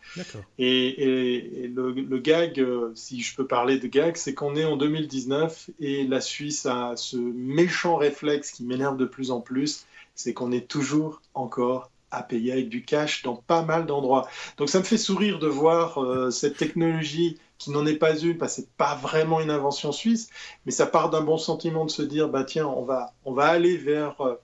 Et, 0.59 1.63
et, 1.63 1.67
le, 1.67 2.19
gag, 2.19 2.59
euh, 2.59 2.91
si 2.93 3.21
je 3.21 3.35
peux 3.35 3.47
parler 3.47 3.79
de 3.79 3.87
gag, 3.87 4.17
c'est 4.17 4.35
qu'on 4.35 4.55
est 4.55 4.65
en 4.65 4.77
2019 4.77 5.71
et 5.79 6.05
la 6.05 6.21
Suisse 6.21 6.67
a 6.67 6.93
ce 6.95 7.17
méchant 7.17 7.95
réflexe 7.95 8.51
qui 8.51 8.63
m'énerve 8.63 8.97
de 8.97 9.05
plus 9.05 9.31
en 9.31 9.41
plus, 9.41 9.85
c'est 10.13 10.33
qu'on 10.33 10.51
est 10.51 10.67
toujours 10.67 11.21
encore 11.33 11.89
à 12.11 12.21
payer 12.21 12.51
avec 12.51 12.69
du 12.69 12.83
cash 12.83 13.23
dans 13.23 13.35
pas 13.35 13.63
mal 13.63 13.87
d'endroits. 13.87 14.29
Donc 14.57 14.69
ça 14.69 14.77
me 14.79 14.83
fait 14.83 14.97
sourire 14.97 15.39
de 15.39 15.47
voir 15.47 16.03
euh, 16.03 16.29
cette 16.29 16.57
technologie 16.57 17.39
qui 17.57 17.71
n'en 17.71 17.85
est 17.85 17.95
pas 17.95 18.17
une, 18.17 18.37
parce 18.37 18.55
que 18.55 18.61
c'est 18.61 18.69
pas 18.71 18.95
vraiment 18.95 19.39
une 19.39 19.49
invention 19.49 19.91
suisse, 19.91 20.29
mais 20.65 20.71
ça 20.71 20.85
part 20.85 21.09
d'un 21.09 21.21
bon 21.21 21.37
sentiment 21.37 21.85
de 21.85 21.91
se 21.91 22.01
dire, 22.01 22.29
bah 22.29 22.43
tiens, 22.43 22.67
on 22.67 22.83
va, 22.83 23.13
on 23.23 23.33
va 23.33 23.45
aller 23.45 23.77
vers 23.77 24.19
euh, 24.21 24.35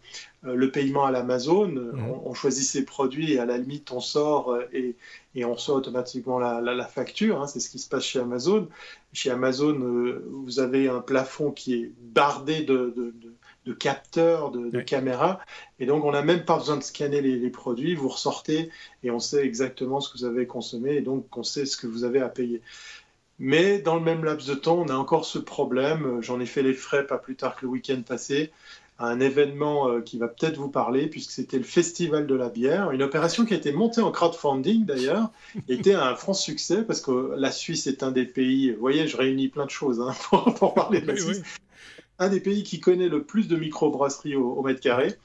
le 0.44 0.72
paiement 0.72 1.06
à 1.06 1.12
l'Amazon, 1.12 1.68
mmh. 1.68 2.04
on, 2.26 2.34
choisit 2.34 2.66
ses 2.66 2.86
produits 2.86 3.34
et 3.34 3.40
à 3.40 3.46
la 3.46 3.58
limite 3.58 3.92
on 3.92 4.00
sort 4.00 4.54
euh, 4.54 4.68
et, 4.74 4.96
et 5.36 5.46
on 5.46 5.58
sort 5.58 5.76
automatiquement 5.76 6.40
la, 6.40 6.62
la, 6.62 6.86
facture, 6.86 7.42
hein, 7.42 7.48
c'est 7.48 7.60
ce 7.60 7.70
qui 7.70 7.80
se 7.80 7.90
passe 7.90 8.04
chez 8.04 8.20
Amazon. 8.20 8.68
Chez 9.14 9.30
Amazon, 9.30 9.80
euh, 9.82 10.26
vous 10.32 10.60
avez 10.60 10.88
un 10.88 11.02
plafond 11.02 11.52
qui 11.52 11.76
est 11.76 11.92
bardé 12.00 12.62
de, 12.62 12.94
de, 12.96 13.14
de 13.66 13.74
capteurs, 13.74 14.52
de, 14.52 14.82
caméras. 14.82 15.40
Et 15.80 15.86
donc, 15.86 16.04
on 16.04 16.12
n'a 16.12 16.24
même 16.24 16.46
pas 16.46 16.58
besoin 16.58 16.78
de 16.78 16.84
scanner 16.84 17.22
les, 17.22 17.38
les, 17.38 17.50
produits. 17.50 17.94
Vous 17.94 18.10
ressortez 18.10 18.72
et 19.04 19.12
on 19.12 19.20
sait 19.20 19.46
exactement 19.46 20.00
ce 20.00 20.12
que 20.12 20.18
vous 20.18 20.26
avez 20.26 20.48
consommé 20.48 20.96
et 20.96 21.02
donc 21.02 21.26
on 21.38 21.44
sait 21.44 21.66
ce 21.66 21.78
que 21.78 21.88
vous 21.88 22.04
avez 22.04 22.22
à 22.22 22.30
payer. 22.30 22.62
Mais 23.44 23.80
dans 23.80 23.96
le 23.96 24.02
même 24.02 24.24
laps 24.24 24.48
de 24.48 24.54
temps, 24.54 24.78
on 24.78 24.88
a 24.90 24.94
encore 24.94 25.26
ce 25.26 25.40
problème. 25.40 26.22
J'en 26.22 26.40
ai 26.40 26.46
fait 26.46 26.62
les 26.62 26.76
frais 26.76 27.08
pas 27.08 27.18
plus 27.18 27.36
tard 27.36 27.56
que 27.56 27.66
le 27.66 27.72
week-end 27.72 28.00
passé 28.08 28.52
à 29.00 29.08
un 29.08 29.20
événement 29.20 29.90
euh, 29.90 30.02
qui 30.02 30.20
va 30.20 30.28
peut-être 30.28 30.58
vous 30.58 30.70
parler, 30.70 31.08
puisque 31.08 31.32
c'était 31.32 31.58
le 31.58 31.64
Festival 31.64 32.28
de 32.28 32.36
la 32.36 32.50
bière, 32.50 32.92
une 32.92 33.02
opération 33.02 33.44
qui 33.44 33.56
a 33.56 33.58
été 33.58 33.72
montée 33.72 34.02
en 34.02 34.12
crowdfunding 34.12 34.86
d'ailleurs, 34.86 35.32
était 35.68 35.96
un 35.96 36.16
franc 36.16 36.36
succès, 36.36 36.84
parce 36.84 37.02
que 37.02 37.34
la 37.36 37.52
Suisse 37.52 37.88
est 37.88 38.04
un 38.04 38.12
des 38.12 38.26
pays, 38.26 38.74
vous 38.74 38.80
voyez, 38.80 39.08
je 39.08 39.18
réunis 39.18 39.48
plein 39.48 39.66
de 39.66 39.72
choses 39.72 40.00
hein, 40.00 40.14
pour, 40.60 40.76
parler 40.76 41.02
de 41.02 41.08
la 41.08 41.18
Suisse, 41.18 41.42
un 42.20 42.30
des 42.30 42.42
pays 42.42 42.62
qui 42.62 42.80
connaît 42.80 43.10
le 43.10 43.24
plus 43.24 43.48
de 43.48 43.56
microbrasseries 43.56 44.36
au, 44.36 44.52
au 44.52 44.62
mètre 44.62 44.82
carré. 44.82 45.16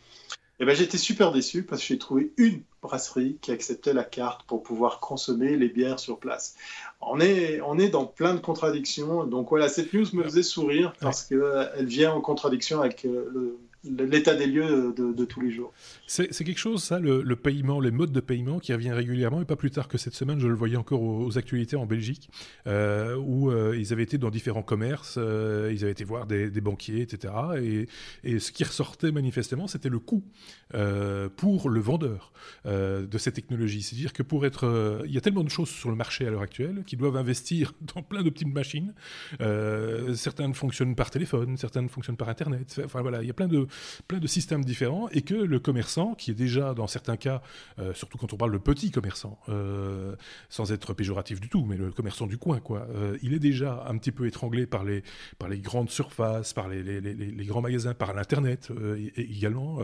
Et 0.59 0.65
ben, 0.65 0.75
j'étais 0.75 0.97
super 0.97 1.33
déçu 1.33 1.65
parce 1.65 1.83
que 1.83 1.89
j'ai 1.89 1.99
trouvé 1.99 2.33
une 2.39 2.63
brasserie 2.87 3.39
qui 3.41 3.53
acceptait 3.53 3.93
la 3.93 4.05
carte 4.05 4.47
pour 4.47 4.63
pouvoir 4.63 5.01
consommer 5.01 5.57
les 5.57 5.69
bières 5.69 5.99
sur 5.99 6.19
place. 6.19 6.55
On 7.01 7.21
est, 7.21 7.61
on 7.61 7.79
est 7.79 7.89
dans 7.89 8.07
plein 8.07 8.35
de 8.35 8.41
contradictions. 8.41 9.25
Donc 9.25 9.51
voilà, 9.51 9.69
cette 9.69 9.93
news 9.93 10.07
me 10.13 10.23
faisait 10.23 10.43
sourire 10.43 10.93
parce 11.01 11.25
qu'elle 11.25 11.87
vient 11.87 12.13
en 12.13 12.21
contradiction 12.21 12.81
avec 12.81 13.05
euh, 13.05 13.31
le, 13.33 13.59
l'état 13.99 14.35
des 14.35 14.47
lieux 14.47 14.95
de, 14.97 15.25
tous 15.25 15.41
les 15.41 15.51
jours. 15.51 15.73
C'est 16.07 16.29
quelque 16.29 16.59
chose, 16.59 16.83
ça, 16.83 16.99
le, 16.99 17.37
paiement, 17.37 17.81
les 17.81 17.91
modes 17.91 18.13
de 18.13 18.21
paiement 18.21 18.59
qui 18.59 18.73
revient 18.73 18.93
régulièrement, 18.93 19.41
et 19.41 19.45
pas 19.45 19.57
plus 19.57 19.71
tard 19.71 19.89
que 19.89 19.99
cette 19.99 20.15
semaine, 20.15 20.41
je 20.41 20.49
le 20.49 20.55
voyais 20.55 20.77
encore 20.77 21.03
aux, 21.03 21.39
actualités 21.39 21.77
en 21.77 21.87
Belgique, 21.87 22.31
euh, 22.67 23.17
où 23.17 23.51
euh, 23.51 23.77
ils 23.77 23.93
avaient 23.93 24.03
été 24.03 24.19
dans 24.19 24.31
différents 24.31 24.63
commerces, 24.63 25.17
euh, 25.19 25.71
ils 25.73 25.83
avaient 25.83 25.93
été 25.93 26.05
voir 26.05 26.27
des, 26.27 26.51
banquiers, 26.61 27.03
etc. 27.03 27.33
Et, 27.61 27.89
et, 28.25 28.39
ce 28.39 28.53
qui 28.53 28.65
ressortait 28.65 29.13
manifestement, 29.13 29.67
c'était 29.67 29.89
le 29.89 29.99
coût 29.99 30.25
pour 31.37 31.71
le 31.71 31.81
vendeur 31.81 32.33
de 32.65 33.19
ces 33.19 33.33
technologies. 33.33 33.83
C'est-à-dire 33.83 34.13
que 34.13 34.23
pour 34.23 34.47
être... 34.47 35.05
il 35.07 35.13
y 35.13 35.19
a 35.19 35.21
tellement 35.21 35.45
de 35.45 35.51
choses 35.51 35.69
sur 35.69 35.91
le 35.91 35.97
marché 35.97 36.27
à 36.27 36.31
l'heure 36.31 36.43
actuelle 36.43 36.83
qui 36.87 36.97
doivent 36.97 37.17
investir 37.17 37.73
dans 37.95 38.03
plein 38.03 38.23
de 38.23 38.31
petites 38.31 38.53
machines. 38.53 38.95
certaines 40.15 40.55
fonctionnent 40.55 40.95
par 40.95 41.11
téléphone, 41.11 41.57
certaines 41.57 41.89
fonctionnent 41.89 42.17
par 42.17 42.29
Internet. 42.29 42.81
Enfin 42.85 43.03
voilà, 43.03 43.23
il 43.23 43.27
y 43.27 43.31
a 43.31 43.35
plein 43.35 43.49
de, 43.49 43.67
plein 44.09 44.19
de 44.19 44.27
systèmes 44.27 44.65
différents 44.65 45.09
et 45.11 45.23
que 45.23 45.35
le 45.35 45.59
commerçant, 45.59 46.15
qui 46.15 46.31
est 46.31 46.35
déjà 46.35 46.75
dans 46.75 46.87
certains 46.87 47.17
cas, 47.17 47.43
euh, 47.79 47.95
surtout 47.95 48.19
quand 48.19 48.33
on 48.33 48.37
parle 48.37 48.53
de 48.53 48.59
petit 48.59 48.91
commerçant, 48.91 49.39
euh, 49.49 50.15
sans 50.49 50.73
être 50.73 50.95
péjoratif 50.95 51.41
du 51.41 51.49
tout, 51.49 51.65
mais 51.65 51.77
le 51.77 51.91
commerçant 51.91 52.27
du 52.27 52.39
coin, 52.39 52.61
quoi, 52.61 52.87
euh, 52.95 53.19
il 53.23 53.35
est 53.35 53.39
déjà 53.39 53.85
un 53.89 53.97
petit 53.99 54.13
peu 54.13 54.27
étranglé 54.27 54.67
par 54.67 54.85
les, 54.85 55.03
par 55.39 55.49
les 55.49 55.59
grandes 55.59 55.91
surfaces, 55.91 56.53
par 56.53 56.69
les, 56.69 56.83
les, 56.83 57.01
les, 57.01 57.45
grands 57.47 57.61
magasins, 57.61 57.95
par 57.95 58.15
l'Internet 58.15 58.73
également. 59.17 59.79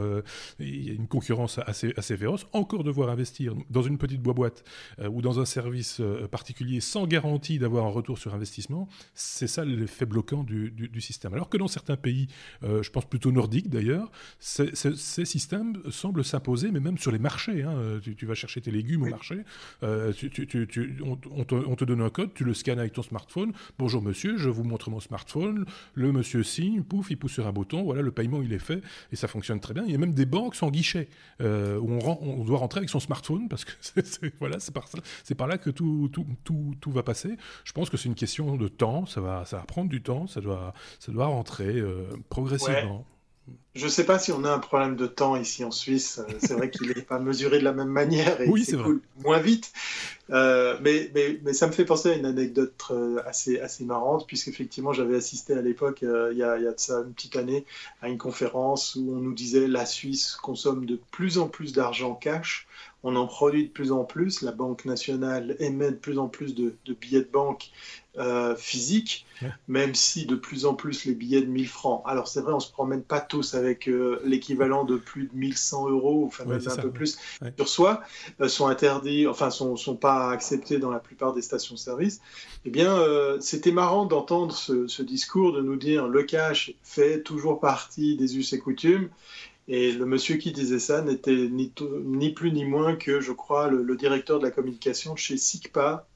il 0.59 0.87
y 0.87 0.91
a 0.91 0.95
une 0.95 1.07
concurrence 1.07 1.59
assez, 1.59 1.93
assez 1.97 2.17
féroce. 2.17 2.47
Encore 2.53 2.85
devoir 2.85 3.11
investir 3.11 3.55
dans 3.71 3.83
une 3.83 3.99
petite 3.99 4.21
boîte 4.21 4.65
ou 5.09 5.23
dans 5.23 5.41
un 5.41 5.45
service 5.45 6.01
particulier 6.31 6.81
sans 6.81 7.07
garantie 7.07 7.59
d'avoir 7.59 7.87
un 7.87 7.91
retour 7.91 8.19
sur 8.19 8.35
investissement, 8.35 8.89
c'est 9.15 9.47
ça 9.47 9.65
l'effet 9.65 10.07
bloquant 10.07 10.43
du, 10.43 10.71
du, 10.71 11.01
système. 11.01 11.35
Alors 11.35 11.49
que 11.49 11.57
dans 11.57 11.69
certains 11.69 11.97
pays, 11.97 12.29
je 12.63 12.91
pense 12.91 13.05
plutôt 13.05 13.33
nordiques 13.33 13.69
d'ailleurs, 13.83 14.11
ces 14.39 15.25
systèmes 15.25 15.79
semblent 15.91 16.25
s'imposer, 16.25 16.71
mais 16.71 16.81
même 16.81 16.99
sur 16.99 17.11
les 17.11 17.19
marchés. 17.19 17.63
Hein. 17.63 18.01
Tu, 18.03 18.27
vas 18.27 18.35
chercher 18.35 18.61
tes 18.61 18.71
légumes 18.71 19.03
au 19.03 19.09
marché, 19.09 19.39
euh, 19.83 20.13
on, 21.03 21.45
te, 21.77 21.85
donne 21.85 22.03
un 22.03 22.11
code, 22.11 22.33
tu 22.35 22.45
le 22.45 22.55
scannes 22.55 22.79
avec 22.79 22.93
ton 22.93 23.03
smartphone. 23.03 23.53
Bonjour 23.79 24.03
monsieur, 24.03 24.37
je 24.37 24.49
vous 24.49 24.65
montre 24.65 24.91
mon 24.91 25.01
smartphone. 25.01 25.65
Le 25.95 26.13
monsieur 26.13 26.43
signe, 26.43 26.83
pouf, 26.83 27.11
il 27.11 27.17
pousse 27.17 27.33
sur 27.33 27.47
un 27.47 27.53
bouton. 27.53 27.83
Voilà, 27.83 28.03
le 28.03 28.13
paiement 28.13 28.43
il 28.43 28.53
est 28.53 28.59
fait 28.59 28.83
et 29.11 29.17
ça 29.17 29.29
fonctionne 29.29 29.61
très 29.61 29.75
bien. 29.75 29.85
Il 29.87 29.93
y 29.93 29.95
a 29.95 29.99
même 29.99 30.15
des 30.15 30.27
banques 30.27 30.55
sans 30.55 30.71
guichet 30.71 31.09
euh, 31.41 31.79
où 31.79 31.91
on, 31.91 32.45
doit 32.45 32.59
rentrer 32.59 32.79
avec 32.79 32.91
son 32.91 33.01
smartphone 33.01 33.49
parce 33.49 33.65
que 33.65 33.73
c'est 33.81 34.33
voilà, 34.39 34.59
c'est 34.61 34.73
par, 34.73 34.87
par 35.37 35.47
là 35.47 35.59
que 35.59 35.71
tout, 35.71 36.11
tout, 36.13 36.27
tout, 36.81 36.91
va 36.91 37.03
passer. 37.03 37.37
Je 37.65 37.73
pense 37.73 37.91
que 37.91 37.97
c'est 37.97 38.09
une 38.09 38.15
question 38.15 38.57
de 38.57 38.69
temps. 38.69 39.07
Ça 39.07 39.21
va, 39.21 39.45
ça 39.45 39.59
va 39.59 39.65
prendre 39.65 39.89
du 39.89 40.03
temps. 40.03 40.27
Ça 40.27 40.41
doit, 40.41 40.75
ça 40.99 41.13
doit 41.13 41.27
rentrer 41.27 41.79
euh, 41.79 42.09
progressivement. 42.29 43.07
Je 43.75 43.87
ne 43.87 43.91
sais 43.91 44.05
pas 44.05 44.19
si 44.19 44.33
on 44.33 44.45
a 44.45 44.53
un 44.53 44.59
problème 44.59 44.97
de 44.97 45.07
temps 45.07 45.35
ici 45.35 45.65
en 45.65 45.71
Suisse. 45.71 46.19
Euh, 46.19 46.35
c'est 46.39 46.53
vrai 46.53 46.69
qu'il 46.69 46.89
n'est 46.89 47.03
pas 47.03 47.19
mesuré 47.19 47.59
de 47.59 47.65
la 47.65 47.73
même 47.73 47.89
manière 47.89 48.39
et 48.43 48.49
oui, 48.49 48.65
c'est 48.65 48.77
cool 48.77 49.01
moins 49.25 49.39
vite. 49.39 49.73
Euh, 50.31 50.77
mais, 50.83 51.11
mais, 51.15 51.41
mais, 51.43 51.55
ça 51.55 51.67
me 51.67 51.73
fait 51.73 51.87
penser 51.87 52.11
à 52.11 52.15
une 52.15 52.27
anecdote 52.27 52.75
euh, 52.91 53.23
assez, 53.27 53.61
assez 53.61 53.85
marrante, 53.85 54.27
puisqu'effectivement, 54.27 54.93
j'avais 54.93 55.17
assisté 55.17 55.55
à 55.55 55.63
l'époque, 55.63 56.03
il, 56.03 56.37
y 56.37 56.43
a, 56.43 56.59
il 56.59 56.65
y 56.65 56.67
a 56.67 56.73
de 56.73 56.81
ça 56.81 56.99
une 57.01 57.15
petite 57.15 57.37
année, 57.37 57.65
à 58.03 58.09
une 58.09 58.19
conférence 58.19 58.95
où 58.95 59.15
on 59.15 59.21
nous 59.21 59.35
disait 59.35 59.67
la 59.67 59.87
Suisse 59.87 60.37
consomme 60.37 60.85
de 60.85 61.01
plus 61.11 61.39
en 61.39 61.49
plus 61.49 61.73
d'argent 61.73 62.15
cash 62.15 62.67
on 63.05 63.17
en 63.17 63.27
produit 63.27 63.65
de 63.65 63.71
plus 63.71 63.93
en 63.93 64.05
plus. 64.05 64.43
La 64.43 64.53
Banque 64.53 64.85
nationale 64.85 65.57
émet 65.59 65.91
de 65.91 65.97
plus 65.97 66.19
en 66.19 66.29
plus 66.29 66.55
de, 66.55 66.75
billets 67.01 67.21
de 67.21 67.31
banque 67.31 67.71
euh, 68.19 68.55
physiques, 68.57 69.25
même 69.69 69.95
si 69.95 70.27
de 70.27 70.35
plus 70.35 70.67
en 70.67 70.75
plus 70.75 71.07
les 71.07 71.15
billets 71.15 71.41
de 71.41 71.47
1000 71.47 71.67
francs. 71.67 72.03
Alors 72.05 72.29
c'est 72.29 72.41
vrai, 72.41 72.53
on 72.53 72.57
ne 72.57 72.61
se 72.61 72.71
promène 72.71 73.03
pas 73.03 73.21
tous 73.21 73.55
avec 73.55 73.89
euh, 73.89 74.21
l'équivalent 74.25 74.85
de 74.85 74.97
plus 74.97 75.29
de 75.29 75.35
1100 75.35 75.89
euros, 75.89 76.25
enfin 76.27 76.45
même 76.45 76.61
un 76.67 76.77
peu 76.77 76.91
plus 76.91 77.19
sur 77.57 77.69
soi, 77.69 78.03
euh, 78.41 78.49
sont 78.49 78.67
interdits, 78.67 79.27
enfin 79.27 79.51
sont, 79.51 79.77
sont 79.77 79.97
pas 79.97 80.31
acceptés 80.31 80.79
dans 80.79 80.91
la 80.91 81.01
plupart 81.01 81.33
des 81.33 81.43
stations-service. 81.43 82.21
Eh 82.65 82.71
bien, 82.71 83.03
c'était 83.41 83.73
marrant 83.73 84.05
d'entendre 84.05 84.55
ce, 84.55 84.87
ce 84.87 85.03
discours 85.03 85.53
de 85.53 85.63
nous 85.63 85.77
dire 85.77 86.07
le 86.07 86.23
cash 86.23 86.75
fait 86.83 87.23
toujours 87.23 87.61
partie 87.61 88.17
des 88.17 88.37
us 88.39 88.53
et 88.53 88.59
coutumes. 88.59 89.09
Et 89.69 89.93
le 89.93 90.07
monsieur 90.07 90.37
qui 90.37 90.53
disait 90.53 90.79
ça 90.79 91.03
n'était 91.03 91.49
ni, 91.49 91.73
ni, 92.05 92.31
plus 92.33 92.53
ni 92.53 92.65
moins 92.65 92.97
que, 92.97 93.21
je 93.21 93.33
crois, 93.33 93.69
le, 93.69 93.97
directeur 93.97 94.39
de 94.39 94.45
la 94.45 94.51
communication 94.51 95.17
chez 95.17 95.37
SICPA, 95.37 96.09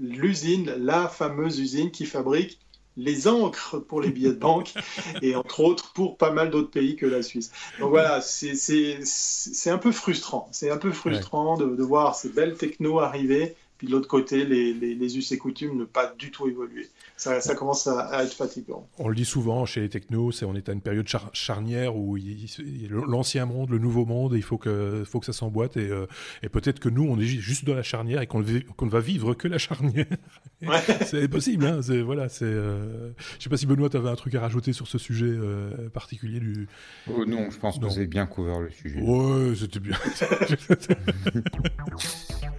l'usine, 0.00 0.74
la 0.78 1.08
fameuse 1.08 1.58
usine 1.58 1.90
qui 1.90 2.06
fabrique 2.06 2.58
les 2.96 3.28
encres 3.28 3.80
pour 3.86 4.00
les 4.00 4.10
billets 4.10 4.30
de 4.30 4.38
banque 4.38 4.74
et 5.22 5.36
entre 5.36 5.60
autres 5.60 5.92
pour 5.92 6.16
pas 6.16 6.32
mal 6.32 6.50
d'autres 6.50 6.70
pays 6.70 6.96
que 6.96 7.06
la 7.06 7.22
Suisse. 7.22 7.52
Donc 7.78 7.90
voilà, 7.90 8.20
c'est 8.20 9.70
un 9.70 9.78
peu 9.78 9.92
frustrant. 9.92 10.48
C'est 10.50 10.70
un 10.70 10.76
peu 10.76 10.92
frustrant 10.92 11.56
de, 11.56 11.76
de, 11.76 11.82
voir 11.82 12.16
ces 12.16 12.28
belles 12.28 12.56
technos 12.56 12.98
arriver 12.98 13.56
puis 13.78 13.86
de 13.86 13.92
l'autre 13.92 14.08
côté, 14.08 14.44
les, 14.44 14.74
les, 14.74 15.16
us 15.16 15.30
et 15.30 15.38
coutumes 15.38 15.78
ne 15.78 15.84
pas 15.84 16.12
du 16.18 16.32
tout 16.32 16.48
évoluer. 16.48 16.88
Ça, 17.16 17.40
ça 17.40 17.54
commence 17.54 17.86
à, 17.86 18.24
être 18.24 18.34
fatigant. 18.34 18.88
On 18.98 19.08
le 19.08 19.14
dit 19.14 19.24
souvent 19.24 19.64
chez 19.66 19.80
les 19.80 19.88
technos, 19.88 20.32
c'est 20.32 20.44
on 20.44 20.56
est 20.56 20.68
à 20.68 20.72
une 20.72 20.80
période 20.80 21.06
charnière 21.32 21.96
où 21.96 22.18
l'ancien 22.90 23.46
monde, 23.46 23.70
le 23.70 23.78
nouveau 23.78 24.04
monde, 24.04 24.32
il 24.34 24.42
faut 24.42 24.58
que, 24.58 25.04
faut 25.06 25.20
que 25.20 25.26
ça 25.26 25.32
s'emboîte 25.32 25.76
et, 25.76 25.88
euh, 25.88 26.06
et 26.42 26.48
peut-être 26.48 26.80
que 26.80 26.88
nous, 26.88 27.04
on 27.04 27.20
est 27.20 27.26
juste 27.26 27.64
dans 27.64 27.74
la 27.74 27.84
charnière 27.84 28.20
et 28.20 28.26
qu'on 28.26 28.40
ne 28.40 28.90
va 28.90 29.00
vivre 29.00 29.34
que 29.34 29.46
la 29.46 29.58
charnière. 29.58 30.06
c'est 31.06 31.28
possible, 31.28 31.64
hein, 31.64 31.78
voilà, 32.04 32.28
c'est. 32.28 32.44
Euh... 32.44 33.10
Je 33.38 33.44
sais 33.44 33.50
pas 33.50 33.56
si 33.56 33.66
Benoît, 33.66 33.88
tu 33.88 33.96
avais 33.96 34.08
un 34.08 34.16
truc 34.16 34.34
à 34.34 34.40
rajouter 34.40 34.72
sur 34.72 34.88
ce 34.88 34.98
sujet 34.98 35.26
euh, 35.28 35.88
particulier 35.88 36.40
du. 36.40 36.66
Oh, 37.08 37.24
non, 37.24 37.48
je 37.50 37.58
pense 37.58 37.78
que 37.78 37.84
vous 37.84 37.96
avez 37.96 38.08
bien 38.08 38.26
couvert 38.26 38.58
le 38.58 38.70
sujet. 38.70 39.00
Ouais, 39.00 39.54
c'était 39.54 39.78
bien. 39.78 39.96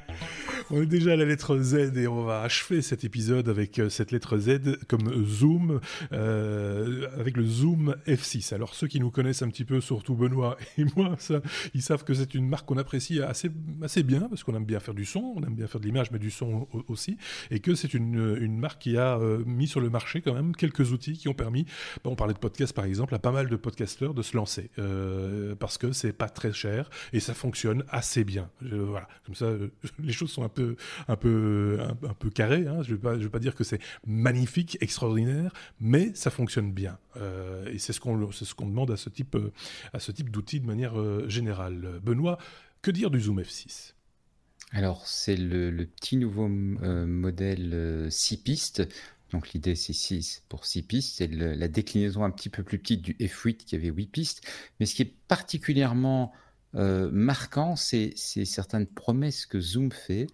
On 0.71 0.83
est 0.83 0.85
déjà 0.85 1.13
à 1.13 1.15
la 1.15 1.25
lettre 1.25 1.57
Z 1.57 1.97
et 1.97 2.07
on 2.07 2.21
va 2.21 2.41
achever 2.41 2.83
cet 2.83 3.03
épisode 3.03 3.49
avec 3.49 3.79
euh, 3.79 3.89
cette 3.89 4.11
lettre 4.11 4.37
Z 4.37 4.77
comme 4.87 5.25
Zoom, 5.25 5.79
euh, 6.13 7.07
avec 7.17 7.37
le 7.37 7.43
Zoom 7.43 7.95
F6. 8.05 8.53
Alors 8.53 8.75
ceux 8.75 8.85
qui 8.85 8.99
nous 8.99 9.09
connaissent 9.09 9.41
un 9.41 9.49
petit 9.49 9.65
peu, 9.65 9.81
surtout 9.81 10.13
Benoît 10.13 10.57
et 10.77 10.85
moi, 10.95 11.17
ils 11.73 11.81
savent 11.81 12.03
que 12.03 12.13
c'est 12.13 12.35
une 12.35 12.47
marque 12.47 12.67
qu'on 12.67 12.77
apprécie 12.77 13.19
assez, 13.19 13.49
assez 13.81 14.03
bien 14.03 14.21
parce 14.29 14.43
qu'on 14.43 14.55
aime 14.55 14.65
bien 14.65 14.79
faire 14.79 14.93
du 14.93 15.05
son, 15.05 15.33
on 15.37 15.41
aime 15.41 15.55
bien 15.55 15.65
faire 15.65 15.81
de 15.81 15.87
l'image, 15.87 16.11
mais 16.11 16.19
du 16.19 16.29
son 16.29 16.67
aussi, 16.87 17.17
et 17.49 17.61
que 17.61 17.73
c'est 17.73 17.95
une, 17.95 18.37
une, 18.39 18.59
marque 18.59 18.79
qui 18.79 18.95
a 18.95 19.17
euh, 19.17 19.43
mis 19.47 19.67
sur 19.67 19.81
le 19.81 19.89
marché 19.89 20.21
quand 20.21 20.35
même 20.35 20.55
quelques 20.55 20.91
outils 20.91 21.13
qui 21.13 21.29
ont 21.29 21.33
permis, 21.33 21.65
on 22.03 22.15
parlait 22.15 22.35
de 22.35 22.39
podcast 22.39 22.73
par 22.73 22.85
exemple, 22.85 23.15
à 23.15 23.19
pas 23.19 23.31
mal 23.31 23.49
de 23.49 23.55
podcasteurs 23.55 24.13
de 24.13 24.21
se 24.21 24.37
lancer 24.37 24.69
parce 25.57 25.79
que 25.79 25.91
c'est 25.93 26.13
pas 26.13 26.29
très 26.29 26.53
cher 26.53 26.91
et 27.11 27.19
ça 27.19 27.33
fonctionne 27.33 27.83
assez 27.89 28.23
bien. 28.23 28.49
voilà, 28.61 29.07
comme 29.25 29.35
ça, 29.35 29.47
les 29.99 30.13
choses 30.13 30.29
sont 30.29 30.43
un 30.43 30.49
peu 30.49 30.58
un 31.07 31.15
peu, 31.15 31.79
un, 31.81 32.13
peu 32.13 32.29
carré. 32.29 32.67
Hein. 32.67 32.81
Je 32.83 32.93
ne 32.93 32.97
vais, 32.97 33.17
vais, 33.17 33.29
pas 33.29 33.39
dire 33.39 33.55
que 33.55 33.63
c'est 33.63 33.79
magnifique, 34.05 34.77
extraordinaire, 34.81 35.53
mais 35.79 36.13
ça 36.13 36.29
fonctionne 36.29 36.71
bien. 36.71 36.97
Euh, 37.17 37.71
et 37.71 37.79
c'est 37.79 37.93
ce 37.93 37.99
qu'on 37.99 38.31
ce 38.31 38.53
qu'on 38.53 38.67
demande 38.67 38.91
à 38.91 38.97
ce 38.97 39.09
type, 39.09 39.35
euh, 39.35 39.51
à 39.93 39.99
ce 39.99 40.11
type 40.11 40.29
d'outils 40.29 40.59
de 40.59 40.65
manière 40.67 40.99
euh, 40.99 41.27
générale. 41.27 41.99
Benoît, 42.03 42.37
que 42.81 42.91
dire 42.91 43.11
du 43.11 43.19
Zoom 43.21 43.41
F6 43.41 43.93
alors, 44.71 45.07
c'est 45.07 45.35
le, 45.35 45.71
petit 45.87 46.15
nouveau 46.15 46.47
modèle 46.47 48.07
6 48.11 48.37
pistes. 48.37 48.87
Donc, 49.31 49.51
l'idée, 49.53 49.73
c'est 49.73 49.93
6 49.93 50.43
pour 50.47 50.63
6 50.63 50.83
pistes. 50.83 51.15
C'est 51.17 51.27
la 51.27 51.67
déclinaison 51.67 52.23
un 52.23 52.29
petit 52.29 52.49
peu 52.49 52.61
plus 52.61 52.77
petite 52.77 53.01
du 53.01 53.13
F8 53.13 53.57
qui 53.57 53.75
avait 53.75 53.89
8 53.89 54.05
pistes. 54.07 54.47
Mais 54.79 54.85
ce 54.85 54.93
qui 54.93 55.01
est 55.01 55.13
particulièrement 55.27 56.33
euh, 56.75 57.09
marquant, 57.11 57.75
c'est 57.75 58.15
certaines 58.15 58.85
promesses 58.85 59.45
que 59.45 59.59
Zoom 59.59 59.91
fait. 59.91 60.27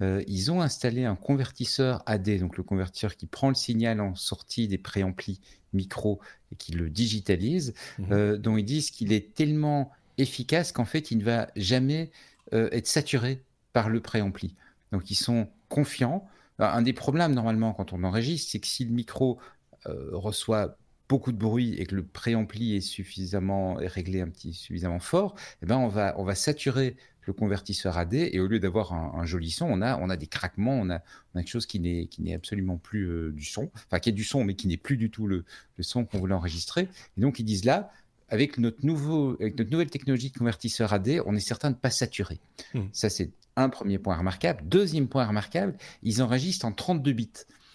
Euh, 0.00 0.22
ils 0.26 0.50
ont 0.50 0.62
installé 0.62 1.04
un 1.04 1.16
convertisseur 1.16 2.02
AD, 2.06 2.38
donc 2.38 2.56
le 2.56 2.62
convertisseur 2.62 3.16
qui 3.16 3.26
prend 3.26 3.48
le 3.48 3.54
signal 3.54 4.00
en 4.00 4.14
sortie 4.14 4.68
des 4.68 4.78
préamplis 4.78 5.40
micro 5.74 6.20
et 6.50 6.56
qui 6.56 6.72
le 6.72 6.90
digitalise, 6.90 7.74
mmh 7.98 8.12
euh, 8.12 8.36
dont 8.36 8.56
ils 8.56 8.64
disent 8.64 8.90
qu'il 8.90 9.12
est 9.12 9.34
tellement 9.34 9.90
efficace 10.18 10.72
qu'en 10.72 10.84
fait, 10.84 11.10
il 11.10 11.18
ne 11.18 11.24
va 11.24 11.48
jamais 11.56 12.10
être 12.52 12.86
saturé 12.86 13.42
par 13.72 13.88
le 13.88 14.00
préampli. 14.00 14.54
Donc, 14.90 15.10
ils 15.10 15.14
sont 15.14 15.48
confiants. 15.70 16.28
Un 16.58 16.82
des 16.82 16.92
problèmes, 16.92 17.32
normalement, 17.32 17.72
quand 17.72 17.94
on 17.94 18.04
enregistre, 18.04 18.50
c'est 18.52 18.58
que 18.58 18.66
si 18.66 18.84
le 18.84 18.90
micro 18.90 19.38
reçoit 19.86 20.76
beaucoup 21.08 21.32
de 21.32 21.36
bruit 21.36 21.74
et 21.74 21.86
que 21.86 21.94
le 21.94 22.02
préampli 22.02 22.76
est 22.76 22.80
suffisamment 22.80 23.80
est 23.80 23.86
réglé 23.86 24.20
un 24.20 24.28
petit 24.28 24.52
suffisamment 24.52 25.00
fort, 25.00 25.34
eh 25.62 25.66
ben 25.66 25.76
on 25.76 25.88
va 25.88 26.14
on 26.18 26.24
va 26.24 26.34
saturer 26.34 26.96
le 27.24 27.32
convertisseur 27.32 27.98
AD 27.98 28.14
et 28.14 28.40
au 28.40 28.48
lieu 28.48 28.58
d'avoir 28.58 28.92
un, 28.92 29.24
joli 29.24 29.50
son, 29.50 29.66
on 29.66 29.80
a 29.80 29.98
on 29.98 30.10
a 30.10 30.16
des 30.16 30.26
craquements, 30.26 30.74
on 30.74 30.90
a, 30.90 31.02
on 31.34 31.38
a 31.38 31.42
quelque 31.42 31.50
chose 31.50 31.66
qui 31.66 31.78
n'est 31.80 32.06
qui 32.06 32.22
n'est 32.22 32.34
absolument 32.34 32.78
plus 32.78 33.08
euh, 33.08 33.32
du 33.32 33.44
son, 33.44 33.70
enfin 33.74 34.00
qui 34.00 34.08
est 34.08 34.12
du 34.12 34.24
son 34.24 34.44
mais 34.44 34.54
qui 34.54 34.66
n'est 34.66 34.76
plus 34.76 34.96
du 34.96 35.10
tout 35.10 35.26
le, 35.26 35.44
le 35.76 35.82
son 35.84 36.04
qu'on 36.04 36.18
voulait 36.18 36.34
enregistrer. 36.34 36.88
Et 37.16 37.20
donc 37.20 37.38
ils 37.38 37.44
disent 37.44 37.64
là 37.64 37.92
avec 38.28 38.58
notre 38.58 38.84
nouveau 38.84 39.36
avec 39.40 39.58
notre 39.58 39.70
nouvelle 39.70 39.90
technologie 39.90 40.30
de 40.30 40.38
convertisseur 40.38 40.92
AD, 40.92 41.20
on 41.26 41.36
est 41.36 41.40
certain 41.40 41.70
de 41.70 41.76
pas 41.76 41.90
saturer. 41.90 42.40
Hmm. 42.74 42.86
Ça 42.92 43.10
c'est 43.10 43.30
un 43.56 43.68
premier 43.68 43.98
point 43.98 44.16
remarquable. 44.16 44.62
Deuxième 44.66 45.08
point 45.08 45.26
remarquable, 45.26 45.76
ils 46.02 46.22
enregistrent 46.22 46.66
en 46.66 46.72
32 46.72 47.12
bits. 47.12 47.30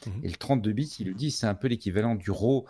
Hmm. 0.05 0.09
Et 0.23 0.29
le 0.29 0.35
32 0.35 0.71
bits, 0.71 0.95
ils 0.99 1.07
le 1.07 1.13
disent, 1.13 1.37
c'est 1.37 1.47
un 1.47 1.53
peu 1.53 1.67
l'équivalent 1.67 2.15
du 2.15 2.31
RAW 2.31 2.65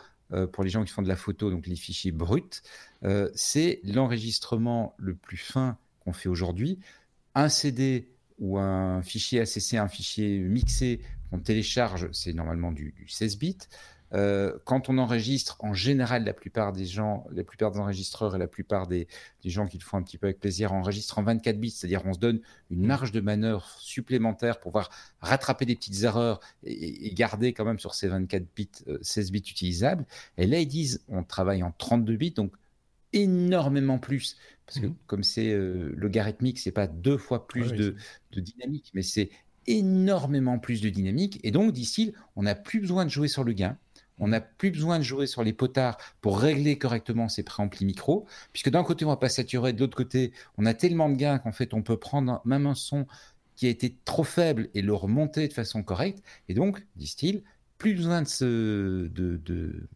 pour 0.51 0.63
les 0.63 0.69
gens 0.69 0.83
qui 0.83 0.91
font 0.91 1.01
de 1.01 1.07
la 1.07 1.15
photo, 1.15 1.49
donc 1.49 1.67
les 1.67 1.75
fichiers 1.75 2.11
bruts, 2.11 2.61
euh, 3.03 3.29
c'est 3.35 3.79
l'enregistrement 3.83 4.95
le 4.97 5.15
plus 5.15 5.37
fin 5.37 5.77
qu'on 5.99 6.13
fait 6.13 6.29
aujourd'hui. 6.29 6.79
Un 7.35 7.49
CD 7.49 8.09
ou 8.39 8.57
un 8.57 9.01
fichier 9.01 9.41
ACC, 9.41 9.75
un 9.75 9.87
fichier 9.87 10.39
mixé 10.39 11.01
qu'on 11.29 11.39
télécharge, 11.39 12.09
c'est 12.11 12.33
normalement 12.33 12.71
du, 12.71 12.93
du 12.97 13.07
16 13.07 13.37
bits. 13.37 13.57
Euh, 14.13 14.57
quand 14.63 14.89
on 14.89 14.97
enregistre, 14.97 15.57
en 15.59 15.73
général, 15.73 16.23
la 16.23 16.33
plupart 16.33 16.71
des 16.71 16.85
gens, 16.85 17.25
la 17.31 17.43
plupart 17.43 17.71
des 17.71 17.79
enregistreurs 17.79 18.35
et 18.35 18.39
la 18.39 18.47
plupart 18.47 18.87
des, 18.87 19.07
gens 19.43 19.67
qui 19.67 19.77
le 19.77 19.83
font 19.83 19.97
un 19.97 20.03
petit 20.03 20.17
peu 20.17 20.27
avec 20.27 20.39
plaisir 20.39 20.73
enregistrent 20.73 21.19
en 21.19 21.23
24 21.23 21.59
bits, 21.59 21.71
c'est-à-dire 21.71 22.01
on 22.05 22.13
se 22.13 22.19
donne 22.19 22.41
une 22.69 22.85
marge 22.85 23.11
de 23.11 23.21
manœuvre 23.21 23.65
supplémentaire 23.79 24.59
pour 24.59 24.71
pouvoir 24.71 24.89
rattraper 25.21 25.65
des 25.65 25.75
petites 25.75 26.03
erreurs 26.03 26.39
et, 26.63 27.13
garder 27.13 27.53
quand 27.53 27.65
même 27.65 27.79
sur 27.79 27.95
ces 27.95 28.07
24 28.07 28.45
bits, 28.55 28.69
16 29.01 29.27
euh, 29.27 29.31
bits 29.31 29.39
utilisables. 29.39 30.05
Et 30.37 30.47
là, 30.47 30.59
ils 30.59 30.67
disent, 30.67 31.01
on 31.07 31.23
travaille 31.23 31.63
en 31.63 31.73
32 31.77 32.15
bits, 32.15 32.31
donc 32.31 32.53
énormément 33.13 33.99
plus. 33.99 34.37
Parce 34.65 34.79
que 34.79 34.87
mmh. 34.87 34.95
comme 35.07 35.23
c'est 35.23 35.51
euh, 35.51 35.93
logarithmique, 35.95 36.59
c'est 36.59 36.71
pas 36.71 36.87
deux 36.87 37.17
fois 37.17 37.47
plus 37.47 37.71
de, 37.71 37.95
de 38.31 38.39
dynamique, 38.41 38.91
mais 38.93 39.01
c'est 39.01 39.29
énormément 39.67 40.59
plus 40.59 40.81
de 40.81 40.89
dynamique. 40.89 41.39
Et 41.43 41.51
donc, 41.51 41.73
disent-ils, 41.73 42.13
on 42.35 42.43
n'a 42.43 42.55
plus 42.55 42.79
besoin 42.79 43.05
de 43.05 43.09
jouer 43.09 43.27
sur 43.27 43.43
le 43.43 43.53
gain. 43.53 43.77
On 44.19 44.29
n'a 44.29 44.41
plus 44.41 44.71
besoin 44.71 44.97
de 44.97 45.03
jouer 45.03 45.27
sur 45.27 45.43
les 45.43 45.53
potards 45.53 45.97
pour 46.21 46.39
régler 46.39 46.77
correctement 46.77 47.29
ces 47.29 47.43
préamplis 47.43 47.85
micro, 47.85 48.25
puisque 48.51 48.69
d'un 48.69 48.83
côté, 48.83 49.05
on 49.05 49.09
va 49.09 49.17
pas 49.17 49.29
saturer, 49.29 49.73
de 49.73 49.79
l'autre 49.79 49.97
côté, 49.97 50.31
on 50.57 50.65
a 50.65 50.73
tellement 50.73 51.09
de 51.09 51.15
gains 51.15 51.39
qu'en 51.39 51.51
fait, 51.51 51.73
on 51.73 51.81
peut 51.81 51.97
prendre 51.97 52.41
même 52.45 52.65
un 52.65 52.75
son 52.75 53.05
qui 53.55 53.67
a 53.67 53.69
été 53.69 53.95
trop 54.05 54.23
faible 54.23 54.69
et 54.73 54.81
le 54.81 54.93
remonter 54.93 55.47
de 55.47 55.53
façon 55.53 55.83
correcte. 55.83 56.23
Et 56.47 56.53
donc, 56.53 56.85
disent-ils, 56.95 57.43
plus 57.77 57.95
besoin 57.95 58.21
de 58.21 58.27
se, 58.27 59.07
de, 59.07 59.37
de, 59.37 59.89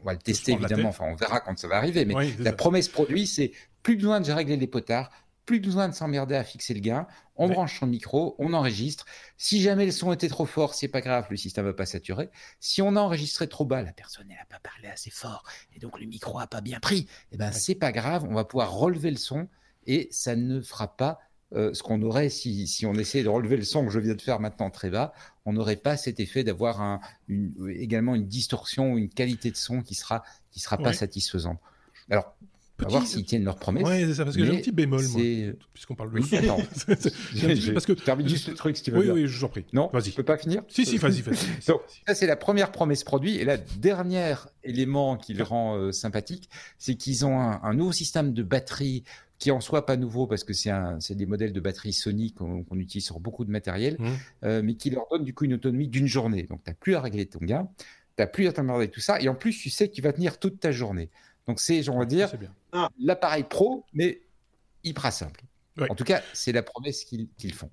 on 0.00 0.04
va 0.04 0.12
le 0.12 0.18
tester 0.18 0.52
évidemment, 0.52 0.90
enfin, 0.90 1.06
on 1.08 1.14
verra 1.14 1.40
quand 1.40 1.58
ça 1.58 1.68
va 1.68 1.76
arriver, 1.76 2.04
mais 2.04 2.14
la 2.38 2.52
promesse 2.52 2.88
produit, 2.88 3.26
c'est 3.26 3.52
plus 3.82 3.96
besoin 3.96 4.20
de 4.20 4.30
régler 4.30 4.56
les 4.56 4.66
potards, 4.66 5.10
plus 5.48 5.60
besoin 5.60 5.88
de 5.88 5.94
s'emmerder 5.94 6.34
à 6.34 6.44
fixer 6.44 6.74
le 6.74 6.80
gain. 6.80 7.06
On 7.36 7.48
branche 7.48 7.80
son 7.80 7.86
micro, 7.86 8.36
on 8.38 8.52
enregistre. 8.52 9.06
Si 9.38 9.62
jamais 9.62 9.86
le 9.86 9.92
son 9.92 10.12
était 10.12 10.28
trop 10.28 10.44
fort, 10.44 10.74
c'est 10.74 10.88
pas 10.88 11.00
grave, 11.00 11.26
le 11.30 11.38
système 11.38 11.64
va 11.64 11.72
pas 11.72 11.86
saturer. 11.86 12.28
Si 12.60 12.82
on 12.82 12.96
a 12.96 13.00
enregistré 13.00 13.48
trop 13.48 13.64
bas, 13.64 13.80
la 13.80 13.92
personne 13.92 14.28
n'a 14.28 14.34
pas 14.50 14.58
parlé 14.58 14.88
assez 14.88 15.08
fort 15.08 15.44
et 15.74 15.78
donc 15.78 15.98
le 15.98 16.04
micro 16.04 16.38
a 16.38 16.46
pas 16.46 16.60
bien 16.60 16.80
pris. 16.80 17.08
Eh 17.32 17.38
ben 17.38 17.50
c'est 17.50 17.74
pas 17.74 17.92
grave, 17.92 18.26
on 18.28 18.34
va 18.34 18.44
pouvoir 18.44 18.74
relever 18.74 19.10
le 19.10 19.16
son 19.16 19.48
et 19.86 20.08
ça 20.10 20.36
ne 20.36 20.60
fera 20.60 20.94
pas 20.98 21.18
euh, 21.54 21.72
ce 21.72 21.82
qu'on 21.82 22.02
aurait 22.02 22.28
si, 22.28 22.66
si, 22.66 22.84
on 22.84 22.92
essayait 22.92 23.24
de 23.24 23.30
relever 23.30 23.56
le 23.56 23.64
son 23.64 23.86
que 23.86 23.90
je 23.90 24.00
viens 24.00 24.14
de 24.14 24.20
faire 24.20 24.40
maintenant 24.40 24.68
très 24.68 24.90
bas, 24.90 25.14
on 25.46 25.54
n'aurait 25.54 25.76
pas 25.76 25.96
cet 25.96 26.20
effet 26.20 26.44
d'avoir 26.44 26.82
un, 26.82 27.00
également 27.70 28.14
une 28.14 28.28
distorsion 28.28 28.92
ou 28.92 28.98
une 28.98 29.08
qualité 29.08 29.50
de 29.50 29.56
son 29.56 29.80
qui 29.80 29.94
sera 29.94 30.24
qui 30.50 30.60
sera 30.60 30.76
pas 30.76 30.92
satisfaisante. 30.92 31.58
Alors 32.10 32.36
Petit... 32.78 32.90
voir 32.90 33.06
s'ils 33.06 33.24
tiennent 33.24 33.44
leurs 33.44 33.58
promesses. 33.58 33.86
Oui, 33.86 34.00
c'est 34.06 34.14
ça, 34.14 34.24
parce 34.24 34.36
que 34.36 34.44
j'ai 34.44 34.52
un 34.52 34.56
petit 34.56 34.72
bémol, 34.72 35.04
moi, 35.08 35.52
puisqu'on 35.74 35.94
parle 35.94 36.12
de... 36.12 36.20
Oui, 36.20 36.36
attends. 36.36 36.58
parce 37.74 37.86
que... 37.86 37.92
termine 37.92 38.28
juste 38.28 38.48
le 38.48 38.54
truc, 38.54 38.76
si 38.76 38.84
tu 38.84 38.92
veux 38.92 38.98
Oui, 38.98 39.10
oui, 39.10 39.26
je 39.26 39.36
vous 39.36 39.44
en 39.44 39.48
prie. 39.48 39.64
Non, 39.72 39.90
vas-y. 39.92 40.04
Tu 40.04 40.12
peux 40.12 40.22
pas 40.22 40.38
finir 40.38 40.62
Si, 40.68 40.86
si, 40.86 40.96
vas-y, 40.96 41.22
vas-y. 41.22 41.36
Donc, 41.66 41.80
ça, 42.06 42.14
c'est 42.14 42.26
la 42.26 42.36
première 42.36 42.70
promesse 42.70 43.02
produit. 43.02 43.36
Et 43.36 43.44
la 43.44 43.56
dernière 43.56 44.48
élément 44.62 45.16
qui 45.16 45.34
le 45.34 45.42
rend 45.42 45.76
euh, 45.76 45.92
sympathique, 45.92 46.48
c'est 46.78 46.94
qu'ils 46.94 47.26
ont 47.26 47.38
un, 47.40 47.60
un, 47.62 47.74
nouveau 47.74 47.92
système 47.92 48.32
de 48.32 48.42
batterie 48.44 49.02
qui 49.38 49.50
en 49.50 49.60
soit 49.60 49.86
pas 49.86 49.96
nouveau 49.96 50.26
parce 50.26 50.44
que 50.44 50.52
c'est 50.52 51.14
des 51.14 51.26
modèles 51.26 51.52
de 51.52 51.60
batterie 51.60 51.92
Sony 51.92 52.32
qu'on 52.32 52.64
utilise 52.72 53.04
sur 53.04 53.20
beaucoup 53.20 53.44
de 53.44 53.50
matériel, 53.50 53.96
mmh. 53.98 54.06
euh, 54.44 54.62
mais 54.62 54.74
qui 54.74 54.90
leur 54.90 55.06
donne 55.10 55.24
du 55.24 55.32
coup 55.32 55.44
une 55.44 55.54
autonomie 55.54 55.88
d'une 55.88 56.06
journée. 56.06 56.42
Donc 56.42 56.62
tu 56.64 56.70
n'as 56.70 56.74
plus 56.74 56.94
à 56.96 57.00
régler 57.00 57.26
ton 57.26 57.38
gain, 57.38 57.68
tu 57.78 58.22
n'as 58.22 58.26
plus 58.26 58.48
à 58.48 58.52
t'emmerder 58.52 58.82
avec 58.82 58.90
tout 58.90 59.00
ça, 59.00 59.20
et 59.20 59.28
en 59.28 59.34
plus 59.34 59.56
tu 59.56 59.70
sais 59.70 59.88
que 59.88 59.94
tu 59.94 60.02
vas 60.02 60.12
tenir 60.12 60.38
toute 60.38 60.58
ta 60.60 60.72
journée. 60.72 61.10
Donc 61.48 61.60
c'est, 61.60 61.88
on 61.88 61.98
va 61.98 62.04
dire, 62.04 62.30
ah. 62.72 62.90
l'appareil 63.00 63.42
pro, 63.42 63.84
mais 63.94 64.20
hyper 64.84 65.12
simple. 65.12 65.40
En 65.88 65.94
tout 65.94 66.04
cas, 66.04 66.22
c'est 66.32 66.52
la 66.52 66.62
promesse 66.62 67.04
qu'ils 67.04 67.54
font. 67.54 67.70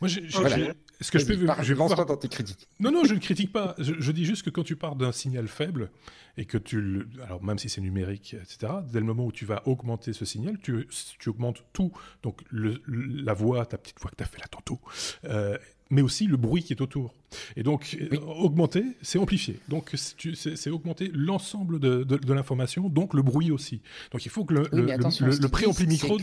Moi, 0.00 0.08
ce 0.08 1.10
que 1.10 1.18
je 1.18 1.26
peux, 1.26 1.34
je 1.62 1.74
vais 1.74 2.04
dans 2.04 2.16
tes 2.16 2.28
critiques. 2.28 2.68
Non, 2.80 2.90
non, 2.90 3.04
je 3.04 3.14
ne 3.14 3.20
critique 3.20 3.52
pas. 3.52 3.74
Je, 3.78 4.10
dis 4.10 4.24
juste 4.24 4.42
que 4.42 4.50
quand 4.50 4.64
tu 4.64 4.74
pars 4.74 4.96
d'un 4.96 5.12
signal 5.12 5.46
faible 5.46 5.90
et 6.36 6.44
que 6.44 6.58
tu, 6.58 7.06
alors 7.22 7.42
même 7.42 7.58
si 7.58 7.68
c'est 7.68 7.80
numérique, 7.80 8.34
etc. 8.34 8.72
Dès 8.90 8.98
le 8.98 9.06
moment 9.06 9.26
où 9.26 9.32
tu 9.32 9.44
vas 9.44 9.62
augmenter 9.68 10.12
ce 10.12 10.24
signal, 10.24 10.58
tu, 10.58 10.88
tu 11.18 11.28
augmentes 11.28 11.64
tout. 11.72 11.92
Donc 12.22 12.40
la 12.50 13.34
voix, 13.34 13.64
ta 13.66 13.78
petite 13.78 14.00
voix 14.00 14.10
que 14.10 14.16
tu 14.16 14.24
as 14.24 14.26
fait 14.26 14.38
là 14.38 14.48
tantôt, 14.50 14.80
euh, 15.24 15.56
mais 15.90 16.02
aussi 16.02 16.26
le 16.26 16.36
bruit 16.36 16.62
qui 16.62 16.72
est 16.72 16.80
autour. 16.80 17.14
Et 17.56 17.62
donc, 17.62 17.96
euh, 18.00 18.16
augmenter, 18.18 18.84
c'est 19.02 19.18
amplifier. 19.18 19.58
Donc, 19.68 19.92
c'est 19.94 20.70
augmenter 20.70 21.10
l'ensemble 21.12 21.78
de, 21.78 22.04
de, 22.04 22.32
l'information, 22.32 22.88
donc 22.88 23.14
le 23.14 23.22
bruit 23.22 23.50
aussi. 23.50 23.82
Donc, 24.12 24.24
il 24.24 24.30
faut 24.30 24.44
que 24.44 24.54
le, 24.54 24.68
le, 24.72 24.82
le, 24.82 25.48
préampli 25.48 25.86
micro, 25.86 26.18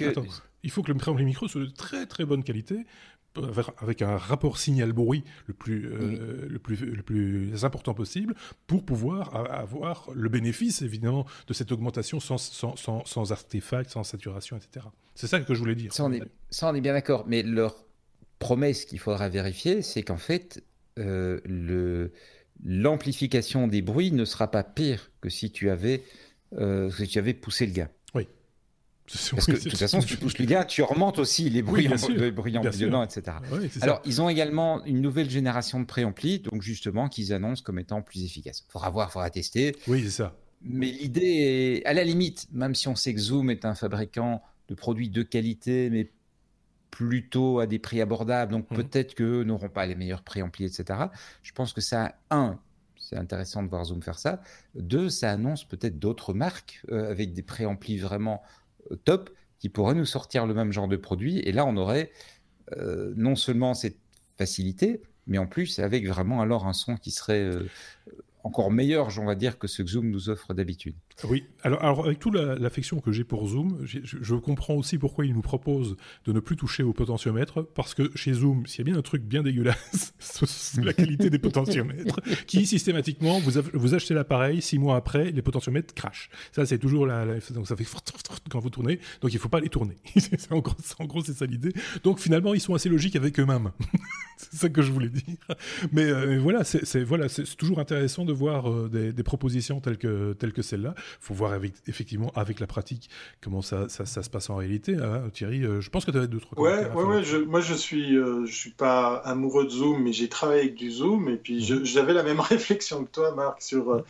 il 0.63 0.71
faut 0.71 0.83
que 0.83 0.91
le 0.91 0.97
préampli 0.97 1.25
micro 1.25 1.47
soit 1.47 1.61
de 1.61 1.67
très 1.67 2.05
très 2.05 2.25
bonne 2.25 2.43
qualité 2.43 2.85
avec 3.79 4.01
un 4.01 4.17
rapport 4.17 4.57
signal-bruit 4.57 5.23
le, 5.45 5.53
plus, 5.53 5.85
euh, 5.85 6.47
le, 6.49 6.59
plus, 6.59 6.77
le 6.77 7.03
plus 7.03 7.65
important 7.65 7.93
possible 7.93 8.35
pour 8.65 8.83
pouvoir 8.83 9.35
avoir 9.35 10.09
le 10.13 10.29
bénéfice, 10.29 10.81
évidemment, 10.81 11.25
de 11.47 11.53
cette 11.53 11.71
augmentation 11.71 12.19
sans, 12.19 12.37
sans, 12.37 12.75
sans, 12.75 13.05
sans 13.05 13.31
artefact, 13.31 13.91
sans 13.91 14.03
saturation, 14.03 14.57
etc. 14.57 14.87
C'est 15.15 15.27
ça 15.27 15.39
que 15.39 15.53
je 15.53 15.59
voulais 15.59 15.75
dire. 15.75 15.93
Ça, 15.93 16.05
on 16.05 16.11
est, 16.11 16.23
ça, 16.49 16.69
on 16.69 16.75
est 16.75 16.81
bien 16.81 16.93
d'accord. 16.93 17.25
Mais 17.27 17.43
leur 17.43 17.75
promesse 18.39 18.85
qu'il 18.85 18.99
faudra 18.99 19.29
vérifier, 19.29 19.81
c'est 19.81 20.03
qu'en 20.03 20.17
fait, 20.17 20.63
euh, 20.99 22.09
l'amplification 22.63 23.67
des 23.67 23.81
bruits 23.81 24.11
ne 24.11 24.25
sera 24.25 24.49
pas 24.49 24.63
pire 24.63 25.11
que 25.21 25.29
si 25.29 25.51
tu 25.51 25.69
avais, 25.69 26.03
euh, 26.57 26.89
si 26.91 27.07
tu 27.07 27.19
avais 27.19 27.33
poussé 27.33 27.65
le 27.65 27.73
gars. 27.73 27.89
Parce 29.07 29.45
que 29.45 29.51
de 29.53 29.57
toute 29.57 29.77
façon, 29.77 30.01
si 30.01 30.07
tu 30.07 30.17
pousses 30.17 30.37
le 30.37 30.45
gars, 30.45 30.65
tu 30.65 30.81
remontes 30.81 31.17
aussi 31.17 31.49
les 31.49 31.61
bruits, 31.61 31.87
oui, 31.87 31.93
etc. 33.03 33.37
Alors, 33.81 34.01
ils 34.05 34.21
ont 34.21 34.27
également 34.27 34.83
une 34.83 35.01
nouvelle 35.01 35.29
génération 35.29 35.79
de 35.79 35.85
préamplis, 35.85 36.39
donc 36.39 36.61
justement, 36.61 37.07
qu'ils 37.07 37.31
annoncent 37.31 37.63
comme 37.63 37.79
étant 37.79 38.01
plus 38.01 38.23
efficace. 38.25 38.65
Faudra 38.67 38.89
voir, 38.89 39.11
faudra 39.11 39.29
tester. 39.29 39.75
Oui, 39.87 40.03
c'est 40.03 40.09
ça. 40.09 40.35
Mais 40.61 40.87
l'idée 40.87 41.81
est, 41.83 41.85
à 41.85 41.93
la 41.93 42.03
limite, 42.03 42.47
même 42.51 42.75
si 42.75 42.87
on 42.87 42.95
sait 42.95 43.13
que 43.13 43.19
Zoom 43.19 43.49
est 43.49 43.63
un 43.63 43.75
fabricant 43.75 44.41
de 44.67 44.75
produits 44.75 45.09
de 45.09 45.23
qualité, 45.23 45.89
mais 45.89 46.11
plutôt 46.97 47.59
à 47.59 47.67
des 47.67 47.77
prix 47.77 48.01
abordables, 48.01 48.51
donc 48.51 48.71
mhm. 48.71 48.77
peut-être 48.77 49.13
qu'eux 49.13 49.43
n'auront 49.43 49.69
pas 49.69 49.85
les 49.85 49.93
meilleurs 49.93 50.23
préamplis, 50.23 50.65
etc. 50.65 50.99
Je 51.43 51.51
pense 51.51 51.71
que 51.71 51.79
ça, 51.79 52.15
un, 52.31 52.59
c'est 52.97 53.17
intéressant 53.17 53.61
de 53.61 53.69
voir 53.69 53.85
Zoom 53.85 54.01
faire 54.01 54.17
ça. 54.17 54.41
Deux, 54.73 55.07
ça 55.09 55.29
annonce 55.29 55.63
peut-être 55.63 55.99
d'autres 55.99 56.33
marques 56.33 56.81
euh, 56.91 57.11
avec 57.11 57.33
des 57.33 57.43
préamplis 57.43 57.99
vraiment 57.99 58.41
top 59.03 59.29
qui 59.59 59.69
pourrait 59.69 59.93
nous 59.93 60.05
sortir 60.05 60.47
le 60.47 60.55
même 60.55 60.71
genre 60.71 60.87
de 60.87 60.97
produit. 60.97 61.37
Et 61.41 61.51
là, 61.51 61.67
on 61.67 61.77
aurait 61.77 62.11
euh, 62.77 63.13
non 63.15 63.35
seulement 63.35 63.75
cette 63.75 63.99
facilité, 64.39 65.03
mais 65.27 65.37
en 65.37 65.45
plus 65.45 65.77
avec 65.77 66.07
vraiment 66.07 66.41
alors 66.41 66.65
un 66.65 66.73
son 66.73 66.97
qui 66.97 67.11
serait 67.11 67.43
euh, 67.43 67.69
encore 68.47 68.71
meilleur, 68.71 69.09
on 69.19 69.25
va 69.25 69.35
dire, 69.35 69.59
que 69.59 69.67
ce 69.67 69.81
que 69.81 69.89
Zoom 69.89 70.09
nous 70.09 70.29
offre 70.29 70.53
d'habitude. 70.53 70.95
Oui, 71.29 71.45
alors, 71.63 71.83
alors 71.83 72.05
avec 72.05 72.19
toute 72.19 72.33
l'affection 72.33 72.99
que 72.99 73.11
j'ai 73.11 73.23
pour 73.23 73.47
Zoom, 73.47 73.79
je, 73.83 74.35
comprends 74.35 74.75
aussi 74.75 74.97
pourquoi 74.97 75.25
il 75.25 75.33
nous 75.33 75.41
propose 75.41 75.97
de 76.25 76.31
ne 76.31 76.39
plus 76.39 76.55
toucher 76.55 76.83
au 76.83 76.93
potentiomètre, 76.93 77.63
parce 77.63 77.93
que 77.93 78.09
chez 78.15 78.33
Zoom, 78.33 78.65
s'il 78.65 78.79
y 78.79 78.81
a 78.81 78.91
bien 78.91 78.97
un 78.97 79.01
truc 79.01 79.23
bien 79.23 79.43
dégueulasse, 79.43 80.13
c'est 80.19 80.83
la 80.83 80.93
qualité 80.93 81.29
des 81.29 81.39
potentiomètres, 81.39 82.19
qui 82.47 82.65
systématiquement, 82.65 83.39
vous, 83.39 83.51
vous 83.73 83.93
achetez 83.93 84.13
l'appareil, 84.13 84.61
six 84.61 84.79
mois 84.79 84.95
après, 84.95 85.31
les 85.31 85.41
potentiomètres 85.41 85.93
crachent. 85.93 86.29
Ça, 86.53 86.65
c'est 86.65 86.79
toujours 86.79 87.05
la, 87.05 87.25
donc 87.51 87.67
ça 87.67 87.75
fait 87.75 87.85
quand 88.49 88.59
vous 88.59 88.69
tournez, 88.69 88.99
donc 89.21 89.31
il 89.31 89.35
ne 89.35 89.41
faut 89.41 89.49
pas 89.49 89.59
les 89.59 89.69
tourner. 89.69 89.97
en 90.49 90.59
gros 91.05 91.23
c'est 91.23 91.33
ça 91.33 91.45
l'idée. 91.45 91.73
Donc 92.03 92.19
finalement, 92.19 92.53
ils 92.53 92.61
sont 92.61 92.75
assez 92.75 92.89
logiques 92.89 93.15
avec 93.15 93.39
eux-mêmes. 93.39 93.71
c'est 94.51 94.55
ça 94.55 94.69
que 94.69 94.81
je 94.81 94.91
voulais 94.91 95.09
dire. 95.09 95.35
Mais 95.91 96.05
euh, 96.05 96.39
voilà, 96.39 96.63
c'est 96.63 97.03
voilà, 97.03 97.27
c'est 97.29 97.43
toujours 97.57 97.79
intéressant 97.79 98.25
de 98.25 98.33
voir 98.33 98.71
euh, 98.71 98.89
des, 98.89 99.23
propositions 99.23 99.79
telles 99.81 99.97
que, 99.97 100.33
telles 100.33 100.53
que 100.53 100.61
celle-là. 100.61 100.93
Il 100.97 101.03
faut 101.19 101.33
voir 101.33 101.53
avec, 101.53 101.73
effectivement 101.87 102.31
avec 102.35 102.59
la 102.59 102.67
pratique 102.67 103.09
comment 103.41 103.61
ça, 103.61 103.89
ça, 103.89 104.05
se 104.05 104.29
passe 104.29 104.49
en 104.49 104.55
réalité. 104.55 104.95
Hein. 104.95 105.29
Thierry, 105.33 105.63
euh, 105.63 105.81
je 105.81 105.89
pense 105.89 106.05
que 106.05 106.11
tu 106.11 106.17
avais 106.17 106.27
d'autres 106.27 106.57
Ouais, 106.57 106.87
ouais, 106.87 107.03
ouais 107.03 107.45
moi 107.45 107.61
je 107.61 107.73
suis, 107.73 108.15
je 108.15 108.51
suis 108.51 108.71
pas 108.71 109.15
amoureux 109.17 109.65
de 109.65 109.69
Zoom, 109.69 110.03
mais 110.03 110.13
j'ai 110.13 110.29
travaillé 110.29 110.61
avec 110.61 110.75
du 110.75 110.91
Zoom 110.91 111.29
et 111.29 111.37
puis 111.37 111.61
j'avais 111.83 112.13
la 112.13 112.23
même 112.23 112.39
réflexion 112.39 113.03
que 113.05 113.11
toi, 113.11 113.33
Marc, 113.35 113.61
sur 113.61 114.03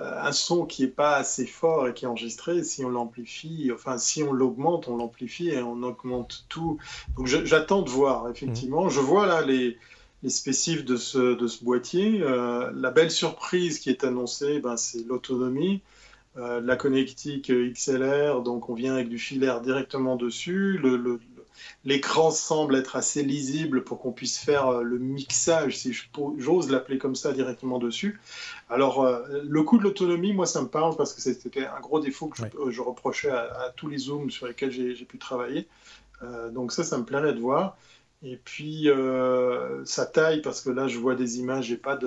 un 0.00 0.32
son 0.32 0.66
qui 0.66 0.82
n'est 0.82 0.88
pas 0.88 1.16
assez 1.16 1.46
fort 1.46 1.88
et 1.88 1.94
qui 1.94 2.04
est 2.04 2.08
enregistré, 2.08 2.64
si 2.64 2.84
on 2.84 2.88
l'amplifie, 2.88 3.70
enfin 3.72 3.98
si 3.98 4.22
on 4.22 4.32
l'augmente, 4.32 4.88
on 4.88 4.96
l'amplifie 4.96 5.50
et 5.50 5.62
on 5.62 5.82
augmente 5.82 6.46
tout. 6.48 6.78
Donc 7.16 7.26
j'attends 7.26 7.82
de 7.82 7.90
voir, 7.90 8.28
effectivement. 8.28 8.88
Je 8.88 9.00
vois 9.00 9.26
là 9.26 9.42
les, 9.42 9.78
les 10.22 10.30
spécifs 10.30 10.84
de 10.84 10.96
ce, 10.96 11.34
de 11.34 11.46
ce 11.46 11.64
boîtier. 11.64 12.22
Euh, 12.22 12.72
la 12.74 12.90
belle 12.90 13.10
surprise 13.10 13.78
qui 13.78 13.90
est 13.90 14.04
annoncée, 14.04 14.58
ben, 14.58 14.76
c'est 14.76 15.06
l'autonomie. 15.06 15.82
Euh, 16.36 16.60
la 16.60 16.74
connectique 16.74 17.52
XLR, 17.52 18.42
donc 18.42 18.68
on 18.68 18.74
vient 18.74 18.94
avec 18.94 19.08
du 19.08 19.18
filaire 19.18 19.60
directement 19.60 20.16
dessus. 20.16 20.80
L'écran 21.84 22.30
semble 22.30 22.76
être 22.76 22.96
assez 22.96 23.22
lisible 23.22 23.84
pour 23.84 24.00
qu'on 24.00 24.12
puisse 24.12 24.38
faire 24.38 24.68
euh, 24.68 24.82
le 24.82 24.98
mixage, 24.98 25.78
si 25.78 25.96
j'ose 26.38 26.70
l'appeler 26.70 26.98
comme 26.98 27.14
ça, 27.14 27.32
directement 27.32 27.78
dessus. 27.78 28.20
Alors, 28.70 29.06
le 29.28 29.62
coût 29.62 29.78
de 29.78 29.82
l'autonomie, 29.82 30.32
moi, 30.32 30.46
ça 30.46 30.62
me 30.62 30.68
parle 30.68 30.96
parce 30.96 31.12
que 31.12 31.20
c'était 31.20 31.66
un 31.66 31.80
gros 31.80 32.00
défaut 32.00 32.28
que 32.28 32.42
je, 32.70 32.80
reprochais 32.80 33.30
à, 33.30 33.72
tous 33.76 33.88
les 33.88 33.98
zooms 33.98 34.30
sur 34.30 34.46
lesquels 34.46 34.70
j'ai 34.70 35.04
pu 35.04 35.18
travailler. 35.18 35.68
donc 36.52 36.72
ça, 36.72 36.82
ça 36.82 36.98
me 36.98 37.04
plairait 37.04 37.34
de 37.34 37.40
voir. 37.40 37.76
Et 38.24 38.38
puis, 38.42 38.88
euh, 38.88 39.84
sa 39.84 40.06
taille, 40.06 40.40
parce 40.40 40.62
que 40.62 40.70
là, 40.70 40.88
je 40.88 40.98
vois 40.98 41.14
des 41.14 41.40
images, 41.40 41.66
j'ai 41.66 41.76
pas 41.76 41.98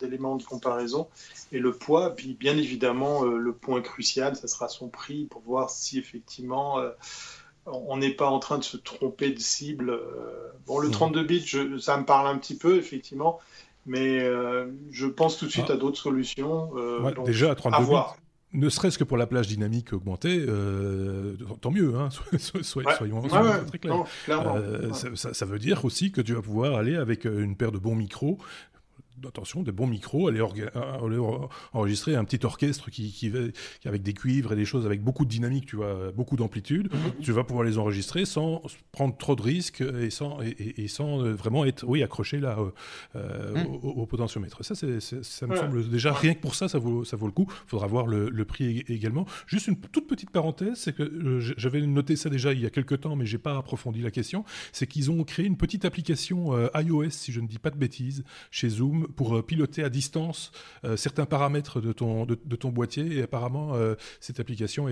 d'éléments 0.00 0.34
de, 0.34 0.42
comparaison. 0.42 1.08
Et 1.52 1.60
le 1.60 1.70
poids, 1.70 2.10
puis 2.16 2.34
bien 2.34 2.56
évidemment, 2.56 3.24
euh, 3.24 3.38
le 3.38 3.52
point 3.52 3.80
crucial, 3.80 4.34
ça 4.34 4.48
sera 4.48 4.66
son 4.66 4.88
prix 4.88 5.26
pour 5.26 5.42
voir 5.42 5.70
si 5.70 5.98
effectivement 5.98 6.80
euh, 6.80 6.90
on 7.66 7.96
n'est 7.98 8.14
pas 8.14 8.28
en 8.28 8.38
train 8.38 8.58
de 8.58 8.64
se 8.64 8.76
tromper 8.76 9.30
de 9.30 9.38
cible. 9.38 9.98
bon, 10.66 10.78
le 10.78 10.90
32 10.90 11.24
bits, 11.24 11.46
ça 11.80 11.96
me 11.96 12.04
parle 12.04 12.28
un 12.28 12.38
petit 12.38 12.56
peu, 12.56 12.76
effectivement. 12.76 13.38
Mais 13.86 14.20
je 14.90 15.06
pense 15.06 15.38
tout 15.38 15.46
de 15.46 15.50
suite 15.50 15.66
ah. 15.68 15.74
à 15.74 15.76
d'autres 15.76 15.98
solutions. 15.98 16.70
déjà, 17.24 17.50
à 17.50 17.54
32 17.54 17.84
bits, 17.84 17.96
ne 18.52 18.68
serait-ce 18.68 18.98
que 18.98 19.04
pour 19.04 19.16
la 19.16 19.26
plage 19.26 19.46
dynamique 19.46 19.92
augmentée, 19.92 20.44
euh, 20.48 21.36
tant 21.60 21.70
mieux, 21.70 21.94
hein, 21.96 22.08
soyons, 22.62 23.22
très 23.66 23.78
clairs. 23.78 24.04
Euh, 24.28 24.92
ça, 24.92 25.34
ça, 25.34 25.46
veut 25.46 25.58
dire 25.58 25.84
aussi 25.84 26.10
que 26.10 26.20
tu 26.20 26.34
vas 26.34 26.42
pouvoir 26.42 26.74
aller 26.74 26.96
avec 26.96 27.26
une 27.26 27.56
paire 27.56 27.70
de 27.70 27.78
bons 27.78 27.94
micros 27.94 28.38
attention, 29.26 29.62
des 29.62 29.72
bons 29.72 29.86
micros, 29.86 30.28
aller, 30.28 30.42
enregistrer 31.72 32.16
un 32.16 32.24
petit 32.24 32.44
orchestre 32.44 32.90
qui, 32.90 33.12
qui, 33.12 33.32
avec 33.84 34.02
des 34.02 34.12
cuivres 34.12 34.52
et 34.52 34.56
des 34.56 34.64
choses 34.64 34.86
avec 34.86 35.02
beaucoup 35.02 35.24
de 35.24 35.30
dynamique, 35.30 35.66
tu 35.66 35.76
vois, 35.76 36.12
beaucoup 36.12 36.36
d'amplitude. 36.36 36.92
Mhm. 36.92 37.12
Tu 37.22 37.32
vas 37.32 37.44
pouvoir 37.44 37.64
les 37.64 37.78
enregistrer 37.78 38.24
sans 38.24 38.62
prendre 38.92 39.16
trop 39.16 39.36
de 39.36 39.42
risques 39.42 39.80
et 39.80 40.10
sans, 40.10 40.38
et, 40.40 40.88
sans 40.88 41.24
euh, 41.24 41.32
vraiment 41.32 41.64
être, 41.64 41.84
oui, 41.86 42.02
accroché 42.02 42.40
là 42.40 42.58
euh, 42.58 42.70
euh, 43.16 43.64
mhm. 43.64 43.66
au, 43.82 44.06
potentiomètre. 44.06 44.64
Ça, 44.64 44.74
c'est, 44.74 45.00
ça 45.00 45.46
me 45.46 45.56
semble 45.56 45.88
déjà 45.88 46.12
rien 46.12 46.34
que 46.34 46.40
pour 46.40 46.54
ça, 46.54 46.68
ça 46.68 46.78
vaut, 46.78 47.04
ça 47.04 47.16
vaut 47.16 47.26
le 47.26 47.32
coup. 47.32 47.46
Il 47.66 47.70
faudra 47.70 47.86
voir 47.86 48.06
le, 48.06 48.44
prix 48.44 48.82
également. 48.88 49.26
Juste 49.46 49.68
une 49.68 49.76
toute 49.76 50.08
petite 50.08 50.30
parenthèse, 50.30 50.76
c'est 50.76 50.94
que 50.94 51.38
j'avais 51.56 51.80
noté 51.82 52.16
ça 52.16 52.30
déjà 52.30 52.52
il 52.52 52.60
y 52.60 52.66
a 52.66 52.70
quelques 52.70 53.00
temps, 53.02 53.14
mais 53.14 53.26
j'ai 53.26 53.38
pas 53.38 53.56
approfondi 53.56 54.00
la 54.00 54.10
question. 54.10 54.44
C'est 54.72 54.86
qu'ils 54.86 55.10
ont 55.10 55.22
créé 55.24 55.46
une 55.46 55.56
petite 55.56 55.84
application 55.84 56.52
iOS, 56.74 57.10
si 57.10 57.32
je 57.32 57.40
ne 57.40 57.46
dis 57.46 57.58
pas 57.58 57.70
de 57.70 57.76
bêtises, 57.76 58.24
chez 58.50 58.68
Zoom 58.68 59.06
pour 59.10 59.36
euh, 59.36 59.42
piloter 59.42 59.82
à 59.84 59.88
distance 59.88 60.52
euh, 60.84 60.96
certains 60.96 61.26
paramètres 61.26 61.80
de 61.80 61.92
ton, 61.92 62.26
de, 62.26 62.56
ton 62.56 62.70
boîtier. 62.70 63.18
Et 63.18 63.22
apparemment, 63.22 63.74
euh, 63.74 63.94
cette 64.20 64.40
application 64.40 64.88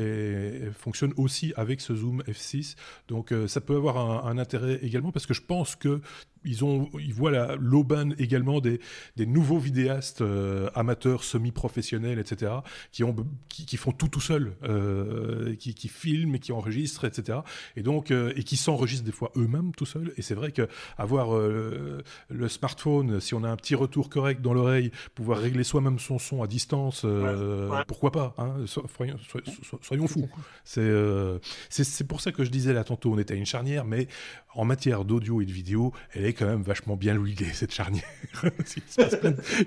fonctionne 0.72 1.12
aussi 1.16 1.52
avec 1.56 1.80
ce 1.80 1.94
Zoom 1.94 2.22
F6. 2.22 2.76
Donc 3.08 3.32
ça 3.46 3.60
peut 3.60 3.76
avoir 3.76 4.26
un, 4.26 4.38
intérêt 4.38 4.78
également 4.82 5.10
parce 5.10 5.26
que 5.26 5.34
je 5.34 5.42
pense 5.42 5.74
que 5.74 6.00
ils, 6.44 6.64
ont, 6.64 6.88
ils 6.98 7.12
voient 7.12 7.56
l'aubane 7.56 8.14
également 8.18 8.60
des, 8.60 8.80
des, 9.16 9.26
nouveaux 9.26 9.58
vidéastes 9.58 10.22
amateurs, 10.74 11.24
semi-professionnels, 11.24 12.18
etc., 12.18 12.52
qui, 12.92 13.02
ont, 13.02 13.14
qui, 13.48 13.76
font 13.76 13.90
tout 13.90 14.08
tout 14.08 14.20
seuls, 14.20 14.54
euh, 14.62 15.56
qui, 15.56 15.74
qui, 15.74 15.88
filment 15.88 16.38
qui 16.38 16.52
enregistrent, 16.52 17.04
etc., 17.04 17.40
et, 17.76 17.82
donc, 17.82 18.10
et 18.12 18.44
qui 18.44 18.56
s'enregistrent 18.56 19.04
des 19.04 19.12
fois 19.12 19.32
eux-mêmes 19.36 19.74
tout 19.74 19.86
seuls. 19.86 20.12
Et 20.16 20.22
c'est 20.22 20.34
vrai 20.34 20.52
qu'avoir 20.52 21.36
le 21.36 22.48
smartphone, 22.48 23.20
si 23.20 23.34
on 23.34 23.44
a 23.44 23.48
un 23.48 23.56
petit 23.56 23.74
retour 23.74 24.07
toujours 24.08 24.22
correct 24.22 24.42
dans 24.42 24.54
l'oreille, 24.54 24.90
pouvoir 25.14 25.38
régler 25.38 25.64
soi-même 25.64 25.98
son 25.98 26.18
son 26.18 26.42
à 26.42 26.46
distance, 26.46 27.06
pourquoi 27.86 28.12
pas 28.12 28.34
hein, 28.38 28.54
soyons, 28.66 30.06
fous. 30.06 30.28
C'est 30.64 32.06
pour 32.06 32.20
ça 32.20 32.32
que 32.32 32.44
je 32.44 32.50
disais 32.50 32.72
là 32.72 32.84
tantôt, 32.84 33.12
on 33.12 33.18
était 33.18 33.34
à 33.34 33.36
une 33.36 33.46
charnière, 33.46 33.84
mais 33.84 34.08
en 34.58 34.64
matière 34.64 35.04
d'audio 35.04 35.40
et 35.40 35.46
de 35.46 35.52
vidéo, 35.52 35.92
elle 36.12 36.26
est 36.26 36.32
quand 36.32 36.46
même 36.46 36.62
vachement 36.62 36.96
bien 36.96 37.14
huilée, 37.14 37.52
cette 37.52 37.72
charnière. 37.72 38.02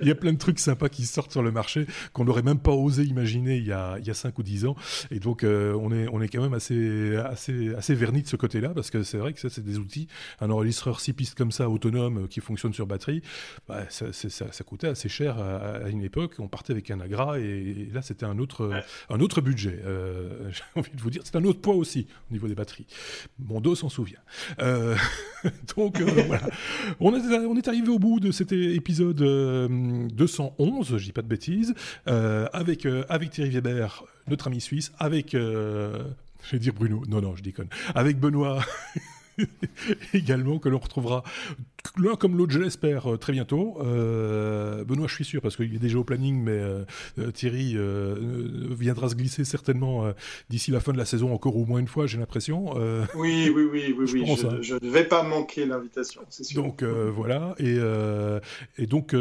il, 0.02 0.08
y 0.08 0.12
a 0.12 0.16
plein 0.16 0.34
de 0.34 0.38
trucs 0.38 0.60
sympas 0.60 0.90
qui 0.90 1.06
sortent 1.06 1.32
sur 1.32 1.42
le 1.42 1.52
marché 1.52 1.88
qu'on 2.12 2.26
n'aurait 2.26 2.42
même 2.42 2.60
pas 2.60 2.74
osé 2.74 3.04
imaginer 3.04 3.56
il 3.56 3.66
y 3.66 3.72
a, 3.72 3.98
il 4.00 4.06
y 4.06 4.10
a 4.10 4.14
5 4.14 4.38
ou 4.38 4.44
10 4.44 4.66
ans. 4.66 4.76
Et 5.10 5.20
donc, 5.20 5.46
euh, 5.46 5.74
on, 5.82 5.94
est, 5.94 6.10
on 6.12 6.22
est 6.22 6.28
quand 6.28 6.42
même 6.42 6.54
assez, 6.54 7.16
assez, 7.16 7.74
assez 7.74 7.96
verni 7.96 8.22
de 8.22 8.28
ce 8.28 8.36
côté-là, 8.36 8.70
parce 8.70 8.90
que 8.92 9.02
c'est 9.04 9.18
vrai 9.18 9.32
que 9.32 9.40
ça, 9.40 9.50
c'est 9.50 9.64
des 9.64 9.78
outils. 9.78 10.08
Un 10.42 10.50
enregistreur 10.50 11.00
6 11.00 11.14
pistes 11.14 11.38
comme 11.38 11.54
ça, 11.54 11.70
autonome, 11.70 12.28
qui 12.28 12.42
fonctionne 12.42 12.74
sur 12.74 12.86
batterie, 12.86 13.22
bah, 13.70 13.86
ça, 13.90 14.12
ça, 14.12 14.64
coûtait 14.66 14.88
assez 14.88 15.08
cher 15.08 15.40
à, 15.40 15.90
une 15.90 16.04
époque. 16.04 16.36
On 16.40 16.50
partait 16.50 16.74
avec 16.74 16.92
un 16.92 17.00
Agra, 17.00 17.40
et, 17.40 17.88
là, 17.94 18.02
c'était 18.02 18.26
un 18.26 18.38
autre, 18.40 18.84
un 19.10 19.20
autre 19.22 19.40
budget. 19.40 19.80
Euh, 19.86 20.50
j'ai 20.52 20.64
envie 20.76 20.92
de 20.92 21.00
vous 21.02 21.10
dire, 21.10 21.22
c'est 21.24 21.38
un 21.38 21.46
autre 21.46 21.62
poids 21.62 21.76
aussi 21.76 22.08
au 22.30 22.34
niveau 22.34 22.50
des 22.50 22.56
batteries. 22.56 22.88
Mon 23.40 23.62
dos 23.62 23.76
s'en 23.76 23.88
souvient. 23.88 24.20
Euh, 24.60 24.81
donc, 25.76 26.02
voilà. 26.02 26.48
On 27.00 27.14
est, 27.58 27.68
arrivé 27.68 27.90
au 27.90 28.00
bout 28.00 28.20
de 28.20 28.32
cet 28.32 28.52
épisode 28.52 29.18
211, 29.18 30.98
je 30.98 31.04
dis 31.04 31.12
pas 31.12 31.22
de 31.22 31.28
bêtises, 31.28 31.74
avec, 32.06 32.88
avec 33.10 33.32
Thierry 33.32 33.50
Weber, 33.50 34.04
notre 34.28 34.48
ami 34.48 34.62
suisse, 34.62 34.92
avec, 34.98 35.36
euh, 35.36 36.04
je 36.44 36.52
vais 36.52 36.60
dire 36.60 36.74
Bruno, 36.74 37.04
non, 37.08 37.22
non, 37.22 37.36
je 37.36 37.44
déconne, 37.44 37.68
avec 37.96 38.20
Benoît. 38.20 38.64
également 40.14 40.60
que 40.60 40.70
l'on 40.70 40.78
retrouvera 40.78 41.24
l'un 41.98 42.16
comme 42.16 42.38
l'autre, 42.38 42.52
je 42.52 42.60
l'espère, 42.60 43.14
euh, 43.14 43.18
très 43.18 43.34
bientôt. 43.34 43.78
Euh, 43.82 44.84
Benoît, 44.84 45.08
je 45.08 45.16
suis 45.16 45.26
sûr, 45.26 45.42
parce 45.42 45.56
qu'il 45.56 45.74
est 45.76 45.80
déjà 45.80 45.98
au 45.98 46.04
planning, 46.04 46.42
mais 46.42 46.52
euh, 46.52 47.32
Thierry 47.34 47.78
viendra 48.72 49.10
se 49.10 49.16
glisser 49.16 49.44
certainement 49.44 50.12
d'ici 50.50 50.72
la 50.72 50.80
fin 50.80 50.94
de 50.94 50.98
la 50.98 51.06
saison, 51.06 51.34
encore 51.34 51.58
au 51.58 51.66
moins 51.66 51.80
une 51.80 51.88
fois, 51.88 52.08
j'ai 52.08 52.18
l'impression. 52.18 52.74
oui, 53.16 53.52
oui, 53.54 53.68
oui, 53.72 53.96
oui, 53.98 54.10
oui. 54.14 54.38
Je, 54.62 54.76
ne 54.76 54.90
vais 54.90 55.04
pas 55.04 55.24
manquer 55.24 55.66
l'invitation, 55.66 56.22
c'est 56.30 56.44
sûr. 56.44 56.62
Donc 56.62 56.84
voilà, 56.84 57.56
et, 57.60 57.78
et 58.78 58.88
donc 58.88 59.16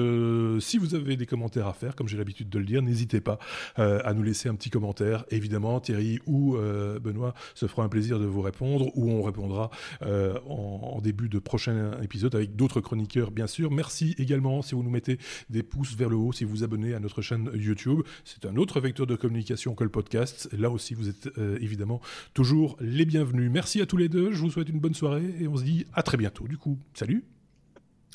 si 0.60 0.78
vous 0.78 0.94
avez 0.94 1.16
des 1.16 1.26
commentaires 1.26 1.66
à 1.66 1.72
faire, 1.72 1.96
comme 1.96 2.08
j'ai 2.08 2.18
l'habitude 2.18 2.48
de 2.48 2.58
le 2.58 2.64
dire, 2.64 2.82
n'hésitez 2.82 3.20
pas 3.20 3.38
à 3.76 4.12
nous 4.14 4.22
laisser 4.22 4.48
un 4.48 4.54
petit 4.54 4.70
commentaire. 4.70 5.24
Évidemment, 5.30 5.80
Thierry 5.80 6.18
ou 6.26 6.56
Benoît 7.00 7.34
se 7.54 7.66
fera 7.66 7.84
un 7.84 7.88
plaisir 7.88 8.18
de 8.18 8.26
vous 8.26 8.42
répondre, 8.42 8.90
ou 8.96 9.10
on 9.10 9.22
répondra 9.22 9.70
en, 10.02 10.94
en, 10.96 11.00
début 11.00 11.28
de 11.28 11.38
prochain 11.38 11.92
épisode 12.02 12.34
avec 12.34 12.49
d'autres 12.50 12.80
chroniqueurs, 12.80 13.30
bien 13.30 13.46
sûr. 13.46 13.70
Merci 13.70 14.14
également 14.18 14.62
si 14.62 14.74
vous 14.74 14.82
nous 14.82 14.90
mettez 14.90 15.18
des 15.48 15.62
pouces 15.62 15.94
vers 15.94 16.08
le 16.08 16.16
haut, 16.16 16.32
si 16.32 16.44
vous 16.44 16.50
vous 16.50 16.64
abonnez 16.64 16.94
à 16.94 17.00
notre 17.00 17.22
chaîne 17.22 17.50
YouTube. 17.54 18.02
C'est 18.24 18.46
un 18.46 18.56
autre 18.56 18.80
vecteur 18.80 19.06
de 19.06 19.16
communication 19.16 19.74
que 19.74 19.84
le 19.84 19.90
podcast. 19.90 20.48
Là 20.52 20.70
aussi, 20.70 20.94
vous 20.94 21.08
êtes 21.08 21.28
euh, 21.38 21.58
évidemment 21.60 22.00
toujours 22.34 22.76
les 22.80 23.04
bienvenus. 23.04 23.50
Merci 23.50 23.80
à 23.80 23.86
tous 23.86 23.96
les 23.96 24.08
deux. 24.08 24.32
Je 24.32 24.40
vous 24.40 24.50
souhaite 24.50 24.68
une 24.68 24.80
bonne 24.80 24.94
soirée 24.94 25.34
et 25.40 25.48
on 25.48 25.56
se 25.56 25.64
dit 25.64 25.86
à 25.94 26.02
très 26.02 26.16
bientôt. 26.16 26.46
Du 26.46 26.58
coup, 26.58 26.78
salut. 26.94 27.24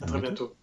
À 0.02 0.06
très 0.06 0.22
bientôt. 0.22 0.56